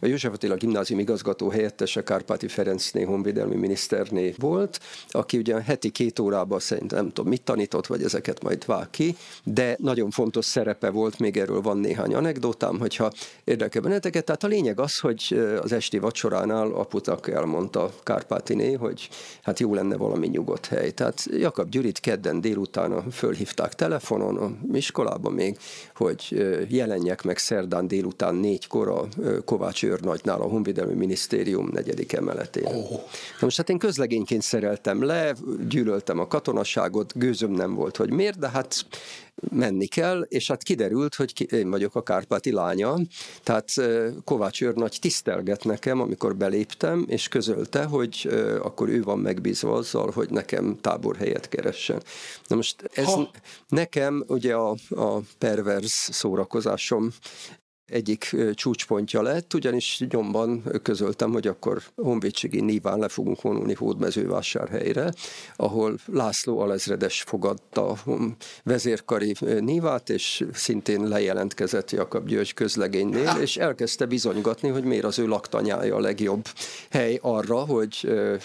A 0.00 0.06
József 0.06 0.32
Attila 0.32 0.54
gimnázium 0.54 0.98
igazgató 0.98 1.48
helyettese 1.48 2.02
Kárpáti 2.02 2.48
Ferencné 2.48 3.02
honvédelmi 3.02 3.54
miniszterné 3.54 4.34
volt, 4.38 4.80
aki 5.08 5.38
ugye 5.38 5.62
heti 5.62 5.90
két 5.90 6.18
órában 6.18 6.58
szerintem 6.58 6.98
nem 6.98 7.08
tudom 7.12 7.30
mit 7.30 7.42
tanított, 7.42 7.86
vagy 7.86 8.02
ezeket 8.02 8.42
majd 8.42 8.66
vág 8.66 8.90
ki, 8.90 9.16
de 9.44 9.76
nagyon 9.78 10.10
fontos 10.10 10.44
szerepe 10.44 10.90
volt, 10.90 11.18
még 11.18 11.36
erről 11.36 11.60
van 11.60 11.78
néhány 11.78 12.14
anekdotám, 12.14 12.78
hogyha 12.78 13.12
érdekel 13.44 13.82
benneteket. 13.82 14.24
Tehát 14.24 14.44
a 14.44 14.46
lényeg 14.46 14.80
az, 14.80 14.98
hogy 14.98 15.40
az 15.62 15.72
esti 15.72 15.98
vacsoránál 15.98 16.72
aputak 16.72 17.28
elmondta 17.28 17.92
Kárpátiné, 18.02 18.72
hogy 18.72 19.08
hát 19.42 19.60
jó 19.60 19.74
lenne 19.74 19.96
valami 19.96 20.26
nyugodt 20.26 20.66
hely. 20.66 20.90
Tehát 20.90 21.26
Jakab 21.30 21.68
Gyurit 21.68 22.00
kedden 22.00 22.40
délután 22.40 23.10
fölhívták 23.10 23.74
telefonon, 23.74 24.36
a 24.36 24.50
iskolába 24.72 25.30
még, 25.30 25.58
hogy 25.94 26.46
jelenjek 26.68 27.22
meg 27.22 27.38
szerdán 27.38 27.88
délután 27.88 28.34
négykor 28.34 28.88
a 28.88 29.08
Kovács 29.44 29.71
őrnagynál 29.80 30.40
a 30.40 30.48
Honvédelmi 30.48 30.94
Minisztérium 30.94 31.68
negyedik 31.72 32.12
emeletén. 32.12 32.64
Oh. 32.64 32.90
Na 32.90 32.98
most 33.40 33.56
hát 33.56 33.68
én 33.68 33.78
közlegényként 33.78 34.42
szereltem 34.42 35.02
le, 35.02 35.34
gyűlöltem 35.68 36.18
a 36.18 36.26
katonaságot, 36.26 37.12
gőzöm 37.18 37.50
nem 37.50 37.74
volt, 37.74 37.96
hogy 37.96 38.10
miért, 38.10 38.38
de 38.38 38.48
hát 38.48 38.86
menni 39.50 39.86
kell, 39.86 40.20
és 40.28 40.48
hát 40.48 40.62
kiderült, 40.62 41.14
hogy 41.14 41.52
én 41.52 41.70
vagyok 41.70 41.94
a 41.94 42.02
Kárpáti 42.02 42.52
lánya, 42.52 42.96
tehát 43.42 43.68
Kovács 44.24 44.62
őrnagy 44.62 44.96
tisztelget 45.00 45.64
nekem, 45.64 46.00
amikor 46.00 46.36
beléptem, 46.36 47.04
és 47.08 47.28
közölte, 47.28 47.84
hogy 47.84 48.28
akkor 48.62 48.88
ő 48.88 49.02
van 49.02 49.18
megbízva 49.18 49.72
azzal, 49.72 50.10
hogy 50.10 50.30
nekem 50.30 50.78
táborhelyet 50.80 51.48
keressen. 51.48 52.02
Na 52.46 52.56
most 52.56 52.90
ez 52.94 53.04
ha. 53.04 53.30
nekem 53.68 54.24
ugye 54.26 54.54
a, 54.54 54.76
a 54.88 55.18
perverz 55.38 55.92
szórakozásom 55.92 57.10
egyik 57.92 58.36
csúcspontja 58.54 59.22
lett, 59.22 59.54
ugyanis 59.54 60.04
nyomban 60.08 60.62
közöltem, 60.82 61.32
hogy 61.32 61.46
akkor 61.46 61.82
honvédségi 61.96 62.60
níván 62.60 62.98
le 62.98 63.08
fogunk 63.08 63.40
vonulni 63.42 63.74
Hódmezővásárhelyre, 63.74 65.12
ahol 65.56 65.98
László 66.06 66.58
alezredes 66.58 67.22
fogadta 67.22 67.96
vezérkari 68.64 69.34
nívát, 69.60 70.10
és 70.10 70.44
szintén 70.52 71.08
lejelentkezett 71.08 71.90
Jakab 71.90 72.26
György 72.26 72.54
közlegénynél, 72.54 73.36
és 73.40 73.56
elkezdte 73.56 74.06
bizonygatni, 74.06 74.68
hogy 74.68 74.84
miért 74.84 75.04
az 75.04 75.18
ő 75.18 75.26
laktanyája 75.26 75.96
a 75.96 76.00
legjobb 76.00 76.44
hely 76.90 77.18
arra, 77.22 77.58
hogy 77.58 77.98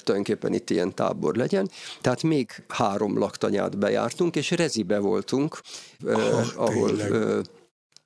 tulajdonképpen 0.03 0.53
itt 0.53 0.69
ilyen 0.69 0.93
tábor 0.93 1.35
legyen. 1.35 1.69
Tehát 2.01 2.23
még 2.23 2.51
három 2.67 3.17
laktanyát 3.17 3.77
bejártunk, 3.77 4.35
és 4.35 4.51
rezibe 4.51 4.99
voltunk, 4.99 5.59
oh, 6.05 6.45
ahol 6.55 6.95
tényleg 6.95 7.45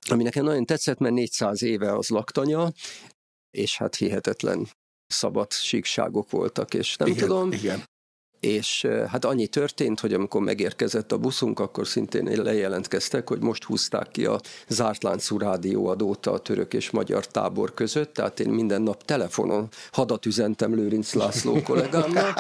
ami 0.10 0.24
nekem 0.24 0.44
nagyon 0.44 0.66
tetszett, 0.66 0.98
mert 0.98 1.14
400 1.14 1.62
éve 1.62 1.94
az 1.94 2.10
laktanya, 2.10 2.72
és 3.52 3.78
hát 3.78 3.96
hihetetlen 3.96 4.68
szabad 5.08 5.52
síkságok 5.52 6.32
voltak, 6.32 6.74
és 6.74 6.96
nem 6.96 7.08
igen, 7.08 7.28
tudom, 7.28 7.52
igen 7.52 7.84
és 8.42 8.88
hát 9.08 9.26
annyi 9.26 9.48
történt, 9.48 10.00
hogy 10.00 10.14
amikor 10.14 10.42
megérkezett 10.42 11.12
a 11.12 11.18
buszunk, 11.18 11.60
akkor 11.60 11.88
szintén 11.88 12.42
lejelentkeztek, 12.42 13.30
hogy 13.30 13.40
most 13.40 13.64
húzták 13.64 14.08
ki 14.12 14.26
a 14.26 14.40
zártláncú 14.68 15.38
rádióadót 15.38 16.26
a 16.26 16.38
török 16.38 16.74
és 16.74 16.90
magyar 16.90 17.28
tábor 17.28 17.74
között, 17.74 18.14
tehát 18.14 18.40
én 18.40 18.50
minden 18.50 18.82
nap 18.82 19.06
telefonon 19.06 19.68
hadat 19.92 20.26
üzentem 20.26 20.76
Lőrinc 20.76 21.14
László 21.14 21.62
kollégámnak, 21.68 22.40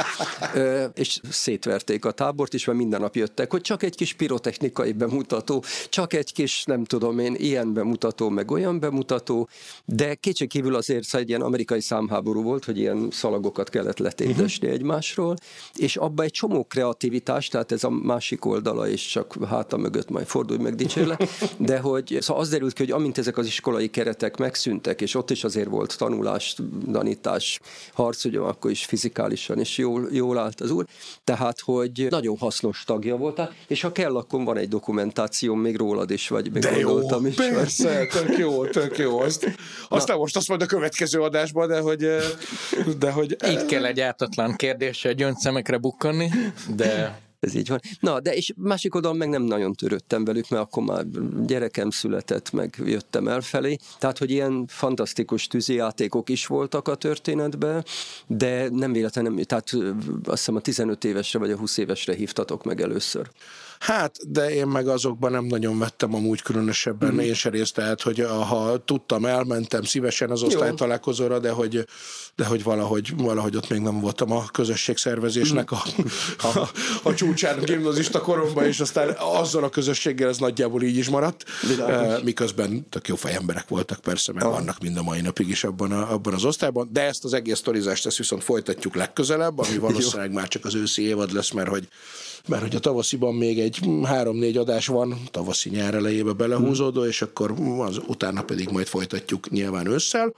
és 0.94 1.20
szétverték 1.30 2.06
a 2.06 2.12
tábort 2.12 2.54
is, 2.54 2.66
mert 2.66 2.78
minden 2.78 3.02
nap 3.02 3.16
jöttek, 3.16 3.52
hogy 3.52 3.62
csak 3.62 3.84
egy 3.84 3.96
kis 3.96 4.14
pirotechnikai 4.14 4.92
bemutató, 4.92 5.64
csak 5.90 6.14
egy 6.14 6.34
kis, 6.34 6.64
nem 6.64 6.84
tudom 6.84 7.20
én, 7.20 7.36
ilyen 7.38 7.74
bemutató, 7.74 8.30
meg 8.30 8.52
olyan 8.52 8.80
bemutató, 8.80 9.50
de 9.86 10.16
kétségkívül 10.16 10.76
azért 10.76 11.16
egy 11.16 11.30
ilyen 11.30 11.42
amerikai 11.42 11.82
számháború 11.82 12.44
volt, 12.44 12.66
hogy 12.66 12.78
ilyen 12.78 13.08
szalagokat 13.12 13.70
kellett 13.70 13.98
letépdesni 13.98 14.68
uh-huh. 14.68 14.82
egymásról, 14.82 15.36
és 15.76 15.91
és 15.92 15.98
abba 15.98 16.24
egy 16.24 16.32
csomó 16.32 16.64
kreativitás, 16.64 17.48
tehát 17.48 17.72
ez 17.72 17.84
a 17.84 17.90
másik 17.90 18.46
oldala, 18.46 18.88
és 18.88 19.08
csak 19.08 19.36
háta 19.50 19.78
mögött 19.78 20.10
majd 20.10 20.26
fordulj 20.26 20.60
meg 20.60 20.76
dicsérlek, 20.76 21.28
de 21.58 21.80
hogy 21.80 22.18
szóval 22.20 22.42
az 22.42 22.50
derült 22.50 22.74
ki, 22.74 22.84
hogy 22.84 22.92
amint 22.92 23.18
ezek 23.18 23.38
az 23.38 23.46
iskolai 23.46 23.90
keretek 23.90 24.38
megszűntek, 24.38 25.02
és 25.02 25.16
ott 25.16 25.30
is 25.32 25.44
azért 25.44 25.70
volt 25.70 25.98
tanulás, 25.98 26.56
tanítás, 26.92 27.60
harc, 27.94 28.26
ugye 28.26 28.40
akkor 28.40 28.72
is 28.72 28.86
fizikálisan 28.86 29.60
is 29.60 29.78
jól, 29.78 30.08
jól 30.12 30.38
állt 30.38 30.62
az 30.62 30.72
úr, 30.72 30.86
tehát 31.24 31.60
hogy 31.60 32.08
nagyon 32.10 32.38
hasznos 32.38 32.84
tagja 32.86 33.16
voltál, 33.16 33.54
és 33.68 33.82
ha 33.82 33.92
kell, 33.92 34.16
akkor 34.16 34.44
van 34.44 34.58
egy 34.58 34.70
dokumentáció 34.70 35.54
még 35.54 35.78
rólad 35.78 36.12
is, 36.12 36.28
vagy 36.28 36.52
még 36.52 36.62
de 36.62 36.78
jó, 36.78 37.00
is. 37.26 37.36
persze, 37.36 38.08
tök 38.08 38.38
jó, 38.38 38.66
tök 38.66 38.98
jó. 38.98 39.20
Azt, 39.20 39.56
aztán 39.90 40.18
most 40.18 40.36
azt 40.36 40.48
majd 40.48 40.62
a 40.62 40.66
következő 40.66 41.22
adásban, 41.22 41.68
de 41.68 41.80
hogy... 41.80 42.08
De 43.00 43.12
hogy 43.12 43.36
Itt 43.48 43.66
kell 43.66 43.86
egy 43.86 44.00
ártatlan 44.00 44.56
kérdés, 44.56 45.06
egy 45.06 45.24
szemekre 45.82 46.30
bukkanni, 46.30 46.30
de 46.76 47.20
ez 47.40 47.56
így 47.56 47.68
van. 47.68 47.80
Na, 48.00 48.20
de 48.20 48.36
és 48.36 48.54
másik 48.58 48.96
oldalon 48.96 49.18
meg 49.18 49.30
nem 49.30 49.42
nagyon 49.42 49.74
törődtem 49.74 50.26
velük, 50.26 50.50
mert 50.50 50.64
akkor 50.64 50.84
már 50.84 51.06
gyerekem 51.46 51.90
született, 51.90 52.52
meg 52.52 52.82
jöttem 52.86 53.28
elfelé. 53.28 53.78
Tehát, 54.00 54.18
hogy 54.18 54.32
ilyen 54.32 54.66
fantasztikus 54.68 55.48
tűzijátékok 55.48 56.30
is 56.30 56.46
voltak 56.46 56.88
a 56.88 56.96
történetben, 56.96 57.86
de 58.28 58.70
nem 58.70 58.92
véletlenül, 58.92 59.46
tehát 59.46 59.70
azt 60.24 60.38
hiszem 60.38 60.56
a 60.56 60.60
15 60.62 61.04
évesre 61.04 61.40
vagy 61.40 61.52
a 61.52 61.58
20 61.58 61.78
évesre 61.78 62.14
hívtatok 62.14 62.64
meg 62.64 62.82
először. 62.82 63.30
Hát, 63.82 64.32
de 64.32 64.54
én 64.54 64.68
meg 64.68 64.88
azokban 64.88 65.32
nem 65.32 65.46
nagyon 65.46 65.80
vettem 65.80 66.16
amúgy 66.16 66.42
különösebben, 66.42 67.14
mm. 67.14 67.20
én 67.20 67.34
se 67.34 67.50
részt, 67.50 67.74
tehát, 67.74 68.02
hogy 68.02 68.26
ha 68.50 68.84
tudtam, 68.86 69.26
elmentem 69.26 69.84
szívesen 69.84 70.30
az 70.30 70.42
osztálytalálkozóra, 70.42 71.40
de 71.40 71.50
hogy, 71.50 71.86
de 72.36 72.46
hogy 72.46 72.64
valahogy, 72.64 73.14
valahogy 73.18 73.56
ott 73.56 73.70
még 73.70 73.80
nem 73.80 74.00
voltam 74.00 74.32
a 74.32 74.46
közösségszervezésnek 74.52 75.72
a, 75.72 75.84
a, 76.38 76.70
a 77.04 77.14
csúcsán 77.14 77.60
gimnazista 77.64 78.22
koromban, 78.22 78.66
és 78.66 78.80
aztán 78.80 79.16
azzal 79.20 79.64
a 79.64 79.70
közösséggel 79.70 80.30
ez 80.30 80.38
nagyjából 80.38 80.82
így 80.84 80.98
is 80.98 81.10
maradt, 81.10 81.44
Világos. 81.68 82.24
miközben 82.24 82.90
tök 82.90 83.08
jó 83.08 83.16
fejemberek 83.16 83.68
voltak 83.68 84.00
persze, 84.00 84.34
meg 84.34 84.44
ah. 84.44 84.52
vannak 84.52 84.80
mind 84.80 84.98
a 84.98 85.04
mai 85.04 85.22
napig 85.22 85.50
is 85.50 85.64
abban, 85.64 85.92
a, 85.92 86.14
abban 86.14 86.34
az 86.34 86.46
osztályban, 86.46 86.90
de 86.92 87.02
ezt 87.02 87.24
az 87.24 87.34
egész 87.34 87.58
sztorizást 87.58 88.06
ezt 88.06 88.18
viszont 88.18 88.44
folytatjuk 88.44 88.96
legközelebb, 88.96 89.60
ami 89.60 89.78
valószínűleg 89.88 90.32
már 90.32 90.48
csak 90.48 90.66
az 90.66 90.76
őszi 90.76 91.02
évad 91.02 91.34
lesz, 91.34 91.52
mert 91.52 91.70
hogy 91.70 91.88
mert 92.48 92.62
hogy 92.62 92.76
a 92.76 92.80
tavasziban 92.80 93.36
még 93.36 93.60
egy 93.60 93.80
három-négy 94.04 94.58
adás 94.58 94.88
van, 94.88 95.22
tavaszi 95.32 95.70
nyár 95.70 95.94
elejébe 95.94 96.32
belehúzódó, 96.32 97.06
és 97.06 97.22
akkor 97.22 97.54
az, 97.80 98.00
utána 98.08 98.44
pedig 98.44 98.70
majd 98.70 98.88
folytatjuk 98.88 99.50
nyilván 99.50 99.88
ősszel. 99.88 100.34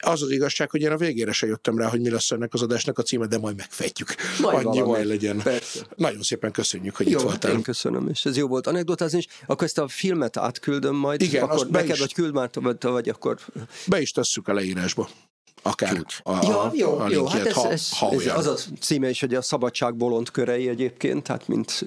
Az 0.00 0.22
az 0.22 0.30
igazság, 0.30 0.70
hogy 0.70 0.80
én 0.80 0.90
a 0.90 0.96
végére 0.96 1.32
se 1.32 1.46
jöttem 1.46 1.78
rá, 1.78 1.88
hogy 1.88 2.00
mi 2.00 2.10
lesz 2.10 2.30
ennek 2.30 2.54
az 2.54 2.62
adásnak 2.62 2.98
a 2.98 3.02
címe, 3.02 3.26
de 3.26 3.38
majd 3.38 3.56
megfejtjük. 3.56 4.14
Majd 4.40 4.66
Annyi 4.66 4.82
baj 4.82 5.04
legyen. 5.04 5.38
Persze. 5.42 5.86
Nagyon 5.96 6.22
szépen 6.22 6.52
köszönjük, 6.52 6.96
hogy 6.96 7.10
jó, 7.10 7.18
itt 7.18 7.24
voltál. 7.24 7.52
Én 7.52 7.62
köszönöm, 7.62 8.08
és 8.08 8.24
ez 8.24 8.36
jó 8.36 8.46
volt 8.46 8.66
anekdotázni 8.66 9.18
is. 9.18 9.26
Akkor 9.46 9.66
ezt 9.66 9.78
a 9.78 9.88
filmet 9.88 10.36
átküldöm 10.36 10.96
majd, 10.96 11.22
Igen, 11.22 11.42
akkor 11.42 11.66
neked, 11.68 11.90
is... 11.90 11.98
vagy 11.98 12.14
küld 12.14 12.32
már, 12.32 12.50
vagy, 12.52 12.76
vagy 12.80 13.08
akkor... 13.08 13.38
Be 13.86 14.00
is 14.00 14.10
tesszük 14.10 14.48
a 14.48 14.52
leírásba 14.52 15.08
akár 15.62 16.04
a, 16.22 16.32
ja, 16.42 16.70
jó, 16.74 16.98
a 16.98 17.08
jó, 17.08 17.26
hát 17.26 17.46
ez, 17.46 17.52
ha, 17.52 17.70
ez, 17.70 17.98
ha 17.98 18.12
ez 18.12 18.26
az 18.36 18.46
a 18.46 18.56
címe 18.80 19.08
is, 19.08 19.20
hogy 19.20 19.34
a 19.34 19.42
szabadság 19.42 19.96
bolond 19.96 20.30
körei 20.30 20.68
egyébként, 20.68 21.22
tehát 21.22 21.48
mint... 21.48 21.84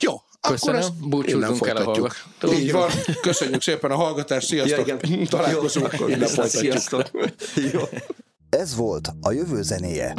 Jó, 0.00 0.22
Köszönöm, 0.40 0.80
akkor 0.80 1.08
búcsúzunk 1.08 1.66
el 1.66 1.76
a 1.76 1.84
hallgatók. 1.84 2.14
Így 2.52 2.72
van, 2.72 2.90
köszönjük 3.20 3.62
szépen 3.62 3.90
a 3.90 3.96
hallgatást, 3.96 4.46
sziasztok! 4.46 4.86
Ja, 4.86 4.96
igen. 4.98 5.26
Találkozunk, 5.26 5.92
Jó, 5.92 5.98
akkor 5.98 6.10
innen 6.10 6.28
folytatjuk. 6.28 7.10
Jó. 7.72 7.80
Ez 8.50 8.76
volt 8.76 9.08
a 9.20 9.32
jövő 9.32 9.62
zenéje. 9.62 10.14